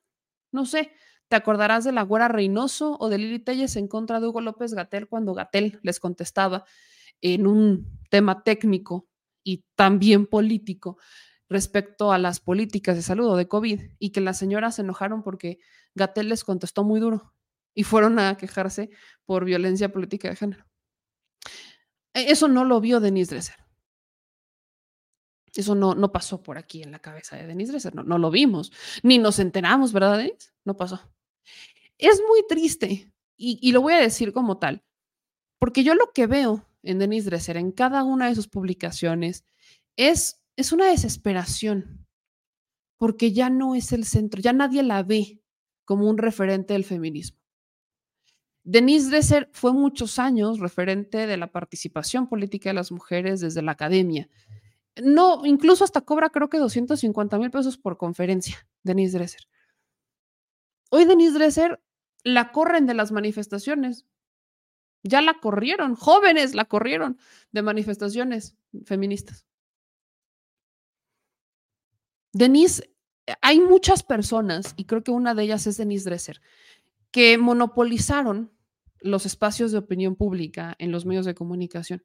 No 0.52 0.66
sé, 0.66 0.92
¿te 1.28 1.36
acordarás 1.36 1.84
de 1.84 1.92
la 1.92 2.02
Güera 2.02 2.28
Reynoso 2.28 2.96
o 2.98 3.08
de 3.08 3.18
Lili 3.18 3.40
Telles 3.40 3.76
en 3.76 3.88
contra 3.88 4.20
de 4.20 4.28
Hugo 4.28 4.40
López 4.40 4.74
Gatel 4.74 5.08
cuando 5.08 5.34
Gatel 5.34 5.80
les 5.82 6.00
contestaba 6.00 6.64
en 7.20 7.46
un 7.46 8.00
tema 8.10 8.42
técnico 8.44 9.08
y 9.44 9.64
también 9.76 10.26
político 10.26 10.98
respecto 11.48 12.10
a 12.10 12.18
las 12.18 12.40
políticas 12.40 12.96
de 12.96 13.02
salud 13.02 13.28
o 13.28 13.36
de 13.36 13.46
COVID 13.46 13.80
y 13.98 14.10
que 14.10 14.20
las 14.20 14.38
señoras 14.38 14.76
se 14.76 14.82
enojaron 14.82 15.22
porque 15.22 15.58
Gatel 15.94 16.30
les 16.30 16.42
contestó 16.42 16.82
muy 16.82 16.98
duro 17.00 17.34
y 17.74 17.84
fueron 17.84 18.18
a 18.18 18.36
quejarse 18.36 18.90
por 19.24 19.44
violencia 19.44 19.92
política 19.92 20.30
de 20.30 20.36
género? 20.36 20.64
E- 22.14 22.30
Eso 22.30 22.48
no 22.48 22.64
lo 22.64 22.80
vio 22.80 22.98
Denise 23.00 23.34
Dresser. 23.34 23.56
Eso 25.54 25.74
no, 25.76 25.94
no 25.94 26.10
pasó 26.10 26.42
por 26.42 26.58
aquí 26.58 26.82
en 26.82 26.90
la 26.90 26.98
cabeza 26.98 27.36
de 27.36 27.46
Denise 27.46 27.70
Dresser, 27.72 27.94
no, 27.94 28.02
no 28.02 28.18
lo 28.18 28.30
vimos, 28.30 28.72
ni 29.04 29.18
nos 29.18 29.38
enteramos, 29.38 29.92
¿verdad, 29.92 30.18
Denise? 30.18 30.50
No 30.64 30.76
pasó. 30.76 31.00
Es 31.98 32.20
muy 32.28 32.44
triste 32.48 33.12
y, 33.36 33.58
y 33.62 33.72
lo 33.72 33.80
voy 33.82 33.92
a 33.92 33.98
decir 33.98 34.32
como 34.32 34.58
tal, 34.58 34.82
porque 35.60 35.84
yo 35.84 35.94
lo 35.94 36.12
que 36.12 36.26
veo 36.26 36.66
en 36.84 36.98
Denise 36.98 37.30
Dresser, 37.30 37.56
en 37.56 37.72
cada 37.72 38.04
una 38.04 38.28
de 38.28 38.34
sus 38.34 38.48
publicaciones, 38.48 39.44
es, 39.96 40.42
es 40.56 40.72
una 40.72 40.86
desesperación, 40.86 42.06
porque 42.98 43.32
ya 43.32 43.50
no 43.50 43.74
es 43.74 43.92
el 43.92 44.04
centro, 44.04 44.40
ya 44.40 44.52
nadie 44.52 44.82
la 44.82 45.02
ve 45.02 45.40
como 45.84 46.08
un 46.08 46.18
referente 46.18 46.74
del 46.74 46.84
feminismo. 46.84 47.38
Denise 48.64 49.10
Dresser 49.10 49.50
fue 49.52 49.74
muchos 49.74 50.18
años 50.18 50.58
referente 50.58 51.26
de 51.26 51.36
la 51.36 51.48
participación 51.48 52.28
política 52.28 52.70
de 52.70 52.74
las 52.74 52.90
mujeres 52.90 53.40
desde 53.40 53.60
la 53.60 53.72
academia. 53.72 54.28
No, 55.02 55.44
incluso 55.44 55.84
hasta 55.84 56.00
cobra 56.00 56.30
creo 56.30 56.48
que 56.48 56.58
250 56.58 57.38
mil 57.38 57.50
pesos 57.50 57.76
por 57.76 57.98
conferencia, 57.98 58.66
Denise 58.82 59.18
Dresser. 59.18 59.42
Hoy 60.90 61.04
Denise 61.04 61.34
Dresser 61.34 61.82
la 62.22 62.52
corren 62.52 62.86
de 62.86 62.94
las 62.94 63.12
manifestaciones. 63.12 64.06
Ya 65.04 65.20
la 65.20 65.34
corrieron, 65.34 65.94
jóvenes 65.94 66.54
la 66.54 66.64
corrieron 66.64 67.18
de 67.52 67.62
manifestaciones 67.62 68.56
feministas. 68.86 69.46
Denise, 72.32 72.90
hay 73.42 73.60
muchas 73.60 74.02
personas, 74.02 74.72
y 74.76 74.86
creo 74.86 75.04
que 75.04 75.10
una 75.10 75.34
de 75.34 75.44
ellas 75.44 75.66
es 75.66 75.76
Denise 75.76 76.08
Dresser, 76.08 76.40
que 77.10 77.36
monopolizaron 77.36 78.50
los 79.00 79.26
espacios 79.26 79.72
de 79.72 79.78
opinión 79.78 80.16
pública 80.16 80.74
en 80.78 80.90
los 80.90 81.04
medios 81.04 81.26
de 81.26 81.34
comunicación. 81.34 82.02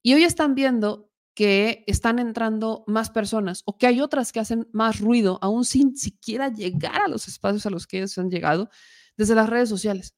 Y 0.00 0.14
hoy 0.14 0.22
están 0.22 0.54
viendo 0.54 1.10
que 1.34 1.82
están 1.88 2.20
entrando 2.20 2.84
más 2.86 3.10
personas 3.10 3.62
o 3.66 3.76
que 3.76 3.88
hay 3.88 4.00
otras 4.00 4.30
que 4.30 4.40
hacen 4.40 4.68
más 4.72 5.00
ruido, 5.00 5.38
aún 5.42 5.64
sin 5.64 5.96
siquiera 5.96 6.48
llegar 6.48 7.02
a 7.02 7.08
los 7.08 7.26
espacios 7.26 7.66
a 7.66 7.70
los 7.70 7.86
que 7.86 7.98
ellos 7.98 8.16
han 8.18 8.30
llegado 8.30 8.70
desde 9.16 9.34
las 9.34 9.50
redes 9.50 9.68
sociales 9.68 10.14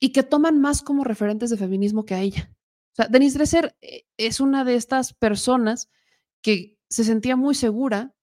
y 0.00 0.12
que 0.12 0.22
toman 0.22 0.60
más 0.60 0.82
como 0.82 1.04
referentes 1.04 1.50
de 1.50 1.56
feminismo 1.56 2.04
que 2.04 2.14
a 2.14 2.20
ella. 2.20 2.50
O 2.92 2.94
sea, 2.94 3.08
Denise 3.08 3.38
Dresser 3.38 3.76
eh, 3.80 4.04
es 4.16 4.40
una 4.40 4.64
de 4.64 4.74
estas 4.74 5.12
personas 5.14 5.90
que 6.42 6.78
se 6.88 7.04
sentía 7.04 7.36
muy 7.36 7.54
segura 7.54 8.14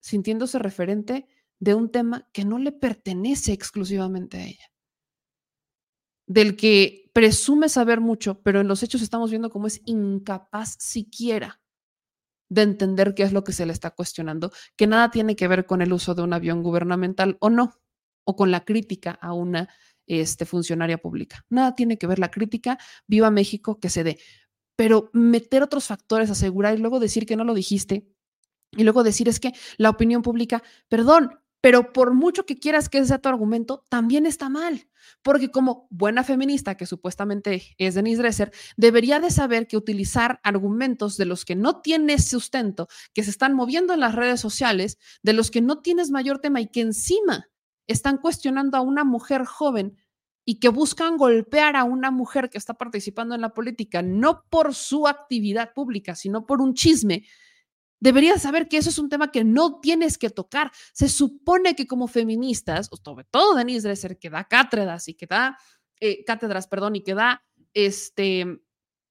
sintiéndose 0.00 0.58
referente 0.58 1.26
de 1.58 1.74
un 1.74 1.90
tema 1.90 2.28
que 2.32 2.44
no 2.44 2.58
le 2.58 2.72
pertenece 2.72 3.52
exclusivamente 3.52 4.38
a 4.38 4.46
ella, 4.46 4.72
del 6.26 6.56
que 6.56 7.10
presume 7.12 7.68
saber 7.68 8.00
mucho, 8.00 8.42
pero 8.42 8.60
en 8.60 8.68
los 8.68 8.82
hechos 8.82 9.02
estamos 9.02 9.30
viendo 9.30 9.50
cómo 9.50 9.66
es 9.66 9.80
incapaz 9.84 10.76
siquiera 10.78 11.60
de 12.48 12.62
entender 12.62 13.14
qué 13.14 13.24
es 13.24 13.32
lo 13.32 13.42
que 13.42 13.52
se 13.52 13.66
le 13.66 13.72
está 13.72 13.90
cuestionando, 13.90 14.52
que 14.76 14.86
nada 14.86 15.10
tiene 15.10 15.34
que 15.34 15.48
ver 15.48 15.66
con 15.66 15.82
el 15.82 15.92
uso 15.92 16.14
de 16.14 16.22
un 16.22 16.32
avión 16.32 16.62
gubernamental 16.62 17.36
o 17.40 17.50
no, 17.50 17.74
o 18.24 18.36
con 18.36 18.50
la 18.50 18.64
crítica 18.64 19.12
a 19.12 19.32
una 19.32 19.68
este, 20.06 20.46
funcionaria 20.46 20.98
pública. 20.98 21.44
Nada 21.48 21.74
tiene 21.74 21.98
que 21.98 22.06
ver 22.06 22.18
la 22.18 22.30
crítica, 22.30 22.78
viva 23.06 23.30
México, 23.30 23.78
que 23.80 23.90
se 23.90 24.04
dé. 24.04 24.18
Pero 24.76 25.10
meter 25.12 25.62
otros 25.62 25.86
factores, 25.86 26.30
asegurar 26.30 26.76
y 26.76 26.80
luego 26.80 27.00
decir 27.00 27.26
que 27.26 27.36
no 27.36 27.44
lo 27.44 27.54
dijiste, 27.54 28.08
y 28.72 28.84
luego 28.84 29.02
decir 29.02 29.28
es 29.28 29.40
que 29.40 29.52
la 29.78 29.90
opinión 29.90 30.22
pública, 30.22 30.62
perdón, 30.88 31.30
pero 31.60 31.92
por 31.92 32.14
mucho 32.14 32.46
que 32.46 32.58
quieras 32.58 32.88
que 32.88 32.98
ese 32.98 33.08
sea 33.08 33.18
tu 33.18 33.28
argumento, 33.28 33.84
también 33.88 34.26
está 34.26 34.48
mal, 34.48 34.88
porque 35.22 35.50
como 35.50 35.88
buena 35.90 36.22
feminista, 36.22 36.76
que 36.76 36.86
supuestamente 36.86 37.74
es 37.78 37.94
Denise 37.94 38.22
Dresser, 38.22 38.52
debería 38.76 39.18
de 39.18 39.30
saber 39.30 39.66
que 39.66 39.76
utilizar 39.76 40.38
argumentos 40.44 41.16
de 41.16 41.24
los 41.24 41.44
que 41.44 41.56
no 41.56 41.80
tienes 41.80 42.28
sustento, 42.28 42.88
que 43.14 43.24
se 43.24 43.30
están 43.30 43.54
moviendo 43.54 43.94
en 43.94 44.00
las 44.00 44.14
redes 44.14 44.40
sociales, 44.40 44.98
de 45.22 45.32
los 45.32 45.50
que 45.50 45.62
no 45.62 45.80
tienes 45.80 46.10
mayor 46.10 46.38
tema 46.38 46.60
y 46.60 46.68
que 46.68 46.82
encima 46.82 47.48
están 47.86 48.18
cuestionando 48.18 48.76
a 48.76 48.80
una 48.80 49.04
mujer 49.04 49.44
joven 49.44 49.96
y 50.44 50.60
que 50.60 50.68
buscan 50.68 51.16
golpear 51.16 51.76
a 51.76 51.84
una 51.84 52.10
mujer 52.10 52.50
que 52.50 52.58
está 52.58 52.74
participando 52.74 53.34
en 53.34 53.40
la 53.40 53.54
política, 53.54 54.02
no 54.02 54.44
por 54.48 54.74
su 54.74 55.08
actividad 55.08 55.72
pública, 55.74 56.14
sino 56.14 56.46
por 56.46 56.60
un 56.60 56.74
chisme, 56.74 57.24
Deberías 57.98 58.42
saber 58.42 58.68
que 58.68 58.76
eso 58.76 58.90
es 58.90 58.98
un 58.98 59.08
tema 59.08 59.32
que 59.32 59.42
no 59.42 59.80
tienes 59.80 60.18
que 60.18 60.30
tocar. 60.30 60.70
Se 60.92 61.08
supone 61.08 61.74
que 61.74 61.86
como 61.86 62.08
feministas, 62.08 62.90
sobre 63.02 63.24
todo 63.24 63.54
Denise 63.54 63.88
Dresser, 63.88 64.18
que 64.18 64.30
da 64.30 64.44
cátedras 64.44 65.08
y 65.08 65.14
que 65.14 65.26
da 65.26 65.58
eh, 66.00 66.22
cátedras, 66.24 66.68
perdón, 66.68 66.96
y 66.96 67.02
que 67.02 67.14
da 67.14 67.42
este, 67.72 68.60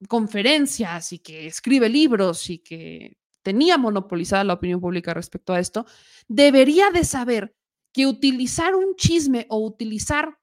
conferencias 0.08 1.14
y 1.14 1.20
que 1.20 1.48
escribe 1.48 1.90
libros 1.90 2.50
y 2.50 2.60
que 2.60 3.18
tenía 3.42 3.78
monopolizada 3.78 4.44
la 4.44 4.54
opinión 4.54 4.80
pública 4.80 5.14
respecto 5.14 5.54
a 5.54 5.60
esto, 5.60 5.86
debería 6.28 6.92
de 6.92 7.06
saber 7.06 7.56
que 7.96 8.06
utilizar 8.06 8.76
un 8.76 8.98
chisme 8.98 9.46
o 9.50 9.66
utilizar 9.66 10.38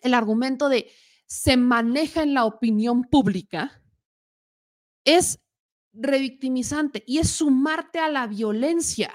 el 0.00 0.14
argumento 0.14 0.68
de 0.68 0.90
se 1.26 1.56
maneja 1.56 2.24
en 2.24 2.34
la 2.34 2.44
opinión 2.44 3.04
pública 3.04 3.80
es 5.04 5.38
revictimizante 5.92 7.04
y 7.06 7.18
es 7.18 7.30
sumarte 7.30 8.00
a 8.00 8.08
la 8.08 8.26
violencia. 8.26 9.14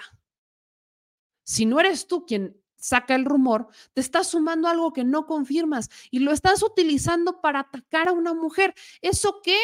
Si 1.43 1.65
no 1.65 1.81
eres 1.81 2.07
tú 2.07 2.25
quien 2.25 2.57
saca 2.77 3.15
el 3.15 3.25
rumor, 3.25 3.67
te 3.91 3.99
estás 3.99 4.27
sumando 4.27 4.69
algo 4.69 4.93
que 4.93 5.03
no 5.03 5.25
confirmas 5.25 5.89
y 6.09 6.19
lo 6.19 6.31
estás 6.31 6.63
utilizando 6.63 7.41
para 7.41 7.59
atacar 7.59 8.07
a 8.07 8.13
una 8.13 8.33
mujer. 8.33 8.73
¿Eso 9.01 9.41
qué? 9.43 9.59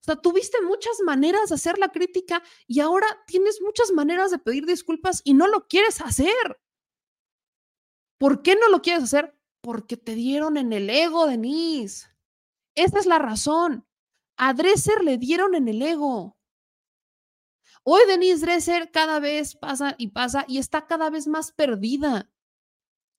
O 0.00 0.04
sea, 0.04 0.16
tuviste 0.16 0.62
muchas 0.62 0.98
maneras 1.04 1.50
de 1.50 1.56
hacer 1.56 1.76
la 1.76 1.90
crítica 1.90 2.42
y 2.66 2.80
ahora 2.80 3.06
tienes 3.26 3.60
muchas 3.60 3.92
maneras 3.92 4.30
de 4.30 4.38
pedir 4.38 4.64
disculpas 4.64 5.20
y 5.22 5.34
no 5.34 5.46
lo 5.48 5.68
quieres 5.68 6.00
hacer. 6.00 6.63
¿Por 8.24 8.40
qué 8.40 8.56
no 8.56 8.70
lo 8.70 8.80
quieres 8.80 9.02
hacer? 9.02 9.38
Porque 9.60 9.98
te 9.98 10.14
dieron 10.14 10.56
en 10.56 10.72
el 10.72 10.88
ego, 10.88 11.26
Denise. 11.26 12.08
Esa 12.74 12.98
es 12.98 13.04
la 13.04 13.18
razón. 13.18 13.86
A 14.38 14.54
Dresser 14.54 15.04
le 15.04 15.18
dieron 15.18 15.54
en 15.54 15.68
el 15.68 15.82
ego. 15.82 16.38
Hoy 17.82 18.00
Denise 18.06 18.46
Dresser 18.46 18.90
cada 18.90 19.20
vez 19.20 19.56
pasa 19.56 19.94
y 19.98 20.06
pasa 20.08 20.46
y 20.48 20.56
está 20.56 20.86
cada 20.86 21.10
vez 21.10 21.26
más 21.26 21.52
perdida. 21.52 22.32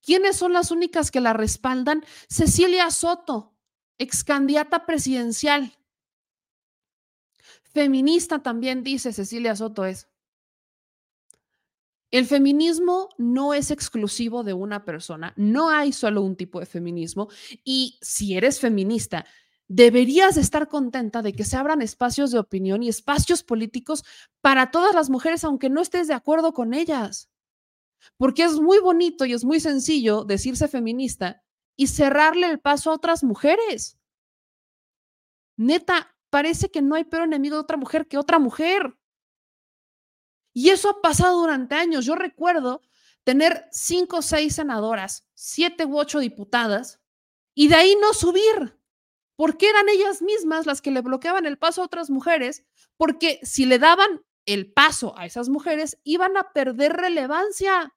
¿Quiénes 0.02 0.38
son 0.38 0.54
las 0.54 0.72
únicas 0.72 1.12
que 1.12 1.22
la 1.22 1.34
respaldan? 1.34 2.04
Cecilia 2.28 2.90
Soto, 2.90 3.56
ex 4.00 4.24
candidata 4.24 4.88
presidencial. 4.88 5.78
Feminista 7.62 8.42
también 8.42 8.84
dice 8.84 9.14
Cecilia 9.14 9.56
Soto 9.56 9.86
es. 9.86 10.10
El 12.16 12.28
feminismo 12.28 13.10
no 13.18 13.54
es 13.54 13.72
exclusivo 13.72 14.46
de 14.46 14.54
una 14.54 14.86
persona, 14.86 15.34
no 15.36 15.70
hay 15.70 15.92
solo 15.92 16.22
un 16.22 16.38
tipo 16.38 16.62
de 16.62 16.66
feminismo 16.66 17.28
y 17.66 18.00
si 18.02 18.38
eres 18.38 18.62
feminista 18.62 19.26
deberías 19.68 20.38
estar 20.38 20.70
contenta 20.70 21.22
de 21.22 21.34
que 21.34 21.44
se 21.44 21.58
abran 21.58 21.82
espacios 21.82 22.32
de 22.32 22.40
opinión 22.40 22.84
y 22.84 22.88
espacios 22.88 23.44
políticos 23.44 24.06
para 24.40 24.72
todas 24.72 24.96
las 24.96 25.10
mujeres, 25.10 25.44
aunque 25.44 25.70
no 25.70 25.82
estés 25.82 26.08
de 26.08 26.14
acuerdo 26.14 26.54
con 26.54 26.74
ellas. 26.74 27.30
Porque 28.16 28.46
es 28.46 28.62
muy 28.62 28.80
bonito 28.80 29.26
y 29.26 29.34
es 29.34 29.44
muy 29.44 29.60
sencillo 29.60 30.24
decirse 30.24 30.70
feminista 30.70 31.44
y 31.76 31.88
cerrarle 31.88 32.50
el 32.50 32.62
paso 32.62 32.92
a 32.92 32.94
otras 32.94 33.26
mujeres. 33.26 33.98
Neta, 35.58 36.16
parece 36.30 36.72
que 36.72 36.82
no 36.82 36.96
hay 36.96 37.04
peor 37.04 37.24
enemigo 37.24 37.58
de 37.58 37.64
otra 37.64 37.76
mujer 37.76 38.08
que 38.08 38.18
otra 38.18 38.40
mujer. 38.40 38.96
Y 40.56 40.70
eso 40.70 40.90
ha 40.90 41.02
pasado 41.02 41.42
durante 41.42 41.76
años. 41.76 42.06
Yo 42.06 42.16
recuerdo 42.16 42.82
tener 43.26 43.68
cinco 43.74 44.18
o 44.18 44.22
seis 44.22 44.56
senadoras, 44.56 45.28
siete 45.34 45.84
u 45.86 46.00
ocho 46.00 46.20
diputadas, 46.20 47.02
y 47.54 47.68
de 47.68 47.76
ahí 47.76 47.98
no 48.02 48.14
subir 48.14 48.80
porque 49.36 49.70
eran 49.70 49.90
ellas 49.90 50.22
mismas 50.22 50.66
las 50.66 50.82
que 50.82 50.92
le 50.92 51.02
bloqueaban 51.02 51.46
el 51.46 51.58
paso 51.58 51.82
a 51.82 51.86
otras 51.86 52.10
mujeres, 52.10 52.64
porque 52.96 53.42
si 53.44 53.66
le 53.66 53.80
daban 53.80 54.22
el 54.46 54.72
paso 54.72 55.14
a 55.18 55.26
esas 55.26 55.50
mujeres, 55.50 56.00
iban 56.06 56.38
a 56.38 56.54
perder 56.54 56.94
relevancia, 56.94 57.94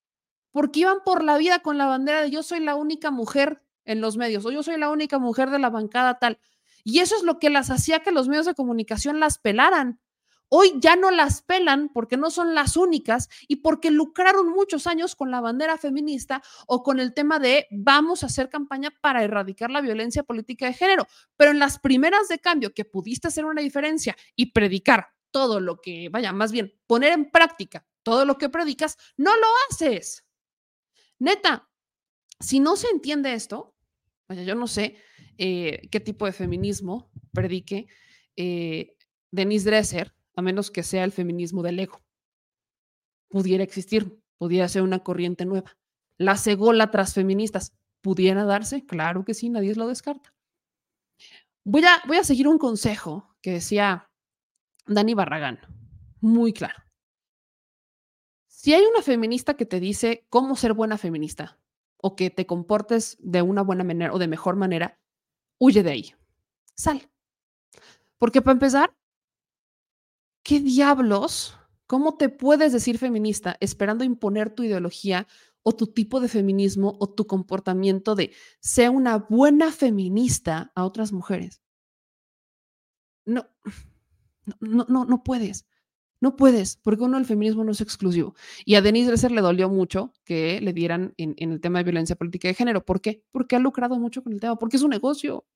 porque 0.51 0.81
iban 0.81 0.99
por 1.05 1.23
la 1.23 1.39
vida 1.39 1.61
con 1.61 1.79
la 1.79 1.87
bandera 1.87 2.23
de 2.23 2.33
yo 2.33 2.43
soy 2.43 2.59
la 2.59 2.75
única 2.75 3.13
mujer 3.13 3.63
en 3.85 4.01
los 4.01 4.17
medios 4.17 4.45
o 4.45 4.51
yo 4.51 4.65
soy 4.65 4.79
la 4.79 4.91
única 4.91 5.21
mujer 5.21 5.51
de 5.51 5.61
la 5.61 5.71
bancada 5.71 6.19
tal. 6.19 6.41
Y 6.83 6.99
eso 6.99 7.15
es 7.17 7.23
lo 7.23 7.39
que 7.39 7.51
las 7.51 7.71
hacía 7.71 8.01
que 8.01 8.11
los 8.11 8.27
medios 8.27 8.47
de 8.47 8.55
comunicación 8.55 9.21
las 9.21 9.39
pelaran. 9.39 10.01
Hoy 10.51 10.75
ya 10.81 10.97
no 10.97 11.11
las 11.11 11.43
pelan 11.43 11.91
porque 11.93 12.17
no 12.17 12.31
son 12.31 12.55
las 12.55 12.77
únicas 12.77 13.29
y 13.49 13.57
porque 13.57 13.91
lucraron 13.91 14.49
muchos 14.49 14.87
años 14.87 15.15
con 15.15 15.31
la 15.31 15.41
bandera 15.41 15.77
feminista 15.77 16.43
o 16.67 16.83
con 16.83 17.01
el 17.01 17.13
tema 17.13 17.39
de 17.39 17.67
vamos 17.71 18.23
a 18.23 18.27
hacer 18.27 18.49
campaña 18.49 18.91
para 19.01 19.23
erradicar 19.23 19.71
la 19.71 19.81
violencia 19.81 20.23
política 20.23 20.67
de 20.67 20.73
género. 20.73 21.07
Pero 21.37 21.51
en 21.51 21.59
las 21.59 21.79
primeras 21.79 22.29
de 22.29 22.39
cambio 22.39 22.73
que 22.73 22.85
pudiste 22.85 23.29
hacer 23.29 23.45
una 23.45 23.61
diferencia 23.61 24.17
y 24.35 24.53
predicar 24.53 25.09
todo 25.31 25.61
lo 25.61 25.81
que, 25.81 26.09
vaya, 26.09 26.33
más 26.33 26.53
bien 26.53 26.75
poner 26.87 27.13
en 27.13 27.31
práctica 27.31 27.87
todo 28.03 28.25
lo 28.25 28.39
que 28.39 28.49
predicas, 28.49 28.97
no 29.19 29.37
lo 29.37 29.47
haces. 29.69 30.25
Neta, 31.19 31.69
si 32.41 32.59
no 32.59 32.77
se 32.77 32.89
entiende 32.89 33.35
esto, 33.35 33.77
vaya, 34.29 34.45
yo 34.45 34.55
no 34.55 34.67
sé 34.67 34.97
eh, 35.37 35.89
qué 35.91 36.01
tipo 36.01 36.25
de 36.25 36.33
feminismo 36.33 37.11
predique 37.33 37.87
eh, 38.37 38.97
Denise 39.31 39.69
Dresser 39.69 40.15
a 40.39 40.43
menos 40.43 40.71
que 40.71 40.85
sea 40.85 41.03
el 41.03 41.11
feminismo 41.11 41.65
del 41.65 41.81
ego. 41.81 42.01
Pudiera 43.29 43.65
existir, 43.65 44.23
pudiera 44.39 44.69
ser 44.69 44.83
una 44.83 45.01
corriente 45.01 45.45
nueva. 45.45 45.77
Las 46.17 46.47
ególatras 46.47 47.13
feministas, 47.13 47.77
¿pudiera 48.03 48.45
darse? 48.45 48.87
Claro 48.87 49.25
que 49.25 49.35
sí, 49.35 49.49
nadie 49.49 49.75
lo 49.75 49.89
descarta. 49.89 50.33
Voy 51.65 51.85
a, 51.85 52.01
voy 52.07 52.19
a 52.19 52.25
seguir 52.25 52.47
un 52.47 52.57
consejo 52.57 53.35
que 53.43 53.55
decía 53.55 54.13
Dani 54.87 55.15
Barragán, 55.15 55.59
muy 56.21 56.53
claro. 56.53 56.85
Si 58.47 58.73
hay 58.75 58.85
una 58.85 59.03
feminista 59.03 59.55
que 59.55 59.67
te 59.67 59.81
dice 59.81 60.25
cómo 60.31 60.55
ser 60.55 60.73
buena 60.73 60.99
feminista 60.99 61.59
o 61.97 62.15
que 62.15 62.31
te 62.31 62.47
comportes 62.47 63.17
de 63.19 63.43
una 63.43 63.63
buena 63.63 63.83
manera 63.83 64.13
o 64.13 64.21
de 64.21 64.29
mejor 64.29 64.55
manera, 64.55 65.01
huye 65.59 65.83
de 65.83 65.91
ahí. 65.91 66.15
Sal. 66.77 67.11
Porque 68.19 68.41
para 68.41 68.53
empezar, 68.53 68.98
¿qué 70.49 70.61
diablos? 70.61 71.55
¿Cómo 71.87 72.17
te 72.17 72.31
puedes 72.31 72.73
decir 72.73 72.97
feminista 72.97 73.59
esperando 73.61 74.03
imponer 74.03 74.49
tu 74.49 74.63
ideología 74.63 75.27
o 75.63 75.77
tu 75.77 75.89
tipo 75.89 76.21
de 76.21 76.29
feminismo 76.29 76.97
o 77.01 77.11
tu 77.11 77.27
comportamiento 77.27 78.15
de 78.15 78.33
ser 78.59 78.89
una 78.89 79.19
buena 79.19 79.71
feminista 79.73 80.73
a 80.75 80.87
otras 80.87 81.13
mujeres? 81.13 81.61
No, 83.27 83.47
no, 84.61 84.87
no, 84.89 85.05
no 85.05 85.23
puedes. 85.23 85.67
No 86.21 86.35
puedes, 86.35 86.79
porque 86.79 87.05
uno, 87.05 87.19
el 87.19 87.27
feminismo 87.27 87.63
no 87.63 87.73
es 87.73 87.83
exclusivo. 87.83 88.35
Y 88.65 88.77
a 88.77 88.83
Denise 88.83 89.09
Dresser 89.09 89.31
le 89.31 89.43
dolió 89.43 89.69
mucho 89.69 90.15
que 90.25 90.63
le 90.63 90.73
dieran 90.73 91.13
en, 91.19 91.35
en, 91.37 91.53
el 91.53 91.61
tema 91.61 91.79
de 91.79 91.85
violencia 91.85 92.17
política 92.17 92.49
de 92.49 92.55
género. 92.55 92.87
¿Por 92.87 93.03
qué? 93.03 93.23
Porque 93.33 93.55
ha 93.55 93.59
lucrado 93.59 93.99
mucho 93.99 94.23
con 94.23 94.33
el 94.33 94.41
tema, 94.41 94.57
porque 94.57 94.79
es 94.79 94.83
un 94.83 94.91
negocio 94.91 95.47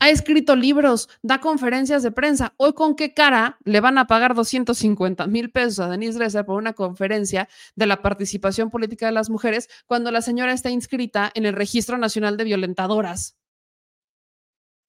ha 0.00 0.10
escrito 0.10 0.56
libros, 0.56 1.08
da 1.22 1.40
conferencias 1.40 2.02
de 2.02 2.10
prensa. 2.10 2.54
Hoy, 2.56 2.72
¿con 2.74 2.96
qué 2.96 3.14
cara 3.14 3.58
le 3.64 3.80
van 3.80 3.98
a 3.98 4.06
pagar 4.06 4.34
250 4.34 5.26
mil 5.26 5.50
pesos 5.50 5.78
a 5.80 5.88
Denise 5.88 6.18
Dresser 6.18 6.44
por 6.44 6.56
una 6.56 6.72
conferencia 6.72 7.48
de 7.76 7.86
la 7.86 8.02
participación 8.02 8.70
política 8.70 9.06
de 9.06 9.12
las 9.12 9.30
mujeres 9.30 9.68
cuando 9.86 10.10
la 10.10 10.22
señora 10.22 10.52
está 10.52 10.70
inscrita 10.70 11.30
en 11.34 11.46
el 11.46 11.54
Registro 11.54 11.98
Nacional 11.98 12.36
de 12.36 12.44
Violentadoras? 12.44 13.36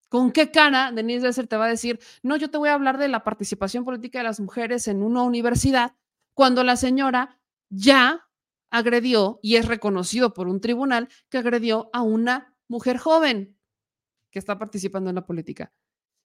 ¿Con 0.10 0.32
qué 0.32 0.52
cara 0.52 0.92
Denise 0.92 1.22
Dresser 1.22 1.48
te 1.48 1.58
va 1.58 1.66
a 1.66 1.70
decir, 1.70 2.00
no, 2.24 2.38
yo 2.38 2.50
te 2.50 2.58
voy 2.58 2.70
a 2.70 2.74
hablar 2.74 2.98
de 2.98 3.08
la 3.08 3.24
participación 3.24 3.84
política 3.84 4.20
de 4.20 4.24
las 4.24 4.40
mujeres 4.40 4.88
en 4.88 5.04
una 5.04 5.24
universidad 5.24 5.96
cuando 6.34 6.64
la 6.64 6.76
señora 6.76 7.40
ya 7.70 8.30
agredió 8.70 9.40
y 9.42 9.58
es 9.58 9.68
reconocido 9.68 10.34
por 10.34 10.48
un 10.48 10.62
tribunal 10.62 11.10
que 11.30 11.38
agredió 11.38 11.90
a 11.94 12.02
una 12.02 12.56
mujer 12.68 12.98
joven? 12.98 13.57
Que 14.38 14.40
está 14.40 14.60
participando 14.60 15.10
en 15.10 15.16
la 15.16 15.26
política, 15.26 15.74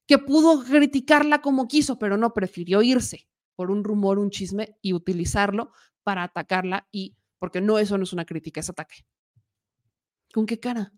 que 0.07 0.19
pudo 0.19 0.63
criticarla 0.63 1.41
como 1.41 1.67
quiso, 1.67 1.97
pero 1.97 2.15
no 2.15 2.31
prefirió 2.31 2.83
irse 2.83 3.27
por 3.55 3.71
un 3.71 3.83
rumor, 3.83 4.19
un 4.19 4.29
chisme 4.29 4.77
y 4.83 4.93
utilizarlo 4.93 5.71
para 6.03 6.21
atacarla 6.21 6.87
y 6.91 7.15
porque 7.39 7.59
no 7.59 7.79
eso 7.79 7.97
no 7.97 8.03
es 8.03 8.13
una 8.13 8.23
crítica, 8.23 8.59
es 8.59 8.69
ataque. 8.69 8.97
¿Con 10.31 10.45
qué 10.45 10.59
cara? 10.59 10.93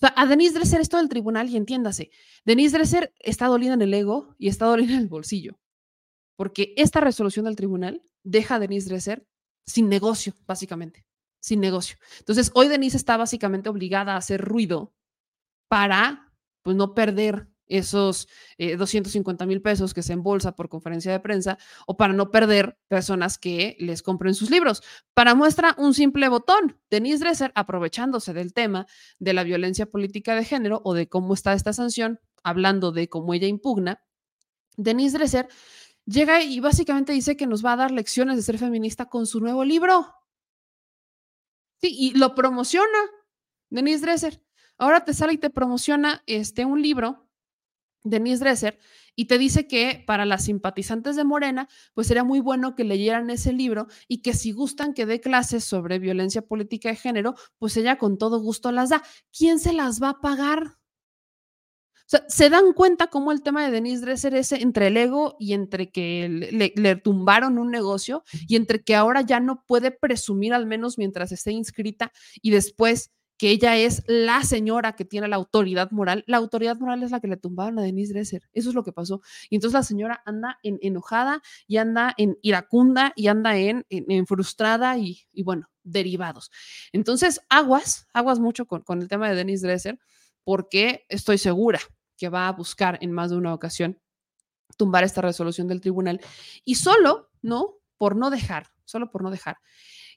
A 0.00 0.26
Denise 0.26 0.54
Dresser 0.54 0.80
es 0.80 0.88
todo 0.88 1.06
tribunal 1.06 1.48
y 1.48 1.56
entiéndase, 1.56 2.10
Denise 2.44 2.76
Dresser 2.76 3.14
está 3.20 3.46
dolida 3.46 3.74
en 3.74 3.82
el 3.82 3.94
ego 3.94 4.34
y 4.36 4.48
está 4.48 4.66
dolida 4.66 4.94
en 4.94 5.00
el 5.02 5.08
bolsillo, 5.08 5.60
porque 6.34 6.74
esta 6.76 6.98
resolución 6.98 7.44
del 7.44 7.54
tribunal 7.54 8.02
deja 8.24 8.56
a 8.56 8.58
Denise 8.58 8.88
Dresser 8.88 9.24
sin 9.64 9.88
negocio, 9.88 10.34
básicamente, 10.44 11.06
sin 11.38 11.60
negocio. 11.60 11.98
Entonces, 12.18 12.50
hoy 12.54 12.66
Denise 12.66 12.96
está 12.96 13.16
básicamente 13.16 13.68
obligada 13.68 14.14
a 14.14 14.16
hacer 14.16 14.40
ruido 14.40 14.92
para 15.68 16.27
pues 16.62 16.76
no 16.76 16.94
perder 16.94 17.48
esos 17.68 18.28
250 18.58 19.44
eh, 19.44 19.46
mil 19.46 19.62
pesos 19.62 19.94
que 19.94 20.02
se 20.02 20.12
embolsa 20.12 20.56
por 20.56 20.68
conferencia 20.68 21.12
de 21.12 21.20
prensa 21.20 21.58
o 21.86 21.96
para 21.96 22.12
no 22.12 22.30
perder 22.30 22.78
personas 22.88 23.38
que 23.38 23.76
les 23.78 24.02
compren 24.02 24.34
sus 24.34 24.50
libros. 24.50 24.82
Para 25.14 25.34
muestra 25.34 25.74
un 25.78 25.94
simple 25.94 26.28
botón, 26.28 26.80
Denise 26.90 27.24
Dresser, 27.24 27.52
aprovechándose 27.54 28.32
del 28.32 28.52
tema 28.52 28.86
de 29.18 29.32
la 29.34 29.44
violencia 29.44 29.86
política 29.86 30.34
de 30.34 30.44
género 30.44 30.80
o 30.84 30.94
de 30.94 31.08
cómo 31.08 31.34
está 31.34 31.52
esta 31.52 31.72
sanción, 31.72 32.20
hablando 32.42 32.92
de 32.92 33.08
cómo 33.08 33.34
ella 33.34 33.46
impugna, 33.46 34.02
Denise 34.76 35.18
Dresser 35.18 35.48
llega 36.06 36.42
y 36.42 36.60
básicamente 36.60 37.12
dice 37.12 37.36
que 37.36 37.46
nos 37.46 37.64
va 37.64 37.72
a 37.72 37.76
dar 37.76 37.90
lecciones 37.90 38.36
de 38.36 38.42
ser 38.42 38.58
feminista 38.58 39.06
con 39.06 39.26
su 39.26 39.40
nuevo 39.40 39.64
libro. 39.64 40.14
Sí, 41.80 41.94
y 41.96 42.18
lo 42.18 42.34
promociona 42.34 42.98
Denise 43.70 44.02
Dresser. 44.02 44.47
Ahora 44.78 45.04
te 45.04 45.12
sale 45.12 45.34
y 45.34 45.38
te 45.38 45.50
promociona 45.50 46.22
este, 46.26 46.64
un 46.64 46.80
libro, 46.80 47.28
Denise 48.04 48.44
Dresser, 48.44 48.78
y 49.16 49.24
te 49.24 49.36
dice 49.36 49.66
que 49.66 50.04
para 50.06 50.24
las 50.24 50.44
simpatizantes 50.44 51.16
de 51.16 51.24
Morena, 51.24 51.68
pues 51.94 52.06
sería 52.06 52.22
muy 52.22 52.38
bueno 52.38 52.76
que 52.76 52.84
leyeran 52.84 53.28
ese 53.30 53.52
libro 53.52 53.88
y 54.06 54.22
que 54.22 54.32
si 54.32 54.52
gustan 54.52 54.94
que 54.94 55.06
dé 55.06 55.20
clases 55.20 55.64
sobre 55.64 55.98
violencia 55.98 56.42
política 56.42 56.90
de 56.90 56.96
género, 56.96 57.34
pues 57.58 57.76
ella 57.76 57.98
con 57.98 58.16
todo 58.16 58.40
gusto 58.40 58.70
las 58.70 58.90
da. 58.90 59.02
¿Quién 59.36 59.58
se 59.58 59.72
las 59.72 60.00
va 60.00 60.10
a 60.10 60.20
pagar? 60.20 60.78
O 62.08 62.10
sea, 62.10 62.24
se 62.28 62.48
dan 62.48 62.72
cuenta 62.72 63.08
cómo 63.08 63.32
el 63.32 63.42
tema 63.42 63.66
de 63.66 63.72
Denise 63.72 64.02
Dresser 64.02 64.34
es 64.36 64.52
entre 64.52 64.86
el 64.86 64.96
ego 64.96 65.36
y 65.38 65.52
entre 65.52 65.90
que 65.90 66.28
le, 66.28 66.72
le, 66.74 66.96
tumbaron 66.96 67.58
un 67.58 67.70
negocio 67.70 68.22
y 68.46 68.56
entre 68.56 68.82
que 68.82 68.94
ahora 68.94 69.20
ya 69.20 69.40
no 69.40 69.64
puede 69.66 69.90
presumir, 69.90 70.54
al 70.54 70.64
menos 70.64 70.96
mientras 70.96 71.32
esté 71.32 71.52
inscrita, 71.52 72.12
y 72.40 72.50
después 72.50 73.10
que 73.38 73.50
ella 73.50 73.76
es 73.76 74.02
la 74.08 74.42
señora 74.42 74.96
que 74.96 75.04
tiene 75.04 75.28
la 75.28 75.36
autoridad 75.36 75.92
moral. 75.92 76.24
La 76.26 76.38
autoridad 76.38 76.76
moral 76.76 77.04
es 77.04 77.12
la 77.12 77.20
que 77.20 77.28
le 77.28 77.36
tumbaron 77.36 77.78
a 77.78 77.82
Denise 77.82 78.12
Dresser. 78.12 78.42
Eso 78.52 78.70
es 78.70 78.74
lo 78.74 78.82
que 78.82 78.92
pasó. 78.92 79.22
Y 79.48 79.54
entonces 79.54 79.74
la 79.74 79.84
señora 79.84 80.22
anda 80.26 80.58
en, 80.64 80.78
enojada 80.82 81.40
y 81.68 81.76
anda 81.76 82.12
en 82.18 82.36
iracunda 82.42 83.12
y 83.14 83.28
anda 83.28 83.56
en, 83.56 83.86
en, 83.90 84.26
frustrada 84.26 84.98
y, 84.98 85.24
bueno, 85.44 85.70
derivados. 85.84 86.50
Entonces, 86.92 87.40
aguas, 87.48 88.08
aguas 88.12 88.40
mucho 88.40 88.66
con, 88.66 88.82
con 88.82 89.00
el 89.00 89.08
tema 89.08 89.28
de 89.30 89.36
Denise 89.36 89.66
Dresser, 89.66 90.00
porque 90.42 91.06
estoy 91.08 91.38
segura 91.38 91.78
que 92.16 92.28
va 92.28 92.48
a 92.48 92.52
buscar 92.52 92.98
en 93.00 93.12
más 93.12 93.30
de 93.30 93.36
una 93.36 93.54
ocasión 93.54 94.00
tumbar 94.76 95.04
esta 95.04 95.22
resolución 95.22 95.68
del 95.68 95.80
tribunal. 95.80 96.20
Y 96.64 96.74
solo, 96.74 97.30
¿no? 97.40 97.76
Por 97.98 98.16
no 98.16 98.30
dejar, 98.30 98.66
solo 98.84 99.12
por 99.12 99.22
no 99.22 99.30
dejar. 99.30 99.58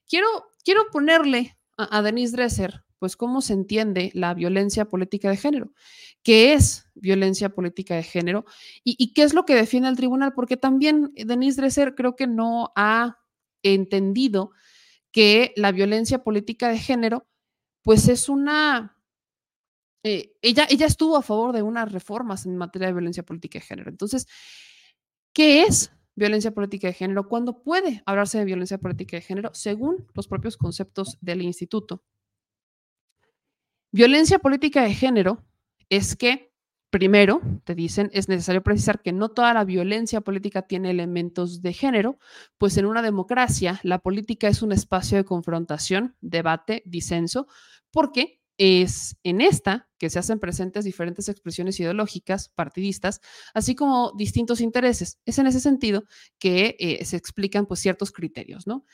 Quiero, 0.08 0.28
quiero 0.64 0.90
ponerle 0.92 1.56
a, 1.78 2.00
a 2.00 2.02
Denise 2.02 2.36
Dresser 2.36 2.84
pues 3.02 3.18
cómo 3.18 3.42
se 3.42 3.54
entiende 3.54 4.12
la 4.14 4.36
violencia 4.36 4.86
política 4.86 5.32
de 5.32 5.36
género, 5.36 5.74
qué 6.22 6.54
es 6.54 6.86
violencia 6.94 7.50
política 7.50 7.96
de 7.96 8.04
género 8.04 8.46
y, 8.84 9.12
qué 9.14 9.24
es 9.24 9.34
lo 9.34 9.44
que 9.44 9.56
defiende 9.56 9.90
el 9.90 9.96
tribunal, 9.96 10.34
porque 10.36 10.56
también 10.56 11.12
Denise 11.16 11.60
Dresser 11.60 11.96
creo 11.96 12.16
que 12.16 12.28
no 12.28 12.72
ha 12.76 13.18
entendido 13.64 14.52
que 15.12 15.52
la 15.56 15.72
violencia 15.72 16.24
política 16.24 16.70
de 16.70 16.78
género, 16.78 17.28
pues 17.82 18.08
es 18.08 18.30
una... 18.30 18.96
Eh, 20.04 20.36
ella, 20.44 20.68
ella 20.70 20.86
estuvo 20.86 21.18
a 21.18 21.24
favor 21.24 21.54
de 21.54 21.64
unas 21.64 21.92
reformas 21.92 22.46
en 22.46 22.56
materia 22.56 22.90
de 22.90 22.94
violencia 22.94 23.24
política 23.24 23.58
de 23.58 23.66
género. 23.66 23.90
Entonces, 23.90 24.28
¿qué 25.34 25.64
es 25.64 25.92
violencia 26.16 26.52
política 26.52 26.86
de 26.86 26.94
género? 26.94 27.28
¿Cuándo 27.28 27.64
puede 27.64 28.04
hablarse 28.06 28.38
de 28.38 28.46
violencia 28.46 28.78
política 28.78 29.18
de 29.18 29.22
género? 29.22 29.50
Según 29.56 30.08
los 30.14 30.28
propios 30.28 30.56
conceptos 30.56 31.18
del 31.20 31.42
instituto. 31.42 32.04
Violencia 33.94 34.40
política 34.40 34.84
de 34.84 34.94
género 34.94 35.44
es 35.90 36.16
que, 36.16 36.54
primero, 36.90 37.42
te 37.66 37.76
dicen, 37.76 38.10
es 38.14 38.30
necesario 38.30 38.64
precisar 38.64 39.02
que 39.02 39.12
no 39.12 39.30
toda 39.30 39.54
la 39.54 39.66
violencia 39.66 40.22
política 40.22 40.62
tiene 40.62 40.92
elementos 40.92 41.62
de 41.62 41.74
género, 41.74 42.18
pues 42.58 42.78
en 42.78 42.86
una 42.86 43.02
democracia 43.02 43.82
la 43.84 44.00
política 44.00 44.48
es 44.48 44.62
un 44.62 44.72
espacio 44.72 45.18
de 45.18 45.26
confrontación, 45.26 46.16
debate, 46.22 46.84
disenso, 46.86 47.48
porque 47.92 48.41
es 48.58 49.16
en 49.24 49.42
esta 49.42 49.90
que 49.98 50.10
se 50.10 50.20
hacen 50.20 50.40
presentes 50.40 50.86
diferentes 50.86 51.30
expresiones 51.30 51.80
ideológicas, 51.80 52.50
partidistas, 52.50 53.22
así 53.54 53.76
como 53.76 54.14
distintos 54.18 54.62
intereses. 54.62 55.20
Es 55.26 55.40
en 55.40 55.48
ese 55.48 55.60
sentido 55.60 56.04
que 56.40 56.76
eh, 56.80 57.04
se 57.06 57.18
explican 57.18 57.66
pues, 57.66 57.80
ciertos 57.80 58.12
criterios, 58.12 58.68
¿no? 58.68 58.86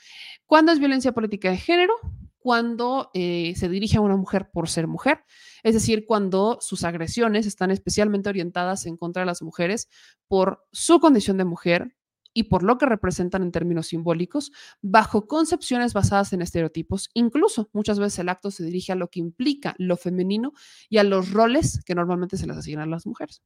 ¿Cuándo 0.45 0.71
es 0.71 0.79
violencia 0.79 1.13
política 1.13 1.49
de 1.49 1.57
género? 1.57 1.93
Cuando 2.37 3.09
eh, 3.13 3.53
se 3.57 3.67
dirige 3.67 3.97
a 3.97 4.01
una 4.01 4.15
mujer 4.15 4.49
por 4.51 4.69
ser 4.69 4.87
mujer, 4.87 5.23
es 5.63 5.73
decir, 5.73 6.05
cuando 6.05 6.59
sus 6.61 6.83
agresiones 6.83 7.45
están 7.45 7.71
especialmente 7.71 8.29
orientadas 8.29 8.85
en 8.85 8.95
contra 8.95 9.21
de 9.21 9.25
las 9.25 9.41
mujeres 9.41 9.89
por 10.27 10.65
su 10.71 10.99
condición 10.99 11.37
de 11.37 11.45
mujer, 11.45 11.96
y 12.37 12.43
por 12.43 12.61
lo 12.61 12.77
que 12.77 12.85
representan 12.85 13.41
en 13.41 13.51
términos 13.51 13.87
simbólicos, 13.87 14.51
bajo 14.83 15.25
concepciones 15.25 15.93
basadas 15.93 16.33
en 16.33 16.43
estereotipos. 16.43 17.09
Incluso 17.15 17.67
muchas 17.73 17.97
veces 17.97 18.19
el 18.19 18.29
acto 18.29 18.51
se 18.51 18.63
dirige 18.63 18.91
a 18.91 18.95
lo 18.95 19.07
que 19.07 19.19
implica 19.19 19.73
lo 19.79 19.97
femenino 19.97 20.53
y 20.87 20.99
a 20.99 21.03
los 21.03 21.31
roles 21.31 21.83
que 21.83 21.95
normalmente 21.95 22.37
se 22.37 22.45
les 22.45 22.55
asignan 22.55 22.89
a 22.89 22.91
las 22.91 23.07
mujeres. 23.07 23.41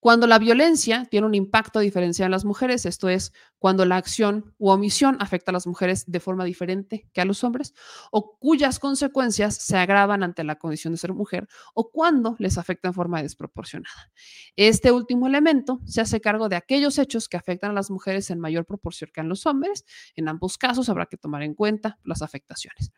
Cuando 0.00 0.28
la 0.28 0.38
violencia 0.38 1.06
tiene 1.10 1.26
un 1.26 1.34
impacto 1.34 1.80
diferencial 1.80 2.26
en 2.26 2.30
las 2.30 2.44
mujeres, 2.44 2.86
esto 2.86 3.08
es, 3.08 3.32
cuando 3.58 3.84
la 3.84 3.96
acción 3.96 4.54
u 4.56 4.70
omisión 4.70 5.16
afecta 5.18 5.50
a 5.50 5.52
las 5.52 5.66
mujeres 5.66 6.04
de 6.06 6.20
forma 6.20 6.44
diferente 6.44 7.08
que 7.12 7.20
a 7.20 7.24
los 7.24 7.42
hombres, 7.42 7.74
o 8.12 8.38
cuyas 8.38 8.78
consecuencias 8.78 9.56
se 9.56 9.76
agravan 9.76 10.22
ante 10.22 10.44
la 10.44 10.56
condición 10.56 10.92
de 10.92 10.98
ser 10.98 11.14
mujer, 11.14 11.48
o 11.74 11.90
cuando 11.90 12.36
les 12.38 12.58
afecta 12.58 12.86
en 12.86 12.94
forma 12.94 13.22
desproporcionada. 13.22 14.12
Este 14.54 14.92
último 14.92 15.26
elemento 15.26 15.80
se 15.84 16.00
hace 16.00 16.20
cargo 16.20 16.48
de 16.48 16.54
aquellos 16.54 16.98
hechos 16.98 17.28
que 17.28 17.36
afectan 17.36 17.72
a 17.72 17.74
las 17.74 17.90
mujeres 17.90 18.30
en 18.30 18.38
mayor 18.38 18.66
proporción 18.66 19.10
que 19.12 19.20
a 19.20 19.24
los 19.24 19.46
hombres. 19.46 19.84
En 20.14 20.28
ambos 20.28 20.58
casos 20.58 20.88
habrá 20.88 21.06
que 21.06 21.16
tomar 21.16 21.42
en 21.42 21.54
cuenta 21.54 21.98
las 22.04 22.22
afectaciones. 22.22 22.92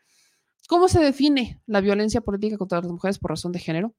¿Cómo 0.69 0.87
se 0.89 1.01
define 1.01 1.63
la 1.67 1.81
violencia 1.81 2.21
política 2.21 2.59
contra 2.59 2.81
las 2.81 2.91
mujeres 2.91 3.19
por 3.19 3.31
razón 3.31 3.53
de 3.53 3.59
género? 3.59 3.95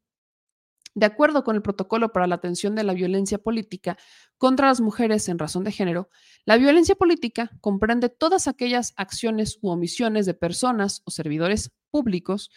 De 0.94 1.06
acuerdo 1.06 1.44
con 1.44 1.56
el 1.56 1.62
protocolo 1.62 2.12
para 2.12 2.28
la 2.28 2.36
atención 2.36 2.76
de 2.76 2.84
la 2.84 2.94
violencia 2.94 3.38
política 3.38 3.98
contra 4.38 4.68
las 4.68 4.82
mujeres 4.82 5.30
en 5.30 5.40
razón 5.40 5.64
de 5.64 5.72
género, 5.72 6.10
la 6.46 6.58
violencia 6.58 6.96
política 6.96 7.52
comprende 7.62 8.10
todas 8.10 8.48
aquellas 8.48 8.94
acciones 8.98 9.58
u 9.62 9.70
omisiones 9.70 10.26
de 10.26 10.34
personas 10.34 11.02
o 11.06 11.12
servidores 11.12 11.72
públicos 11.92 12.52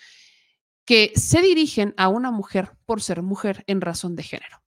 que 0.84 1.12
se 1.14 1.42
dirigen 1.42 1.94
a 1.96 2.08
una 2.08 2.32
mujer 2.32 2.72
por 2.86 3.00
ser 3.00 3.22
mujer 3.22 3.62
en 3.68 3.80
razón 3.80 4.16
de 4.16 4.24
género. 4.24 4.62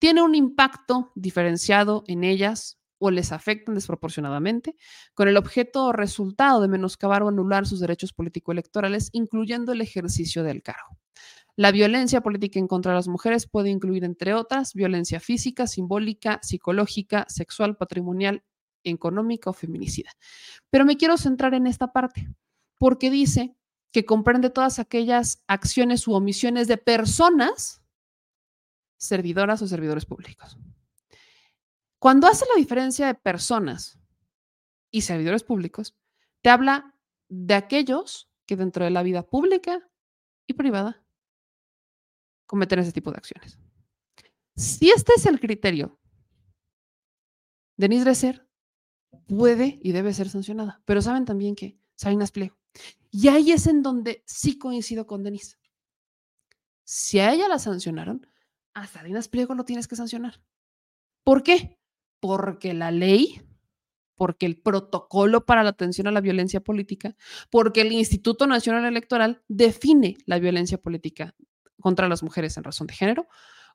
Tiene 0.00 0.22
un 0.22 0.34
impacto 0.34 1.12
diferenciado 1.14 2.02
en 2.08 2.24
ellas 2.24 2.78
o 2.98 3.10
les 3.10 3.32
afectan 3.32 3.74
desproporcionadamente, 3.74 4.76
con 5.14 5.28
el 5.28 5.36
objeto 5.36 5.86
o 5.86 5.92
resultado 5.92 6.60
de 6.60 6.68
menoscabar 6.68 7.22
o 7.22 7.28
anular 7.28 7.66
sus 7.66 7.80
derechos 7.80 8.12
político-electorales, 8.12 9.10
incluyendo 9.12 9.72
el 9.72 9.82
ejercicio 9.82 10.42
del 10.42 10.62
cargo. 10.62 10.98
La 11.56 11.70
violencia 11.70 12.20
política 12.20 12.58
en 12.58 12.66
contra 12.66 12.92
de 12.92 12.96
las 12.96 13.06
mujeres 13.06 13.46
puede 13.46 13.70
incluir, 13.70 14.02
entre 14.04 14.34
otras, 14.34 14.74
violencia 14.74 15.20
física, 15.20 15.68
simbólica, 15.68 16.40
psicológica, 16.42 17.26
sexual, 17.28 17.76
patrimonial, 17.76 18.42
económica 18.82 19.50
o 19.50 19.52
feminicida. 19.52 20.10
Pero 20.70 20.84
me 20.84 20.96
quiero 20.96 21.16
centrar 21.16 21.54
en 21.54 21.68
esta 21.68 21.92
parte, 21.92 22.28
porque 22.78 23.08
dice 23.08 23.56
que 23.92 24.04
comprende 24.04 24.50
todas 24.50 24.80
aquellas 24.80 25.44
acciones 25.46 26.08
u 26.08 26.14
omisiones 26.14 26.66
de 26.66 26.76
personas 26.76 27.84
servidoras 28.96 29.62
o 29.62 29.68
servidores 29.68 30.06
públicos. 30.06 30.58
Cuando 32.00 32.26
hace 32.26 32.44
la 32.52 32.58
diferencia 32.58 33.06
de 33.06 33.14
personas 33.14 34.00
y 34.90 35.02
servidores 35.02 35.44
públicos, 35.44 35.96
te 36.42 36.50
habla 36.50 36.96
de 37.28 37.54
aquellos 37.54 38.28
que 38.44 38.56
dentro 38.56 38.84
de 38.84 38.90
la 38.90 39.04
vida 39.04 39.22
pública 39.22 39.88
y 40.46 40.54
privada 40.54 41.03
cometer 42.46 42.78
ese 42.78 42.92
tipo 42.92 43.10
de 43.10 43.18
acciones. 43.18 43.58
Si 44.56 44.90
este 44.90 45.12
es 45.16 45.26
el 45.26 45.40
criterio, 45.40 45.98
Denise 47.76 48.04
Dresser 48.04 48.48
puede 49.26 49.78
y 49.82 49.92
debe 49.92 50.14
ser 50.14 50.28
sancionada, 50.28 50.82
pero 50.84 51.02
saben 51.02 51.24
también 51.24 51.54
que 51.56 51.78
Salinas 51.96 52.30
Pliego. 52.30 52.56
Y 53.10 53.28
ahí 53.28 53.52
es 53.52 53.66
en 53.66 53.82
donde 53.82 54.22
sí 54.26 54.58
coincido 54.58 55.06
con 55.06 55.22
Denise. 55.22 55.56
Si 56.84 57.18
a 57.18 57.32
ella 57.32 57.48
la 57.48 57.58
sancionaron, 57.58 58.26
a 58.74 58.86
Salinas 58.86 59.28
Pliego 59.28 59.54
lo 59.54 59.64
tienes 59.64 59.88
que 59.88 59.96
sancionar. 59.96 60.42
¿Por 61.24 61.42
qué? 61.42 61.78
Porque 62.20 62.74
la 62.74 62.90
ley, 62.90 63.40
porque 64.16 64.46
el 64.46 64.60
protocolo 64.60 65.46
para 65.46 65.62
la 65.62 65.70
atención 65.70 66.06
a 66.06 66.12
la 66.12 66.20
violencia 66.20 66.60
política, 66.60 67.16
porque 67.50 67.80
el 67.80 67.92
Instituto 67.92 68.46
Nacional 68.46 68.84
Electoral 68.84 69.42
define 69.48 70.16
la 70.26 70.38
violencia 70.38 70.78
política 70.78 71.34
contra 71.84 72.08
las 72.08 72.22
mujeres 72.22 72.56
en 72.56 72.64
razón 72.64 72.86
de 72.86 72.94
género, 72.94 73.28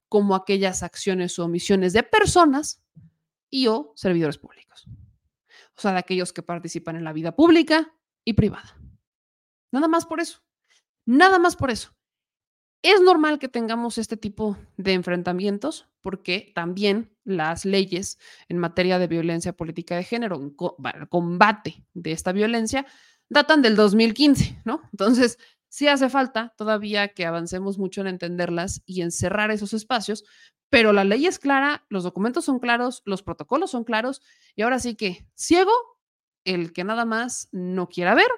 como 0.07 0.33
aquellas 0.33 0.81
acciones 0.81 1.37
o 1.37 1.45
omisiones 1.45 1.93
de 1.93 2.01
personas 2.01 2.81
y 3.51 3.67
o 3.67 3.93
servidores 3.95 4.39
públicos. 4.39 4.87
O 5.77 5.79
sea, 5.79 5.91
de 5.91 5.99
aquellos 5.99 6.33
que 6.33 6.41
participan 6.41 6.95
en 6.95 7.03
la 7.03 7.13
vida 7.13 7.35
pública 7.35 7.93
y 8.25 8.33
privada. 8.33 8.75
Nada 9.71 9.87
más 9.87 10.07
por 10.07 10.21
eso. 10.21 10.41
Nada 11.05 11.37
más 11.37 11.55
por 11.55 11.69
eso. 11.69 11.93
Es 12.81 12.99
normal 12.99 13.37
que 13.37 13.47
tengamos 13.47 13.99
este 13.99 14.17
tipo 14.17 14.57
de 14.75 14.93
enfrentamientos 14.93 15.87
porque 16.01 16.51
también 16.55 17.15
las 17.23 17.63
leyes 17.63 18.17
en 18.47 18.57
materia 18.57 18.97
de 18.97 19.05
violencia 19.05 19.53
política 19.53 19.95
de 19.95 20.03
género, 20.03 20.41
el 20.41 21.09
combate 21.09 21.85
de 21.93 22.11
esta 22.11 22.31
violencia, 22.31 22.87
datan 23.29 23.61
del 23.61 23.75
2015, 23.75 24.63
¿no? 24.65 24.81
Entonces, 24.91 25.37
Sí 25.69 25.87
hace 25.87 26.09
falta 26.09 26.53
todavía 26.57 27.09
que 27.09 27.25
avancemos 27.25 27.77
mucho 27.77 28.01
en 28.01 28.07
entenderlas 28.07 28.81
y 28.85 29.01
en 29.01 29.11
cerrar 29.11 29.51
esos 29.51 29.73
espacios, 29.73 30.25
pero 30.69 30.93
la 30.93 31.03
ley 31.03 31.25
es 31.27 31.39
clara, 31.39 31.85
los 31.89 32.03
documentos 32.03 32.45
son 32.45 32.59
claros, 32.59 33.01
los 33.05 33.23
protocolos 33.23 33.71
son 33.71 33.83
claros 33.83 34.21
y 34.55 34.63
ahora 34.63 34.79
sí 34.79 34.95
que 34.95 35.27
ciego 35.35 35.71
el 36.43 36.73
que 36.73 36.83
nada 36.83 37.05
más 37.05 37.49
no 37.51 37.87
quiera 37.87 38.15
ver 38.15 38.29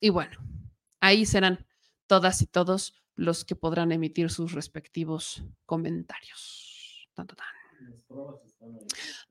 y 0.00 0.10
bueno, 0.10 0.38
ahí 1.00 1.24
serán 1.26 1.66
todas 2.06 2.42
y 2.42 2.46
todos 2.46 2.94
los 3.16 3.44
que 3.44 3.56
podrán 3.56 3.92
emitir 3.92 4.30
sus 4.30 4.52
respectivos 4.52 5.44
comentarios. 5.66 7.08
Tan, 7.14 7.26
tan, 7.26 7.36
tan. 7.36 7.46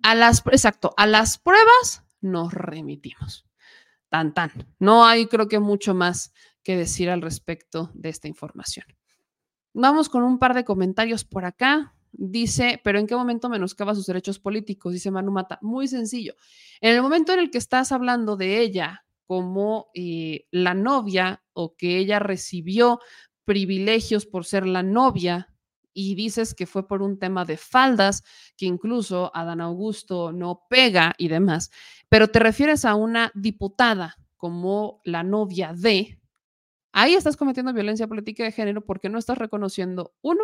A 0.04 0.16
las, 0.16 0.44
exacto, 0.46 0.94
a 0.98 1.06
las 1.06 1.38
pruebas 1.38 2.04
nos 2.22 2.54
remitimos. 2.54 3.46
Tan, 4.10 4.34
tan. 4.34 4.52
No 4.80 5.06
hay, 5.06 5.28
creo 5.28 5.48
que, 5.48 5.60
mucho 5.60 5.94
más 5.94 6.34
que 6.64 6.78
decir 6.78 7.10
al 7.10 7.22
respecto 7.22 7.92
de 7.94 8.10
esta 8.10 8.28
información. 8.28 8.86
Vamos 9.74 10.10
con 10.10 10.24
un 10.24 10.40
par 10.40 10.54
de 10.54 10.64
comentarios 10.64 11.26
por 11.26 11.46
acá. 11.46 11.96
Dice, 12.12 12.80
pero 12.84 13.00
¿en 13.00 13.08
qué 13.08 13.16
momento 13.16 13.50
menoscaba 13.50 13.96
sus 13.96 14.06
derechos 14.06 14.40
políticos? 14.40 14.94
Dice 14.94 15.10
Manu 15.10 15.32
Mata. 15.32 15.58
Muy 15.62 15.88
sencillo. 15.88 16.36
En 16.80 16.96
el 16.96 17.02
momento 17.02 17.34
en 17.34 17.40
el 17.40 17.50
que 17.50 17.58
estás 17.58 17.92
hablando 17.92 18.38
de 18.38 18.60
ella 18.60 19.04
como 19.26 19.88
eh, 19.96 20.46
la 20.52 20.74
novia 20.74 21.44
o 21.54 21.76
que 21.76 21.98
ella 21.98 22.20
recibió 22.20 23.00
privilegios 23.46 24.26
por 24.26 24.46
ser 24.46 24.68
la 24.68 24.84
novia 24.84 25.50
y 25.94 26.16
dices 26.16 26.54
que 26.54 26.66
fue 26.66 26.88
por 26.88 27.02
un 27.02 27.20
tema 27.20 27.46
de 27.46 27.58
faldas, 27.58 28.24
que 28.58 28.66
incluso 28.66 29.32
Adán 29.36 29.62
Augusto 29.62 30.32
no 30.32 30.66
pega 30.70 31.14
y 31.18 31.28
demás, 31.28 31.72
pero 32.10 32.30
te 32.30 32.40
refieres 32.40 32.86
a 32.86 32.96
una 32.96 33.32
diputada 33.36 34.18
como 34.38 35.02
la 35.04 35.24
novia 35.24 35.74
de, 35.74 36.20
ahí 36.94 37.16
estás 37.16 37.36
cometiendo 37.36 37.74
violencia 37.74 38.08
política 38.08 38.44
de 38.44 38.52
género 38.52 38.86
porque 38.86 39.10
no 39.10 39.18
estás 39.20 39.38
reconociendo, 39.38 40.14
uno, 40.22 40.44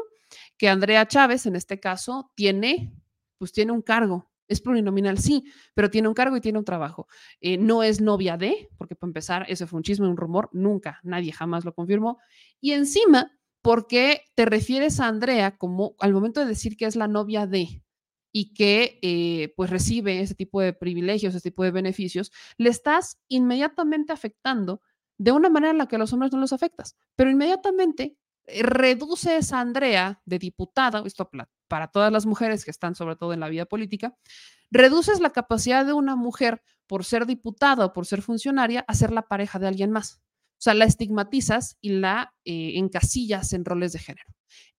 que 0.58 0.68
Andrea 0.68 1.08
Chávez, 1.08 1.46
en 1.46 1.56
este 1.56 1.80
caso, 1.80 2.32
tiene, 2.36 2.94
pues 3.38 3.54
tiene 3.54 3.72
un 3.72 3.82
cargo. 3.82 4.30
Es 4.48 4.62
plurinominal, 4.62 5.20
sí, 5.20 5.44
pero 5.76 5.92
tiene 5.92 6.08
un 6.08 6.16
cargo 6.16 6.36
y 6.36 6.42
tiene 6.42 6.58
un 6.58 6.66
trabajo. 6.66 7.08
Eh, 7.40 7.58
no 7.58 7.84
es 7.84 8.02
novia 8.02 8.36
de, 8.36 8.68
porque 8.78 8.96
para 8.96 9.10
empezar, 9.10 9.46
ese 9.48 9.68
fue 9.68 9.78
un 9.78 9.84
chisme, 9.84 10.08
un 10.08 10.18
rumor, 10.18 10.50
nunca, 10.52 11.00
nadie 11.04 11.32
jamás 11.32 11.66
lo 11.66 11.74
confirmó. 11.76 12.18
Y 12.60 12.72
encima, 12.72 13.32
porque 13.62 14.24
te 14.36 14.46
refieres 14.46 15.00
a 15.00 15.08
Andrea 15.08 15.56
como 15.56 15.96
al 16.00 16.14
momento 16.14 16.40
de 16.40 16.48
decir 16.48 16.78
que 16.78 16.86
es 16.86 16.96
la 16.96 17.08
novia 17.08 17.46
de 17.46 17.84
y 18.32 18.54
que 18.54 19.00
eh, 19.02 19.54
pues 19.56 19.70
recibe 19.70 20.22
ese 20.22 20.36
tipo 20.36 20.62
de 20.62 20.74
privilegios, 20.74 21.34
ese 21.36 21.50
tipo 21.50 21.64
de 21.64 21.72
beneficios, 21.72 22.32
le 22.58 22.70
estás 22.70 23.20
inmediatamente 23.28 24.14
afectando 24.14 24.82
de 25.20 25.32
una 25.34 25.50
manera 25.50 25.72
en 25.72 25.78
la 25.78 25.88
que 25.88 25.98
a 25.98 26.00
los 26.00 26.12
hombres 26.14 26.32
no 26.32 26.40
los 26.40 26.54
afectas, 26.54 26.96
pero 27.16 27.30
inmediatamente 27.30 28.18
eh, 28.48 28.64
reduces 28.64 29.54
a 29.54 29.60
Andrea 29.60 30.22
de 30.26 30.40
diputada, 30.40 31.04
esto 31.06 31.30
para 31.68 31.88
todas 31.90 32.12
las 32.12 32.26
mujeres 32.26 32.66
que 32.66 32.72
están 32.72 32.96
sobre 32.96 33.16
todo 33.16 33.34
en 33.34 33.41
la 33.41 33.50
vida 33.50 33.66
política, 33.66 34.16
reduces 34.72 35.20
la 35.20 35.32
capacidad 35.32 35.86
de 35.86 35.94
una 35.94 36.16
mujer 36.16 36.64
por 36.88 37.04
ser 37.04 37.26
diputada 37.26 37.86
o 37.86 37.94
por 37.94 38.06
ser 38.06 38.22
funcionaria 38.22 38.86
a 38.88 38.96
ser 38.96 39.12
la 39.12 39.28
pareja 39.28 39.60
de 39.60 39.68
alguien 39.68 39.91
más. 39.91 40.22
O 40.60 40.61
sea, 40.61 40.73
la 40.73 40.86
estigmatizas 40.86 41.77
y 41.80 41.91
la 41.91 42.34
eh, 42.44 42.73
encasillas 42.76 43.53
en 43.53 43.64
roles 43.64 43.94
de 43.94 43.99
género. 43.99 44.27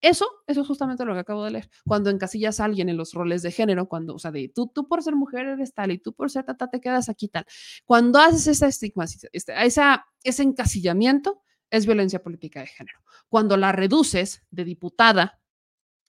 Eso, 0.03 0.27
eso 0.47 0.61
es 0.61 0.67
justamente 0.67 1.05
lo 1.07 1.15
que 1.15 1.21
acabo 1.21 1.43
de 1.45 1.53
leer. 1.53 1.71
Cuando 1.87 2.11
encasillas 2.11 2.61
a 2.61 2.67
alguien 2.67 2.91
en 2.91 2.99
los 2.99 3.15
roles 3.15 3.41
de 3.43 3.51
género, 3.51 3.89
cuando, 3.89 4.15
o 4.15 4.19
sea, 4.19 4.31
de 4.31 4.49
tú, 4.49 4.71
tú 4.75 4.87
por 4.87 5.03
ser 5.03 5.15
mujer 5.15 5.47
eres 5.47 5.73
tal 5.73 5.91
y 5.91 5.99
tú 5.99 6.13
por 6.13 6.31
ser 6.31 6.45
tata 6.45 6.69
te 6.69 6.81
quedas 6.81 7.09
aquí 7.09 7.29
tal. 7.29 7.47
Cuando 7.87 8.19
haces 8.19 8.47
esa 8.47 8.67
estigmatización, 8.67 9.31
esa, 9.33 10.07
ese 10.23 10.43
encasillamiento, 10.43 11.43
es 11.71 11.87
violencia 11.87 12.23
política 12.23 12.61
de 12.61 12.67
género. 12.67 12.99
Cuando 13.29 13.57
la 13.57 13.73
reduces 13.73 14.43
de 14.51 14.65
diputada 14.65 15.41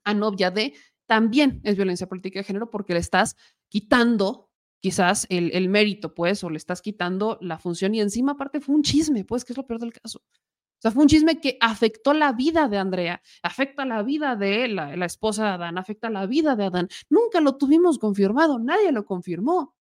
a 0.04 0.14
novia 0.14 0.52
de, 0.52 0.74
también 1.06 1.62
es 1.64 1.76
violencia 1.76 2.08
política 2.08 2.40
de 2.40 2.44
género 2.44 2.70
porque 2.70 2.94
le 2.94 3.00
estás 3.00 3.36
quitando 3.70 4.51
quizás 4.82 5.28
el, 5.30 5.52
el 5.54 5.70
mérito, 5.70 6.14
pues, 6.14 6.44
o 6.44 6.50
le 6.50 6.58
estás 6.58 6.82
quitando 6.82 7.38
la 7.42 7.60
función 7.60 7.96
y 7.96 8.02
encima 8.02 8.34
aparte 8.34 8.60
fue 8.60 8.76
un 8.76 8.84
chisme, 8.84 9.24
pues, 9.24 9.46
que 9.46 9.54
es 9.54 9.58
lo 9.58 9.66
peor 9.66 9.80
del 9.80 9.94
caso. 9.94 10.20
O 10.20 10.82
sea, 10.82 10.90
fue 10.92 11.04
un 11.04 11.10
chisme 11.10 11.40
que 11.40 11.58
afectó 11.62 12.14
la 12.14 12.34
vida 12.34 12.68
de 12.68 12.80
Andrea, 12.80 13.22
afecta 13.44 13.86
la 13.86 14.02
vida 14.02 14.36
de 14.36 14.68
la, 14.68 14.96
la 14.98 15.06
esposa 15.06 15.44
de 15.44 15.50
Adán, 15.52 15.78
afecta 15.78 16.10
la 16.10 16.26
vida 16.26 16.56
de 16.56 16.66
Adán. 16.66 16.90
Nunca 17.08 17.40
lo 17.40 17.56
tuvimos 17.56 18.00
confirmado, 18.00 18.58
nadie 18.58 18.92
lo 18.92 19.06
confirmó. 19.06 19.76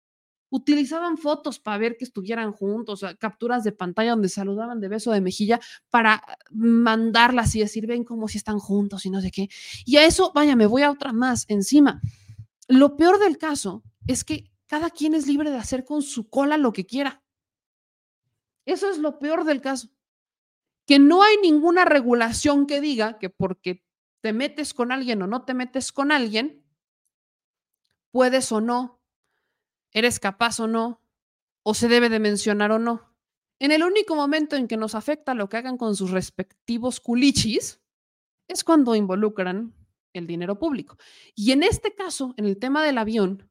Utilizaban 0.51 1.17
fotos 1.17 1.59
para 1.59 1.79
ver 1.79 1.97
que 1.97 2.05
estuvieran 2.05 2.53
juntos, 2.53 3.03
capturas 3.19 3.65
de 3.65 3.73
pantalla 3.73 4.11
donde 4.11 4.29
saludaban 4.29 4.81
de 4.81 4.89
beso 4.89 5.13
de 5.13 5.23
mejilla 5.23 5.59
para 5.89 6.23
mandarlas 6.51 7.55
y 7.55 7.61
decir, 7.61 7.87
ven 7.87 8.05
como 8.05 8.29
si 8.29 8.37
están 8.37 8.59
juntos 8.59 9.07
y 9.07 9.11
no 9.11 9.23
sé 9.23 9.31
qué. 9.31 9.49
Y 9.87 9.97
a 9.97 10.05
eso, 10.05 10.33
vaya, 10.35 10.55
me 10.55 10.67
voy 10.67 10.83
a 10.83 10.91
otra 10.91 11.15
más 11.15 11.47
encima. 11.49 12.03
Lo 12.69 12.99
peor 12.99 13.19
del 13.19 13.39
caso 13.39 13.83
es 14.07 14.23
que 14.25 14.50
cada 14.71 14.89
quien 14.89 15.15
es 15.15 15.27
libre 15.27 15.51
de 15.51 15.57
hacer 15.57 15.85
con 15.85 16.01
su 16.01 16.31
cola 16.31 16.57
lo 16.57 16.73
que 16.73 16.87
quiera. 16.87 17.25
Eso 18.65 18.89
es 18.89 18.99
lo 18.99 19.19
peor 19.19 19.43
del 19.43 19.61
caso. 19.61 19.89
Que 20.87 21.01
no 21.01 21.25
hay 21.25 21.39
ninguna 21.39 21.85
regulación 21.85 22.69
que 22.69 22.81
diga 22.81 23.19
que 23.19 23.31
porque 23.31 23.85
te 24.21 24.33
metes 24.33 24.73
con 24.73 24.93
alguien 24.93 25.23
o 25.23 25.27
no 25.27 25.45
te 25.45 25.55
metes 25.55 25.91
con 25.91 26.13
alguien, 26.13 26.65
puedes 28.13 28.53
o 28.53 28.61
no, 28.61 29.03
eres 29.91 30.21
capaz 30.21 30.61
o 30.61 30.69
no, 30.69 31.03
o 31.65 31.75
se 31.75 31.89
debe 31.89 32.09
de 32.09 32.21
mencionar 32.21 32.71
o 32.71 32.79
no. 32.79 33.13
En 33.59 33.73
el 33.73 33.83
único 33.83 34.15
momento 34.15 34.55
en 34.55 34.69
que 34.69 34.77
nos 34.77 34.95
afecta 34.95 35.35
lo 35.35 35.49
que 35.49 35.57
hagan 35.57 35.79
con 35.79 35.97
sus 35.97 36.13
respectivos 36.13 37.01
culichis 37.01 37.83
es 38.47 38.63
cuando 38.63 38.95
involucran 38.95 39.75
el 40.13 40.29
dinero 40.29 40.61
público. 40.61 40.97
Y 41.35 41.51
en 41.51 41.65
este 41.65 41.93
caso, 41.93 42.35
en 42.37 42.45
el 42.45 42.57
tema 42.61 42.85
del 42.85 42.99
avión, 42.99 43.50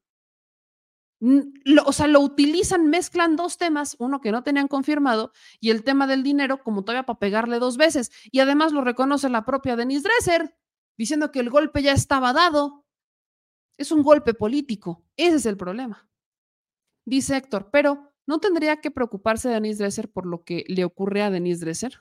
o 1.21 1.91
sea, 1.91 2.07
lo 2.07 2.21
utilizan, 2.21 2.89
mezclan 2.89 3.35
dos 3.35 3.57
temas, 3.57 3.95
uno 3.99 4.21
que 4.21 4.31
no 4.31 4.43
tenían 4.43 4.67
confirmado 4.67 5.33
y 5.59 5.69
el 5.69 5.83
tema 5.83 6.07
del 6.07 6.23
dinero 6.23 6.63
como 6.63 6.83
todavía 6.83 7.05
para 7.05 7.19
pegarle 7.19 7.59
dos 7.59 7.77
veces. 7.77 8.11
Y 8.31 8.39
además 8.39 8.71
lo 8.71 8.81
reconoce 8.81 9.29
la 9.29 9.45
propia 9.45 9.75
Denise 9.75 10.07
Dresser, 10.07 10.55
diciendo 10.97 11.31
que 11.31 11.39
el 11.39 11.49
golpe 11.49 11.81
ya 11.81 11.91
estaba 11.91 12.31
dado. 12.33 12.85
Es 13.77 13.91
un 13.91 14.03
golpe 14.03 14.33
político. 14.33 15.05
Ese 15.17 15.37
es 15.37 15.45
el 15.45 15.57
problema. 15.57 16.09
Dice 17.05 17.37
Héctor, 17.37 17.69
pero 17.71 18.13
¿no 18.25 18.39
tendría 18.39 18.81
que 18.81 18.91
preocuparse 18.91 19.49
Denise 19.49 19.83
Dresser 19.83 20.11
por 20.11 20.25
lo 20.25 20.43
que 20.43 20.63
le 20.67 20.85
ocurre 20.85 21.23
a 21.23 21.31
Denise 21.31 21.65
Dresser? 21.65 21.99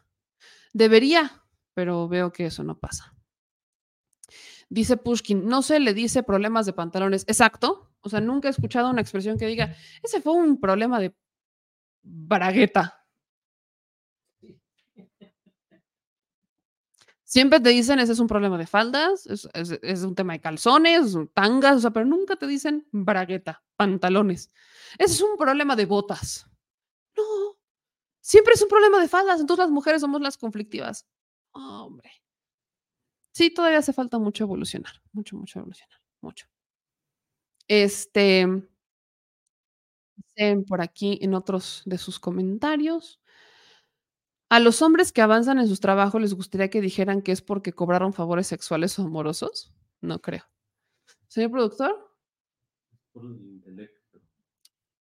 Debería, 0.73 1.45
pero 1.74 2.09
veo 2.09 2.32
que 2.32 2.47
eso 2.47 2.62
no 2.62 2.78
pasa. 2.78 3.18
Dice 4.70 4.97
Pushkin, 4.97 5.47
no 5.47 5.62
se 5.62 5.81
le 5.81 5.95
dice 5.95 6.23
problemas 6.23 6.66
de 6.66 6.73
pantalones. 6.74 7.24
Exacto. 7.27 7.90
O 8.01 8.09
sea, 8.09 8.20
nunca 8.20 8.49
he 8.49 8.51
escuchado 8.51 8.90
una 8.90 9.01
expresión 9.01 9.39
que 9.39 9.47
diga, 9.47 9.74
ese 10.03 10.20
fue 10.20 10.35
un 10.35 10.61
problema 10.61 11.01
de 11.01 11.15
bragueta. 12.03 13.07
Siempre 17.24 17.61
te 17.61 17.69
dicen, 17.70 17.99
ese 17.99 18.12
es 18.12 18.20
un 18.20 18.27
problema 18.27 18.57
de 18.57 18.66
faldas, 18.66 19.27
es, 19.27 19.49
es- 19.82 20.03
un 20.03 20.15
tema 20.15 20.32
de 20.32 20.40
calzones, 20.40 21.15
tangas, 21.35 21.77
o 21.77 21.81
sea, 21.81 21.90
pero 21.90 22.07
nunca 22.07 22.36
te 22.36 22.47
dicen 22.47 22.86
bragueta, 22.90 23.62
pantalones. 23.77 24.51
Ese 24.99 25.15
es 25.15 25.20
un 25.23 25.36
problema 25.36 25.77
de 25.77 25.85
botas. 25.85 26.47
No, 27.16 27.24
siempre 28.20 28.55
es 28.55 28.62
un 28.62 28.69
problema 28.69 29.01
de 29.01 29.09
faldas, 29.09 29.40
entonces 29.40 29.65
las 29.65 29.73
mujeres 29.73 30.01
somos 30.01 30.20
las 30.23 30.39
conflictivas. 30.39 31.07
Hombre. 31.53 32.11
Sí, 33.39 33.51
todavía 33.51 33.78
hace 33.78 33.93
falta 33.93 34.19
mucho 34.19 34.43
evolucionar, 34.43 34.94
mucho, 35.12 35.36
mucho 35.36 35.60
evolucionar, 35.60 36.01
mucho. 36.20 36.47
Este, 37.69 38.47
por 40.66 40.81
aquí 40.81 41.19
en 41.23 41.35
otros 41.35 41.82
de 41.85 41.98
sus 41.98 42.19
comentarios. 42.19 43.20
A 44.51 44.60
los 44.60 44.82
hombres 44.82 45.12
que 45.12 45.20
avanzan 45.20 45.59
en 45.59 45.69
sus 45.69 45.81
trabajos 45.81 46.20
les 46.20 46.35
gustaría 46.35 46.70
que 46.70 46.81
dijeran 46.81 47.23
que 47.23 47.32
es 47.32 47.43
porque 47.43 47.73
cobraron 47.73 48.12
favores 48.12 48.47
sexuales 48.47 48.98
o 48.98 49.02
amorosos. 49.02 49.73
No 50.01 50.20
creo. 50.20 50.44
Señor 51.28 51.51
productor, 51.52 51.97
Por 53.12 53.24
el 53.27 53.32
intelecto. 53.56 54.20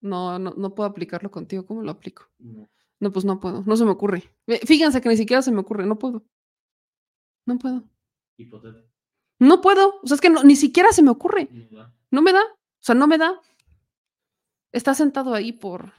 no, 0.01 0.37
no, 0.39 0.53
no 0.57 0.75
puedo 0.75 0.89
aplicarlo 0.89 1.31
contigo. 1.31 1.65
¿Cómo 1.65 1.81
lo 1.81 1.91
aplico? 1.91 2.25
No. 2.39 2.69
No, 2.99 3.11
pues 3.11 3.25
no 3.25 3.39
puedo. 3.39 3.63
No 3.65 3.75
se 3.75 3.85
me 3.85 3.91
ocurre. 3.91 4.31
Fíjense 4.65 5.01
que 5.01 5.09
ni 5.09 5.17
siquiera 5.17 5.41
se 5.41 5.51
me 5.51 5.59
ocurre. 5.59 5.85
No 5.85 5.97
puedo. 5.99 6.23
No 7.45 7.57
puedo. 7.57 7.83
No 9.39 9.61
puedo. 9.61 9.99
O 10.03 10.07
sea, 10.07 10.15
es 10.15 10.21
que 10.21 10.29
no- 10.29 10.43
ni 10.43 10.55
siquiera 10.55 10.91
se 10.91 11.03
me 11.03 11.09
ocurre. 11.11 11.49
No 12.11 12.21
me 12.21 12.31
da. 12.33 12.41
O 12.43 12.79
sea, 12.79 12.95
no 12.95 13.07
me 13.07 13.17
da. 13.17 13.39
Estás 14.71 14.97
sentado 14.97 15.33
ahí 15.33 15.51
por. 15.51 15.93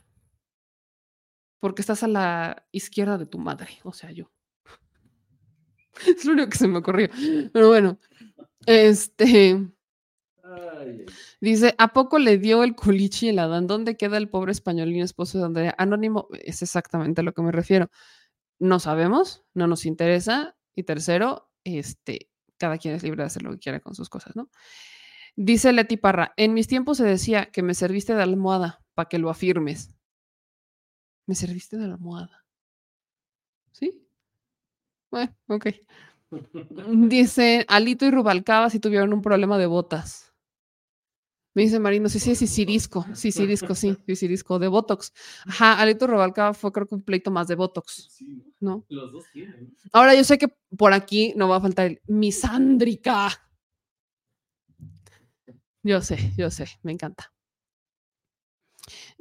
Porque 1.61 1.82
estás 1.82 2.02
a 2.02 2.09
la 2.09 2.66
izquierda 2.73 3.19
de 3.19 3.27
tu 3.27 3.39
madre. 3.39 3.78
O 3.85 3.93
sea, 3.93 4.11
yo. 4.11 4.31
Es 6.06 6.24
lo 6.24 6.32
único 6.32 6.51
que 6.51 6.59
se 6.59 6.69
me 6.69 6.78
ocurrió. 6.78 7.09
Pero 7.52 7.69
bueno. 7.69 7.98
Este. 8.66 9.66
Ay. 10.43 11.06
Dice, 11.40 11.74
¿a 11.78 11.89
poco 11.93 12.19
le 12.19 12.39
dio 12.39 12.65
el 12.65 12.74
culichi 12.74 13.28
el 13.28 13.39
Adán? 13.39 13.66
¿Dónde 13.66 13.97
queda 13.97 14.16
el 14.19 14.28
pobre 14.28 14.52
españolín 14.52 15.02
esposo 15.02 15.39
de 15.39 15.44
Andrea? 15.44 15.74
Anónimo, 15.78 16.28
es 16.32 16.62
exactamente 16.62 17.20
a 17.20 17.24
lo 17.24 17.32
que 17.32 17.43
me 17.43 17.52
refiero. 17.52 17.90
no 18.59 18.78
sabemos, 18.81 19.44
no 19.55 19.66
nos 19.66 19.86
interesa. 19.86 20.56
Y 20.74 20.82
tercero, 20.85 21.51
este, 21.65 22.31
cada 22.59 22.78
quien 22.78 22.95
es 22.95 23.03
libre 23.03 23.23
de 23.23 23.27
hacer 23.27 23.43
lo 23.43 23.51
que 23.53 23.59
quiera 23.59 23.81
con 23.81 23.95
sus 23.95 24.09
cosas, 24.09 24.36
¿no? 24.36 24.51
Dice 25.36 25.73
Leti 25.73 25.97
Parra, 25.97 26.32
en 26.36 26.55
mis 26.55 26.69
tiempos 26.69 26.99
se 26.99 27.05
decía 27.05 27.47
que 27.47 27.62
me 27.62 27.74
serviste 27.74 28.15
de 28.15 28.23
almohada 28.23 28.85
para 28.95 29.09
que 29.09 29.19
lo 29.19 29.31
afirmes. 29.31 29.93
Me 31.27 31.35
serviste 31.35 31.77
de 31.77 31.85
almohada. 31.86 32.45
¿Sí? 33.73 34.07
Bueno, 35.11 35.35
ok. 35.49 35.66
Dice, 37.09 37.65
Alito 37.69 38.07
y 38.07 38.11
Rubalcaba 38.11 38.70
si 38.70 38.78
tuvieron 38.78 39.12
un 39.12 39.23
problema 39.23 39.59
de 39.59 39.66
botas. 39.66 40.23
Me 41.55 41.62
dice 41.62 41.78
Marino, 41.78 42.09
sí, 42.09 42.18
sí, 42.18 42.35
sí, 42.35 42.47
Cirisco, 42.48 43.06
sí, 43.14 43.31
Cirisco, 43.31 43.74
sí, 43.76 43.97
sí, 44.06 44.16
Cirisco, 44.16 44.59
de 44.59 44.66
Botox. 44.68 45.12
Ajá, 45.47 45.81
Alito 45.81 46.05
y 46.06 46.09
Rubalcaba 46.09 46.52
fue 46.52 46.72
creo 46.72 46.89
que 46.89 46.97
un 46.97 47.02
pleito 47.02 47.31
más 47.31 47.47
de 47.47 47.55
Botox, 47.55 48.09
Sí, 48.10 48.43
¿no? 48.60 48.85
los 48.89 49.12
dos 49.12 49.24
tienen. 49.32 49.72
Ahora 49.93 50.14
yo 50.16 50.24
sé 50.24 50.36
que 50.36 50.48
por 50.76 50.93
aquí 50.93 51.32
no 51.36 51.48
va 51.48 51.56
a 51.56 51.60
faltar 51.60 51.86
el 51.86 52.01
misándrica. 52.09 53.28
Yo 55.85 56.01
sé, 56.01 56.32
yo 56.36 56.51
sé, 56.51 56.66
me 56.82 56.93
encanta. 56.93 57.32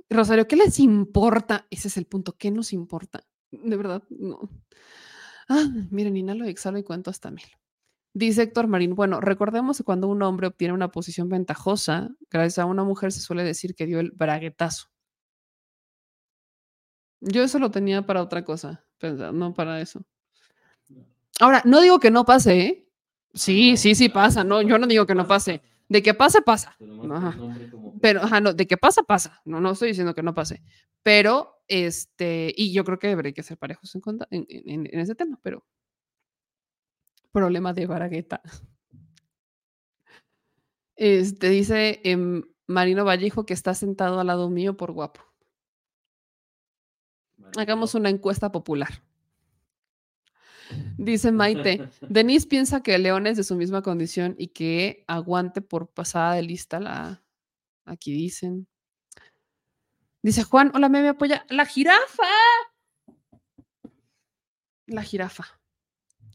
Rosario, 0.09 0.47
¿qué 0.47 0.55
les 0.55 0.79
importa? 0.79 1.67
Ese 1.69 1.87
es 1.87 1.97
el 1.97 2.05
punto, 2.05 2.35
¿qué 2.37 2.51
nos 2.51 2.73
importa? 2.73 3.25
De 3.51 3.75
verdad, 3.77 4.03
no. 4.09 4.49
Ah, 5.49 5.67
miren, 5.91 6.17
inhalo, 6.17 6.45
exhalo 6.45 6.77
y 6.77 6.83
cuento 6.83 7.09
hasta 7.09 7.31
mil. 7.31 7.45
Dice 8.15 8.43
Héctor 8.43 8.67
Marín, 8.67 8.93
bueno, 8.93 9.19
recordemos 9.21 9.77
que 9.77 9.83
cuando 9.83 10.07
un 10.07 10.21
hombre 10.21 10.45
obtiene 10.45 10.73
una 10.73 10.91
posición 10.91 11.29
ventajosa, 11.29 12.11
gracias 12.29 12.59
a 12.59 12.65
una 12.65 12.83
mujer 12.83 13.11
se 13.11 13.21
suele 13.21 13.43
decir 13.43 13.73
que 13.73 13.87
dio 13.87 13.99
el 13.99 14.11
braguetazo. 14.11 14.89
Yo 17.21 17.41
eso 17.41 17.57
lo 17.57 17.71
tenía 17.71 18.05
para 18.05 18.21
otra 18.21 18.45
cosa, 18.45 18.85
no 19.01 19.53
para 19.55 19.81
eso. 19.81 20.05
Ahora, 21.39 21.63
no 21.65 21.81
digo 21.81 21.99
que 21.99 22.11
no 22.11 22.23
pase, 22.23 22.59
¿eh? 22.61 22.87
Sí, 23.33 23.77
sí, 23.77 23.95
sí 23.95 24.09
pasa, 24.09 24.43
no, 24.43 24.61
yo 24.61 24.77
no 24.77 24.85
digo 24.85 25.07
que 25.07 25.15
no 25.15 25.27
pase. 25.27 25.63
De 25.89 26.03
que 26.03 26.13
pase, 26.13 26.41
pasa. 26.41 26.75
Pero 26.79 27.15
Ajá. 27.15 27.35
Pero, 28.01 28.21
no, 28.41 28.53
de 28.53 28.67
que 28.67 28.77
pasa, 28.77 29.03
pasa. 29.03 29.41
No, 29.45 29.59
no 29.59 29.71
estoy 29.71 29.89
diciendo 29.89 30.13
que 30.13 30.23
no 30.23 30.33
pase. 30.33 30.61
Pero, 31.01 31.61
este, 31.67 32.53
y 32.55 32.73
yo 32.73 32.83
creo 32.83 32.99
que 32.99 33.07
debería 33.07 33.33
que 33.33 33.43
ser 33.43 33.57
parejos 33.57 33.95
en 34.29 34.87
ese 34.91 35.15
tema, 35.15 35.39
pero. 35.41 35.65
Problema 37.33 37.73
de 37.73 37.87
Baragueta. 37.87 38.41
Este, 40.95 41.49
dice 41.49 41.99
em, 42.03 42.43
Marino 42.67 43.03
Vallejo 43.03 43.45
que 43.45 43.55
está 43.55 43.73
sentado 43.73 44.19
al 44.19 44.27
lado 44.27 44.51
mío 44.51 44.77
por 44.77 44.91
guapo. 44.91 45.21
Hagamos 47.57 47.95
una 47.95 48.09
encuesta 48.09 48.51
popular. 48.51 49.03
Dice 50.97 51.31
Maite, 51.31 51.89
Denise 52.01 52.47
piensa 52.47 52.81
que 52.81 52.97
León 52.97 53.27
es 53.27 53.37
de 53.37 53.43
su 53.43 53.55
misma 53.55 53.81
condición 53.81 54.35
y 54.37 54.49
que 54.49 55.03
aguante 55.07 55.61
por 55.61 55.89
pasada 55.89 56.35
de 56.35 56.43
lista 56.43 56.79
la... 56.79 57.23
Aquí 57.85 58.13
dicen. 58.13 58.67
Dice 60.21 60.43
Juan, 60.43 60.71
hola, 60.73 60.87
me, 60.87 61.01
me 61.01 61.09
apoya. 61.09 61.45
La 61.49 61.65
jirafa. 61.65 62.23
La 64.87 65.03
jirafa. 65.03 65.62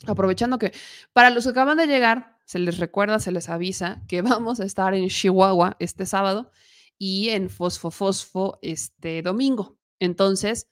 Aprovechando 0.07 0.59
que 0.59 0.73
para 1.13 1.31
los 1.31 1.45
que 1.45 1.51
acaban 1.51 1.77
de 1.79 1.87
llegar, 1.87 2.39
se 2.45 2.59
les 2.59 2.79
recuerda, 2.79 3.19
se 3.19 3.33
les 3.33 3.49
avisa 3.49 4.03
que 4.09 4.23
vamos 4.23 4.61
a 4.61 4.65
estar 4.65 4.95
en 4.95 5.09
Chihuahua 5.09 5.77
este 5.79 6.07
sábado 6.07 6.51
y 6.99 7.31
en 7.31 7.51
Fosfo 7.51 7.91
Fosfo 7.91 8.59
este 8.63 9.23
domingo. 9.23 9.79
Entonces, 10.01 10.69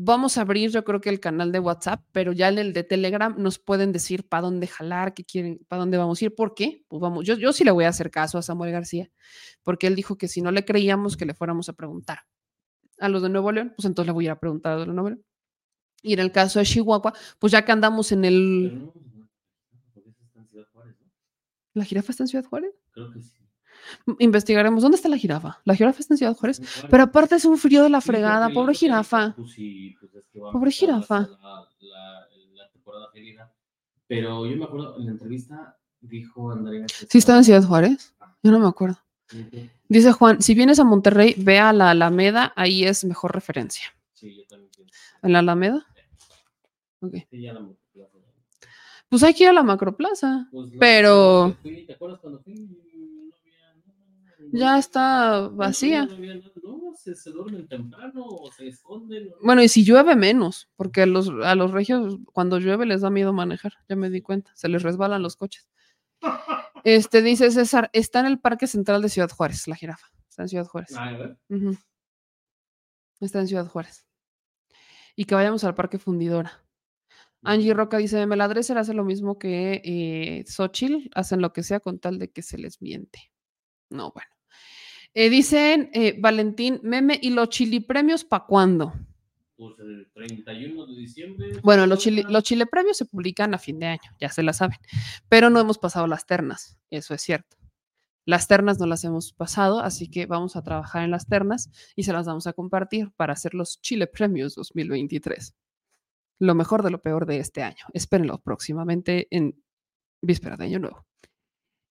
vamos 0.00 0.38
a 0.38 0.42
abrir 0.42 0.70
yo 0.70 0.84
creo 0.84 1.00
que 1.00 1.08
el 1.10 1.20
canal 1.20 1.50
de 1.50 1.58
WhatsApp, 1.58 2.04
pero 2.12 2.32
ya 2.32 2.48
en 2.48 2.58
el 2.58 2.72
de 2.72 2.84
Telegram 2.84 3.34
nos 3.36 3.58
pueden 3.58 3.92
decir 3.92 4.28
para 4.28 4.42
dónde 4.42 4.66
jalar, 4.66 5.12
qué 5.12 5.24
quieren, 5.24 5.60
para 5.68 5.80
dónde 5.80 5.98
vamos 5.98 6.20
a 6.20 6.24
ir, 6.26 6.34
por 6.34 6.54
qué. 6.54 6.84
Pues 6.88 7.00
vamos, 7.00 7.24
yo, 7.26 7.34
yo 7.36 7.52
sí 7.52 7.64
le 7.64 7.70
voy 7.72 7.84
a 7.84 7.88
hacer 7.88 8.10
caso 8.10 8.38
a 8.38 8.42
Samuel 8.42 8.72
García, 8.72 9.10
porque 9.62 9.88
él 9.88 9.96
dijo 9.96 10.16
que 10.16 10.28
si 10.28 10.40
no 10.40 10.52
le 10.52 10.64
creíamos 10.64 11.16
que 11.16 11.26
le 11.26 11.34
fuéramos 11.34 11.68
a 11.68 11.72
preguntar 11.72 12.20
a 13.00 13.08
los 13.08 13.22
de 13.22 13.28
Nuevo 13.28 13.52
León, 13.52 13.72
pues 13.76 13.86
entonces 13.86 14.06
le 14.06 14.12
voy 14.12 14.28
a 14.28 14.38
preguntar 14.38 14.72
a 14.72 14.76
los 14.76 14.86
de 14.86 14.94
Nuevo 14.94 15.10
León. 15.10 15.24
Y 16.02 16.12
en 16.12 16.20
el 16.20 16.32
caso 16.32 16.58
de 16.58 16.64
Chihuahua, 16.64 17.12
pues 17.38 17.52
ya 17.52 17.64
que 17.64 17.72
andamos 17.72 18.12
en 18.12 18.24
el... 18.24 18.90
¿La 21.74 21.84
jirafa 21.84 22.12
está 22.12 22.24
en 22.24 22.28
Ciudad 22.28 22.44
Juárez? 22.44 22.72
Creo 22.90 23.10
que 23.12 23.22
sí. 23.22 23.32
Investigaremos. 24.18 24.82
¿Dónde 24.82 24.96
está 24.96 25.08
la 25.08 25.16
jirafa? 25.16 25.60
La 25.64 25.74
jirafa 25.74 26.00
está 26.00 26.14
en 26.14 26.18
Ciudad 26.18 26.34
Juárez. 26.34 26.60
Pero 26.90 27.04
aparte 27.04 27.36
es 27.36 27.44
un 27.44 27.56
frío 27.56 27.82
de 27.82 27.90
la 27.90 28.00
fregada, 28.00 28.50
pobre 28.50 28.74
jirafa. 28.74 29.34
Pues 29.36 29.52
sí, 29.52 29.96
pues 30.00 30.14
es 30.14 30.26
que 30.32 30.40
va 30.40 30.50
a 30.50 30.52
Pobre 30.52 30.70
jirafa. 30.70 31.20
La, 31.20 31.68
la, 31.80 32.26
la 32.54 32.70
temporada 32.70 33.08
felina. 33.12 33.50
Pero 34.06 34.46
yo 34.46 34.56
me 34.56 34.64
acuerdo 34.64 34.98
en 34.98 35.06
la 35.06 35.12
entrevista 35.12 35.78
dijo 36.00 36.52
Andrea. 36.52 36.86
que 36.86 37.06
¿Sí 37.08 37.18
estaba 37.18 37.38
en 37.38 37.44
Ciudad 37.44 37.62
Juárez? 37.62 38.14
Yo 38.42 38.50
no 38.50 38.58
me 38.58 38.68
acuerdo. 38.68 38.98
Dice 39.88 40.12
Juan, 40.12 40.40
si 40.42 40.54
vienes 40.54 40.78
a 40.78 40.84
Monterrey, 40.84 41.34
ve 41.36 41.58
a 41.58 41.72
la 41.72 41.90
Alameda, 41.90 42.52
ahí 42.56 42.84
es 42.84 43.04
mejor 43.04 43.34
referencia. 43.34 43.84
Sí, 44.18 44.36
yo 44.36 44.46
también 44.46 44.70
pienso. 44.74 44.94
¿En 45.22 45.32
la 45.32 45.38
Alameda? 45.40 45.86
Ok. 47.00 47.14
Sí, 47.30 47.42
ya 47.42 47.52
la 47.52 47.60
multiplaza. 47.60 48.12
Pues 49.08 49.22
hay 49.22 49.32
que 49.34 49.44
ir 49.44 49.50
a 49.50 49.52
la 49.54 49.62
Macroplaza. 49.62 50.48
Pues 50.50 50.72
la- 50.72 50.78
Pero- 50.80 51.56
fui, 51.62 51.86
¿Te 51.86 51.94
acuerdas 51.94 52.20
cuando 52.20 52.40
fui? 52.40 52.54
No 52.54 52.76
había 53.40 53.74
nada, 53.76 54.04
no 54.38 54.58
Ya 54.58 54.78
está 54.78 55.48
vacía. 55.48 56.04
No, 56.06 56.12
había 56.14 56.34
se, 56.98 57.14
se 57.14 57.30
duermen 57.30 57.68
temprano 57.68 58.24
o 58.26 58.50
se 58.52 58.66
esconden. 58.68 59.30
Bueno, 59.42 59.62
y 59.62 59.68
si 59.68 59.84
llueve 59.84 60.16
menos, 60.16 60.68
porque 60.76 61.02
a 61.02 61.06
los, 61.06 61.30
a 61.44 61.54
los 61.54 61.70
regios 61.70 62.18
cuando 62.32 62.58
llueve 62.58 62.86
les 62.86 63.00
da 63.02 63.10
miedo 63.10 63.32
manejar, 63.32 63.74
ya 63.88 63.96
me 63.96 64.10
di 64.10 64.20
cuenta, 64.20 64.50
se 64.54 64.68
les 64.68 64.82
resbalan 64.82 65.22
los 65.22 65.36
coches. 65.36 65.68
Este 66.84 67.22
dice 67.22 67.50
César, 67.50 67.90
está 67.92 68.20
en 68.20 68.26
el 68.26 68.38
Parque 68.38 68.66
Central 68.66 69.02
de 69.02 69.08
Ciudad 69.08 69.28
Juárez, 69.30 69.66
la 69.68 69.74
jirafa. 69.74 70.06
Está 70.28 70.42
en 70.42 70.48
Ciudad 70.48 70.66
Juárez. 70.66 70.94
Ah, 70.96 71.08
a 71.08 71.16
ver. 71.16 71.36
Está 73.20 73.40
en 73.40 73.48
Ciudad 73.48 73.66
Juárez. 73.66 74.06
Y 75.16 75.24
que 75.24 75.34
vayamos 75.34 75.64
al 75.64 75.74
Parque 75.74 75.98
Fundidora. 75.98 76.64
Angie 77.42 77.74
Roca 77.74 77.98
dice, 77.98 78.26
Meladreser 78.26 78.78
hace 78.78 78.94
lo 78.94 79.04
mismo 79.04 79.38
que 79.38 79.80
eh, 79.84 80.44
Xochitl, 80.46 81.08
hacen 81.14 81.40
lo 81.40 81.52
que 81.52 81.62
sea 81.62 81.80
con 81.80 81.98
tal 81.98 82.18
de 82.18 82.30
que 82.30 82.42
se 82.42 82.58
les 82.58 82.82
miente. 82.82 83.32
No, 83.90 84.12
bueno. 84.12 84.30
Eh, 85.14 85.30
dicen 85.30 85.90
eh, 85.94 86.16
Valentín, 86.18 86.80
meme, 86.82 87.18
¿y 87.20 87.30
los 87.30 87.48
chili 87.48 87.80
premios 87.80 88.24
para 88.24 88.44
cuándo? 88.44 88.92
Pues 89.56 89.78
el 89.80 90.08
31 90.14 90.86
de 90.86 90.96
diciembre. 90.96 91.48
Bueno, 91.62 91.86
los 91.86 91.98
chile, 91.98 92.24
los 92.28 92.44
chile 92.44 92.66
premios 92.66 92.96
se 92.96 93.06
publican 93.06 93.54
a 93.54 93.58
fin 93.58 93.78
de 93.78 93.86
año, 93.86 94.10
ya 94.20 94.28
se 94.28 94.42
la 94.42 94.52
saben, 94.52 94.78
pero 95.28 95.50
no 95.50 95.58
hemos 95.58 95.78
pasado 95.78 96.06
las 96.06 96.26
ternas, 96.26 96.78
eso 96.90 97.14
es 97.14 97.22
cierto. 97.22 97.56
Las 98.28 98.46
ternas 98.46 98.78
no 98.78 98.84
las 98.84 99.04
hemos 99.04 99.32
pasado, 99.32 99.80
así 99.80 100.10
que 100.10 100.26
vamos 100.26 100.54
a 100.54 100.62
trabajar 100.62 101.02
en 101.02 101.10
las 101.10 101.26
ternas 101.28 101.70
y 101.96 102.02
se 102.02 102.12
las 102.12 102.26
vamos 102.26 102.46
a 102.46 102.52
compartir 102.52 103.10
para 103.16 103.32
hacer 103.32 103.54
los 103.54 103.80
Chile 103.80 104.06
Premios 104.06 104.54
2023. 104.54 105.56
Lo 106.38 106.54
mejor 106.54 106.82
de 106.82 106.90
lo 106.90 107.00
peor 107.00 107.24
de 107.24 107.38
este 107.38 107.62
año. 107.62 107.86
Espérenlo 107.94 108.36
próximamente 108.42 109.28
en 109.30 109.64
víspera 110.20 110.58
de 110.58 110.66
Año 110.66 110.78
Nuevo. 110.78 111.06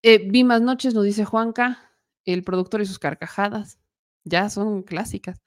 Eh, 0.04 0.30
vi 0.30 0.44
más 0.44 0.62
noches, 0.62 0.94
nos 0.94 1.02
dice 1.02 1.24
Juanca, 1.24 1.98
el 2.24 2.44
productor 2.44 2.82
y 2.82 2.86
sus 2.86 3.00
carcajadas. 3.00 3.80
Ya 4.22 4.48
son 4.48 4.84
clásicas. 4.84 5.42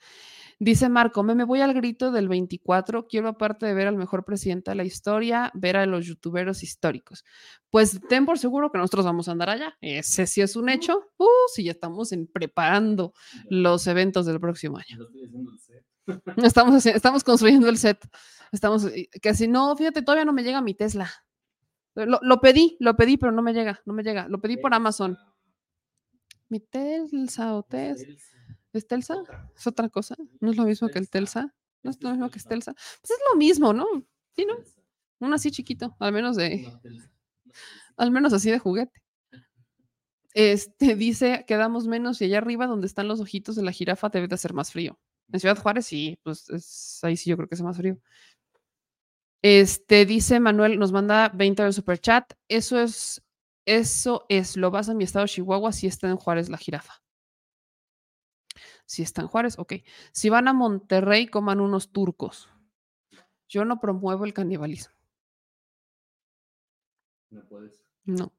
Dice 0.64 0.90
Marco, 0.90 1.24
me, 1.24 1.34
me 1.34 1.44
voy 1.44 1.62
al 1.62 1.74
grito 1.74 2.12
del 2.12 2.28
24. 2.28 3.08
Quiero, 3.08 3.30
aparte 3.30 3.66
de 3.66 3.74
ver 3.74 3.88
al 3.88 3.98
mejor 3.98 4.24
presidente 4.24 4.70
de 4.70 4.76
la 4.76 4.84
historia, 4.84 5.50
ver 5.56 5.76
a 5.76 5.88
los 5.88 6.06
youtuberos 6.06 6.62
históricos. 6.62 7.26
Pues 7.72 8.00
ten 8.08 8.28
por 8.28 8.38
seguro 8.38 8.72
que 8.72 8.78
nosotros 8.78 9.04
vamos 9.04 9.28
a 9.28 9.32
andar 9.32 9.50
allá. 9.50 9.76
Ese 9.82 10.28
sí 10.28 10.40
es 10.40 10.56
un 10.56 10.70
hecho. 10.70 11.00
Uh, 11.18 11.26
sí, 11.52 11.64
ya 11.64 11.72
estamos 11.72 12.12
en- 12.12 12.28
preparando 12.28 13.12
los 13.50 13.88
eventos 13.88 14.28
del 14.28 14.40
próximo 14.40 14.78
año. 14.78 15.00
Estamos, 16.38 16.86
estamos 16.86 17.24
construyendo 17.24 17.68
el 17.68 17.80
set. 17.80 17.98
Estamos, 18.52 18.86
eh, 18.86 19.10
que 19.20 19.34
si 19.34 19.48
no, 19.48 19.76
fíjate, 19.76 20.04
todavía 20.04 20.26
no 20.26 20.34
me 20.34 20.44
llega 20.44 20.62
mi 20.62 20.76
Tesla. 20.76 21.10
Lo, 21.96 22.20
lo 22.22 22.40
pedí, 22.40 22.78
lo 22.80 22.96
pedí, 22.96 23.18
pero 23.18 23.32
no 23.32 23.42
me 23.42 23.54
llega, 23.54 23.82
no 23.86 23.94
me 23.94 24.04
llega. 24.04 24.28
Lo 24.28 24.40
pedí 24.40 24.58
por 24.58 24.74
Amazon. 24.76 25.18
Mi 26.50 26.60
Telsa 26.60 27.56
o 27.56 27.64
Tes. 27.64 28.06
¿Es 28.74 28.88
Telsa? 28.88 29.16
¿Es 29.56 29.68
otra 29.68 29.90
cosa? 29.90 30.16
¿No 30.40 30.52
es 30.52 30.58
lo 30.58 30.64
mismo 30.64 30.90
que 30.90 31.00
el 31.00 31.10
Telsa? 31.10 31.54
¿No 31.84 31.92
es 31.92 32.02
lo 32.02 32.12
mismo 32.12 32.30
que 32.30 32.38
es 32.40 32.46
Telsa? 32.46 32.74
Pues 32.74 33.12
es 33.12 33.18
lo 33.32 33.38
mismo, 33.38 33.74
¿no? 33.74 33.86
Sí, 34.36 34.46
¿no? 34.46 34.56
Uno 35.20 35.36
así 35.36 35.52
chiquito, 35.52 35.96
al 36.00 36.14
menos 36.14 36.36
de, 36.36 36.72
al 37.98 38.12
menos 38.12 38.34
así 38.34 38.50
de 38.52 38.60
juguete. 38.60 39.02
Este 40.34 40.96
dice, 40.96 41.44
quedamos 41.46 41.88
menos 41.88 42.22
y 42.22 42.26
allá 42.26 42.38
arriba 42.38 42.66
donde 42.68 42.88
están 42.88 43.08
los 43.08 43.20
ojitos 43.20 43.56
de 43.56 43.64
la 43.64 43.72
jirafa 43.74 44.10
debe 44.10 44.28
de 44.28 44.36
hacer 44.36 44.54
más 44.54 44.72
frío. 44.72 44.98
En 45.32 45.40
Ciudad 45.40 45.58
Juárez 45.58 45.86
sí, 45.86 46.18
pues 46.24 46.50
es- 46.50 47.00
ahí 47.04 47.18
sí 47.18 47.30
yo 47.30 47.36
creo 47.38 47.50
que 47.50 47.56
hace 47.56 47.64
más 47.64 47.78
frío. 47.78 47.98
Este 49.42 50.06
dice 50.06 50.40
Manuel, 50.40 50.78
nos 50.78 50.92
manda 50.92 51.30
20 51.30 51.64
del 51.64 51.74
super 51.74 52.00
chat. 52.00 52.32
Eso 52.48 52.80
es, 52.80 53.24
eso 53.66 54.26
es, 54.30 54.56
lo 54.56 54.70
vas 54.72 54.90
a 54.90 54.94
mi 54.94 55.04
estado 55.04 55.26
de 55.26 55.30
Chihuahua 55.32 55.72
si 55.72 55.88
está 55.88 56.08
en 56.10 56.18
Juárez 56.18 56.50
la 56.50 56.58
jirafa. 56.58 56.94
Si 58.92 59.04
está 59.04 59.22
en 59.22 59.30
Juárez, 59.30 59.58
ok. 59.58 59.76
Si 60.12 60.30
van 60.30 60.50
a 60.50 60.54
Monterrey, 60.54 61.28
coman 61.28 61.62
unos 61.62 61.94
turcos. 61.94 62.50
Yo 63.48 63.64
no 63.64 63.80
promuevo 63.80 64.26
el 64.26 64.34
canibalismo. 64.34 64.94
No 67.30 67.48
puedes. 67.48 67.86
No, 68.04 68.34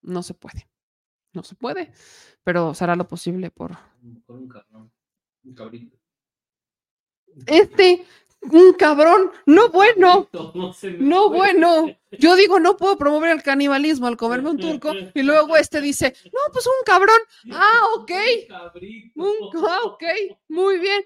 no 0.00 0.22
se 0.22 0.32
puede. 0.32 0.66
No 1.34 1.42
se 1.42 1.56
puede, 1.56 1.92
pero 2.42 2.72
será 2.72 2.96
lo 2.96 3.06
posible 3.06 3.50
por... 3.50 3.76
Con 4.24 4.38
un 4.38 4.48
cabrón. 4.48 4.90
Un 5.44 5.54
cabrito. 5.54 5.98
Este, 7.44 8.06
un 8.42 8.72
cabrón, 8.74 9.30
no 9.46 9.68
bueno. 9.70 10.28
No, 11.00 11.30
bueno. 11.30 11.86
Yo 12.18 12.36
digo, 12.36 12.58
no 12.60 12.76
puedo 12.76 12.96
promover 12.96 13.30
el 13.30 13.42
canibalismo 13.42 14.06
al 14.06 14.16
comerme 14.16 14.50
un 14.50 14.58
turco. 14.58 14.92
Y 15.14 15.22
luego 15.22 15.56
este 15.56 15.80
dice, 15.80 16.14
no, 16.26 16.40
pues 16.52 16.66
un 16.66 16.72
cabrón. 16.86 17.18
Ah, 17.52 17.80
ok. 17.96 18.10
Un 19.16 19.32
ah, 19.68 19.80
ok. 19.84 20.02
Muy 20.48 20.78
bien. 20.78 21.02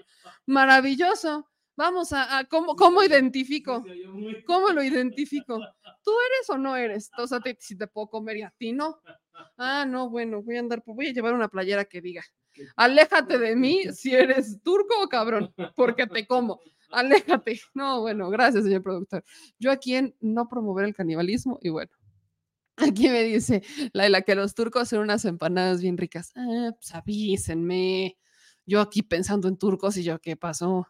Maravilloso. 0.46 1.48
Vamos 1.74 2.12
a, 2.12 2.38
a- 2.38 2.44
¿cómo, 2.44 2.76
¿cómo 2.76 3.02
identifico? 3.02 3.82
¿Cómo 4.46 4.68
lo 4.68 4.82
identifico? 4.82 5.58
¿Tú 6.04 6.10
eres 6.10 6.50
o 6.50 6.58
no 6.58 6.76
eres? 6.76 7.10
O 7.16 7.26
sea, 7.26 7.40
te- 7.40 7.56
si 7.58 7.76
te 7.76 7.86
puedo 7.86 8.08
comer 8.08 8.36
y 8.36 8.42
a 8.42 8.50
ti 8.56 8.72
no. 8.72 9.00
Ah, 9.56 9.84
no, 9.86 10.10
bueno, 10.10 10.42
voy 10.42 10.56
a 10.56 10.60
andar, 10.60 10.82
voy 10.86 11.08
a 11.08 11.12
llevar 11.12 11.32
una 11.32 11.48
playera 11.48 11.84
que 11.86 12.00
diga, 12.02 12.22
aléjate 12.76 13.38
de 13.38 13.56
mí 13.56 13.84
si 13.94 14.14
eres 14.14 14.58
turco 14.62 15.02
o 15.02 15.08
cabrón, 15.08 15.52
porque 15.74 16.06
te 16.06 16.26
como. 16.26 16.60
Aléjate. 16.92 17.60
No, 17.74 18.00
bueno, 18.00 18.30
gracias, 18.30 18.64
señor 18.64 18.82
productor. 18.82 19.24
Yo 19.58 19.70
aquí 19.70 19.96
en 19.96 20.14
no 20.20 20.48
promover 20.48 20.84
el 20.84 20.94
canibalismo 20.94 21.58
y 21.62 21.70
bueno. 21.70 21.90
Aquí 22.76 23.08
me 23.08 23.22
dice 23.24 23.62
Laila 23.92 24.22
que 24.22 24.34
los 24.34 24.54
turcos 24.54 24.82
hacen 24.82 25.00
unas 25.00 25.24
empanadas 25.24 25.82
bien 25.82 25.98
ricas. 25.98 26.32
Ah, 26.36 26.70
pues 26.74 26.94
avísenme. 26.94 28.16
Yo 28.66 28.80
aquí 28.80 29.02
pensando 29.02 29.48
en 29.48 29.56
turcos 29.58 29.96
y 29.96 30.04
yo, 30.04 30.20
¿qué 30.20 30.36
pasó? 30.36 30.88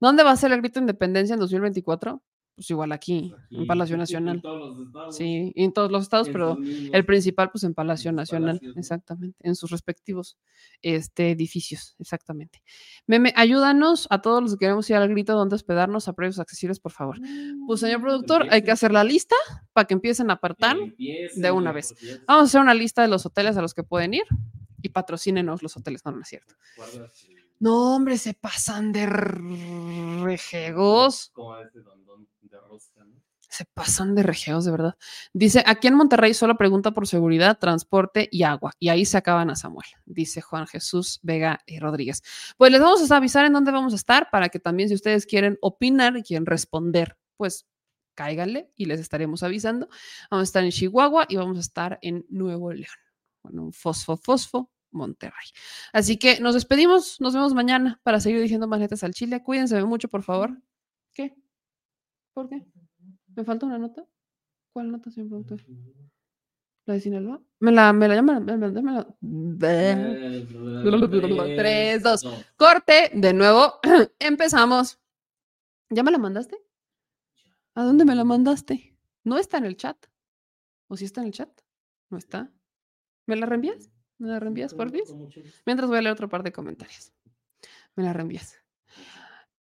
¿Dónde 0.00 0.22
va 0.22 0.32
a 0.32 0.36
ser 0.36 0.52
el 0.52 0.60
grito 0.60 0.80
de 0.80 0.84
independencia 0.84 1.34
en 1.34 1.40
2024? 1.40 2.22
Pues 2.56 2.70
igual 2.70 2.92
aquí, 2.92 3.34
en 3.50 3.66
Palacio 3.66 3.94
en 3.94 3.98
Nacional. 4.00 4.40
todos 4.40 4.76
los 4.76 4.86
estados, 4.86 5.16
Sí, 5.16 5.50
y 5.56 5.64
en 5.64 5.72
todos 5.72 5.90
los 5.90 6.04
estados, 6.04 6.28
en 6.28 6.32
pero 6.32 6.56
el 6.92 7.04
principal, 7.04 7.50
pues 7.50 7.64
en 7.64 7.74
Palacio 7.74 8.12
Nacional, 8.12 8.60
exactamente, 8.76 9.36
en 9.42 9.56
sus 9.56 9.70
respectivos 9.70 10.38
este, 10.80 11.32
edificios, 11.32 11.96
exactamente. 11.98 12.62
Meme, 13.08 13.32
ayúdanos 13.34 14.06
a 14.10 14.22
todos 14.22 14.40
los 14.40 14.52
que 14.52 14.58
queremos 14.60 14.88
ir 14.88 14.94
al 14.96 15.08
grito 15.08 15.34
donde 15.34 15.56
hospedarnos 15.56 16.06
a 16.06 16.12
precios 16.12 16.38
accesibles, 16.38 16.78
por 16.78 16.92
favor. 16.92 17.18
Pues, 17.66 17.80
señor 17.80 18.00
productor, 18.00 18.46
hay 18.50 18.62
que 18.62 18.70
hacer 18.70 18.92
la 18.92 19.02
lista 19.02 19.34
para 19.72 19.88
que 19.88 19.94
empiecen 19.94 20.30
a 20.30 20.34
apartar. 20.34 20.76
empiecen, 20.76 21.42
de 21.42 21.50
una 21.50 21.72
vez. 21.72 21.92
Vamos 22.28 22.42
a 22.42 22.44
hacer 22.44 22.60
una 22.60 22.74
lista 22.74 23.02
de 23.02 23.08
los 23.08 23.26
hoteles 23.26 23.56
a 23.56 23.62
los 23.62 23.74
que 23.74 23.82
pueden 23.82 24.14
ir 24.14 24.22
y 24.80 24.90
patrocínenos 24.90 25.60
los 25.62 25.76
hoteles, 25.76 26.04
no, 26.04 26.12
no 26.12 26.20
es 26.20 26.28
cierto. 26.28 26.54
No, 27.58 27.96
hombre, 27.96 28.16
se 28.18 28.34
pasan 28.34 28.92
de 28.92 29.06
rejegos. 29.06 31.30
Como 31.32 31.56
ese 31.58 31.80
dondón 31.80 32.28
de 32.54 32.60
rosca, 32.60 33.04
¿no? 33.04 33.22
Se 33.48 33.64
pasan 33.66 34.14
de 34.14 34.24
regeos, 34.24 34.64
de 34.64 34.72
verdad. 34.72 34.96
Dice, 35.32 35.62
aquí 35.64 35.86
en 35.86 35.94
Monterrey 35.94 36.34
solo 36.34 36.56
pregunta 36.56 36.90
por 36.90 37.06
seguridad, 37.06 37.58
transporte 37.58 38.28
y 38.32 38.42
agua. 38.42 38.72
Y 38.80 38.88
ahí 38.88 39.04
se 39.04 39.16
acaban 39.16 39.48
a 39.50 39.54
Samuel, 39.54 39.86
dice 40.06 40.40
Juan 40.40 40.66
Jesús 40.66 41.20
Vega 41.22 41.60
y 41.66 41.78
Rodríguez. 41.78 42.22
Pues 42.56 42.72
les 42.72 42.80
vamos 42.80 43.08
a 43.08 43.16
avisar 43.16 43.44
en 43.44 43.52
dónde 43.52 43.70
vamos 43.70 43.92
a 43.92 43.96
estar 43.96 44.28
para 44.30 44.48
que 44.48 44.58
también 44.58 44.88
si 44.88 44.96
ustedes 44.96 45.24
quieren 45.24 45.58
opinar 45.60 46.16
y 46.16 46.22
quieren 46.22 46.46
responder, 46.46 47.16
pues 47.36 47.66
cáiganle 48.14 48.72
y 48.76 48.86
les 48.86 48.98
estaremos 48.98 49.42
avisando. 49.42 49.88
Vamos 50.30 50.42
a 50.42 50.48
estar 50.50 50.64
en 50.64 50.70
Chihuahua 50.70 51.26
y 51.28 51.36
vamos 51.36 51.56
a 51.58 51.60
estar 51.60 51.98
en 52.02 52.26
Nuevo 52.30 52.72
León. 52.72 52.88
Bueno, 53.42 53.62
un 53.62 53.72
fosfo, 53.72 54.16
fosfo, 54.16 54.72
Monterrey. 54.90 55.50
Así 55.92 56.18
que 56.18 56.40
nos 56.40 56.54
despedimos, 56.54 57.20
nos 57.20 57.34
vemos 57.34 57.52
mañana 57.54 58.00
para 58.02 58.20
seguir 58.20 58.40
diciendo 58.40 58.66
más 58.66 58.80
netas 58.80 59.04
al 59.04 59.12
chile. 59.12 59.42
Cuídense 59.42 59.82
mucho, 59.84 60.08
por 60.08 60.22
favor. 60.22 60.56
¿Qué? 61.12 61.36
¿Por 62.34 62.48
qué? 62.48 62.62
¿Me 63.36 63.44
falta 63.44 63.66
una 63.66 63.78
nota? 63.78 64.04
¿Cuál 64.72 64.90
nota, 64.90 65.10
señor 65.10 65.28
productor? 65.30 65.60
¿La 66.86 66.94
de 66.94 67.00
Sinaloa? 67.00 67.40
¿Me 67.60 67.72
la, 67.72 67.92
me 67.92 68.08
la 68.08 68.14
llaman? 68.16 68.44
me- 68.44 68.56
me- 68.56 68.82
me 68.82 68.92
la-. 68.92 69.06
Tres, 71.56 72.02
dos. 72.02 72.24
Corte, 72.56 73.10
de 73.14 73.32
nuevo, 73.32 73.80
empezamos. 74.18 74.98
¿Ya 75.90 76.02
me 76.02 76.10
la 76.10 76.18
mandaste? 76.18 76.58
¿A 77.74 77.82
dónde 77.84 78.04
me 78.04 78.14
la 78.14 78.24
mandaste? 78.24 78.96
No 79.24 79.38
está 79.38 79.58
en 79.58 79.64
el 79.64 79.76
chat. 79.76 79.96
¿O 80.88 80.96
sí 80.96 81.04
está 81.04 81.20
en 81.22 81.28
el 81.28 81.32
chat? 81.32 81.50
¿No 82.10 82.18
está? 82.18 82.52
¿Me 83.26 83.36
la 83.36 83.46
reenvías? 83.46 83.90
¿Me 84.18 84.28
la 84.28 84.38
reenvías, 84.40 84.74
por 84.74 84.90
favor? 84.90 85.06
Con 85.08 85.18
mucho 85.18 85.40
gusto. 85.40 85.62
Mientras 85.66 85.88
voy 85.88 85.98
a 85.98 86.02
leer 86.02 86.12
otro 86.12 86.28
par 86.28 86.42
de 86.42 86.52
comentarios. 86.52 87.12
Me 87.96 88.04
la 88.04 88.12
reenvías. 88.12 88.56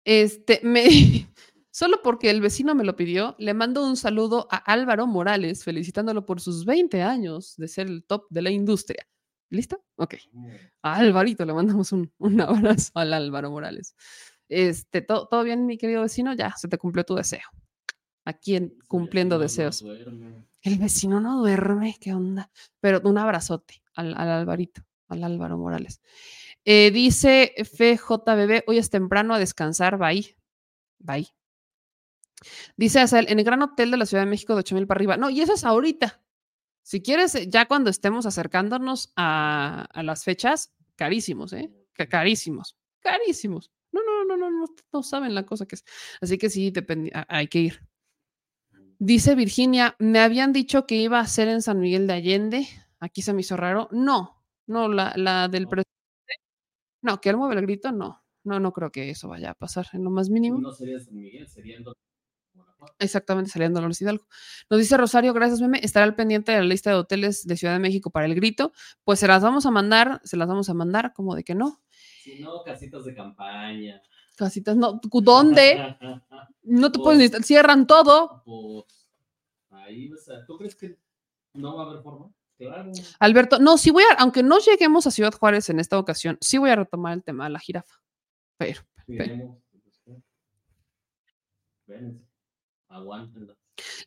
Este, 0.05 0.61
me. 0.63 0.85
Solo 1.71 2.01
porque 2.03 2.31
el 2.31 2.41
vecino 2.41 2.75
me 2.75 2.85
lo 2.85 2.97
pidió, 2.97 3.37
le 3.39 3.55
mando 3.55 3.87
un 3.87 3.97
saludo 3.97 4.49
a 4.51 4.57
Álvaro 4.57 5.07
Morales, 5.07 5.63
felicitándolo 5.63 6.27
por 6.27 6.41
sus 6.41 6.65
20 6.65 7.03
años 7.03 7.57
de 7.57 7.69
ser 7.69 7.87
el 7.87 8.05
top 8.05 8.27
de 8.29 8.43
la 8.43 8.51
industria. 8.51 9.07
¿Listo? 9.51 9.85
Ok. 9.97 10.15
A 10.83 10.97
Alvarito 10.97 11.45
le 11.45 11.53
mandamos 11.53 11.93
un, 11.93 12.13
un 12.19 12.41
abrazo 12.41 12.93
al 12.95 13.13
Álvaro 13.13 13.51
Morales. 13.51 13.95
Este, 14.49 15.01
¿todo, 15.01 15.29
¿todo 15.29 15.45
bien, 15.45 15.67
mi 15.67 15.79
querido 15.79 16.03
vecino? 16.03 16.33
Ya, 16.35 16.55
se 16.57 16.69
te 16.69 16.79
cumplió 16.79 17.05
tu 17.05 17.15
deseo. 17.15 17.49
Aquí 18.25 18.57
en, 18.57 18.77
cumpliendo 18.89 19.37
no 19.37 19.43
deseos. 19.43 19.83
El 20.63 20.79
vecino 20.79 21.21
no 21.21 21.39
duerme, 21.39 21.97
¿qué 22.01 22.13
onda? 22.13 22.51
Pero 22.81 23.01
un 23.05 23.17
abrazote 23.17 23.83
al, 23.95 24.15
al 24.17 24.29
Alvarito, 24.29 24.83
al 25.09 25.25
Álvaro 25.25 25.57
Morales. 25.57 26.01
Eh, 26.65 26.91
dice 26.91 27.55
FJBB, 27.57 28.65
hoy 28.67 28.79
es 28.79 28.91
temprano 28.91 29.35
a 29.35 29.39
descansar, 29.39 29.99
bye. 29.99 30.37
Bye. 30.99 31.29
Dice 32.77 33.01
Azael, 33.01 33.27
en 33.29 33.39
el 33.39 33.45
gran 33.45 33.63
hotel 33.63 33.91
de 33.91 33.97
la 33.97 34.07
Ciudad 34.07 34.25
de 34.25 34.31
México 34.31 34.55
de 34.55 34.61
8000 34.61 34.87
para 34.87 34.99
arriba. 34.99 35.17
No, 35.17 35.31
y 35.31 35.41
eso 35.41 35.55
es 35.55 35.65
ahorita. 35.65 36.23
Si 36.83 37.03
quieres, 37.03 37.35
eh, 37.35 37.47
ya 37.49 37.67
cuando 37.67 37.91
estemos 37.91 38.27
acercándonos 38.27 39.13
a, 39.17 39.87
a 39.93 40.03
las 40.03 40.25
fechas, 40.25 40.73
carísimos, 40.97 41.53
¿eh? 41.53 41.71
Ca- 41.93 42.09
Carísimos, 42.09 42.77
carísimos. 43.01 43.71
No, 43.93 44.01
no, 44.05 44.25
no, 44.25 44.37
no, 44.37 44.51
no, 44.51 44.67
no 44.93 45.03
saben 45.03 45.35
la 45.35 45.45
cosa 45.45 45.67
que 45.67 45.75
es. 45.77 45.85
Así 46.21 46.39
que 46.39 46.49
sí, 46.49 46.73
hay 47.29 47.49
que 47.49 47.59
ir. 47.59 47.81
Dice 48.99 49.35
Virginia, 49.35 49.97
me 49.99 50.21
habían 50.21 50.53
dicho 50.53 50.87
que 50.87 50.97
iba 50.97 51.21
a 51.21 51.27
ser 51.27 51.49
en 51.49 51.63
San 51.63 51.81
Miguel 51.81 52.07
de 52.07 52.13
Allende. 52.15 52.69
Aquí 53.01 53.23
se 53.23 53.33
me 53.33 53.41
hizo 53.41 53.57
raro. 53.57 53.89
No, 53.93 54.45
no, 54.67 54.89
la, 54.89 55.13
la 55.17 55.49
del 55.49 55.65
No. 55.65 55.71
presidente. 55.71 55.91
No, 57.03 57.21
que 57.21 57.31
él 57.31 57.37
mueve 57.37 57.57
el 57.57 57.63
grito, 57.63 57.93
no. 57.93 58.23
No, 58.45 58.61
no 58.61 58.73
creo 58.73 58.91
que 58.91 59.11
eso 59.11 59.29
vaya 59.29 59.51
a 59.51 59.55
pasar 59.55 59.87
en 59.93 60.05
lo 60.05 60.11
más 60.11 60.29
mínimo. 60.31 60.59
No 60.61 60.73
sería 60.73 60.99
San 61.01 61.15
Miguel, 61.15 61.49
sería 61.49 61.77
en 61.77 61.85
Guanajuato. 61.85 62.10
Exactamente, 62.99 63.51
saliendo 63.51 63.79
a 63.79 63.81
Dolores 63.81 64.01
Hidalgo. 64.01 64.27
Nos 64.69 64.81
dice 64.81 64.97
Rosario, 64.97 65.33
gracias, 65.33 65.61
meme. 65.61 65.81
Estará 65.83 66.05
al 66.05 66.15
pendiente 66.15 66.53
de 66.53 66.59
la 66.59 66.65
lista 66.65 66.91
de 66.91 66.97
hoteles 66.97 67.47
de 67.47 67.57
Ciudad 67.57 67.75
de 67.75 67.81
México 67.81 68.11
para 68.11 68.27
el 68.27 68.35
grito. 68.35 68.73
Pues 69.05 69.19
se 69.21 69.27
las 69.27 69.43
vamos 69.43 69.67
a 69.67 69.71
mandar, 69.71 70.21
se 70.25 70.37
las 70.37 70.49
vamos 70.49 70.69
a 70.69 70.75
mandar, 70.75 71.13
como 71.13 71.35
de 71.35 71.45
que 71.45 71.55
no. 71.55 71.81
Si 72.23 72.41
no, 72.41 72.63
casitas 72.65 73.05
de 73.05 73.15
campaña. 73.15 74.01
Casitas, 74.37 74.77
no. 74.77 75.01
¿Dónde? 75.03 75.97
No 76.63 76.91
te 76.93 76.99
puedes 76.99 77.33
ni- 77.33 77.43
cierran 77.43 77.87
todo. 77.87 78.45
Ahí, 79.71 80.13
o 80.13 80.17
sea, 80.17 80.45
¿tú 80.47 80.57
crees 80.59 80.75
que 80.75 80.99
no 81.55 81.77
va 81.77 81.85
a 81.85 81.87
haber 81.91 82.03
forma? 82.03 82.31
Claro. 82.57 82.93
Alberto, 83.21 83.59
no, 83.59 83.79
sí 83.79 83.91
voy 83.91 84.03
a, 84.05 84.15
aunque 84.19 84.43
no 84.43 84.59
lleguemos 84.59 85.07
a 85.07 85.11
Ciudad 85.11 85.33
Juárez 85.33 85.71
en 85.71 85.81
esta 85.81 85.99
ocasión, 85.99 86.37
sí 86.43 86.59
voy 86.59 86.69
a 86.71 86.77
retomar 86.77 87.15
el 87.15 87.23
tema 87.25 87.45
de 87.45 87.51
la 87.51 87.59
jirafa. 87.59 87.95
Pero, 88.59 88.83
pero-. 89.07 89.59
Espérense. 91.87 92.30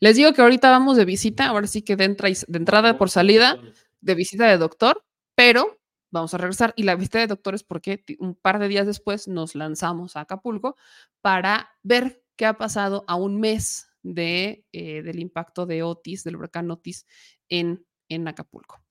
Les 0.00 0.16
digo 0.16 0.32
que 0.32 0.42
ahorita 0.42 0.70
vamos 0.70 0.96
de 0.96 1.04
visita, 1.04 1.46
ahora 1.46 1.66
sí 1.66 1.82
que 1.82 1.96
de, 1.96 2.04
entra 2.04 2.28
y- 2.28 2.36
de 2.46 2.58
entrada 2.58 2.96
por 2.98 3.10
salida, 3.10 3.56
de 4.00 4.14
visita 4.14 4.46
de 4.46 4.58
doctor, 4.58 5.04
pero 5.34 5.80
vamos 6.12 6.32
a 6.34 6.38
regresar. 6.38 6.74
Y 6.76 6.84
la 6.84 6.94
visita 6.94 7.18
de 7.18 7.26
doctor 7.26 7.54
es 7.54 7.64
porque 7.64 8.04
un 8.18 8.34
par 8.34 8.58
de 8.58 8.68
días 8.68 8.86
después 8.86 9.26
nos 9.26 9.54
lanzamos 9.54 10.14
a 10.16 10.20
Acapulco 10.20 10.76
para 11.22 11.70
ver 11.82 12.22
qué 12.36 12.46
ha 12.46 12.58
pasado 12.58 13.04
a 13.08 13.16
un 13.16 13.40
mes 13.40 13.88
de, 14.02 14.64
eh, 14.72 15.02
del 15.02 15.18
impacto 15.18 15.64
de 15.66 15.82
Otis, 15.82 16.22
del 16.22 16.36
huracán 16.36 16.70
Otis 16.70 17.06
en, 17.48 17.84
en 18.08 18.28
Acapulco. 18.28 18.83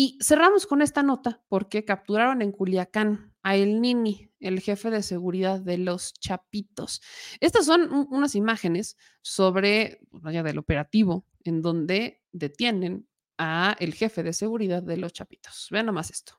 Y 0.00 0.16
cerramos 0.22 0.64
con 0.68 0.80
esta 0.80 1.02
nota 1.02 1.42
porque 1.48 1.84
capturaron 1.84 2.40
en 2.40 2.52
Culiacán 2.52 3.34
a 3.42 3.56
El 3.56 3.80
Nini, 3.80 4.30
el 4.38 4.60
jefe 4.60 4.90
de 4.90 5.02
seguridad 5.02 5.58
de 5.58 5.76
los 5.76 6.14
Chapitos. 6.14 7.02
Estas 7.40 7.66
son 7.66 7.92
un- 7.92 8.06
unas 8.08 8.36
imágenes 8.36 8.96
sobre, 9.22 9.98
pues, 10.08 10.22
vaya, 10.22 10.44
del 10.44 10.58
operativo 10.58 11.26
en 11.42 11.62
donde 11.62 12.22
detienen 12.30 13.08
a 13.38 13.74
el 13.80 13.92
jefe 13.92 14.22
de 14.22 14.34
seguridad 14.34 14.84
de 14.84 14.98
los 14.98 15.12
Chapitos. 15.12 15.66
Vean 15.72 15.86
nomás 15.86 16.12
esto. 16.12 16.34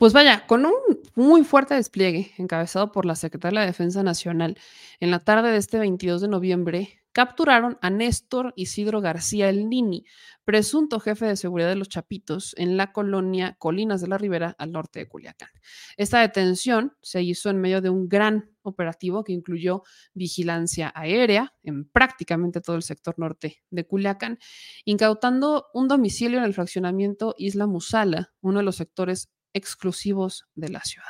Pues 0.00 0.14
vaya, 0.14 0.46
con 0.46 0.64
un 0.64 0.72
muy 1.14 1.44
fuerte 1.44 1.74
despliegue 1.74 2.32
encabezado 2.38 2.90
por 2.90 3.04
la 3.04 3.14
Secretaría 3.14 3.60
de 3.60 3.66
la 3.66 3.70
Defensa 3.70 4.02
Nacional, 4.02 4.56
en 4.98 5.10
la 5.10 5.18
tarde 5.18 5.50
de 5.50 5.58
este 5.58 5.78
22 5.78 6.22
de 6.22 6.28
noviembre 6.28 7.02
capturaron 7.12 7.76
a 7.82 7.90
Néstor 7.90 8.54
Isidro 8.56 9.02
García 9.02 9.50
El 9.50 9.68
Nini, 9.68 10.06
presunto 10.46 11.00
jefe 11.00 11.26
de 11.26 11.36
seguridad 11.36 11.68
de 11.68 11.76
los 11.76 11.90
Chapitos 11.90 12.54
en 12.56 12.78
la 12.78 12.92
colonia 12.92 13.56
Colinas 13.58 14.00
de 14.00 14.08
la 14.08 14.16
Ribera 14.16 14.56
al 14.56 14.72
norte 14.72 15.00
de 15.00 15.06
Culiacán. 15.06 15.50
Esta 15.98 16.22
detención 16.22 16.94
se 17.02 17.22
hizo 17.22 17.50
en 17.50 17.60
medio 17.60 17.82
de 17.82 17.90
un 17.90 18.08
gran 18.08 18.48
operativo 18.62 19.22
que 19.22 19.34
incluyó 19.34 19.82
vigilancia 20.14 20.90
aérea 20.94 21.52
en 21.62 21.84
prácticamente 21.84 22.62
todo 22.62 22.76
el 22.76 22.82
sector 22.82 23.18
norte 23.18 23.62
de 23.68 23.86
Culiacán, 23.86 24.38
incautando 24.86 25.66
un 25.74 25.88
domicilio 25.88 26.38
en 26.38 26.44
el 26.44 26.54
fraccionamiento 26.54 27.34
Isla 27.36 27.66
Musala, 27.66 28.32
uno 28.40 28.60
de 28.60 28.64
los 28.64 28.76
sectores 28.76 29.28
exclusivos 29.52 30.46
de 30.54 30.68
la 30.68 30.80
ciudad. 30.80 31.08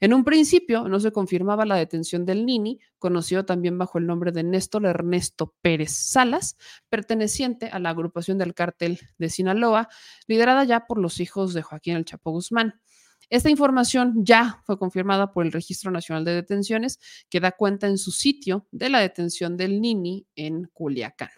En 0.00 0.14
un 0.14 0.24
principio 0.24 0.88
no 0.88 1.00
se 1.00 1.10
confirmaba 1.10 1.66
la 1.66 1.74
detención 1.74 2.24
del 2.24 2.46
Nini, 2.46 2.78
conocido 2.98 3.44
también 3.44 3.78
bajo 3.78 3.98
el 3.98 4.06
nombre 4.06 4.30
de 4.30 4.44
Néstor 4.44 4.86
Ernesto 4.86 5.56
Pérez 5.60 5.92
Salas, 5.92 6.56
perteneciente 6.88 7.66
a 7.66 7.80
la 7.80 7.90
agrupación 7.90 8.38
del 8.38 8.54
cártel 8.54 9.00
de 9.18 9.28
Sinaloa, 9.28 9.88
liderada 10.28 10.62
ya 10.64 10.86
por 10.86 10.98
los 10.98 11.18
hijos 11.18 11.52
de 11.52 11.62
Joaquín 11.62 11.96
El 11.96 12.04
Chapo 12.04 12.30
Guzmán. 12.30 12.80
Esta 13.28 13.50
información 13.50 14.24
ya 14.24 14.62
fue 14.64 14.78
confirmada 14.78 15.32
por 15.32 15.44
el 15.44 15.52
Registro 15.52 15.90
Nacional 15.90 16.24
de 16.24 16.34
Detenciones, 16.34 16.98
que 17.28 17.40
da 17.40 17.52
cuenta 17.52 17.88
en 17.88 17.98
su 17.98 18.12
sitio 18.12 18.66
de 18.70 18.88
la 18.88 19.00
detención 19.00 19.56
del 19.56 19.80
Nini 19.80 20.26
en 20.36 20.64
Culiacán. 20.72 21.30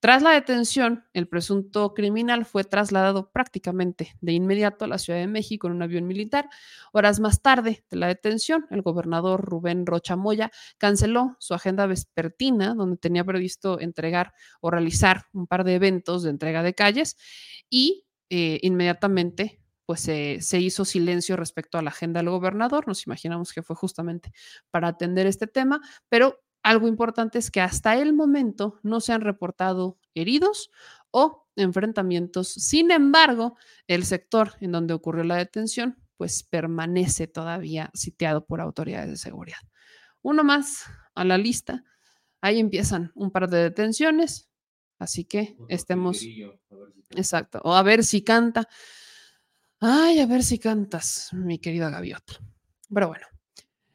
Tras 0.00 0.22
la 0.22 0.30
detención, 0.30 1.04
el 1.14 1.26
presunto 1.26 1.94
criminal 1.94 2.44
fue 2.44 2.64
trasladado 2.64 3.30
prácticamente 3.32 4.14
de 4.20 4.32
inmediato 4.32 4.84
a 4.84 4.88
la 4.88 4.98
Ciudad 4.98 5.18
de 5.18 5.26
México 5.26 5.66
en 5.66 5.74
un 5.74 5.82
avión 5.82 6.06
militar. 6.06 6.48
Horas 6.92 7.18
más 7.18 7.40
tarde 7.40 7.84
de 7.90 7.96
la 7.96 8.06
detención, 8.06 8.66
el 8.70 8.82
gobernador 8.82 9.42
Rubén 9.42 9.86
Rocha 9.86 10.14
Moya 10.14 10.50
canceló 10.78 11.36
su 11.40 11.54
agenda 11.54 11.86
vespertina, 11.86 12.74
donde 12.74 12.98
tenía 12.98 13.24
previsto 13.24 13.80
entregar 13.80 14.32
o 14.60 14.70
realizar 14.70 15.24
un 15.32 15.46
par 15.46 15.64
de 15.64 15.74
eventos 15.74 16.22
de 16.22 16.30
entrega 16.30 16.62
de 16.62 16.74
calles 16.74 17.16
y 17.70 18.06
eh, 18.28 18.58
inmediatamente 18.62 19.60
pues 19.86 20.00
se 20.00 20.60
hizo 20.60 20.84
silencio 20.84 21.36
respecto 21.36 21.78
a 21.78 21.82
la 21.82 21.90
agenda 21.90 22.18
del 22.18 22.30
gobernador. 22.30 22.88
Nos 22.88 23.06
imaginamos 23.06 23.52
que 23.52 23.62
fue 23.62 23.76
justamente 23.76 24.32
para 24.72 24.88
atender 24.88 25.28
este 25.28 25.46
tema, 25.46 25.80
pero 26.08 26.40
algo 26.66 26.88
importante 26.88 27.38
es 27.38 27.52
que 27.52 27.60
hasta 27.60 27.96
el 27.96 28.12
momento 28.12 28.80
no 28.82 29.00
se 29.00 29.12
han 29.12 29.20
reportado 29.20 30.00
heridos 30.14 30.72
o 31.12 31.46
enfrentamientos. 31.54 32.48
Sin 32.48 32.90
embargo, 32.90 33.56
el 33.86 34.04
sector 34.04 34.54
en 34.60 34.72
donde 34.72 34.92
ocurrió 34.92 35.22
la 35.22 35.36
detención, 35.36 35.96
pues 36.16 36.42
permanece 36.42 37.28
todavía 37.28 37.88
sitiado 37.94 38.46
por 38.46 38.60
autoridades 38.60 39.10
de 39.10 39.16
seguridad. 39.16 39.60
Uno 40.22 40.42
más 40.42 40.86
a 41.14 41.24
la 41.24 41.38
lista. 41.38 41.84
Ahí 42.40 42.58
empiezan 42.58 43.12
un 43.14 43.30
par 43.30 43.48
de 43.48 43.58
detenciones, 43.58 44.50
así 44.98 45.24
que 45.24 45.56
estemos... 45.68 46.20
Exacto, 47.10 47.60
o 47.62 47.76
a 47.76 47.82
ver 47.84 48.02
si 48.02 48.24
canta. 48.24 48.68
Ay, 49.78 50.18
a 50.18 50.26
ver 50.26 50.42
si 50.42 50.58
cantas, 50.58 51.28
mi 51.32 51.60
querida 51.60 51.90
gaviota. 51.90 52.40
Pero 52.92 53.06
bueno, 53.06 53.26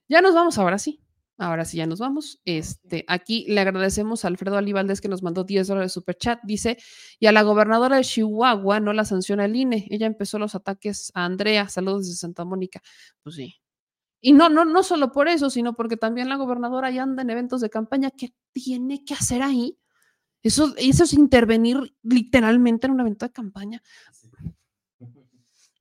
ya 0.07 0.21
nos 0.21 0.33
vamos 0.33 0.57
ahora 0.57 0.79
sí 0.79 1.01
Ahora 1.41 1.65
sí, 1.65 1.77
ya 1.77 1.87
nos 1.87 1.97
vamos. 1.97 2.39
Este, 2.45 3.03
aquí 3.07 3.45
le 3.47 3.61
agradecemos 3.61 4.23
a 4.23 4.27
Alfredo 4.27 4.57
Alibaldez 4.57 5.01
que 5.01 5.07
nos 5.07 5.23
mandó 5.23 5.43
10 5.43 5.67
dólares 5.67 5.89
de 5.89 5.93
super 5.95 6.15
chat. 6.15 6.39
Dice, 6.43 6.77
y 7.19 7.25
a 7.25 7.31
la 7.31 7.41
gobernadora 7.41 7.97
de 7.97 8.03
Chihuahua 8.03 8.79
no 8.79 8.93
la 8.93 9.05
sanciona 9.05 9.45
el 9.45 9.55
INE. 9.55 9.87
Ella 9.89 10.05
empezó 10.05 10.37
los 10.37 10.53
ataques 10.53 11.11
a 11.15 11.25
Andrea. 11.25 11.67
Saludos 11.67 12.05
desde 12.05 12.19
Santa 12.19 12.45
Mónica. 12.45 12.83
Pues 13.23 13.37
sí. 13.37 13.55
Y 14.21 14.33
no, 14.33 14.49
no, 14.49 14.65
no 14.65 14.83
solo 14.83 15.11
por 15.11 15.27
eso, 15.27 15.49
sino 15.49 15.73
porque 15.73 15.97
también 15.97 16.29
la 16.29 16.35
gobernadora 16.35 16.91
ya 16.91 17.01
anda 17.01 17.23
en 17.23 17.31
eventos 17.31 17.59
de 17.59 17.71
campaña. 17.71 18.11
¿Qué 18.11 18.35
tiene 18.51 19.03
que 19.03 19.15
hacer 19.15 19.41
ahí? 19.41 19.79
Eso, 20.43 20.75
eso 20.77 21.05
es 21.05 21.13
intervenir 21.13 21.95
literalmente 22.03 22.85
en 22.85 22.93
un 22.93 22.99
evento 22.99 23.25
de 23.25 23.31
campaña 23.31 23.81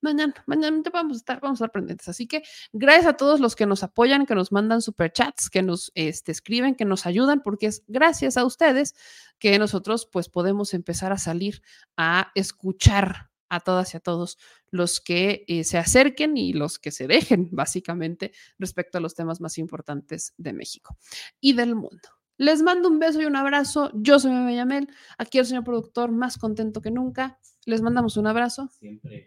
mañana, 0.00 0.34
mañana 0.46 0.82
vamos 0.92 1.16
a 1.16 1.18
estar, 1.18 1.40
vamos 1.40 1.60
a 1.60 1.64
estar 1.64 1.72
pendientes. 1.72 2.08
Así 2.08 2.26
que 2.26 2.42
gracias 2.72 3.06
a 3.06 3.16
todos 3.16 3.40
los 3.40 3.56
que 3.56 3.66
nos 3.66 3.82
apoyan, 3.82 4.26
que 4.26 4.34
nos 4.34 4.52
mandan 4.52 4.82
superchats, 4.82 5.50
que 5.50 5.62
nos 5.62 5.92
este, 5.94 6.32
escriben, 6.32 6.74
que 6.74 6.84
nos 6.84 7.06
ayudan, 7.06 7.42
porque 7.42 7.66
es 7.66 7.84
gracias 7.88 8.36
a 8.36 8.44
ustedes 8.44 8.94
que 9.38 9.58
nosotros 9.58 10.08
pues 10.10 10.28
podemos 10.28 10.74
empezar 10.74 11.12
a 11.12 11.18
salir 11.18 11.62
a 11.96 12.30
escuchar 12.34 13.30
a 13.48 13.60
todas 13.60 13.92
y 13.94 13.96
a 13.96 14.00
todos 14.00 14.38
los 14.70 15.00
que 15.00 15.44
eh, 15.48 15.64
se 15.64 15.76
acerquen 15.76 16.36
y 16.36 16.52
los 16.52 16.78
que 16.78 16.92
se 16.92 17.06
dejen, 17.06 17.48
básicamente, 17.50 18.32
respecto 18.58 18.98
a 18.98 19.00
los 19.00 19.14
temas 19.14 19.40
más 19.40 19.58
importantes 19.58 20.34
de 20.38 20.52
México 20.52 20.96
y 21.40 21.52
del 21.54 21.74
mundo. 21.74 22.08
Les 22.38 22.62
mando 22.62 22.88
un 22.88 22.98
beso 22.98 23.20
y 23.20 23.26
un 23.26 23.36
abrazo. 23.36 23.90
Yo 23.92 24.18
soy 24.18 24.30
Meme 24.30 24.56
Yamel. 24.56 24.88
Aquí 25.18 25.38
el 25.38 25.44
señor 25.44 25.62
productor, 25.62 26.10
más 26.10 26.38
contento 26.38 26.80
que 26.80 26.90
nunca. 26.90 27.38
Les 27.66 27.82
mandamos 27.82 28.16
un 28.16 28.28
abrazo. 28.28 28.70
Siempre. 28.78 29.26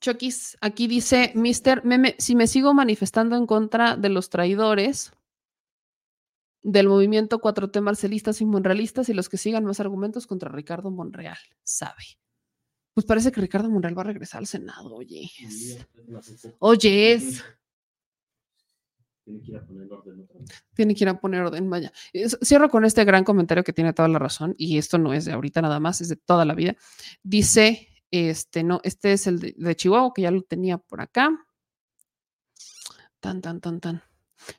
Chokis, 0.00 0.56
aquí 0.60 0.86
dice 0.86 1.32
Mr. 1.34 1.84
Meme, 1.84 2.16
si 2.18 2.34
me 2.34 2.46
sigo 2.46 2.72
manifestando 2.72 3.36
en 3.36 3.46
contra 3.46 3.96
de 3.96 4.08
los 4.08 4.30
traidores 4.30 5.12
del 6.62 6.88
movimiento 6.88 7.40
4T 7.40 7.80
marcelistas 7.80 8.40
y 8.40 8.46
monrealistas 8.46 9.08
y 9.08 9.14
los 9.14 9.28
que 9.28 9.36
sigan 9.36 9.64
más 9.64 9.80
argumentos 9.80 10.26
contra 10.26 10.50
Ricardo 10.50 10.90
Monreal, 10.90 11.38
sabe. 11.62 12.18
Pues 12.94 13.06
parece 13.06 13.30
que 13.30 13.40
Ricardo 13.40 13.70
Monreal 13.70 13.96
va 13.96 14.02
a 14.02 14.06
regresar 14.06 14.40
al 14.40 14.46
Senado, 14.46 14.94
oye. 14.94 15.30
Oye, 16.58 17.20
Tiene 19.24 19.42
que 19.42 19.50
ir 19.52 19.56
a 19.56 19.64
poner 19.66 19.92
orden 19.92 20.28
Tiene 20.74 20.94
que 20.94 21.04
ir 21.04 21.08
a 21.08 21.20
poner 21.20 21.42
orden, 21.42 21.70
vaya. 21.70 21.92
Cierro 22.42 22.68
con 22.68 22.84
este 22.84 23.04
gran 23.04 23.22
comentario 23.22 23.64
que 23.64 23.72
tiene 23.72 23.92
toda 23.92 24.08
la 24.08 24.18
razón, 24.18 24.54
y 24.58 24.78
esto 24.78 24.98
no 24.98 25.12
es 25.12 25.26
de 25.26 25.32
ahorita 25.32 25.62
nada 25.62 25.78
más, 25.78 26.00
es 26.00 26.08
de 26.08 26.16
toda 26.16 26.44
la 26.44 26.54
vida. 26.54 26.74
Dice 27.22 27.89
este, 28.10 28.62
no, 28.64 28.80
este 28.82 29.12
es 29.12 29.26
el 29.26 29.40
de, 29.40 29.76
Chihuahua, 29.76 30.12
que 30.14 30.22
ya 30.22 30.30
lo 30.30 30.42
tenía 30.42 30.78
por 30.78 31.00
acá. 31.00 31.30
Tan, 33.20 33.40
tan, 33.40 33.60
tan, 33.60 33.80
tan. 33.80 34.02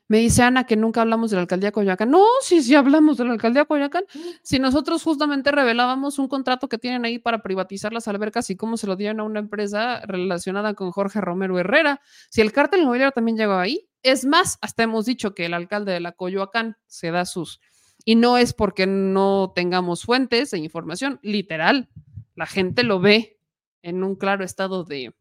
Me 0.07 0.19
dice 0.19 0.43
Ana 0.43 0.65
que 0.65 0.75
nunca 0.75 1.01
hablamos 1.01 1.31
de 1.31 1.38
la 1.38 1.41
alcaldía 1.41 1.71
Coyoacán. 1.71 2.11
No, 2.11 2.23
sí, 2.41 2.61
sí 2.61 2.75
hablamos 2.75 3.17
de 3.17 3.25
la 3.25 3.31
alcaldía 3.33 3.65
Coyoacán. 3.65 4.03
Si 4.43 4.59
nosotros 4.59 5.03
justamente 5.03 5.51
revelábamos 5.51 6.19
un 6.19 6.27
contrato 6.27 6.69
que 6.69 6.77
tienen 6.77 7.03
ahí 7.03 7.17
para 7.17 7.41
privatizar 7.41 7.91
las 7.91 8.07
albercas 8.07 8.49
y 8.51 8.55
cómo 8.55 8.77
se 8.77 8.88
lo 8.88 8.95
dieron 8.95 9.19
a 9.19 9.23
una 9.23 9.39
empresa 9.39 10.01
relacionada 10.05 10.75
con 10.75 10.91
Jorge 10.91 11.19
Romero 11.19 11.57
Herrera. 11.57 11.99
Si 12.30 12.41
el 12.41 12.51
cártel 12.51 12.81
inmobiliario 12.81 13.11
también 13.11 13.38
llegó 13.38 13.53
ahí. 13.53 13.88
Es 14.03 14.25
más, 14.25 14.57
hasta 14.61 14.83
hemos 14.83 15.05
dicho 15.05 15.33
que 15.33 15.45
el 15.45 15.53
alcalde 15.53 15.91
de 15.91 15.99
la 15.99 16.11
Coyoacán 16.11 16.77
se 16.85 17.11
da 17.11 17.25
sus. 17.25 17.59
Y 18.05 18.15
no 18.15 18.38
es 18.38 18.53
porque 18.53 18.88
no 18.88 19.51
tengamos 19.55 20.03
fuentes 20.03 20.51
de 20.51 20.59
información, 20.59 21.19
literal. 21.21 21.89
La 22.35 22.45
gente 22.45 22.83
lo 22.83 22.99
ve 22.99 23.40
en 23.81 24.03
un 24.03 24.15
claro 24.15 24.43
estado 24.43 24.83
de 24.83 25.13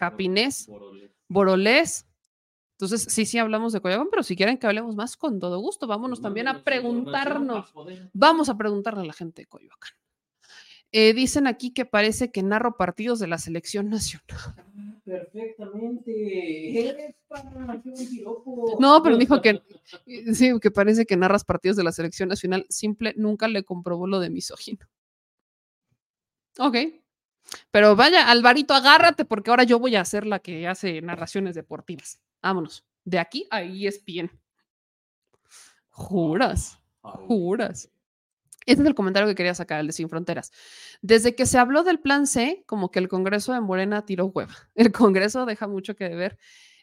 happiness, 0.00 0.68
borolés. 1.28 2.06
Entonces, 2.72 3.06
sí, 3.08 3.24
sí 3.24 3.38
hablamos 3.38 3.72
de 3.72 3.80
Coyoacán, 3.80 4.08
pero 4.10 4.22
si 4.22 4.36
quieren 4.36 4.58
que 4.58 4.66
hablemos 4.66 4.96
más, 4.96 5.16
con 5.16 5.40
todo 5.40 5.58
gusto, 5.60 5.86
vámonos 5.86 6.20
también 6.20 6.48
a 6.48 6.62
preguntarnos. 6.62 7.72
Vamos 8.12 8.50
a 8.50 8.58
preguntarle 8.58 9.00
a 9.00 9.06
la 9.06 9.14
gente 9.14 9.42
de 9.42 9.46
Coyoacán. 9.46 9.92
Eh, 10.92 11.14
dicen 11.14 11.46
aquí 11.46 11.72
que 11.72 11.84
parece 11.84 12.30
que 12.30 12.42
narro 12.42 12.76
partidos 12.76 13.18
de 13.18 13.26
la 13.26 13.38
selección 13.38 13.88
nacional. 13.88 14.54
Perfectamente. 15.04 17.06
No, 18.80 19.02
pero 19.02 19.16
dijo 19.16 19.40
que 19.40 19.62
sí, 20.34 20.52
que 20.60 20.70
parece 20.70 21.06
que 21.06 21.16
narras 21.16 21.44
partidos 21.44 21.76
de 21.76 21.84
la 21.84 21.92
selección 21.92 22.28
nacional. 22.28 22.66
Simple, 22.68 23.14
nunca 23.16 23.46
le 23.46 23.62
comprobó 23.62 24.06
lo 24.06 24.20
de 24.20 24.30
misógino. 24.30 24.86
Ok, 26.58 26.76
pero 27.70 27.96
vaya, 27.96 28.30
Alvarito, 28.30 28.74
agárrate 28.74 29.24
porque 29.24 29.50
ahora 29.50 29.64
yo 29.64 29.78
voy 29.78 29.96
a 29.96 30.04
ser 30.04 30.26
la 30.26 30.38
que 30.38 30.66
hace 30.66 31.00
narraciones 31.02 31.54
deportivas. 31.54 32.20
Vámonos. 32.42 32.84
De 33.04 33.18
aquí 33.18 33.46
a 33.50 33.62
ESPN. 33.62 34.30
Juras, 35.90 36.78
juras. 37.00 37.90
Este 38.66 38.82
es 38.82 38.88
el 38.88 38.96
comentario 38.96 39.28
que 39.28 39.36
quería 39.36 39.54
sacar, 39.54 39.80
el 39.80 39.86
de 39.86 39.92
Sin 39.92 40.08
Fronteras. 40.08 40.50
Desde 41.00 41.36
que 41.36 41.46
se 41.46 41.56
habló 41.56 41.84
del 41.84 42.00
plan 42.00 42.26
C, 42.26 42.64
como 42.66 42.90
que 42.90 42.98
el 42.98 43.08
Congreso 43.08 43.52
de 43.52 43.60
Morena 43.60 44.04
tiró 44.04 44.26
hueva. 44.26 44.54
El 44.74 44.90
Congreso 44.90 45.46
deja 45.46 45.68
mucho 45.68 45.94
que 45.94 46.08
deber. 46.08 46.36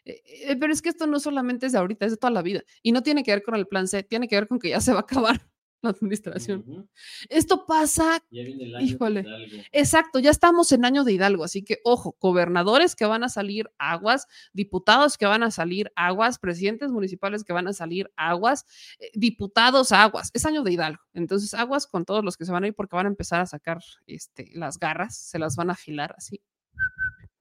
Eh, 0.06 0.22
eh, 0.24 0.56
pero 0.56 0.72
es 0.72 0.80
que 0.80 0.88
esto 0.88 1.06
no 1.06 1.20
solamente 1.20 1.66
es 1.66 1.72
de 1.72 1.78
ahorita, 1.78 2.06
es 2.06 2.12
de 2.12 2.16
toda 2.16 2.30
la 2.30 2.42
vida. 2.42 2.62
Y 2.82 2.92
no 2.92 3.02
tiene 3.02 3.22
que 3.22 3.32
ver 3.32 3.42
con 3.42 3.54
el 3.54 3.66
plan 3.66 3.86
C, 3.86 4.02
tiene 4.02 4.28
que 4.28 4.36
ver 4.36 4.48
con 4.48 4.58
que 4.58 4.70
ya 4.70 4.80
se 4.80 4.92
va 4.92 5.00
a 5.00 5.02
acabar. 5.02 5.42
La 5.84 5.90
administración. 5.90 6.88
Esto 7.28 7.66
pasa 7.66 8.22
Ya 8.30 8.42
viene 8.42 8.64
el 8.64 8.76
año. 8.76 8.86
Híjole. 8.86 9.22
de. 9.22 9.64
Exacto, 9.72 10.18
ya 10.18 10.30
estamos 10.30 10.72
en 10.72 10.84
año 10.84 11.04
de 11.04 11.12
Hidalgo, 11.12 11.44
así 11.44 11.62
que 11.62 11.78
ojo, 11.84 12.16
gobernadores 12.20 12.96
que 12.96 13.06
van 13.06 13.24
a 13.24 13.28
salir 13.28 13.70
aguas, 13.78 14.26
diputados 14.52 15.18
que 15.18 15.26
van 15.26 15.42
a 15.42 15.50
salir 15.50 15.92
aguas, 15.96 16.38
presidentes 16.38 16.90
municipales 16.90 17.44
que 17.44 17.52
van 17.52 17.68
a 17.68 17.72
salir 17.72 18.10
aguas, 18.16 18.66
eh, 18.98 19.10
diputados 19.14 19.92
aguas, 19.92 20.30
es 20.32 20.44
año 20.46 20.62
de 20.62 20.72
Hidalgo, 20.72 21.02
entonces 21.12 21.54
aguas 21.54 21.86
con 21.86 22.04
todos 22.04 22.24
los 22.24 22.36
que 22.36 22.44
se 22.44 22.52
van 22.52 22.64
a 22.64 22.68
ir 22.68 22.74
porque 22.74 22.96
van 22.96 23.06
a 23.06 23.08
empezar 23.10 23.40
a 23.40 23.46
sacar 23.46 23.80
este, 24.06 24.50
las 24.54 24.78
garras, 24.78 25.16
se 25.16 25.38
las 25.38 25.56
van 25.56 25.70
a 25.70 25.74
afilar 25.74 26.14
así 26.16 26.40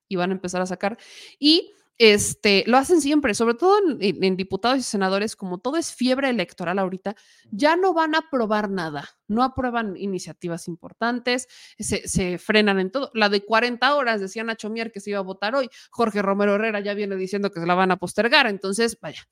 y 0.08 0.16
van 0.16 0.32
a 0.32 0.34
empezar 0.34 0.62
a 0.62 0.66
sacar 0.66 0.98
y 1.40 1.72
este, 2.04 2.66
lo 2.68 2.78
hacen 2.78 3.00
siempre, 3.00 3.34
sobre 3.34 3.54
todo 3.54 3.80
en, 3.98 4.36
diputados 4.36 4.78
y 4.78 4.84
senadores, 4.84 5.38
como 5.38 5.60
todo 5.60 5.78
es 5.78 5.94
fiebre 5.94 6.30
electoral 6.30 6.78
ahorita, 6.78 7.16
ya 7.50 7.78
no 7.78 7.94
van 7.94 8.14
a 8.14 8.18
aprobar 8.18 8.70
nada, 8.70 9.08
no 9.30 9.42
aprueban 9.42 9.96
iniciativas 9.96 10.68
importantes, 10.68 11.48
se, 11.80 12.38
frenan 12.40 12.82
en 12.82 12.92
todo. 12.92 13.10
La 13.14 13.30
de 13.30 13.46
40 13.46 13.96
horas, 13.96 14.20
decía 14.20 14.44
Nacho 14.44 14.70
Mier 14.70 14.92
que 14.92 15.00
se 15.00 15.12
iba 15.12 15.20
a 15.20 15.24
votar 15.24 15.56
hoy, 15.56 15.70
Jorge 15.92 16.22
Romero 16.22 16.56
Herrera 16.56 16.82
ya 16.82 16.94
viene 16.94 17.16
diciendo 17.16 17.52
que 17.52 17.62
se 17.62 17.66
la 17.66 17.74
van 17.74 17.92
a 17.92 17.96
postergar, 17.96 18.48
entonces, 18.48 19.00
vaya, 19.00 19.26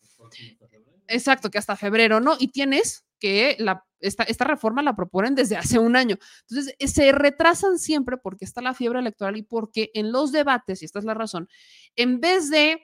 exacto, 1.09 1.51
que 1.51 1.58
hasta 1.58 1.75
febrero, 1.75 2.22
¿no? 2.22 2.38
Y 2.40 2.48
tienes 2.53 3.06
que 3.19 3.58
esta, 4.01 4.43
reforma 4.43 4.82
la 4.82 4.95
proponen 4.95 5.35
desde 5.35 5.56
hace 5.56 5.77
un 5.80 5.95
año. 5.95 6.17
Entonces, 6.50 6.75
se 6.91 7.11
retrasan 7.11 7.77
siempre 7.77 8.17
porque 8.17 8.45
está 8.45 8.61
la 8.61 8.74
fiebre 8.74 9.00
electoral 9.00 9.38
y 9.38 9.43
porque 9.43 9.91
en 9.93 10.11
los 10.11 10.32
debates, 10.32 10.82
y 10.82 10.85
esta 10.85 11.00
es 11.00 11.06
la 11.06 11.14
razón, 11.14 11.48
en 11.95 12.20
vez 12.20 12.50
de 12.50 12.82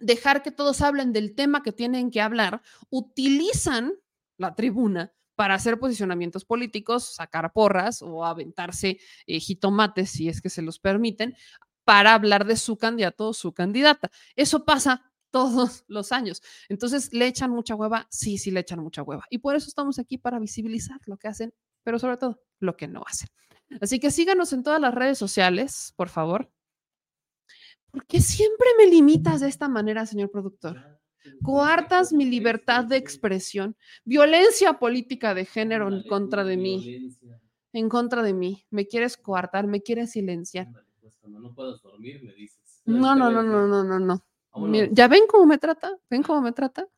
dejar 0.00 0.42
que 0.42 0.50
todos 0.50 0.80
hablen 0.80 1.12
del 1.12 1.34
tema 1.34 1.62
que 1.62 1.72
tienen 1.72 2.10
que 2.10 2.20
hablar, 2.20 2.62
utilizan 2.90 3.92
la 4.38 4.54
tribuna 4.54 5.12
para 5.34 5.54
hacer 5.54 5.78
posicionamientos 5.78 6.44
políticos, 6.44 7.14
sacar 7.14 7.52
porras 7.52 8.02
o 8.02 8.24
aventarse 8.24 8.98
eh, 9.26 9.40
jitomates, 9.40 10.10
si 10.10 10.28
es 10.28 10.40
que 10.40 10.50
se 10.50 10.62
los 10.62 10.78
permiten, 10.78 11.36
para 11.84 12.14
hablar 12.14 12.46
de 12.46 12.56
su 12.56 12.76
candidato 12.76 13.28
o 13.28 13.34
su 13.34 13.52
candidata. 13.52 14.10
Eso 14.36 14.64
pasa 14.64 15.12
todos 15.30 15.84
los 15.88 16.12
años. 16.12 16.42
Entonces, 16.68 17.12
¿le 17.12 17.26
echan 17.26 17.50
mucha 17.50 17.74
hueva? 17.74 18.06
Sí, 18.10 18.38
sí, 18.38 18.50
le 18.50 18.60
echan 18.60 18.80
mucha 18.80 19.02
hueva. 19.02 19.24
Y 19.30 19.38
por 19.38 19.56
eso 19.56 19.66
estamos 19.68 19.98
aquí 19.98 20.18
para 20.18 20.38
visibilizar 20.38 21.00
lo 21.06 21.16
que 21.16 21.28
hacen, 21.28 21.54
pero 21.82 21.98
sobre 21.98 22.18
todo 22.18 22.40
lo 22.60 22.76
que 22.76 22.86
no 22.86 23.02
hacen. 23.06 23.28
Así 23.80 23.98
que 23.98 24.10
síganos 24.10 24.52
en 24.52 24.62
todas 24.62 24.80
las 24.80 24.94
redes 24.94 25.18
sociales, 25.18 25.94
por 25.96 26.10
favor. 26.10 26.52
¿Por 27.92 28.06
qué 28.06 28.20
siempre 28.20 28.66
me 28.78 28.86
limitas 28.86 29.40
de 29.40 29.48
esta 29.48 29.68
manera, 29.68 30.06
señor 30.06 30.30
productor? 30.30 30.98
Coartas 31.42 32.12
mi 32.12 32.24
libertad 32.24 32.84
de 32.84 32.96
expresión, 32.96 33.76
violencia 34.04 34.78
política 34.78 35.34
de 35.34 35.44
género 35.44 35.88
en 35.88 36.02
contra 36.08 36.42
de 36.42 36.56
mí, 36.56 37.18
en 37.72 37.88
contra 37.88 38.22
de 38.22 38.32
mí. 38.32 38.66
Me 38.70 38.86
quieres 38.86 39.16
coartar, 39.16 39.66
me 39.66 39.82
quieres 39.82 40.12
silenciar. 40.12 40.68
Pues, 41.00 41.16
cuando 41.20 41.38
no 41.38 41.52
dormir, 41.52 42.22
me 42.24 42.32
dices. 42.32 42.82
No, 42.86 43.14
no, 43.14 43.30
no, 43.30 43.42
no, 43.42 43.66
no, 43.66 43.84
no, 43.84 44.00
no. 44.00 44.24
¿Ya 44.90 45.06
ven 45.06 45.24
cómo 45.28 45.46
me 45.46 45.58
trata? 45.58 45.96
¿Ven 46.08 46.22
cómo 46.22 46.40
me 46.40 46.52
trata? 46.52 46.88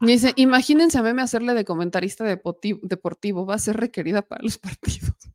Me 0.00 0.12
Dice, 0.12 0.32
imagínense 0.36 0.96
a 0.98 1.02
meme 1.02 1.22
hacerle 1.22 1.54
de 1.54 1.64
comentarista 1.64 2.24
deportivo, 2.24 3.46
va 3.46 3.56
a 3.56 3.58
ser 3.58 3.76
requerida 3.76 4.22
para 4.22 4.44
los 4.44 4.58
partidos. 4.58 5.27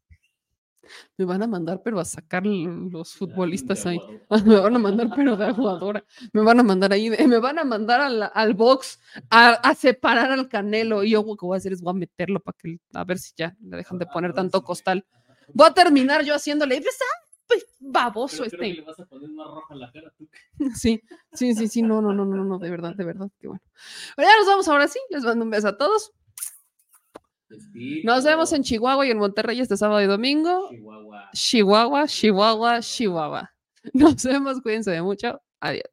Me 1.18 1.26
van 1.26 1.44
a 1.44 1.48
mandar, 1.48 1.82
pero 1.84 2.00
a 2.00 2.06
sacar 2.06 2.46
los 2.46 3.14
futbolistas 3.14 3.86
ahí. 3.86 4.00
Me 4.46 4.60
van 4.60 4.76
a 4.76 4.80
mandar, 4.80 5.10
pero 5.16 5.36
de 5.38 5.52
jugadora. 5.52 6.04
Me 6.32 6.42
van 6.42 6.60
a 6.60 6.64
mandar 6.64 6.94
ahí, 6.94 7.10
me 7.10 7.38
van 7.40 7.60
a 7.60 7.64
mandar 7.64 8.02
al, 8.02 8.30
al 8.34 8.54
box 8.54 9.00
a, 9.30 9.52
a 9.52 9.76
separar 9.76 10.32
al 10.32 10.48
canelo. 10.50 11.04
Y 11.04 11.12
yo 11.12 11.24
lo 11.24 11.36
que 11.36 11.46
voy 11.46 11.56
a 11.56 11.58
hacer 11.58 11.74
es 11.74 11.82
voy 11.82 11.92
a 11.92 12.00
meterlo 12.00 12.40
para 12.40 12.58
que, 12.58 12.80
a 12.94 13.04
ver 13.04 13.20
si 13.20 13.34
ya 13.36 13.56
le 13.62 13.78
dejan 13.78 14.00
de 14.00 14.06
poner 14.08 14.34
tanto 14.34 14.64
costal. 14.64 15.06
Voy 15.54 15.68
a 15.68 15.74
terminar 15.74 16.24
yo 16.24 16.34
haciéndole, 16.36 16.80
"Pues, 16.82 16.98
ah, 17.02 17.24
pues, 17.48 17.66
baboso 17.80 18.44
que 18.44 18.48
este. 18.50 18.74
le 18.74 18.82
vas 18.82 19.00
a 19.00 19.06
poner 19.06 19.30
más 19.30 19.48
roja 19.48 19.74
en 19.74 19.80
la 19.80 19.92
cara 19.92 20.14
tú. 20.18 20.28
Sí, 20.76 21.02
sí, 21.34 21.54
sí, 21.54 21.68
sí, 21.68 21.82
no, 21.82 22.02
no, 22.02 22.14
no, 22.14 22.26
no, 22.26 22.44
no, 22.44 22.60
de 22.60 22.70
verdad, 22.70 22.96
de 22.96 23.04
verdad, 23.04 23.30
qué 23.40 23.48
bueno. 23.48 23.62
Pero 24.16 24.28
ya 24.28 24.38
nos 24.38 24.48
vamos 24.48 24.68
ahora 24.68 24.88
sí, 24.88 25.00
les 25.10 25.24
mando 25.24 25.44
un 25.46 25.52
beso 25.52 25.68
a 25.68 25.78
todos. 25.78 26.12
Nos 28.04 28.24
vemos 28.24 28.52
en 28.54 28.64
Chihuahua 28.64 29.06
y 29.06 29.12
en 29.12 29.18
Monterrey 29.18 29.60
este 29.60 29.78
sábado 29.78 30.02
y 30.02 30.06
domingo. 30.06 30.70
Chihuahua. 30.70 31.30
Chihuahua, 31.34 32.08
Chihuahua, 32.08 32.80
Chihuahua. 32.82 33.50
Nos 33.94 34.24
vemos, 34.24 34.62
cuídense 34.62 34.92
de 34.92 35.02
mucho. 35.02 35.42
Adiós. 35.60 35.93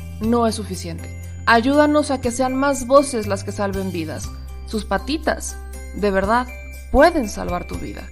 no 0.21 0.47
es 0.47 0.55
suficiente. 0.55 1.09
Ayúdanos 1.45 2.11
a 2.11 2.21
que 2.21 2.31
sean 2.31 2.55
más 2.55 2.87
voces 2.87 3.27
las 3.27 3.43
que 3.43 3.51
salven 3.51 3.91
vidas. 3.91 4.29
Sus 4.67 4.85
patitas, 4.85 5.57
de 5.95 6.11
verdad, 6.11 6.47
pueden 6.91 7.27
salvar 7.27 7.67
tu 7.67 7.75
vida. 7.75 8.07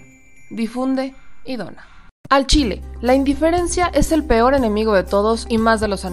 Difunde 0.50 1.14
y 1.46 1.56
dona. 1.56 1.86
Al 2.30 2.48
Chile, 2.48 2.82
la 3.02 3.16
indiferencia 3.16 3.88
es 3.88 4.12
el 4.12 4.24
peor 4.24 4.54
enemigo 4.54 4.94
de 4.94 5.04
todos 5.04 5.46
y 5.50 5.58
más 5.58 5.80
de 5.80 5.88
los 5.88 6.06
animales. 6.06 6.08